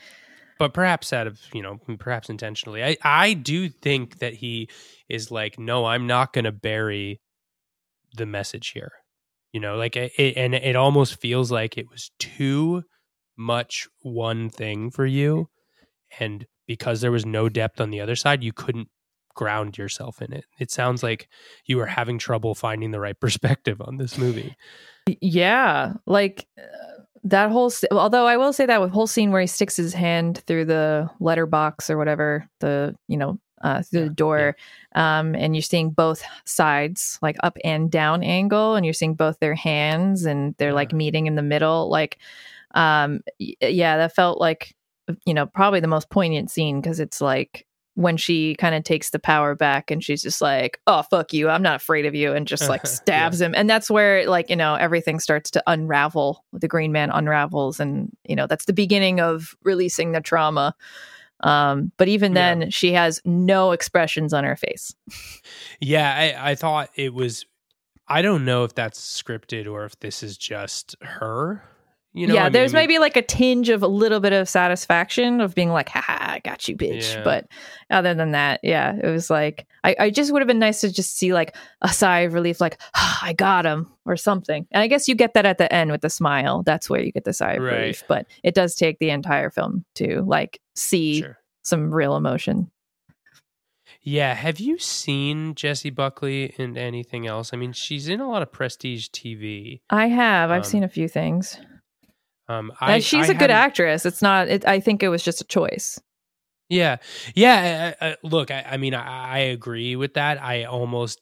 but 0.60 0.74
perhaps 0.74 1.14
out 1.14 1.28
of 1.28 1.40
you 1.54 1.62
know 1.62 1.78
perhaps 1.98 2.30
intentionally 2.30 2.84
i 2.84 2.96
i 3.04 3.34
do 3.34 3.70
think 3.70 4.20
that 4.20 4.34
he 4.34 4.70
is 5.10 5.32
like 5.32 5.58
no 5.58 5.86
i'm 5.86 6.06
not 6.08 6.34
going 6.34 6.46
to 6.46 6.52
bury 6.52 7.20
the 8.16 8.26
message 8.26 8.70
here 8.70 8.92
you 9.54 9.60
know 9.60 9.76
like 9.78 9.96
it, 9.96 10.12
and 10.36 10.54
it 10.54 10.76
almost 10.76 11.22
feels 11.22 11.52
like 11.52 11.78
it 11.78 11.90
was 11.90 12.12
too 12.20 12.84
much 13.38 13.88
one 14.02 14.50
thing 14.50 14.92
for 14.92 15.06
you 15.06 15.48
and 16.20 16.46
because 16.68 17.02
there 17.02 17.12
was 17.12 17.26
no 17.26 17.50
depth 17.50 17.80
on 17.80 17.90
the 17.90 18.02
other 18.02 18.16
side 18.16 18.44
you 18.44 18.54
couldn't 18.54 18.90
ground 19.36 19.78
yourself 19.78 20.22
in 20.22 20.32
it 20.34 20.46
it 20.60 20.70
sounds 20.70 21.02
like 21.02 21.28
you 21.66 21.78
were 21.78 21.88
having 21.88 22.20
trouble 22.20 22.54
finding 22.54 22.92
the 22.92 23.00
right 23.00 23.20
perspective 23.22 23.82
on 23.82 23.98
this 23.98 24.18
movie 24.18 24.56
Yeah, 25.22 25.94
like 26.06 26.48
uh, 26.58 27.04
that 27.26 27.52
whole. 27.52 27.72
Although 27.92 28.26
I 28.26 28.38
will 28.38 28.54
say 28.54 28.66
that 28.66 28.82
with 28.82 28.92
whole 28.92 29.08
scene 29.08 29.32
where 29.32 29.42
he 29.42 29.48
sticks 29.48 29.76
his 29.76 29.94
hand 29.94 30.44
through 30.48 30.66
the 30.66 31.10
letterbox 31.20 31.90
or 31.90 31.98
whatever, 31.98 32.48
the 32.60 32.96
you 33.08 33.18
know 33.18 33.40
uh, 33.64 33.82
through 33.82 34.02
Yeah, 34.02 34.08
the 34.10 34.14
door, 34.14 34.56
um, 34.96 35.36
and 35.36 35.56
you're 35.56 35.62
seeing 35.64 35.90
both 35.90 36.24
sides, 36.46 37.18
like 37.22 37.38
up 37.44 37.58
and 37.64 37.90
down 37.90 38.24
angle, 38.24 38.76
and 38.76 38.86
you're 38.86 38.94
seeing 38.94 39.16
both 39.16 39.40
their 39.40 39.56
hands, 39.56 40.26
and 40.26 40.56
they're 40.58 40.74
like 40.74 40.94
meeting 40.94 41.26
in 41.28 41.36
the 41.36 41.42
middle. 41.42 41.90
Like, 41.90 42.20
um, 42.76 43.22
y- 43.40 43.56
yeah, 43.62 43.98
that 43.98 44.16
felt 44.16 44.40
like 44.40 44.76
you 45.26 45.34
know 45.34 45.46
probably 45.46 45.80
the 45.80 45.88
most 45.88 46.10
poignant 46.10 46.50
scene 46.52 46.82
because 46.82 47.00
it's 47.00 47.20
like 47.22 47.66
when 47.96 48.18
she 48.18 48.56
kind 48.56 48.74
of 48.74 48.84
takes 48.84 49.12
the 49.12 49.20
power 49.20 49.54
back 49.54 49.92
and 49.92 50.04
she's 50.04 50.24
just 50.24 50.42
like, 50.42 50.80
"Oh 50.88 51.04
fuck 51.04 51.32
you, 51.34 51.50
I'm 51.50 51.62
not 51.62 51.76
afraid 51.76 52.06
of 52.06 52.16
you," 52.16 52.34
and 52.34 52.48
just 52.48 52.70
like 52.70 52.88
stabs 52.88 53.40
him, 53.42 53.54
and 53.56 53.70
that's 53.70 53.90
where 53.92 54.28
like 54.28 54.50
you 54.50 54.56
know 54.56 54.76
everything 54.76 55.20
starts 55.20 55.52
to 55.52 55.64
unravel. 55.68 56.44
The 56.54 56.68
Green 56.68 56.92
Man 56.92 57.12
unravels, 57.12 57.80
and 57.80 58.12
you 58.28 58.36
know 58.36 58.48
that's 58.48 58.66
the 58.66 58.74
beginning 58.74 59.20
of 59.20 59.56
releasing 59.64 60.12
the 60.12 60.22
trauma. 60.22 60.76
Um, 61.42 61.92
but 61.98 62.08
even 62.08 62.34
then, 62.34 62.62
Yeah. 62.62 62.68
she 62.70 62.94
has 62.94 63.22
no 63.26 63.72
expressions 63.72 64.34
on 64.34 64.44
her 64.44 64.56
face. 64.56 64.96
Yeah, 65.80 66.14
I, 66.40 66.52
I 66.52 66.56
thought 66.56 66.90
it 66.96 67.14
was. 67.14 67.46
I 68.08 68.22
don't 68.22 68.46
know 68.46 68.64
if 68.66 68.76
that's 68.76 69.00
scripted 69.00 69.70
or 69.72 69.86
if 69.86 69.98
this 70.00 70.24
is 70.24 70.38
just 70.38 70.96
her. 71.02 71.64
You 72.16 72.28
know, 72.28 72.36
yeah, 72.36 72.48
there's 72.50 72.76
I 72.76 72.78
mean, 72.78 72.84
maybe 72.84 73.00
like 73.00 73.18
a 73.18 73.24
tinge 73.24 73.70
of 73.70 73.82
a 73.82 73.88
little 73.88 74.20
bit 74.20 74.34
of 74.34 74.48
satisfaction 74.48 75.42
of 75.42 75.56
being 75.56 75.70
like, 75.72 75.90
haha, 75.90 76.34
I 76.34 76.40
got 76.44 76.68
you, 76.68 76.78
bitch. 76.78 77.16
Yeah. 77.16 77.24
But 77.24 77.48
other 77.90 78.14
than 78.14 78.32
that, 78.34 78.60
yeah, 78.62 78.96
it 79.02 79.10
was 79.10 79.32
like, 79.32 79.66
I, 79.84 79.96
I 80.00 80.10
just 80.12 80.32
would 80.32 80.40
have 80.42 80.48
been 80.48 80.60
nice 80.60 80.82
to 80.82 80.92
just 80.94 81.18
see 81.18 81.34
like 81.34 81.56
a 81.82 81.90
sigh 81.90 82.20
of 82.20 82.34
relief, 82.36 82.62
like, 82.62 82.80
"Ah, 82.96 83.20
I 83.24 83.34
got 83.34 83.66
him 83.66 83.92
or 84.06 84.16
something. 84.16 84.68
And 84.72 84.84
I 84.84 84.88
guess 84.88 85.08
you 85.08 85.16
get 85.16 85.34
that 85.34 85.48
at 85.48 85.58
the 85.58 85.74
end 85.74 85.92
with 85.92 86.02
the 86.02 86.10
smile. 86.10 86.62
That's 86.62 86.88
where 86.88 87.02
you 87.02 87.12
get 87.12 87.24
the 87.24 87.34
sigh 87.34 87.54
of 87.54 87.64
Right. 87.64 87.80
relief. 87.80 88.04
But 88.08 88.28
it 88.44 88.54
does 88.54 88.76
take 88.76 89.00
the 89.00 89.10
entire 89.10 89.50
film 89.50 89.84
to 89.96 90.22
like 90.22 90.60
see 90.76 91.22
Sure. 91.22 91.40
some 91.64 91.92
real 91.92 92.16
emotion. 92.16 92.70
Yeah, 94.02 94.34
have 94.34 94.60
you 94.60 94.78
seen 94.78 95.56
Jessie 95.56 95.90
Buckley 95.90 96.54
in 96.58 96.78
anything 96.78 97.26
else? 97.26 97.52
I 97.54 97.58
mean, 97.58 97.72
she's 97.72 98.10
in 98.10 98.20
a 98.20 98.30
lot 98.30 98.42
of 98.42 98.52
prestige 98.52 99.08
TV. 99.08 99.82
I 99.90 100.08
have. 100.10 100.52
I've 100.52 100.58
Um, 100.60 100.64
seen 100.64 100.84
a 100.84 100.90
few 100.90 101.08
things. 101.08 101.58
Um, 102.50 102.72
I, 102.80 103.00
she's 103.00 103.30
a 103.30 103.32
a 103.32 103.36
good 103.36 103.52
actress. 103.52 104.06
It's 104.06 104.22
not, 104.22 104.48
it, 104.48 104.68
I 104.68 104.80
think 104.80 105.04
it 105.04 105.10
was 105.10 105.24
just 105.24 105.42
a 105.42 105.46
choice. 105.46 106.00
Yeah, 106.70 106.98
yeah. 107.36 107.94
I, 108.02 108.08
I, 108.08 108.16
look, 108.24 108.52
I, 108.52 108.66
I 108.72 108.78
mean, 108.78 108.94
I, 108.94 109.36
I 109.36 109.40
agree 109.40 109.96
with 109.96 110.16
that. 110.16 110.42
I 110.42 110.64
almost, 110.64 111.22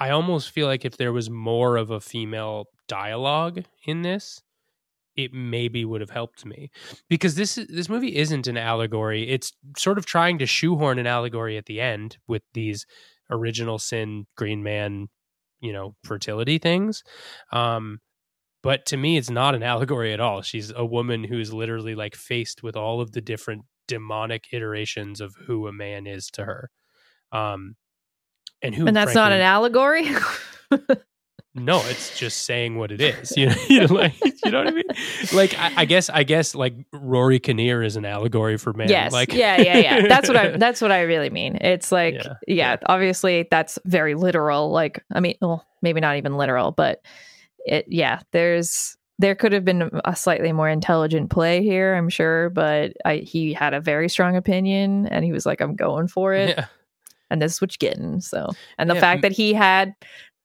I 0.00 0.10
almost 0.10 0.50
feel 0.50 0.66
like 0.66 0.84
if 0.84 0.96
there 0.96 1.12
was 1.12 1.30
more 1.30 1.76
of 1.76 1.90
a 1.90 2.00
female 2.00 2.66
dialogue 2.88 3.64
in 3.86 4.02
this, 4.02 4.42
it 5.14 5.32
maybe 5.32 5.84
would 5.84 6.00
have 6.00 6.10
helped 6.10 6.46
me 6.46 6.70
because 7.08 7.34
this 7.34 7.56
this 7.68 7.88
movie 7.88 8.16
isn't 8.16 8.46
an 8.46 8.56
allegory. 8.56 9.28
It's 9.28 9.52
sort 9.76 9.98
of 9.98 10.06
trying 10.06 10.38
to 10.38 10.46
shoehorn 10.46 10.98
an 10.98 11.06
allegory 11.06 11.58
at 11.58 11.66
the 11.66 11.80
end 11.80 12.16
with 12.26 12.42
these 12.54 12.86
original 13.30 13.78
sin 13.78 14.26
Green 14.36 14.62
Man, 14.62 15.08
you 15.60 15.72
know, 15.72 15.94
fertility 16.02 16.58
things. 16.58 17.02
Um, 17.52 18.00
but 18.62 18.86
to 18.86 18.96
me, 18.96 19.16
it's 19.16 19.30
not 19.30 19.54
an 19.54 19.62
allegory 19.62 20.12
at 20.12 20.20
all. 20.20 20.42
She's 20.42 20.72
a 20.74 20.84
woman 20.84 21.24
who's 21.24 21.52
literally 21.52 21.94
like 21.94 22.14
faced 22.14 22.62
with 22.62 22.76
all 22.76 23.00
of 23.00 23.12
the 23.12 23.20
different 23.20 23.64
demonic 23.88 24.46
iterations 24.52 25.20
of 25.20 25.34
who 25.46 25.66
a 25.66 25.72
man 25.72 26.06
is 26.06 26.28
to 26.30 26.44
her. 26.44 26.70
Um, 27.32 27.76
and 28.62 28.74
who, 28.74 28.86
and 28.86 28.96
that's 28.96 29.14
not 29.14 29.32
an 29.32 29.40
allegory. 29.40 30.08
no, 31.54 31.82
it's 31.86 32.16
just 32.16 32.44
saying 32.44 32.78
what 32.78 32.92
it 32.92 33.00
is. 33.00 33.36
You 33.36 33.46
know, 33.46 33.54
you 33.68 33.80
know, 33.80 33.94
like 33.94 34.14
you 34.44 34.50
know 34.52 34.58
what 34.58 34.68
I 34.68 34.70
mean? 34.70 34.84
Like 35.32 35.58
I, 35.58 35.72
I 35.78 35.84
guess 35.84 36.08
I 36.08 36.22
guess 36.22 36.54
like 36.54 36.74
Rory 36.92 37.40
Kinnear 37.40 37.82
is 37.82 37.96
an 37.96 38.04
allegory 38.04 38.58
for 38.58 38.72
man. 38.72 38.88
Yes. 38.88 39.12
Like 39.12 39.32
yeah, 39.32 39.60
yeah, 39.60 39.78
yeah. 39.78 40.06
That's 40.06 40.28
what 40.28 40.36
I 40.36 40.56
that's 40.56 40.80
what 40.80 40.92
I 40.92 41.02
really 41.02 41.30
mean. 41.30 41.56
It's 41.60 41.90
like 41.90 42.14
Yeah, 42.14 42.34
yeah, 42.46 42.54
yeah. 42.54 42.76
obviously 42.86 43.48
that's 43.50 43.78
very 43.84 44.14
literal. 44.14 44.70
Like 44.70 45.04
I 45.12 45.18
mean, 45.18 45.34
well, 45.40 45.66
maybe 45.82 46.00
not 46.00 46.16
even 46.16 46.36
literal, 46.36 46.70
but 46.70 47.02
it 47.66 47.86
yeah, 47.88 48.20
there's 48.32 48.96
there 49.18 49.34
could 49.34 49.52
have 49.52 49.64
been 49.64 49.90
a 50.04 50.16
slightly 50.16 50.52
more 50.52 50.68
intelligent 50.68 51.30
play 51.30 51.62
here, 51.62 51.94
I'm 51.94 52.08
sure, 52.08 52.50
but 52.50 52.92
I 53.04 53.16
he 53.18 53.52
had 53.52 53.74
a 53.74 53.80
very 53.80 54.08
strong 54.08 54.36
opinion 54.36 55.06
and 55.08 55.24
he 55.24 55.32
was 55.32 55.46
like 55.46 55.60
I'm 55.60 55.76
going 55.76 56.08
for 56.08 56.34
it 56.34 56.56
yeah. 56.56 56.66
and 57.30 57.40
this 57.40 57.54
is 57.54 57.60
what 57.60 57.76
you're 57.80 57.90
getting. 57.90 58.20
So, 58.20 58.56
and 58.78 58.90
the 58.90 58.94
Yeah, 58.94 59.00
fact 59.00 59.22
that 59.22 59.32
he 59.32 59.52
had 59.52 59.94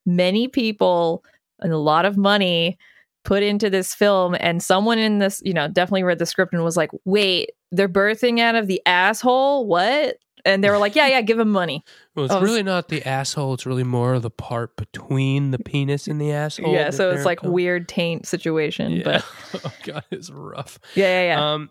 many 0.06 0.48
people 0.48 1.24
and 1.60 1.74
a 1.74 1.78
lot 1.78 2.06
of 2.06 2.18
money 2.18 2.78
put 3.24 3.44
into 3.44 3.70
this 3.70 3.94
film, 3.94 4.36
and 4.40 4.62
someone 4.64 5.00
in 5.00 5.20
this, 5.20 5.42
you 5.44 5.54
know, 5.54 5.68
definitely 5.68 6.04
read 6.04 6.20
the 6.20 6.26
script 6.26 6.54
and 6.54 6.64
was 6.64 6.78
like, 6.78 6.92
"Wait, 7.04 7.52
they're 7.72 7.90
birthing 7.90 8.40
out 8.40 8.56
of 8.56 8.68
the 8.68 8.82
asshole? 8.86 9.66
What?" 9.68 10.18
And 10.48 10.64
they 10.64 10.70
were 10.70 10.78
like, 10.78 10.96
"Yeah, 10.96 11.08
yeah, 11.08 11.22
give 11.22 11.38
him 11.40 11.50
money." 11.52 11.84
Well, 12.16 12.26
it's 12.26 12.34
Oh, 12.34 12.42
really 12.42 12.64
not 12.64 12.88
the 12.88 13.04
asshole. 13.04 13.54
It's 13.54 13.66
really 13.66 13.84
more 13.84 14.20
the 14.20 14.30
part 14.30 14.76
between 14.78 15.52
the 15.52 15.60
penis 15.60 16.08
and 16.08 16.20
the 16.22 16.32
asshole. 16.32 16.74
yeah, 16.74 16.90
so 16.90 17.12
it's 17.12 17.26
like 17.26 17.44
weird 17.44 17.88
taint 17.90 18.26
situation, 18.26 18.92
Yeah. 18.94 19.04
but 19.04 19.26
oh 19.66 19.74
god, 19.84 20.04
it's 20.12 20.30
rough. 20.30 20.80
yeah, 20.96 21.06
yeah, 21.06 21.36
yeah. 21.36 21.54
Um, 21.54 21.70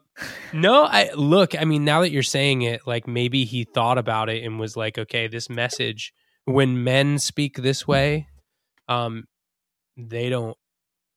no, 0.52 0.84
I 0.84 1.10
look. 1.14 1.60
I 1.60 1.64
mean, 1.64 1.84
now 1.84 2.00
that 2.02 2.10
you're 2.10 2.22
saying 2.22 2.62
it, 2.62 2.86
like 2.86 3.06
maybe 3.08 3.44
he 3.44 3.64
thought 3.64 3.98
about 3.98 4.28
it 4.28 4.44
and 4.44 4.60
was 4.60 4.76
like, 4.76 4.98
okay, 4.98 5.26
this 5.26 5.48
message 5.50 6.12
when 6.44 6.84
men 6.84 7.18
speak 7.18 7.56
this 7.56 7.88
way, 7.88 8.28
um, 8.88 9.24
they 9.96 10.28
don't. 10.28 10.56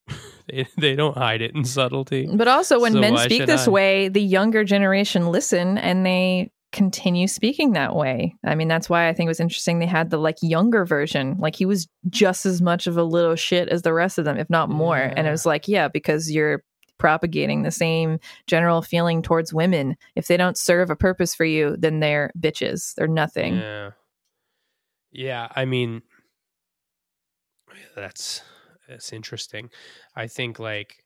They, 0.51 0.65
they 0.79 0.95
don't 0.95 1.15
hide 1.15 1.43
it 1.43 1.53
in 1.53 1.63
subtlety. 1.63 2.27
But 2.33 2.47
also, 2.47 2.79
when 2.79 2.93
So 2.93 2.99
men 2.99 3.15
speak 3.19 3.45
this 3.45 3.67
I? 3.67 3.69
way, 3.69 4.07
the 4.09 4.19
younger 4.19 4.63
generation 4.63 5.27
listen 5.31 5.77
and 5.77 6.03
they 6.03 6.49
continue 6.71 7.27
speaking 7.27 7.73
that 7.73 7.95
way. 7.95 8.35
I 8.43 8.55
mean, 8.55 8.67
that's 8.67 8.89
why 8.89 9.07
I 9.07 9.13
think 9.13 9.27
it 9.27 9.29
was 9.29 9.39
interesting 9.39 9.79
they 9.79 9.85
had 9.85 10.09
the 10.09 10.17
like 10.17 10.37
younger 10.41 10.85
version. 10.85 11.37
Like 11.39 11.55
he 11.55 11.65
was 11.65 11.87
just 12.09 12.45
as 12.45 12.61
much 12.61 12.87
of 12.87 12.97
a 12.97 13.03
little 13.03 13.35
shit 13.35 13.69
as 13.69 13.81
the 13.81 13.93
rest 13.93 14.17
of 14.17 14.25
them, 14.25 14.37
if 14.37 14.49
not 14.49 14.69
more. 14.69 14.97
And 14.97 15.27
it 15.27 15.31
was 15.31 15.45
like, 15.45 15.67
yeah, 15.67 15.87
because 15.87 16.31
you're 16.31 16.63
propagating 16.97 17.63
the 17.63 17.71
same 17.71 18.19
general 18.45 18.81
feeling 18.81 19.21
towards 19.21 19.53
women. 19.53 19.95
If 20.15 20.27
they 20.27 20.37
don't 20.37 20.57
serve 20.57 20.89
a 20.91 20.95
purpose 20.95 21.33
for 21.33 21.45
you, 21.45 21.75
then 21.77 21.99
they're 21.99 22.31
bitches. 22.39 22.93
They're 22.95 23.07
nothing. 23.07 23.55
Yeah. 23.55 23.91
Yeah, 25.11 25.47
I 25.55 25.65
mean 25.65 26.03
that's 27.95 28.43
that's 28.87 29.11
interesting. 29.13 29.69
I 30.15 30.27
think 30.27 30.59
like 30.59 31.03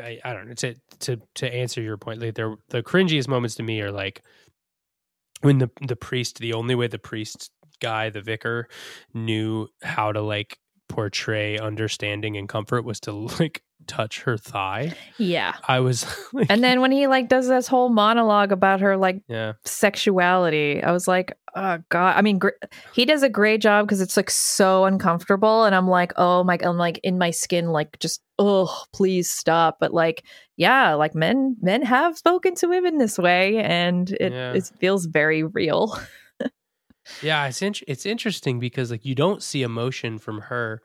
I, 0.00 0.20
I 0.24 0.32
don't 0.32 0.48
know 0.48 0.54
to 0.54 0.74
to 1.00 1.20
to 1.36 1.52
answer 1.52 1.80
your 1.80 1.96
point 1.96 2.20
like 2.20 2.34
there 2.34 2.54
the 2.68 2.82
cringiest 2.82 3.28
moments 3.28 3.54
to 3.56 3.62
me 3.62 3.80
are 3.80 3.92
like 3.92 4.22
when 5.40 5.58
the 5.58 5.70
the 5.86 5.96
priest 5.96 6.38
the 6.38 6.52
only 6.54 6.74
way 6.74 6.86
the 6.86 6.98
priest 6.98 7.50
guy 7.80 8.10
the 8.10 8.22
vicar 8.22 8.68
knew 9.12 9.68
how 9.82 10.12
to 10.12 10.20
like 10.20 10.58
portray 10.88 11.58
understanding 11.58 12.36
and 12.36 12.48
comfort 12.48 12.82
was 12.84 13.00
to 13.00 13.12
like 13.40 13.62
touch 13.86 14.22
her 14.22 14.36
thigh. 14.36 14.92
Yeah. 15.18 15.54
I 15.68 15.80
was 15.80 16.06
like 16.32 16.46
And 16.50 16.62
then 16.64 16.80
when 16.80 16.90
he 16.90 17.06
like 17.06 17.28
does 17.28 17.46
this 17.48 17.68
whole 17.68 17.88
monologue 17.88 18.50
about 18.52 18.80
her 18.80 18.96
like 18.96 19.22
yeah. 19.28 19.52
sexuality. 19.64 20.82
I 20.82 20.92
was 20.92 21.06
like, 21.06 21.36
oh 21.54 21.78
god. 21.88 22.16
I 22.16 22.22
mean, 22.22 22.38
gr- 22.38 22.50
he 22.92 23.04
does 23.04 23.22
a 23.22 23.28
great 23.28 23.60
job 23.60 23.86
because 23.86 24.00
it's 24.00 24.16
like 24.16 24.30
so 24.30 24.84
uncomfortable, 24.84 25.64
and 25.64 25.74
I'm 25.74 25.88
like, 25.88 26.12
oh 26.16 26.44
my, 26.44 26.56
God, 26.56 26.68
I'm 26.70 26.76
like 26.78 26.98
in 27.02 27.16
my 27.18 27.30
skin, 27.30 27.68
like 27.68 27.98
just 27.98 28.22
oh, 28.38 28.84
please 28.92 29.30
stop. 29.30 29.78
But 29.80 29.94
like, 29.94 30.24
yeah, 30.56 30.92
like 30.94 31.14
men, 31.14 31.56
men 31.62 31.80
have 31.82 32.18
spoken 32.18 32.54
to 32.56 32.68
women 32.68 32.98
this 32.98 33.18
way, 33.18 33.58
and 33.58 34.10
it 34.10 34.32
Yeah. 34.32 34.52
it 34.52 34.70
feels 34.78 35.06
very 35.06 35.42
real. 35.44 35.98
Yeah, 37.22 37.46
it's 37.46 37.62
int- 37.62 37.82
it's 37.88 38.06
interesting 38.06 38.58
because 38.58 38.90
like 38.90 39.04
you 39.04 39.14
don't 39.14 39.42
see 39.42 39.62
emotion 39.62 40.18
from 40.18 40.40
her 40.42 40.82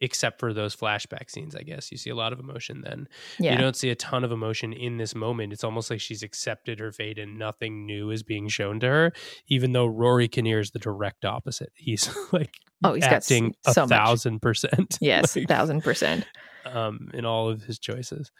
except 0.00 0.40
for 0.40 0.52
those 0.52 0.74
flashback 0.74 1.30
scenes, 1.30 1.54
I 1.54 1.62
guess. 1.62 1.92
You 1.92 1.96
see 1.96 2.10
a 2.10 2.14
lot 2.16 2.32
of 2.32 2.40
emotion 2.40 2.80
then. 2.84 3.06
Yeah, 3.38 3.52
You 3.52 3.58
don't 3.58 3.76
see 3.76 3.88
a 3.88 3.94
ton 3.94 4.24
of 4.24 4.32
emotion 4.32 4.72
in 4.72 4.96
this 4.96 5.14
moment. 5.14 5.52
It's 5.52 5.62
almost 5.62 5.90
like 5.90 6.00
she's 6.00 6.24
accepted 6.24 6.80
her 6.80 6.90
fate 6.90 7.20
and 7.20 7.38
nothing 7.38 7.86
new 7.86 8.10
is 8.10 8.24
being 8.24 8.48
shown 8.48 8.80
to 8.80 8.86
her, 8.88 9.12
even 9.46 9.70
though 9.72 9.86
Rory 9.86 10.26
Kinnear 10.26 10.58
is 10.58 10.72
the 10.72 10.80
direct 10.80 11.24
opposite. 11.24 11.70
He's 11.76 12.10
like 12.32 12.54
Oh, 12.82 12.94
he's 12.94 13.04
got 13.04 13.12
acting 13.12 13.54
a 13.64 13.72
so 13.72 13.82
much. 13.82 13.90
thousand 13.90 14.40
percent. 14.42 14.98
yes, 15.00 15.36
like, 15.36 15.46
thousand 15.46 15.82
percent. 15.84 16.26
um, 16.66 17.10
in 17.14 17.24
all 17.24 17.48
of 17.48 17.62
his 17.62 17.78
choices. 17.78 18.32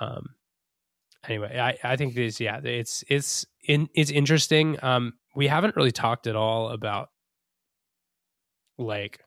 Um, 0.00 0.26
anyway, 1.28 1.58
I, 1.58 1.92
I 1.92 1.96
think 1.96 2.14
this, 2.14 2.40
yeah, 2.40 2.60
it's 2.64 3.04
it's 3.08 3.46
in 3.66 3.88
it's 3.94 4.10
interesting. 4.10 4.76
Um, 4.82 5.12
we 5.36 5.46
haven't 5.46 5.76
really 5.76 5.92
talked 5.92 6.26
at 6.26 6.34
all 6.34 6.70
about 6.70 7.08
like 8.78 9.20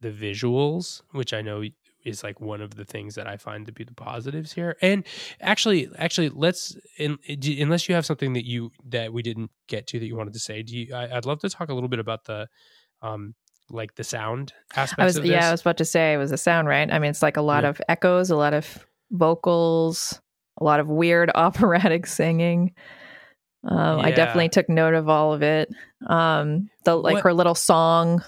the 0.00 0.10
visuals, 0.10 1.02
which 1.12 1.32
I 1.32 1.42
know 1.42 1.62
is 2.04 2.22
like 2.22 2.40
one 2.40 2.60
of 2.60 2.74
the 2.74 2.84
things 2.84 3.14
that 3.16 3.26
I 3.26 3.36
find 3.36 3.66
to 3.66 3.72
be 3.72 3.82
the 3.84 3.94
positives 3.94 4.52
here. 4.52 4.76
And 4.80 5.04
actually, 5.40 5.88
actually, 5.98 6.28
let's 6.28 6.76
in, 6.98 7.18
do- 7.38 7.56
unless 7.60 7.88
you 7.88 7.94
have 7.94 8.06
something 8.06 8.34
that 8.34 8.44
you 8.46 8.70
that 8.88 9.12
we 9.12 9.22
didn't 9.22 9.50
get 9.68 9.86
to 9.88 9.98
that 9.98 10.06
you 10.06 10.16
wanted 10.16 10.34
to 10.34 10.38
say. 10.38 10.62
Do 10.62 10.76
you? 10.76 10.94
I, 10.94 11.16
I'd 11.16 11.26
love 11.26 11.40
to 11.40 11.48
talk 11.48 11.68
a 11.68 11.74
little 11.74 11.88
bit 11.88 11.98
about 11.98 12.24
the 12.24 12.48
um 13.02 13.34
like 13.68 13.96
the 13.96 14.04
sound 14.04 14.52
aspects 14.76 15.00
I 15.02 15.04
was 15.04 15.16
of 15.16 15.22
this. 15.24 15.30
yeah, 15.32 15.48
I 15.48 15.50
was 15.50 15.60
about 15.62 15.78
to 15.78 15.84
say 15.84 16.14
it 16.14 16.18
was 16.18 16.30
a 16.30 16.36
sound, 16.38 16.68
right? 16.68 16.90
I 16.92 16.98
mean, 17.00 17.10
it's 17.10 17.22
like 17.22 17.36
a 17.36 17.42
lot 17.42 17.64
Yeah. 17.64 17.70
of 17.70 17.80
echoes, 17.88 18.30
a 18.30 18.36
lot 18.36 18.54
of 18.54 18.86
vocals, 19.10 20.20
a 20.58 20.64
lot 20.64 20.80
of 20.80 20.88
weird 20.88 21.30
operatic 21.34 22.06
singing. 22.06 22.74
Um, 23.68 24.00
I 24.00 24.10
definitely 24.12 24.48
took 24.50 24.68
note 24.68 24.94
of 24.94 25.08
all 25.08 25.32
of 25.34 25.42
it. 25.42 25.68
Um, 26.06 26.70
the 26.84 26.94
like 26.96 27.14
What- 27.14 27.22
her 27.24 27.34
little 27.34 27.54
song 27.54 28.22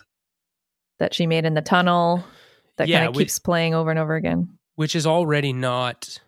that 0.98 1.14
she 1.14 1.26
made 1.26 1.44
in 1.44 1.54
the 1.54 1.62
tunnel 1.62 2.24
that 2.76 2.88
Yeah, 2.88 2.98
kind 3.00 3.08
of 3.10 3.14
keeps 3.16 3.38
playing 3.38 3.74
over 3.74 3.90
and 3.90 3.98
over 3.98 4.16
again. 4.16 4.58
which 4.74 4.96
is 4.96 5.06
already 5.06 5.52
not 5.52 6.20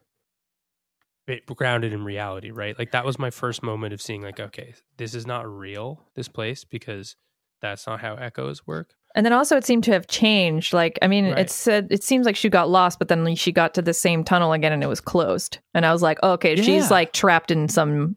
grounded 1.55 1.93
in 1.93 2.05
reality, 2.05 2.51
right? 2.51 2.77
Like 2.79 2.91
that 2.93 3.05
was 3.05 3.19
my 3.19 3.31
first 3.31 3.63
moment 3.63 3.93
of 3.95 4.03
seeing 4.03 4.23
like, 4.23 4.41
okay, 4.41 4.75
this 4.97 5.15
is 5.15 5.27
not 5.27 5.49
real, 5.49 6.05
this 6.17 6.27
place, 6.29 6.65
because 6.65 7.15
that's 7.61 7.87
not 7.87 8.01
how 8.01 8.17
echoes 8.17 8.67
work. 8.67 8.95
And 9.15 9.27
then 9.27 9.33
also 9.33 9.57
it 9.57 9.65
seemed 9.65 9.85
to 9.85 9.93
have 9.93 10.07
changed. 10.07 10.73
Like, 10.73 10.99
I 11.03 11.09
mean, 11.09 11.31
Right. 11.31 11.39
it 11.41 11.51
said 11.51 11.89
it 11.91 12.05
seems 12.05 12.27
like 12.27 12.37
she 12.37 12.49
got 12.49 12.69
lost, 12.71 12.99
but 12.99 13.09
then 13.09 13.35
she 13.35 13.51
got 13.53 13.75
to 13.75 13.83
the 13.83 13.93
same 13.95 14.23
tunnel 14.25 14.53
again 14.53 14.73
and 14.73 14.83
it 14.85 14.87
was 14.89 15.01
closed. 15.01 15.59
And 15.75 15.85
I 15.85 15.93
was 15.93 16.01
like, 16.03 16.19
oh, 16.23 16.33
okay, 16.33 16.55
Yeah. 16.57 16.63
she's 16.63 16.91
like 16.91 17.13
trapped 17.13 17.51
in 17.51 17.69
some 17.69 18.17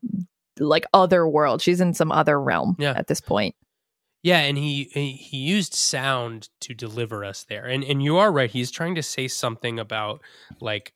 like 0.60 0.86
other 0.94 1.28
world. 1.28 1.62
She's 1.62 1.82
in 1.82 1.94
some 1.96 2.12
other 2.12 2.40
realm 2.40 2.76
Yeah. 2.78 2.94
at 2.96 3.08
this 3.08 3.22
point. 3.22 3.56
Yeah, 4.22 4.40
and 4.40 4.58
he 4.58 4.84
he 4.94 5.38
used 5.38 5.74
sound 5.74 6.48
to 6.62 6.74
deliver 6.74 7.26
us 7.26 7.44
there. 7.44 7.66
And 7.66 7.84
and 7.84 8.02
you 8.02 8.18
are 8.18 8.32
right. 8.32 8.50
He's 8.50 8.72
trying 8.72 8.96
to 8.96 9.04
say 9.04 9.28
something 9.28 9.80
about 9.80 10.22
like 10.62 10.94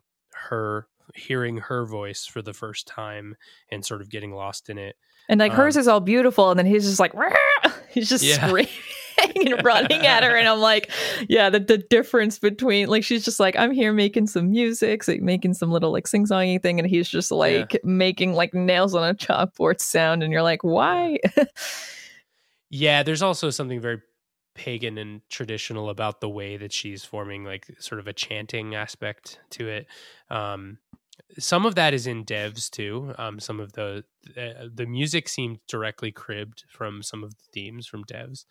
her 0.47 0.87
hearing 1.15 1.57
her 1.57 1.85
voice 1.85 2.25
for 2.25 2.41
the 2.41 2.53
first 2.53 2.87
time 2.87 3.35
and 3.71 3.83
sort 3.83 4.01
of 4.01 4.09
getting 4.09 4.31
lost 4.31 4.69
in 4.69 4.77
it. 4.77 4.95
And 5.27 5.39
like 5.41 5.51
hers 5.51 5.75
Um, 5.75 5.79
is 5.81 5.87
all 5.89 5.99
beautiful, 5.99 6.51
and 6.51 6.57
then 6.59 6.65
he's 6.67 6.85
just 6.85 6.99
like 7.01 7.13
he's 7.89 8.07
just 8.09 8.23
Yeah. 8.23 8.47
screaming 8.47 8.71
and 9.35 9.61
running 9.63 10.05
at 10.05 10.23
her, 10.23 10.35
and 10.35 10.47
I'm 10.47 10.59
like, 10.59 10.91
yeah, 11.27 11.49
the 11.49 11.59
the 11.59 11.77
difference 11.77 12.39
between 12.39 12.87
like 12.87 13.03
she's 13.03 13.25
just 13.25 13.39
like 13.39 13.55
I'm 13.55 13.71
here 13.71 13.93
making 13.93 14.27
some 14.27 14.51
music, 14.51 15.03
so 15.03 15.15
making 15.19 15.53
some 15.53 15.71
little 15.71 15.91
like 15.91 16.07
sing 16.07 16.25
songy 16.25 16.61
thing, 16.61 16.79
and 16.79 16.89
he's 16.89 17.09
just 17.09 17.31
like 17.31 17.79
making 17.83 18.33
like 18.33 18.53
nails 18.53 18.95
on 18.95 19.07
a 19.07 19.13
chalkboard 19.13 19.81
sound, 19.81 20.23
and 20.23 20.31
you're 20.31 20.43
like, 20.43 20.63
why? 20.63 21.17
Yeah, 22.69 23.03
there's 23.03 23.21
also 23.21 23.49
something 23.49 23.79
very 23.79 24.01
pagan 24.53 24.97
and 24.97 25.21
traditional 25.29 25.89
about 25.89 26.19
the 26.19 26.29
way 26.29 26.57
that 26.57 26.73
she's 26.73 27.03
forming 27.03 27.43
like 27.43 27.67
sort 27.79 27.99
of 27.99 28.07
a 28.07 28.13
chanting 28.13 28.75
aspect 28.75 29.39
to 29.51 29.67
it. 29.67 29.87
Um 30.29 30.79
some 31.39 31.65
of 31.65 31.75
that 31.75 31.93
is 31.93 32.07
in 32.07 32.25
devs 32.25 32.69
too. 32.69 33.13
Um 33.17 33.39
some 33.39 33.59
of 33.59 33.73
the 33.73 34.03
the, 34.35 34.71
the 34.73 34.85
music 34.85 35.29
seemed 35.29 35.59
directly 35.67 36.11
cribbed 36.11 36.63
from 36.69 37.03
some 37.03 37.23
of 37.23 37.31
the 37.31 37.43
themes 37.53 37.87
from 37.87 38.03
devs. 38.05 38.45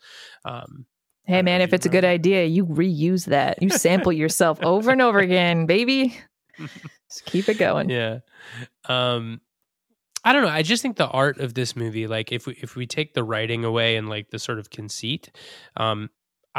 Um 0.45 0.85
hey 1.23 1.41
man, 1.41 1.61
if 1.61 1.73
it's 1.73 1.85
a 1.85 1.89
good 1.89 2.05
idea, 2.05 2.45
you 2.45 2.65
reuse 2.65 3.25
that, 3.25 3.61
you 3.61 3.69
sample 3.69 4.13
yourself 4.13 4.59
over 4.63 4.91
and 4.91 5.01
over 5.01 5.19
again, 5.19 5.65
baby. 5.65 6.17
Just 7.09 7.25
keep 7.25 7.47
it 7.49 7.57
going. 7.57 7.89
yeah 7.89 8.19
um 8.89 9.39
i 10.25 10.33
don't 10.33 10.41
know 10.41 10.49
i 10.49 10.61
just 10.63 10.81
think 10.81 10.97
the 10.97 11.07
art 11.07 11.39
of 11.39 11.53
this 11.53 11.75
movie 11.75 12.07
like 12.07 12.31
if 12.31 12.47
we 12.47 12.53
if 12.61 12.75
we 12.75 12.87
take 12.87 13.13
the 13.13 13.23
writing 13.23 13.63
away 13.63 13.95
and 13.95 14.09
like 14.09 14.29
the 14.31 14.39
sort 14.39 14.57
of 14.59 14.69
conceit 14.69 15.29
um 15.77 16.09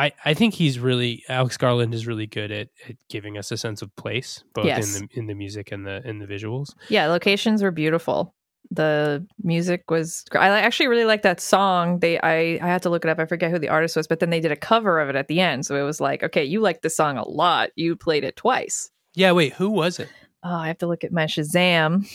i 0.05 0.12
i 0.25 0.33
think 0.35 0.55
he's 0.55 0.79
really 0.79 1.23
alex 1.29 1.57
garland 1.57 1.93
is 1.95 2.07
really 2.07 2.27
good 2.27 2.51
at, 2.51 2.69
at 2.89 2.97
giving 3.11 3.37
us 3.37 3.51
a 3.51 3.57
sense 3.57 3.83
of 3.83 3.95
place 3.97 4.45
both 4.55 4.65
Yes. 4.66 4.97
in 4.97 5.03
the 5.07 5.19
in 5.19 5.27
the 5.27 5.35
music 5.35 5.73
and 5.73 5.87
the 5.87 6.01
in 6.09 6.19
the 6.19 6.27
visuals 6.27 6.69
Yeah, 6.89 7.07
locations 7.07 7.62
were 7.62 7.70
beautiful. 7.73 8.35
The 8.70 9.27
music 9.43 9.91
was. 9.91 10.25
I 10.33 10.49
actually 10.61 10.89
really 10.89 11.07
like 11.07 11.23
that 11.23 11.41
song. 11.41 12.01
They, 12.01 12.20
I, 12.20 12.59
I 12.61 12.66
had 12.66 12.83
to 12.83 12.91
look 12.91 13.03
it 13.03 13.09
up. 13.09 13.19
I 13.19 13.25
forget 13.25 13.51
who 13.51 13.59
the 13.59 13.70
artist 13.70 13.97
was, 13.97 14.07
but 14.07 14.20
then 14.20 14.29
they 14.29 14.41
did 14.41 14.53
a 14.53 14.57
cover 14.57 15.01
of 15.01 15.09
it 15.09 15.16
at 15.16 15.29
the 15.29 15.41
end. 15.41 15.65
So 15.65 15.75
it 15.75 15.85
was 15.85 16.03
like, 16.03 16.23
okay, 16.23 16.45
you 16.45 16.61
like 16.61 16.83
the 16.83 16.91
song 16.91 17.16
a 17.16 17.27
lot. 17.27 17.70
You 17.77 17.97
played 17.97 18.25
it 18.25 18.37
twice. 18.37 18.91
yeah 19.15 19.33
wait 19.33 19.55
who 19.55 19.70
was 19.70 19.99
it 19.99 20.09
Oh, 20.45 20.55
I 20.55 20.66
have 20.69 20.79
to 20.79 20.87
look 20.87 21.03
at 21.03 21.12
my 21.12 21.25
Shazam 21.25 22.07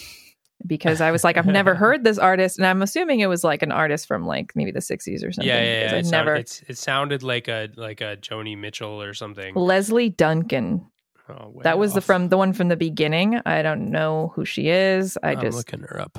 because 0.65 1.02
I 1.02 1.11
was 1.11 1.23
like, 1.23 1.38
I've 1.38 1.45
never 1.45 1.76
heard 1.84 2.03
this 2.03 2.18
artist, 2.18 2.57
and 2.57 2.65
I'm 2.65 2.81
assuming 2.81 3.19
it 3.19 3.27
was 3.27 3.44
like 3.44 3.61
an 3.61 3.72
artist 3.72 4.07
from 4.07 4.26
like 4.26 4.53
maybe 4.56 4.72
the 4.72 4.80
'60s 4.80 5.23
or 5.26 5.31
something. 5.31 5.48
yeah 5.48 5.61
yeah, 5.64 5.85
yeah. 5.90 5.95
I 5.95 5.98
It, 5.99 6.06
sound- 6.06 6.11
never. 6.27 6.35
it's, 6.35 6.64
it 6.68 6.77
sounded 6.77 7.23
like 7.23 7.48
a 7.48 7.69
like 7.76 8.02
a 8.02 8.18
joni 8.18 8.57
mitchell 8.57 9.02
or 9.02 9.14
something 9.14 9.56
Lesley 9.56 10.10
Duncan. 10.10 10.85
oh, 11.30 11.60
That 11.64 11.77
was 11.77 11.94
the 11.94 12.02
from 12.02 12.30
the 12.30 12.38
one 12.38 12.53
from 12.53 12.68
the 12.69 12.77
beginning. 12.77 13.40
I 13.45 13.61
don't 13.61 13.91
know 13.91 14.31
who 14.35 14.45
she 14.45 14.69
is. 14.69 15.18
I 15.23 15.31
i'm 15.34 15.41
just 15.41 15.57
looking 15.57 15.81
her 15.81 15.99
up 15.99 16.18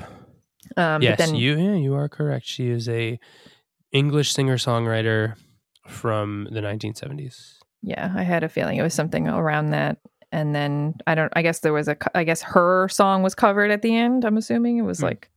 um, 0.77 1.01
yes 1.01 1.17
then 1.19 1.35
you 1.35 1.57
yeah, 1.57 1.75
you 1.75 1.93
are 1.93 2.09
correct 2.09 2.45
she 2.47 2.69
is 2.69 2.89
a 2.89 3.19
english 3.91 4.33
singer 4.33 4.57
songwriter 4.57 5.35
from 5.87 6.47
the 6.51 6.59
1970s 6.59 7.57
Yeah, 7.83 8.11
I 8.15 8.23
had 8.23 8.43
a 8.43 8.49
feeling 8.49 8.77
it 8.77 8.81
was 8.81 8.93
something 8.95 9.27
around 9.27 9.69
that. 9.71 9.99
And 10.31 10.53
then 10.55 10.95
I 11.07 11.15
don't. 11.15 11.31
I 11.35 11.41
guess 11.41 11.59
there 11.59 11.73
was 11.73 11.87
a. 11.87 11.95
I 12.17 12.23
guess 12.23 12.41
her 12.41 12.87
song 12.89 13.23
was 13.23 13.35
covered 13.35 13.71
at 13.71 13.81
the 13.81 13.95
end. 13.95 14.25
I'm 14.25 14.37
assuming 14.37 14.77
it 14.77 14.81
was 14.83 14.99
Hmm. 14.99 15.05
like. 15.05 15.29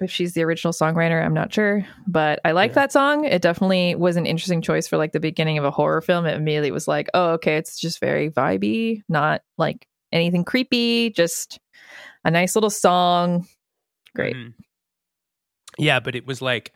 If 0.00 0.10
she's 0.10 0.34
the 0.34 0.42
original 0.42 0.72
songwriter, 0.72 1.24
I'm 1.24 1.34
not 1.34 1.52
sure, 1.54 1.86
but 2.08 2.40
I 2.44 2.50
like 2.52 2.70
Yeah. 2.72 2.74
that 2.74 2.92
song. 2.92 3.24
It 3.24 3.40
definitely 3.40 3.94
was 3.94 4.16
an 4.16 4.26
interesting 4.26 4.60
choice 4.60 4.88
for 4.88 4.96
like 4.96 5.12
the 5.12 5.20
beginning 5.20 5.58
of 5.58 5.64
a 5.64 5.70
horror 5.70 6.00
film. 6.00 6.26
It 6.26 6.34
immediately 6.34 6.72
was 6.72 6.88
like, 6.88 7.08
oh, 7.14 7.30
okay, 7.34 7.56
it's 7.56 7.78
just 7.78 8.00
very 8.00 8.28
vibey, 8.28 9.02
not 9.08 9.42
like 9.58 9.86
anything 10.10 10.44
creepy, 10.44 11.10
just 11.10 11.60
a 12.24 12.32
nice 12.32 12.56
little 12.56 12.68
song. 12.70 13.46
Great. 14.16 14.34
Mhm. 14.34 14.54
Yeah, 15.78 16.00
but 16.00 16.16
it 16.16 16.26
was 16.26 16.42
like 16.42 16.72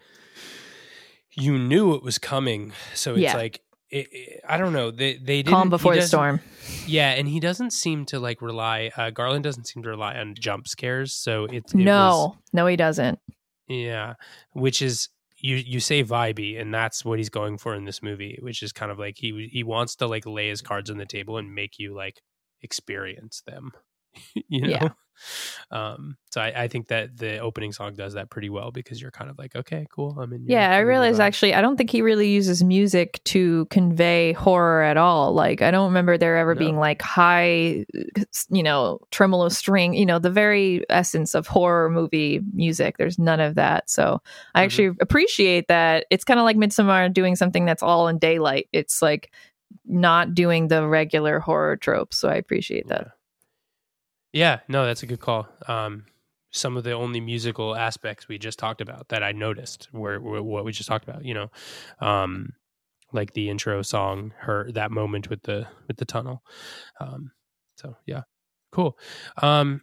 you 1.32 1.59
knew 1.59 1.94
it 1.94 2.02
was 2.05 2.18
coming, 2.18 2.73
so 2.94 3.12
it's 3.12 3.23
Yeah. 3.23 3.36
like 3.36 3.60
it, 3.90 4.08
it- 4.12 4.40
I 4.48 4.56
don't 4.58 4.72
know. 4.72 4.90
They 4.90 5.14
they 5.16 5.42
didn't, 5.42 5.52
Calm 5.54 5.70
before 5.70 5.94
the 5.94 6.02
storm. 6.02 6.40
Yeah, 6.86 7.10
and 7.10 7.28
he 7.28 7.40
doesn't 7.40 7.72
seem 7.72 8.04
to 8.06 8.18
like 8.18 8.42
rely. 8.42 8.90
Uh, 8.96 9.10
Garland 9.10 9.44
doesn't 9.44 9.66
seem 9.66 9.82
to 9.84 9.88
rely 9.90 10.16
on 10.16 10.34
jump 10.38 10.66
scares, 10.68 11.14
so 11.14 11.44
it, 11.44 11.54
it 11.54 11.64
was- 11.74 11.74
No, 11.74 12.38
no, 12.52 12.66
he 12.66 12.76
doesn't. 12.76 13.18
yeah, 13.68 14.14
which 14.52 14.82
is 14.82 15.08
you 15.38 15.56
you 15.56 15.80
say 15.80 16.02
vibey, 16.02 16.60
and 16.60 16.72
that's 16.72 17.04
what 17.04 17.18
he's 17.18 17.28
going 17.28 17.58
for 17.58 17.74
in 17.74 17.84
this 17.84 18.02
movie, 18.02 18.38
which 18.40 18.62
is 18.62 18.72
kind 18.72 18.90
of 18.90 18.98
like 18.98 19.16
he 19.18 19.48
he 19.52 19.62
wants 19.62 19.94
to 19.96 20.06
like 20.06 20.26
lay 20.26 20.48
his 20.48 20.62
cards 20.62 20.90
on 20.90 20.96
the 20.98 21.06
table 21.06 21.36
and 21.38 21.54
make 21.54 21.78
you 21.78 21.94
like 21.94 22.20
experience 22.62 23.42
them, 23.46 23.72
you 24.48 24.62
know. 24.62 24.68
Yeah. 24.68 24.88
Um, 25.70 26.18
so 26.30 26.43
I, 26.43 26.64
I 26.64 26.68
think 26.68 26.88
that 26.88 27.16
the 27.16 27.38
opening 27.38 27.72
song 27.72 27.94
does 27.94 28.12
that 28.14 28.28
pretty 28.30 28.51
well 28.51 28.70
because 28.70 29.01
you're 29.01 29.10
kind 29.10 29.30
of 29.30 29.38
like, 29.38 29.56
okay, 29.56 29.86
cool, 29.90 30.16
I'm 30.20 30.30
in. 30.34 30.43
your- 30.44 30.59
Yeah, 30.59 30.64
I 30.66 30.66
I'm 30.66 30.72
in 30.74 30.78
your 30.80 30.88
realized 30.88 31.20
vibe. 31.20 31.24
actually, 31.24 31.55
I 31.55 31.62
don't 31.62 31.76
think 31.76 31.90
he 31.90 32.02
really 32.02 32.28
uses 32.28 32.62
music 32.62 33.20
to 33.24 33.64
convey 33.66 34.34
horror 34.34 34.82
at 34.82 34.98
all. 34.98 35.32
Like, 35.32 35.62
I 35.62 35.70
don't 35.70 35.86
remember 35.86 36.18
there 36.18 36.36
ever 36.36 36.55
No. 36.55 36.59
being 36.59 36.76
like 36.76 37.01
high, 37.01 37.86
you 38.51 38.62
know, 38.62 39.01
tremolo 39.10 39.48
string, 39.48 39.94
you 39.94 40.05
know, 40.06 40.18
the 40.18 40.30
very 40.30 40.84
essence 40.90 41.34
of 41.34 41.47
horror 41.47 41.88
movie 41.88 42.40
music. 42.52 42.98
There's 42.98 43.18
none 43.18 43.40
of 43.40 43.55
that. 43.55 43.88
So 43.88 44.20
I 44.55 44.60
Mhm. 44.60 44.64
actually 44.64 44.90
appreciate 45.01 45.68
that. 45.68 46.05
It's 46.10 46.24
kind 46.24 46.38
of 46.38 46.44
like 46.44 46.59
Midsommar 46.59 47.12
doing 47.12 47.36
something 47.36 47.64
that's 47.64 47.82
all 47.82 48.09
in 48.09 48.18
daylight. 48.18 48.68
It's 48.72 49.01
like 49.01 49.32
not 49.86 50.34
doing 50.34 50.68
the 50.68 50.86
regular 50.86 51.40
horror 51.40 51.76
tropes. 51.76 52.18
So 52.18 52.28
I 52.28 52.34
appreciate 52.34 52.86
that. 52.88 53.01
Yeah. 53.06 53.10
Yeah, 54.36 54.60
no, 54.68 54.84
that's 54.84 55.02
a 55.02 55.06
good 55.06 55.20
call. 55.20 55.48
Um, 55.66 56.04
some 56.50 56.76
of 56.76 56.84
the 56.84 56.92
only 56.92 57.20
musical 57.20 57.74
aspects 57.74 58.28
we 58.28 58.36
just 58.36 58.58
talked 58.58 58.82
about 58.82 59.08
that 59.08 59.22
I 59.22 59.32
noticed 59.32 59.88
were, 59.94 60.20
were 60.20 60.42
what 60.42 60.66
we 60.66 60.72
just 60.72 60.90
talked 60.90 61.08
about. 61.08 61.24
You 61.24 61.32
know, 61.32 61.50
um, 62.00 62.50
like 63.14 63.32
the 63.32 63.48
intro 63.48 63.80
song, 63.80 64.34
her 64.40 64.70
that 64.72 64.90
moment 64.90 65.30
with 65.30 65.42
the 65.44 65.66
with 65.88 65.96
the 65.96 66.04
tunnel. 66.04 66.42
Um, 67.00 67.30
so 67.78 67.96
yeah, 68.04 68.24
cool. 68.72 68.98
Um, 69.40 69.80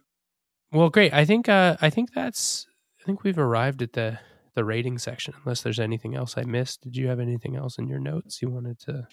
well, 0.70 0.88
great. 0.88 1.12
I 1.12 1.24
think 1.24 1.48
uh, 1.48 1.76
I 1.80 1.90
think 1.90 2.12
that's 2.14 2.68
I 3.02 3.06
think 3.06 3.24
we've 3.24 3.38
arrived 3.38 3.82
at 3.82 3.94
the 3.94 4.20
the 4.54 4.64
rating 4.64 4.98
section. 4.98 5.34
Unless 5.44 5.62
there's 5.62 5.80
anything 5.80 6.14
else 6.14 6.38
I 6.38 6.44
missed. 6.44 6.82
Did 6.82 6.96
you 6.96 7.08
have 7.08 7.18
anything 7.18 7.56
else 7.56 7.76
in 7.76 7.88
your 7.88 7.98
notes 7.98 8.40
you 8.40 8.50
wanted 8.50 8.78
to? 8.80 9.08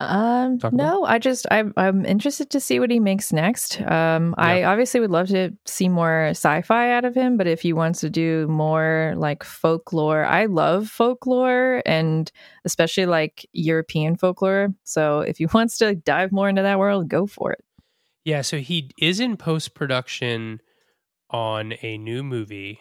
Um, 0.00 0.58
Talk 0.58 0.72
about? 0.72 0.84
no, 0.84 1.04
I 1.04 1.18
just 1.18 1.46
I'm 1.50 1.72
I'm 1.76 2.04
interested 2.06 2.50
to 2.50 2.60
see 2.60 2.78
what 2.78 2.90
he 2.90 3.00
makes 3.00 3.32
next. 3.32 3.80
Um, 3.80 4.34
I 4.38 4.62
obviously 4.62 5.00
would 5.00 5.10
love 5.10 5.28
to 5.28 5.50
see 5.64 5.88
more 5.88 6.28
sci-fi 6.30 6.92
out 6.92 7.04
of 7.04 7.16
him, 7.16 7.36
but 7.36 7.48
if 7.48 7.60
he 7.62 7.72
wants 7.72 8.00
to 8.00 8.10
do 8.10 8.46
more 8.46 9.14
like 9.16 9.42
folklore, 9.42 10.24
I 10.24 10.46
love 10.46 10.88
folklore 10.88 11.82
and 11.84 12.30
especially 12.64 13.06
like 13.06 13.48
European 13.52 14.16
folklore. 14.16 14.68
So 14.84 15.20
if 15.20 15.38
he 15.38 15.46
wants 15.52 15.78
to 15.78 15.96
dive 15.96 16.30
more 16.30 16.48
into 16.48 16.62
that 16.62 16.78
world, 16.78 17.08
go 17.08 17.26
for 17.26 17.52
it. 17.52 17.64
Yeah, 18.24 18.42
so 18.42 18.58
he 18.58 18.90
is 19.00 19.18
in 19.18 19.36
post 19.36 19.74
production 19.74 20.60
on 21.30 21.74
a 21.82 21.98
new 21.98 22.22
movie 22.22 22.80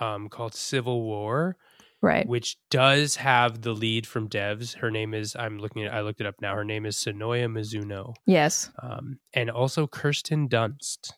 um, 0.00 0.28
called 0.28 0.54
Civil 0.54 1.02
War, 1.02 1.56
Right. 2.00 2.26
which 2.28 2.56
does 2.70 3.16
have 3.16 3.62
the 3.62 3.72
lead 3.72 4.06
from 4.06 4.28
Devs. 4.28 4.76
Her 4.76 4.90
name 4.90 5.14
is 5.14 5.34
I'm 5.36 5.58
looking 5.58 5.84
at 5.84 5.92
I 5.92 6.00
looked 6.02 6.20
it 6.20 6.26
up 6.26 6.36
now. 6.40 6.54
Her 6.54 6.64
name 6.64 6.86
is 6.86 6.96
Sonoya 6.96 7.46
Mizuno, 7.50 8.14
Yes. 8.24 8.70
um, 8.82 9.18
and 9.34 9.50
also 9.50 9.86
Kirsten 9.88 10.48
Dunst. 10.48 11.12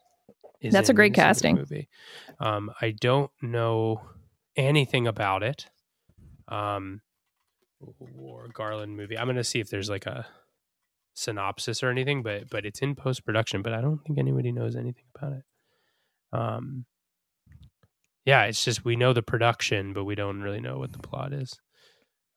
is 0.63 0.73
That's 0.73 0.89
a 0.89 0.95
great 0.95 1.13
casting. 1.15 1.57
Movie. 1.57 1.89
Um, 2.39 2.71
I 2.81 2.93
don't 2.93 3.31
know 3.43 4.01
anything 4.57 5.07
about 5.07 5.43
it. 5.43 5.67
Um, 6.49 7.03
War 7.99 8.49
Garland 8.53 8.97
movie. 8.97 9.17
I'm 9.19 9.27
gonna 9.27 9.45
see 9.45 9.61
if 9.61 9.69
there's 9.71 9.89
like 9.91 10.07
a 10.07 10.27
synopsis 11.15 11.83
or 11.83 11.91
anything, 11.91 12.23
but 12.23 12.49
but 12.51 12.65
it's 12.65 12.81
in 12.81 12.95
post 12.95 13.25
production. 13.25 13.63
But 13.63 13.73
I 13.75 13.81
don't 13.81 13.99
think 14.05 14.19
anybody 14.19 14.53
knows 14.53 14.77
anything 14.77 15.05
about 15.15 15.33
it. 15.35 15.45
Um, 16.33 16.85
yeah, 18.25 18.45
it's 18.45 18.65
just 18.65 18.85
we 18.85 18.97
know 18.97 19.13
the 19.13 19.23
production, 19.23 19.93
but 19.93 20.05
we 20.05 20.15
don't 20.15 20.43
really 20.43 20.61
know 20.61 20.79
what 20.79 20.93
the 20.93 20.99
plot 20.99 21.33
is. 21.33 21.59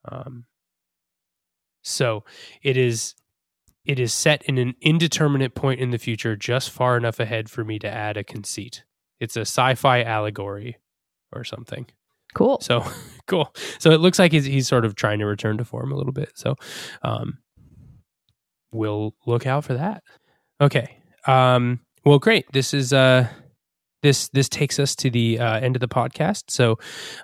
Um, 0.10 0.46
so 1.82 2.24
it 2.62 2.78
is 2.78 3.16
it 3.86 4.00
is 4.00 4.14
set 4.14 4.44
in 4.44 4.58
an 4.58 4.76
indeterminate 4.82 5.56
point 5.56 5.82
in 5.82 5.90
the 5.90 5.98
future, 5.98 6.36
just 6.36 6.70
far 6.70 6.96
enough 6.96 7.20
ahead 7.20 7.50
for 7.50 7.66
me 7.66 7.80
to 7.80 7.90
add 7.90 8.16
a 8.16 8.24
conceit. 8.24 8.84
it's 9.20 9.36
a 9.36 9.42
sci-fi 9.42 10.02
allegory 10.04 10.78
or 11.34 11.44
something. 11.44 11.86
Cool. 12.34 12.60
So 12.62 12.86
cool. 13.28 13.54
So 13.80 13.92
it 13.92 14.00
looks 14.00 14.20
like 14.20 14.32
he's 14.32 14.46
he's 14.46 14.68
sort 14.68 14.86
of 14.86 14.96
trying 14.96 15.20
to 15.20 15.26
return 15.26 15.58
to 15.58 15.66
form 15.66 15.92
a 15.92 15.96
little 15.96 16.14
bit. 16.14 16.32
So 16.36 16.56
um, 17.04 17.40
we'll 18.72 19.16
look 19.26 19.46
out 19.46 19.66
for 19.66 19.74
that. 19.74 20.04
Okay. 20.62 20.98
Um, 21.28 21.82
well, 22.06 22.20
great. 22.20 22.46
This 22.52 22.74
is 22.74 22.94
uh, 22.94 23.28
this 24.04 24.28
this 24.30 24.48
takes 24.50 24.78
us 24.78 24.96
to 24.98 25.10
the 25.10 25.40
uh, 25.40 25.60
end 25.60 25.76
of 25.76 25.80
the 25.80 25.88
podcast. 25.88 26.44
So 26.50 26.78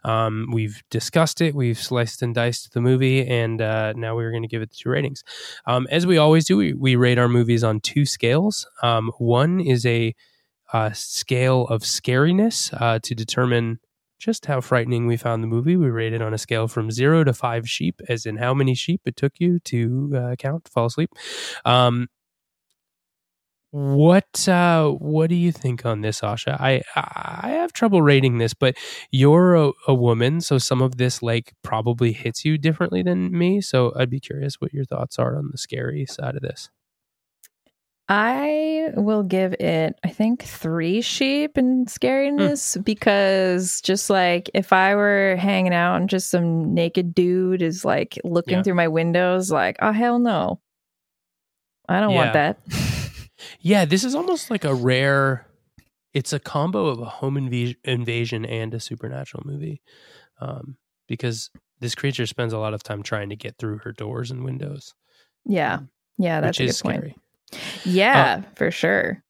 um, 0.03 0.47
we've 0.51 0.81
discussed 0.89 1.41
it, 1.41 1.53
we've 1.53 1.77
sliced 1.77 2.23
and 2.23 2.33
diced 2.33 2.73
the 2.73 2.81
movie, 2.81 3.27
and 3.27 3.61
uh, 3.61 3.93
now 3.93 4.15
we're 4.15 4.31
going 4.31 4.41
to 4.43 4.47
give 4.47 4.63
it 4.63 4.71
two 4.71 4.89
ratings. 4.89 5.23
Um, 5.67 5.87
as 5.91 6.07
we 6.07 6.17
always 6.17 6.45
do, 6.45 6.57
we, 6.57 6.73
we 6.73 6.95
rate 6.95 7.19
our 7.19 7.27
movies 7.27 7.63
on 7.63 7.81
two 7.81 8.05
scales. 8.05 8.65
Um, 8.81 9.11
one 9.19 9.59
is 9.59 9.85
a 9.85 10.15
uh, 10.73 10.91
scale 10.93 11.67
of 11.67 11.81
scariness 11.81 12.73
uh, 12.81 12.99
to 13.03 13.13
determine 13.13 13.79
just 14.17 14.45
how 14.45 14.61
frightening 14.61 15.07
we 15.07 15.17
found 15.17 15.43
the 15.43 15.47
movie. 15.47 15.77
We 15.77 15.89
rate 15.89 16.13
it 16.13 16.21
on 16.21 16.33
a 16.33 16.37
scale 16.37 16.67
from 16.67 16.91
zero 16.91 17.23
to 17.23 17.33
five 17.33 17.69
sheep, 17.69 18.01
as 18.09 18.25
in 18.25 18.37
how 18.37 18.53
many 18.53 18.75
sheep 18.75 19.01
it 19.05 19.15
took 19.15 19.33
you 19.39 19.59
to 19.61 20.11
uh, 20.15 20.35
count, 20.37 20.69
fall 20.69 20.87
asleep. 20.87 21.11
Um, 21.65 22.07
what 23.71 24.47
uh, 24.47 24.89
what 24.89 25.29
do 25.29 25.35
you 25.35 25.51
think 25.51 25.85
on 25.85 26.01
this, 26.01 26.21
Asha? 26.21 26.59
I 26.59 26.81
I 26.95 27.49
have 27.49 27.71
trouble 27.71 28.01
rating 28.01 28.39
this, 28.39 28.53
but 28.55 28.75
you're 29.11 29.55
a, 29.55 29.71
a, 29.87 29.93
woman, 29.93 30.41
so 30.41 30.57
some 30.57 30.81
of 30.81 30.97
this 30.97 31.21
like 31.21 31.53
probably 31.61 32.11
hits 32.11 32.43
you 32.43 32.57
differently 32.57 33.03
than 33.03 33.37
me. 33.37 33.61
So 33.61 33.93
I'd 33.95 34.09
be 34.09 34.19
curious 34.19 34.55
what 34.59 34.73
your 34.73 34.85
thoughts 34.85 35.19
are 35.19 35.37
on 35.37 35.49
the 35.51 35.57
scary 35.57 36.07
side 36.07 36.35
of 36.35 36.41
this. 36.41 36.69
I 38.11 38.89
will 38.95 39.21
give 39.21 39.53
it, 39.53 39.99
I 40.03 40.09
think, 40.09 40.41
three 40.41 41.01
sheep 41.01 41.55
in 41.59 41.85
scariness 41.85 42.75
mm. 42.75 42.83
because 42.83 43.81
just 43.81 44.09
like 44.09 44.49
if 44.55 44.73
I 44.73 44.95
were 44.95 45.35
hanging 45.35 45.75
out 45.75 45.97
and 45.97 46.09
just 46.09 46.31
some 46.31 46.73
naked 46.73 47.13
dude 47.13 47.61
is 47.61 47.85
like 47.85 48.17
looking 48.23 48.57
yeah. 48.57 48.63
through 48.63 48.73
my 48.73 48.87
windows, 48.87 49.51
like, 49.51 49.75
oh, 49.79 49.91
hell 49.91 50.17
no. 50.17 50.59
I 51.87 51.99
don't 51.99 52.11
yeah. 52.11 52.17
want 52.17 52.33
that. 52.33 52.57
Yeah, 53.61 53.85
this 53.85 54.03
is 54.03 54.15
almost 54.15 54.49
like 54.49 54.63
a 54.63 54.73
rare. 54.73 55.47
It's 56.13 56.33
a 56.33 56.39
combo 56.39 56.87
of 56.87 56.99
a 56.99 57.05
home 57.05 57.35
inv- 57.35 57.77
invasion 57.83 58.45
and 58.45 58.73
a 58.73 58.79
supernatural 58.79 59.43
movie, 59.45 59.81
um, 60.41 60.77
because 61.07 61.51
this 61.79 61.95
creature 61.95 62.25
spends 62.25 62.53
a 62.53 62.57
lot 62.57 62.73
of 62.73 62.83
time 62.83 63.03
trying 63.03 63.29
to 63.29 63.35
get 63.35 63.57
through 63.57 63.79
her 63.79 63.91
doors 63.91 64.31
and 64.31 64.43
windows. 64.43 64.93
Yeah, 65.45 65.75
um, 65.75 65.89
yeah, 66.17 66.41
that's 66.41 66.59
a 66.59 66.65
good 66.65 66.75
scary. 66.75 67.15
point. 67.51 67.61
Yeah, 67.85 68.43
uh, 68.45 68.49
for 68.55 68.71
sure. 68.71 69.23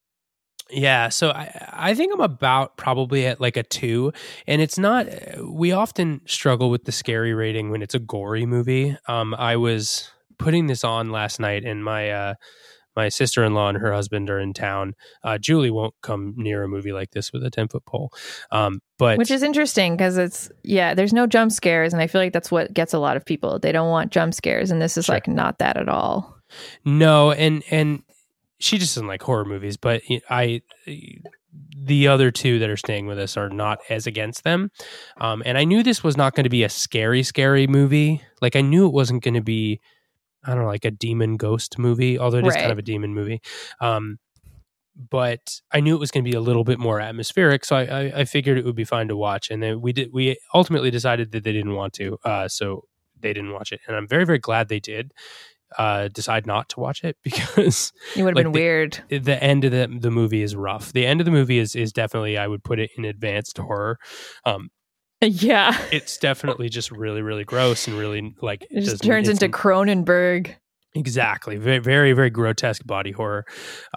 Yeah, 0.72 1.10
so 1.10 1.31
I 1.31 1.69
I 1.73 1.94
think 1.95 2.14
I'm 2.14 2.22
about 2.22 2.77
probably 2.77 3.26
at 3.26 3.41
like 3.41 3.57
a 3.57 3.64
two, 3.64 4.14
and 4.45 4.61
it's 4.61 4.77
not. 4.77 5.07
We 5.41 5.72
often 5.72 6.22
struggle 6.26 6.69
with 6.69 6.86
the 6.86 6.91
scary 6.91 7.34
rating 7.34 7.72
when 7.72 7.81
it's 7.81 7.95
a 7.95 7.99
gory 7.99 8.45
movie. 8.45 8.95
Um, 9.07 9.34
I 9.34 9.56
was 9.56 10.11
putting 10.38 10.68
this 10.68 10.84
on 10.84 11.11
last 11.11 11.40
night, 11.40 11.65
and 11.65 11.84
my 11.84 12.11
uh, 12.11 12.34
my 12.95 13.10
sister 13.10 13.44
in 13.44 13.53
law 13.53 13.70
and 13.70 13.78
her 13.78 13.94
husband 13.94 14.30
are 14.30 14.40
in 14.40 14.53
town. 14.53 14.95
Uh, 15.24 15.38
Julie 15.38 15.72
won't 15.72 15.94
come 16.02 16.34
near 16.38 16.64
a 16.64 16.68
movie 16.68 16.91
like 16.91 17.11
this 17.11 17.32
with 17.32 17.44
a 17.44 17.49
10 17.49 17.68
foot 17.70 17.86
pole. 17.86 18.11
Um, 18.52 18.82
but 18.98 19.18
which 19.18 19.32
is 19.32 19.44
interesting 19.44 19.95
because 19.95 20.18
it's, 20.18 20.52
yeah, 20.64 20.94
there's 20.94 21.14
no 21.14 21.28
jump 21.28 21.52
scares. 21.52 21.94
And 21.94 22.02
I 22.02 22.07
feel 22.07 22.22
like 22.22 22.34
that's 22.34 22.52
what 22.52 22.74
gets 22.74 22.94
a 22.94 22.99
lot 22.99 23.18
of 23.18 23.26
people. 23.26 23.60
They 23.60 23.72
don't 23.72 23.90
want 23.90 24.11
jump 24.11 24.34
scares. 24.34 24.72
And 24.72 24.82
this 24.82 24.98
is 24.98 25.06
sure. 25.06 25.16
like 25.16 25.28
not 25.28 25.60
that 25.60 25.78
at 25.78 25.90
all. 25.90 26.38
No. 26.84 27.32
And, 27.32 27.64
and, 27.70 28.03
she 28.60 28.78
just 28.78 28.95
doesn't 28.95 29.07
like 29.07 29.24
horror 29.24 29.45
movies, 29.45 29.78
but 29.78 30.02
I, 30.30 30.61
the 31.76 32.07
other 32.07 32.32
two 32.32 32.60
that 32.60 32.70
are 32.70 32.78
staying 32.78 33.07
with 33.07 33.18
us 33.18 33.38
are 33.38 33.49
not 33.49 33.80
as 33.90 34.06
against 34.06 34.44
them. 34.44 34.72
Um, 35.20 35.41
and 35.45 35.57
I 35.57 35.64
knew 35.64 35.82
this 35.82 36.03
was 36.03 36.18
not 36.18 36.36
going 36.36 36.44
to 36.44 36.49
be 36.49 36.64
a 36.64 36.70
scary, 36.70 37.24
scary 37.24 37.68
movie. 37.68 38.22
Like 38.41 38.56
I 38.56 38.61
knew 38.61 38.86
it 38.86 38.94
wasn't 38.94 39.24
going 39.24 39.36
to 39.36 39.41
be 39.41 39.80
I 40.44 40.53
don't 40.53 40.64
know, 40.64 40.70
like 40.70 40.86
a 40.86 40.91
demon 40.91 41.38
ghost 41.38 41.78
movie, 41.78 42.18
although 42.18 42.38
it 42.38 42.48
is 42.48 42.53
right. 42.53 42.61
kind 42.61 42.72
of 42.72 42.78
a 42.78 42.84
demon 42.84 43.14
movie. 43.14 43.41
Um, 43.82 44.20
but 45.10 45.61
I 45.72 45.80
knew 45.80 45.95
it 45.95 45.99
was 45.99 46.11
going 46.11 46.24
to 46.24 46.30
be 46.30 46.36
a 46.36 46.41
little 46.41 46.64
bit 46.64 46.80
more 46.80 46.99
atmospheric, 46.99 47.64
so 47.64 47.76
I, 47.76 47.84
I, 47.84 48.02
I, 48.20 48.26
figured 48.26 48.57
it 48.57 48.66
would 48.66 48.76
be 48.76 48.84
fun 48.84 49.07
to 49.07 49.16
watch. 49.16 49.49
And 49.49 49.64
then 49.64 49.80
we 49.80 49.94
did. 49.94 50.10
We 50.11 50.38
ultimately 50.53 50.91
decided 50.91 51.32
that 51.32 51.44
they 51.44 51.53
didn't 51.53 51.74
want 51.74 51.94
to, 51.94 52.18
uh, 52.26 52.48
so 52.49 52.84
they 53.18 53.32
didn't 53.32 53.53
watch 53.53 53.72
it. 53.72 53.80
And 53.88 53.95
I'm 53.95 54.07
very, 54.07 54.26
very 54.26 54.40
glad 54.40 54.68
they 54.68 54.82
did 54.82 55.14
uh, 55.78 56.07
decide 56.10 56.45
not 56.45 56.70
to 56.70 56.80
watch 56.80 57.03
it 57.03 57.18
because 57.24 57.94
it 58.16 58.24
would 58.24 58.30
have 58.30 58.36
like, 58.36 58.45
been 58.45 58.52
the, 58.52 58.60
weird. 58.60 58.99
The 59.10 59.41
end 59.41 59.66
of 59.66 59.72
the 59.72 59.88
the 59.99 60.11
movie 60.11 60.41
is 60.41 60.56
rough. 60.56 60.94
The 60.94 61.06
end 61.06 61.22
of 61.22 61.26
the 61.26 61.32
movie 61.32 61.60
is 61.60 61.76
is 61.76 61.94
definitely 61.94 62.38
I 62.38 62.48
would 62.48 62.64
put 62.64 62.80
it 62.80 62.91
in 62.98 63.06
advanced 63.06 63.57
horror. 63.57 63.99
Um, 64.45 64.70
Yeah. 65.28 65.78
It's 65.91 66.18
definitely 66.18 66.70
just 66.70 66.91
really, 66.91 67.22
really 67.22 67.44
gross 67.44 67.88
and 67.88 67.98
really 67.98 68.34
like 68.41 68.66
it 68.70 68.82
just 68.82 69.04
turns 69.04 69.28
into 69.28 69.50
Cronenberg. 69.50 70.56
Exactly. 70.96 71.58
Very, 71.58 71.80
very, 71.80 72.14
very 72.14 72.30
grotesque 72.30 72.86
body 72.86 73.12
horror. 73.12 73.46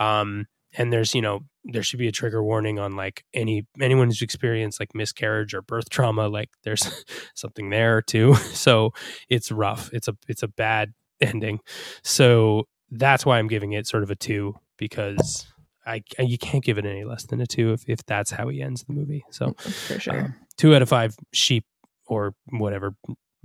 Um, 0.00 0.46
and 0.76 0.92
there's, 0.92 1.14
you 1.14 1.22
know, 1.22 1.40
there 1.64 1.82
should 1.82 1.98
be 1.98 2.08
a 2.08 2.12
trigger 2.12 2.42
warning 2.42 2.78
on 2.78 2.96
like 2.96 3.24
any 3.32 3.66
anyone 3.80 4.08
who's 4.08 4.22
experienced 4.22 4.80
like 4.80 4.94
miscarriage 4.94 5.54
or 5.54 5.62
birth 5.62 5.90
trauma, 5.90 6.28
like 6.28 6.50
there's 6.64 7.04
something 7.34 7.70
there 7.70 8.02
too. 8.02 8.34
So 8.52 8.92
it's 9.28 9.50
rough. 9.52 9.90
It's 9.92 10.08
a 10.08 10.16
it's 10.28 10.42
a 10.42 10.48
bad 10.48 10.92
ending. 11.20 11.60
So 12.02 12.66
that's 12.90 13.24
why 13.24 13.38
I'm 13.38 13.48
giving 13.48 13.72
it 13.72 13.86
sort 13.86 14.02
of 14.02 14.10
a 14.10 14.16
two 14.16 14.56
because 14.76 15.46
I, 15.86 16.02
you 16.18 16.38
can't 16.38 16.62
give 16.62 16.78
it 16.78 16.86
any 16.86 17.04
less 17.04 17.24
than 17.24 17.40
a 17.40 17.46
two 17.46 17.72
if, 17.72 17.82
if 17.88 18.04
that's 18.06 18.30
how 18.30 18.48
he 18.48 18.62
ends 18.62 18.84
the 18.84 18.92
movie. 18.92 19.24
So 19.30 19.54
for 19.54 19.98
sure, 19.98 20.20
um, 20.20 20.34
two 20.56 20.74
out 20.74 20.82
of 20.82 20.88
five 20.88 21.16
sheep 21.32 21.64
or 22.06 22.34
whatever 22.50 22.94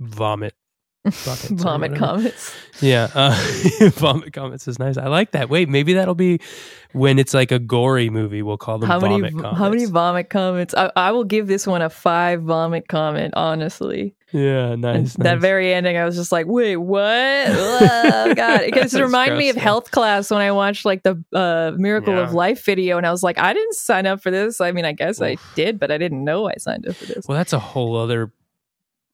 vomit 0.00 0.54
vomit 1.50 1.94
comets. 1.96 2.54
Yeah, 2.80 3.08
uh, 3.14 3.90
vomit 3.90 4.32
comets 4.32 4.68
is 4.68 4.78
nice. 4.78 4.96
I 4.96 5.06
like 5.06 5.32
that. 5.32 5.48
Wait, 5.48 5.68
maybe 5.68 5.94
that'll 5.94 6.14
be 6.14 6.40
when 6.92 7.18
it's 7.18 7.34
like 7.34 7.52
a 7.52 7.58
gory 7.58 8.10
movie. 8.10 8.42
We'll 8.42 8.56
call 8.56 8.78
them 8.78 8.88
how 8.88 9.00
vomit 9.00 9.20
many, 9.20 9.34
comets. 9.34 9.58
How 9.58 9.68
many 9.68 9.84
vomit 9.86 10.30
comets? 10.30 10.74
I, 10.74 10.90
I 10.96 11.12
will 11.12 11.24
give 11.24 11.46
this 11.46 11.66
one 11.66 11.82
a 11.82 11.90
five 11.90 12.42
vomit 12.42 12.88
comet. 12.88 13.32
Honestly. 13.34 14.14
Yeah, 14.32 14.74
nice, 14.74 14.94
nice. 14.94 15.14
That 15.14 15.38
very 15.38 15.72
ending, 15.72 15.96
I 15.96 16.04
was 16.04 16.14
just 16.14 16.30
like, 16.30 16.44
"Wait, 16.46 16.76
what? 16.76 17.00
oh, 17.02 18.34
God!" 18.36 18.60
It 18.64 18.74
just 18.74 18.94
reminded 18.94 19.38
me 19.38 19.48
of 19.48 19.56
health 19.56 19.90
class 19.90 20.30
when 20.30 20.42
I 20.42 20.52
watched 20.52 20.84
like 20.84 21.02
the 21.02 21.22
uh, 21.32 21.72
Miracle 21.76 22.14
yeah. 22.14 22.24
of 22.24 22.34
Life 22.34 22.62
video, 22.62 22.98
and 22.98 23.06
I 23.06 23.10
was 23.10 23.22
like, 23.22 23.38
"I 23.38 23.54
didn't 23.54 23.74
sign 23.74 24.06
up 24.06 24.20
for 24.20 24.30
this." 24.30 24.60
I 24.60 24.72
mean, 24.72 24.84
I 24.84 24.92
guess 24.92 25.18
Oof. 25.18 25.24
I 25.24 25.36
did, 25.54 25.80
but 25.80 25.90
I 25.90 25.96
didn't 25.96 26.24
know 26.24 26.46
I 26.46 26.54
signed 26.58 26.86
up 26.86 26.96
for 26.96 27.06
this. 27.06 27.26
Well, 27.26 27.38
that's 27.38 27.54
a 27.54 27.58
whole 27.58 27.96
other 27.96 28.30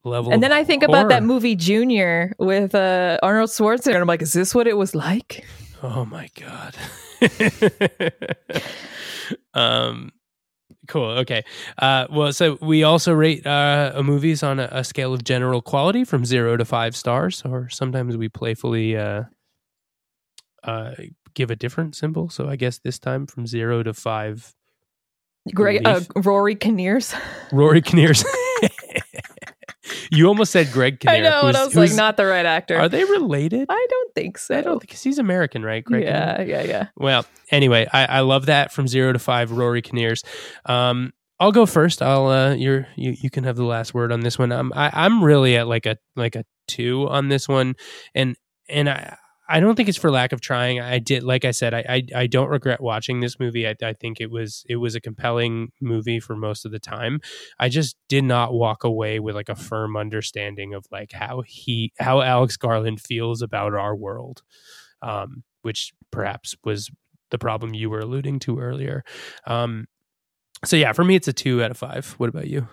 level. 0.04 0.32
And 0.32 0.42
then 0.42 0.52
I 0.52 0.64
think 0.64 0.84
horror. 0.84 1.00
about 1.00 1.08
that 1.10 1.22
movie 1.22 1.56
Junior 1.56 2.34
with 2.38 2.74
uh, 2.74 3.18
Arnold 3.22 3.50
Schwarzenegger, 3.50 3.94
and 3.94 4.02
I'm 4.02 4.06
like, 4.06 4.22
"Is 4.22 4.32
this 4.32 4.54
what 4.54 4.66
it 4.66 4.76
was 4.76 4.94
like?" 4.94 5.44
Oh 5.82 6.04
my 6.04 6.28
god. 6.34 6.76
um 9.54 10.12
Cool. 10.86 11.10
Okay. 11.18 11.44
Uh, 11.78 12.06
well, 12.10 12.32
so 12.32 12.58
we 12.60 12.82
also 12.82 13.12
rate 13.12 13.46
uh, 13.46 14.00
movies 14.04 14.42
on 14.42 14.60
a, 14.60 14.68
a, 14.70 14.84
scale 14.84 15.14
of 15.14 15.24
general 15.24 15.62
quality 15.62 16.04
from 16.04 16.24
zero 16.24 16.56
to 16.56 16.64
five 16.64 16.94
stars, 16.94 17.42
or 17.44 17.68
sometimes 17.68 18.16
we 18.16 18.28
playfully 18.28 18.96
uh, 18.96 19.22
uh 20.62 20.92
give 21.34 21.50
a 21.50 21.56
different 21.56 21.96
symbol. 21.96 22.28
So 22.28 22.48
I 22.48 22.56
guess 22.56 22.78
this 22.78 22.98
time 22.98 23.26
from 23.26 23.46
zero 23.46 23.82
to 23.82 23.94
five. 23.94 24.54
Greg, 25.54 25.82
uh, 25.86 26.00
Rory 26.16 26.56
Kinnears. 26.56 27.18
Rory 27.52 27.82
Kinnears. 27.82 28.24
you 30.10 30.26
almost 30.26 30.52
said 30.52 30.70
Greg 30.72 31.00
Kinnear. 31.00 31.26
I 31.26 31.28
know, 31.28 31.48
and 31.48 31.56
I 31.56 31.64
was 31.64 31.74
like, 31.74 31.92
not 31.94 32.16
the 32.16 32.26
right 32.26 32.46
actor. 32.46 32.76
Are 32.78 32.88
they 32.88 33.04
related? 33.04 33.66
I 33.68 33.86
don't 33.90 34.14
think 34.14 34.38
so. 34.38 34.56
I 34.56 34.60
don't 34.60 34.78
think 34.80 34.88
because 34.90 35.02
he's 35.02 35.18
American, 35.18 35.62
right? 35.62 35.84
Greg 35.84 36.04
yeah, 36.04 36.36
Kinnear? 36.38 36.56
yeah, 36.56 36.62
yeah. 36.62 36.86
Well, 36.96 37.26
anyway, 37.50 37.86
I, 37.92 38.06
I 38.06 38.20
love 38.20 38.46
that 38.46 38.72
from 38.72 38.88
zero 38.88 39.12
to 39.12 39.18
five. 39.18 39.50
Rory 39.50 39.82
Kinnears. 39.82 40.24
Um, 40.66 41.12
I'll 41.40 41.52
go 41.52 41.66
first. 41.66 42.00
I'll 42.00 42.28
uh, 42.28 42.54
you're 42.54 42.86
you 42.96 43.14
you 43.18 43.30
can 43.30 43.44
have 43.44 43.56
the 43.56 43.64
last 43.64 43.92
word 43.92 44.12
on 44.12 44.20
this 44.20 44.38
one. 44.38 44.52
I'm 44.52 44.72
I, 44.74 44.86
am 44.86 44.92
i 44.94 45.06
am 45.06 45.24
really 45.24 45.56
at 45.56 45.66
like 45.66 45.86
a 45.86 45.98
like 46.16 46.36
a 46.36 46.44
two 46.68 47.08
on 47.08 47.28
this 47.28 47.48
one, 47.48 47.74
and 48.14 48.36
and 48.68 48.88
I 48.88 49.16
I 49.48 49.60
don't 49.60 49.74
think 49.74 49.88
it's 49.88 49.98
for 49.98 50.10
lack 50.10 50.32
of 50.32 50.40
trying. 50.40 50.80
I 50.80 50.98
did, 50.98 51.22
like 51.22 51.44
I 51.44 51.50
said, 51.50 51.74
I 51.74 51.84
I, 51.88 52.02
I 52.22 52.26
don't 52.26 52.48
regret 52.48 52.80
watching 52.80 53.20
this 53.20 53.38
movie. 53.38 53.68
I, 53.68 53.74
I, 53.82 53.92
think 53.92 54.20
it 54.20 54.30
was 54.30 54.64
it 54.68 54.76
was 54.76 54.94
a 54.94 55.00
compelling 55.00 55.70
movie 55.80 56.18
for 56.18 56.34
most 56.34 56.64
of 56.64 56.72
the 56.72 56.78
time. 56.78 57.20
I 57.58 57.68
just 57.68 57.96
did 58.08 58.24
not 58.24 58.54
walk 58.54 58.84
away 58.84 59.20
with 59.20 59.34
like 59.34 59.50
a 59.50 59.54
firm 59.54 59.96
understanding 59.96 60.72
of 60.72 60.86
like 60.90 61.12
how 61.12 61.42
he 61.46 61.92
how 61.98 62.22
Alex 62.22 62.56
Garland 62.56 63.00
feels 63.00 63.42
about 63.42 63.74
our 63.74 63.94
world, 63.94 64.42
um, 65.02 65.44
which 65.62 65.92
perhaps 66.10 66.54
was 66.64 66.90
the 67.30 67.38
problem 67.38 67.74
you 67.74 67.90
were 67.90 68.00
alluding 68.00 68.38
to 68.40 68.58
earlier. 68.58 69.04
Um, 69.46 69.86
so 70.64 70.76
yeah, 70.76 70.92
for 70.92 71.04
me, 71.04 71.16
it's 71.16 71.28
a 71.28 71.32
two 71.32 71.62
out 71.62 71.70
of 71.70 71.76
five. 71.76 72.14
What 72.18 72.30
about 72.30 72.46
you? 72.46 72.68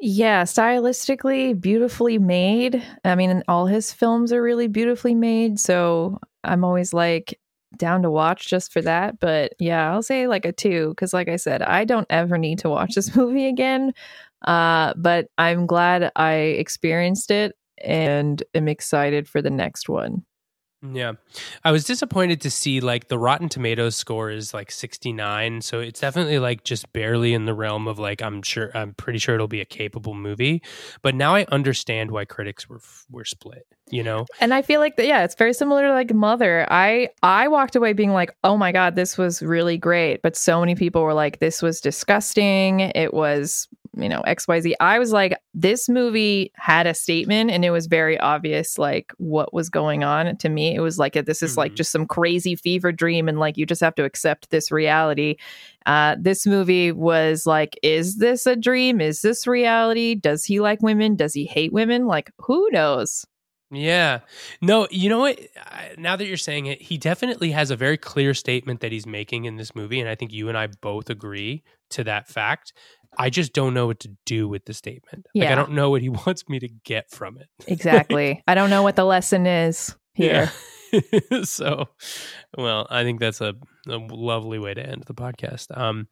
Yeah, 0.00 0.44
stylistically 0.44 1.60
beautifully 1.60 2.18
made. 2.18 2.82
I 3.04 3.14
mean, 3.16 3.42
all 3.48 3.66
his 3.66 3.92
films 3.92 4.32
are 4.32 4.42
really 4.42 4.68
beautifully 4.68 5.14
made. 5.14 5.58
So 5.58 6.18
I'm 6.44 6.64
always 6.64 6.92
like, 6.92 7.38
down 7.76 8.00
to 8.00 8.10
watch 8.10 8.48
just 8.48 8.72
for 8.72 8.80
that. 8.80 9.20
But 9.20 9.52
yeah, 9.58 9.92
I'll 9.92 10.02
say 10.02 10.26
like 10.26 10.46
a 10.46 10.52
two 10.52 10.88
because, 10.90 11.12
like 11.12 11.28
I 11.28 11.36
said, 11.36 11.60
I 11.62 11.84
don't 11.84 12.06
ever 12.08 12.38
need 12.38 12.58
to 12.60 12.70
watch 12.70 12.94
this 12.94 13.14
movie 13.16 13.46
again. 13.46 13.92
Uh, 14.46 14.94
but 14.96 15.28
I'm 15.36 15.66
glad 15.66 16.10
I 16.16 16.32
experienced 16.34 17.30
it 17.30 17.56
and 17.84 18.42
am 18.54 18.68
excited 18.68 19.28
for 19.28 19.42
the 19.42 19.50
next 19.50 19.88
one. 19.88 20.24
Yeah. 20.80 21.14
I 21.64 21.72
was 21.72 21.84
disappointed 21.84 22.40
to 22.42 22.50
see 22.50 22.80
like 22.80 23.08
the 23.08 23.18
Rotten 23.18 23.48
Tomatoes 23.48 23.96
score 23.96 24.30
is 24.30 24.54
like 24.54 24.70
69. 24.70 25.60
So 25.60 25.80
it's 25.80 26.00
definitely 26.00 26.38
like 26.38 26.62
just 26.62 26.92
barely 26.92 27.34
in 27.34 27.46
the 27.46 27.54
realm 27.54 27.88
of 27.88 27.98
like 27.98 28.22
I'm 28.22 28.42
sure 28.42 28.70
I'm 28.76 28.94
pretty 28.94 29.18
sure 29.18 29.34
it'll 29.34 29.48
be 29.48 29.60
a 29.60 29.64
capable 29.64 30.14
movie. 30.14 30.62
But 31.02 31.16
now 31.16 31.34
I 31.34 31.46
understand 31.50 32.12
why 32.12 32.26
critics 32.26 32.68
were 32.68 32.80
were 33.10 33.24
split, 33.24 33.66
you 33.90 34.04
know. 34.04 34.26
And 34.40 34.54
I 34.54 34.62
feel 34.62 34.78
like 34.78 34.96
that 34.96 35.06
yeah, 35.06 35.24
it's 35.24 35.34
very 35.34 35.52
similar 35.52 35.82
to 35.82 35.92
like 35.92 36.14
Mother. 36.14 36.64
I 36.70 37.08
I 37.24 37.48
walked 37.48 37.74
away 37.74 37.92
being 37.92 38.12
like, 38.12 38.30
"Oh 38.44 38.56
my 38.56 38.70
god, 38.70 38.94
this 38.94 39.18
was 39.18 39.42
really 39.42 39.78
great." 39.78 40.22
But 40.22 40.36
so 40.36 40.60
many 40.60 40.76
people 40.76 41.02
were 41.02 41.14
like, 41.14 41.40
"This 41.40 41.60
was 41.60 41.80
disgusting. 41.80 42.80
It 42.80 43.12
was 43.12 43.66
you 43.98 44.08
know 44.08 44.22
xyz 44.26 44.72
i 44.80 44.98
was 44.98 45.12
like 45.12 45.36
this 45.60 45.88
movie 45.88 46.52
had 46.54 46.86
a 46.86 46.94
statement 46.94 47.50
and 47.50 47.64
it 47.64 47.70
was 47.70 47.86
very 47.86 48.18
obvious 48.20 48.78
like 48.78 49.12
what 49.18 49.52
was 49.52 49.68
going 49.68 50.04
on. 50.04 50.36
To 50.36 50.48
me 50.48 50.74
it 50.74 50.80
was 50.80 50.98
like 50.98 51.14
this 51.14 51.42
is 51.42 51.52
mm-hmm. 51.52 51.58
like 51.58 51.74
just 51.74 51.90
some 51.90 52.06
crazy 52.06 52.54
fever 52.54 52.92
dream 52.92 53.28
and 53.28 53.38
like 53.38 53.56
you 53.56 53.66
just 53.66 53.80
have 53.80 53.94
to 53.96 54.04
accept 54.04 54.50
this 54.50 54.70
reality. 54.70 55.36
Uh, 55.86 56.16
this 56.20 56.46
movie 56.46 56.92
was 56.92 57.46
like 57.46 57.78
is 57.82 58.16
this 58.18 58.46
a 58.46 58.56
dream? 58.56 59.00
Is 59.00 59.22
this 59.22 59.46
reality? 59.46 60.14
Does 60.14 60.44
he 60.44 60.60
like 60.60 60.82
women? 60.82 61.16
Does 61.16 61.34
he 61.34 61.44
hate 61.44 61.72
women? 61.72 62.06
Like 62.06 62.30
who 62.38 62.68
knows 62.70 63.26
yeah. 63.70 64.20
No, 64.60 64.86
you 64.90 65.08
know 65.08 65.20
what? 65.20 65.38
Now 65.98 66.16
that 66.16 66.26
you're 66.26 66.36
saying 66.36 66.66
it, 66.66 66.80
he 66.80 66.96
definitely 66.96 67.50
has 67.50 67.70
a 67.70 67.76
very 67.76 67.96
clear 67.96 68.32
statement 68.34 68.80
that 68.80 68.92
he's 68.92 69.06
making 69.06 69.44
in 69.44 69.56
this 69.56 69.74
movie. 69.74 70.00
And 70.00 70.08
I 70.08 70.14
think 70.14 70.32
you 70.32 70.48
and 70.48 70.56
I 70.56 70.68
both 70.80 71.10
agree 71.10 71.62
to 71.90 72.04
that 72.04 72.28
fact. 72.28 72.72
I 73.18 73.30
just 73.30 73.52
don't 73.52 73.74
know 73.74 73.86
what 73.86 74.00
to 74.00 74.10
do 74.26 74.48
with 74.48 74.64
the 74.64 74.74
statement. 74.74 75.26
Yeah. 75.34 75.44
Like 75.44 75.52
I 75.52 75.54
don't 75.56 75.72
know 75.72 75.90
what 75.90 76.02
he 76.02 76.08
wants 76.26 76.48
me 76.48 76.58
to 76.60 76.68
get 76.84 77.10
from 77.10 77.36
it. 77.36 77.48
Exactly. 77.66 78.42
I 78.46 78.54
don't 78.54 78.70
know 78.70 78.82
what 78.82 78.96
the 78.96 79.04
lesson 79.04 79.46
is 79.46 79.94
here. 80.14 80.50
Yeah. 80.92 81.40
so, 81.42 81.88
well, 82.56 82.86
I 82.88 83.02
think 83.02 83.20
that's 83.20 83.42
a, 83.42 83.54
a, 83.86 83.96
lovely 83.96 84.58
way 84.58 84.72
to 84.72 84.82
end 84.82 85.04
the 85.06 85.14
podcast. 85.14 85.76
Um, 85.76 86.08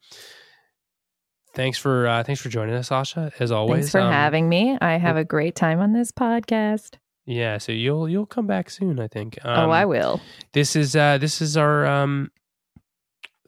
thanks 1.55 1.79
for 1.79 2.07
uh, 2.07 2.23
thanks 2.23 2.43
for 2.43 2.51
joining 2.51 2.75
us, 2.75 2.91
Asha. 2.91 3.33
As 3.41 3.51
always, 3.51 3.85
thanks 3.85 3.93
for 3.93 4.01
um, 4.01 4.13
having 4.13 4.51
me. 4.51 4.77
I 4.79 4.99
have 4.99 5.17
a 5.17 5.25
great 5.25 5.55
time 5.55 5.81
on 5.81 5.95
this 5.95 6.13
podcast. 6.13 6.97
Yeah, 7.27 7.59
so 7.59 7.73
you'll 7.73 8.09
you'll 8.09 8.27
come 8.27 8.47
back 8.47 8.71
soon, 8.71 9.01
I 9.01 9.09
think. 9.09 9.37
Um, 9.45 9.69
oh, 9.69 9.71
I 9.73 9.85
will. 9.85 10.21
This 10.53 10.77
is 10.77 10.95
uh, 10.95 11.19
this 11.19 11.43
is 11.43 11.57
our 11.57 11.85
um, 11.85 12.31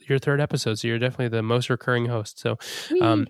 your 0.09 0.19
third 0.19 0.41
episode, 0.41 0.79
so 0.81 0.89
you're 0.89 0.99
definitely 0.99 1.29
the 1.29 1.43
most 1.43 1.71
recurring 1.71 2.07
host. 2.07 2.41
So, 2.41 2.59
um, 3.01 3.29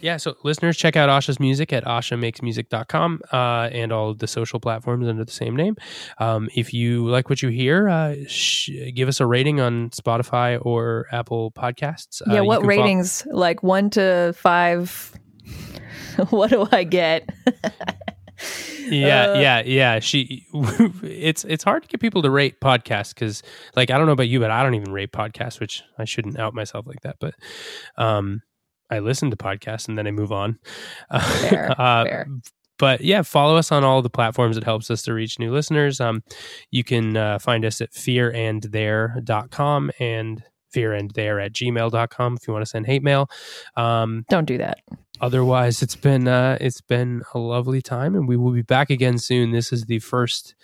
yeah, 0.00 0.18
so 0.18 0.34
listeners, 0.44 0.76
check 0.76 0.94
out 0.94 1.08
Asha's 1.08 1.40
music 1.40 1.72
at 1.72 1.84
ashamakesmusic.com 1.84 3.20
uh, 3.32 3.68
and 3.72 3.92
all 3.92 4.10
of 4.10 4.18
the 4.18 4.26
social 4.26 4.60
platforms 4.60 5.08
under 5.08 5.24
the 5.24 5.32
same 5.32 5.56
name. 5.56 5.76
Um, 6.18 6.48
if 6.54 6.72
you 6.72 7.08
like 7.08 7.28
what 7.28 7.42
you 7.42 7.48
hear, 7.48 7.88
uh, 7.88 8.14
sh- 8.28 8.70
give 8.94 9.08
us 9.08 9.20
a 9.20 9.26
rating 9.26 9.60
on 9.60 9.90
Spotify 9.90 10.64
or 10.64 11.06
Apple 11.12 11.50
Podcasts. 11.50 12.22
Uh, 12.22 12.34
yeah, 12.34 12.40
what 12.42 12.64
ratings? 12.64 13.22
Follow- 13.22 13.36
like 13.36 13.62
one 13.62 13.90
to 13.90 14.32
five? 14.36 15.12
what 16.30 16.50
do 16.50 16.68
I 16.70 16.84
get? 16.84 17.28
yeah, 18.80 19.30
uh, 19.30 19.40
yeah, 19.40 19.62
yeah. 19.64 19.98
She, 19.98 20.46
it's 21.02 21.44
it's 21.44 21.64
hard 21.64 21.82
to 21.82 21.88
get 21.88 22.00
people 22.00 22.22
to 22.22 22.30
rate 22.30 22.60
podcasts 22.60 23.14
because, 23.14 23.42
like, 23.74 23.90
I 23.90 23.98
don't 23.98 24.06
know 24.06 24.12
about 24.12 24.28
you, 24.28 24.40
but 24.40 24.50
I 24.50 24.62
don't 24.62 24.74
even 24.74 24.92
rate 24.92 25.12
podcasts, 25.12 25.60
which 25.60 25.82
I 25.98 26.04
shouldn't 26.04 26.38
out 26.38 26.54
myself 26.54 26.86
like 26.86 27.00
that. 27.02 27.16
But, 27.20 27.34
um, 27.96 28.42
I 28.90 29.00
listen 29.00 29.30
to 29.30 29.36
podcasts 29.36 29.88
and 29.88 29.98
then 29.98 30.06
I 30.06 30.10
move 30.10 30.32
on. 30.32 30.58
Fair, 31.10 31.74
uh, 31.78 32.04
fair. 32.04 32.28
But 32.78 33.00
yeah, 33.00 33.22
follow 33.22 33.56
us 33.56 33.72
on 33.72 33.84
all 33.84 34.02
the 34.02 34.10
platforms. 34.10 34.56
It 34.56 34.64
helps 34.64 34.90
us 34.90 35.02
to 35.02 35.14
reach 35.14 35.38
new 35.38 35.52
listeners. 35.52 36.00
Um, 36.00 36.22
you 36.70 36.84
can 36.84 37.16
uh, 37.16 37.38
find 37.38 37.64
us 37.64 37.80
at 37.80 37.92
fearandthere.com 37.92 39.90
and 39.98 40.42
fearandthere 40.74 41.44
at 41.44 41.52
gmail.com 41.52 42.34
if 42.34 42.46
you 42.46 42.52
want 42.52 42.64
to 42.64 42.68
send 42.68 42.86
hate 42.86 43.02
mail. 43.02 43.30
Um, 43.76 44.24
Don't 44.28 44.44
do 44.44 44.58
that. 44.58 44.80
Otherwise, 45.20 45.82
it's 45.82 45.96
been 45.96 46.28
uh, 46.28 46.58
it's 46.60 46.80
been 46.80 47.22
a 47.34 47.38
lovely 47.38 47.80
time, 47.80 48.14
and 48.14 48.28
we 48.28 48.36
will 48.36 48.52
be 48.52 48.62
back 48.62 48.90
again 48.90 49.18
soon. 49.18 49.50
This 49.50 49.72
is 49.72 49.84
the 49.84 49.98
first 49.98 50.54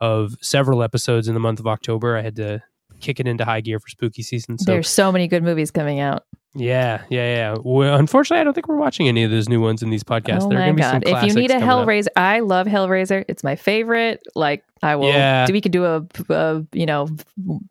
of 0.00 0.34
several 0.40 0.82
episodes 0.82 1.28
in 1.28 1.34
the 1.34 1.40
month 1.40 1.60
of 1.60 1.66
October. 1.66 2.16
I 2.16 2.22
had 2.22 2.36
to 2.36 2.62
kick 3.00 3.20
it 3.20 3.26
into 3.26 3.44
high 3.44 3.60
gear 3.60 3.80
for 3.80 3.88
spooky 3.88 4.22
season. 4.22 4.58
So 4.58 4.72
there's 4.72 4.88
so 4.88 5.10
many 5.10 5.28
good 5.28 5.42
movies 5.42 5.70
coming 5.70 6.00
out. 6.00 6.24
Yeah, 6.54 7.02
yeah, 7.08 7.36
yeah. 7.36 7.56
Well, 7.62 7.96
unfortunately, 7.96 8.40
I 8.40 8.44
don't 8.44 8.54
think 8.54 8.66
we're 8.66 8.76
watching 8.76 9.06
any 9.06 9.22
of 9.22 9.30
those 9.30 9.48
new 9.48 9.60
ones 9.60 9.84
in 9.84 9.90
these 9.90 10.02
podcasts. 10.02 10.48
There 10.48 10.58
are 10.58 10.64
going 10.64 10.68
to 10.70 10.74
be 10.74 10.82
some 10.82 11.00
classics. 11.00 11.06
Oh 11.06 11.10
there 11.10 11.14
my 11.14 11.20
god! 11.20 11.28
if 11.28 11.34
you 11.34 11.40
need 11.40 11.50
a 11.52 11.64
Hellraiser, 11.64 12.06
up. 12.08 12.12
I 12.16 12.40
love 12.40 12.66
Hellraiser. 12.66 13.24
It's 13.28 13.44
my 13.44 13.54
favorite. 13.54 14.20
Like 14.34 14.64
I 14.82 14.96
will. 14.96 15.08
Yeah. 15.08 15.46
We 15.48 15.60
could 15.60 15.70
do 15.70 15.84
a, 15.84 16.04
a, 16.28 16.66
you 16.72 16.86
know 16.86 17.08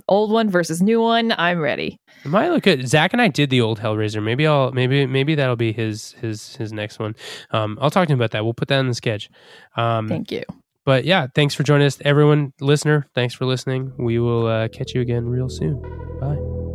old 0.07 0.31
one 0.31 0.49
versus 0.49 0.81
new 0.81 1.01
one. 1.01 1.33
I'm 1.37 1.59
ready. 1.59 1.99
Am 2.23 2.33
I 2.33 2.49
look 2.49 2.67
at 2.67 2.85
Zach 2.87 3.11
and 3.11 3.21
I 3.21 3.27
did 3.27 3.49
the 3.49 3.59
old 3.59 3.81
Hellraiser. 3.81 4.23
Maybe 4.23 4.47
I'll 4.47 4.71
maybe 4.71 5.05
maybe 5.05 5.35
that'll 5.35 5.57
be 5.57 5.73
his 5.73 6.13
his 6.13 6.55
his 6.55 6.71
next 6.71 6.99
one. 6.99 7.17
Um, 7.51 7.77
I'll 7.81 7.91
talk 7.91 8.07
to 8.07 8.13
him 8.13 8.19
about 8.19 8.31
that. 8.31 8.45
We'll 8.45 8.53
put 8.53 8.69
that 8.69 8.79
in 8.79 8.87
the 8.87 8.93
sketch. 8.93 9.29
Um, 9.75 10.07
Thank 10.07 10.31
you. 10.31 10.43
But 10.89 11.05
yeah, 11.05 11.27
thanks 11.35 11.53
for 11.53 11.61
joining 11.61 11.85
us, 11.85 11.99
everyone, 12.03 12.51
listener. 12.59 13.05
Thanks 13.13 13.35
for 13.35 13.45
listening. 13.45 13.93
We 13.99 14.17
will 14.17 14.47
uh, 14.47 14.69
catch 14.69 14.95
you 14.95 15.01
again 15.01 15.29
real 15.29 15.47
soon. 15.47 15.79
Bye. 16.19 16.68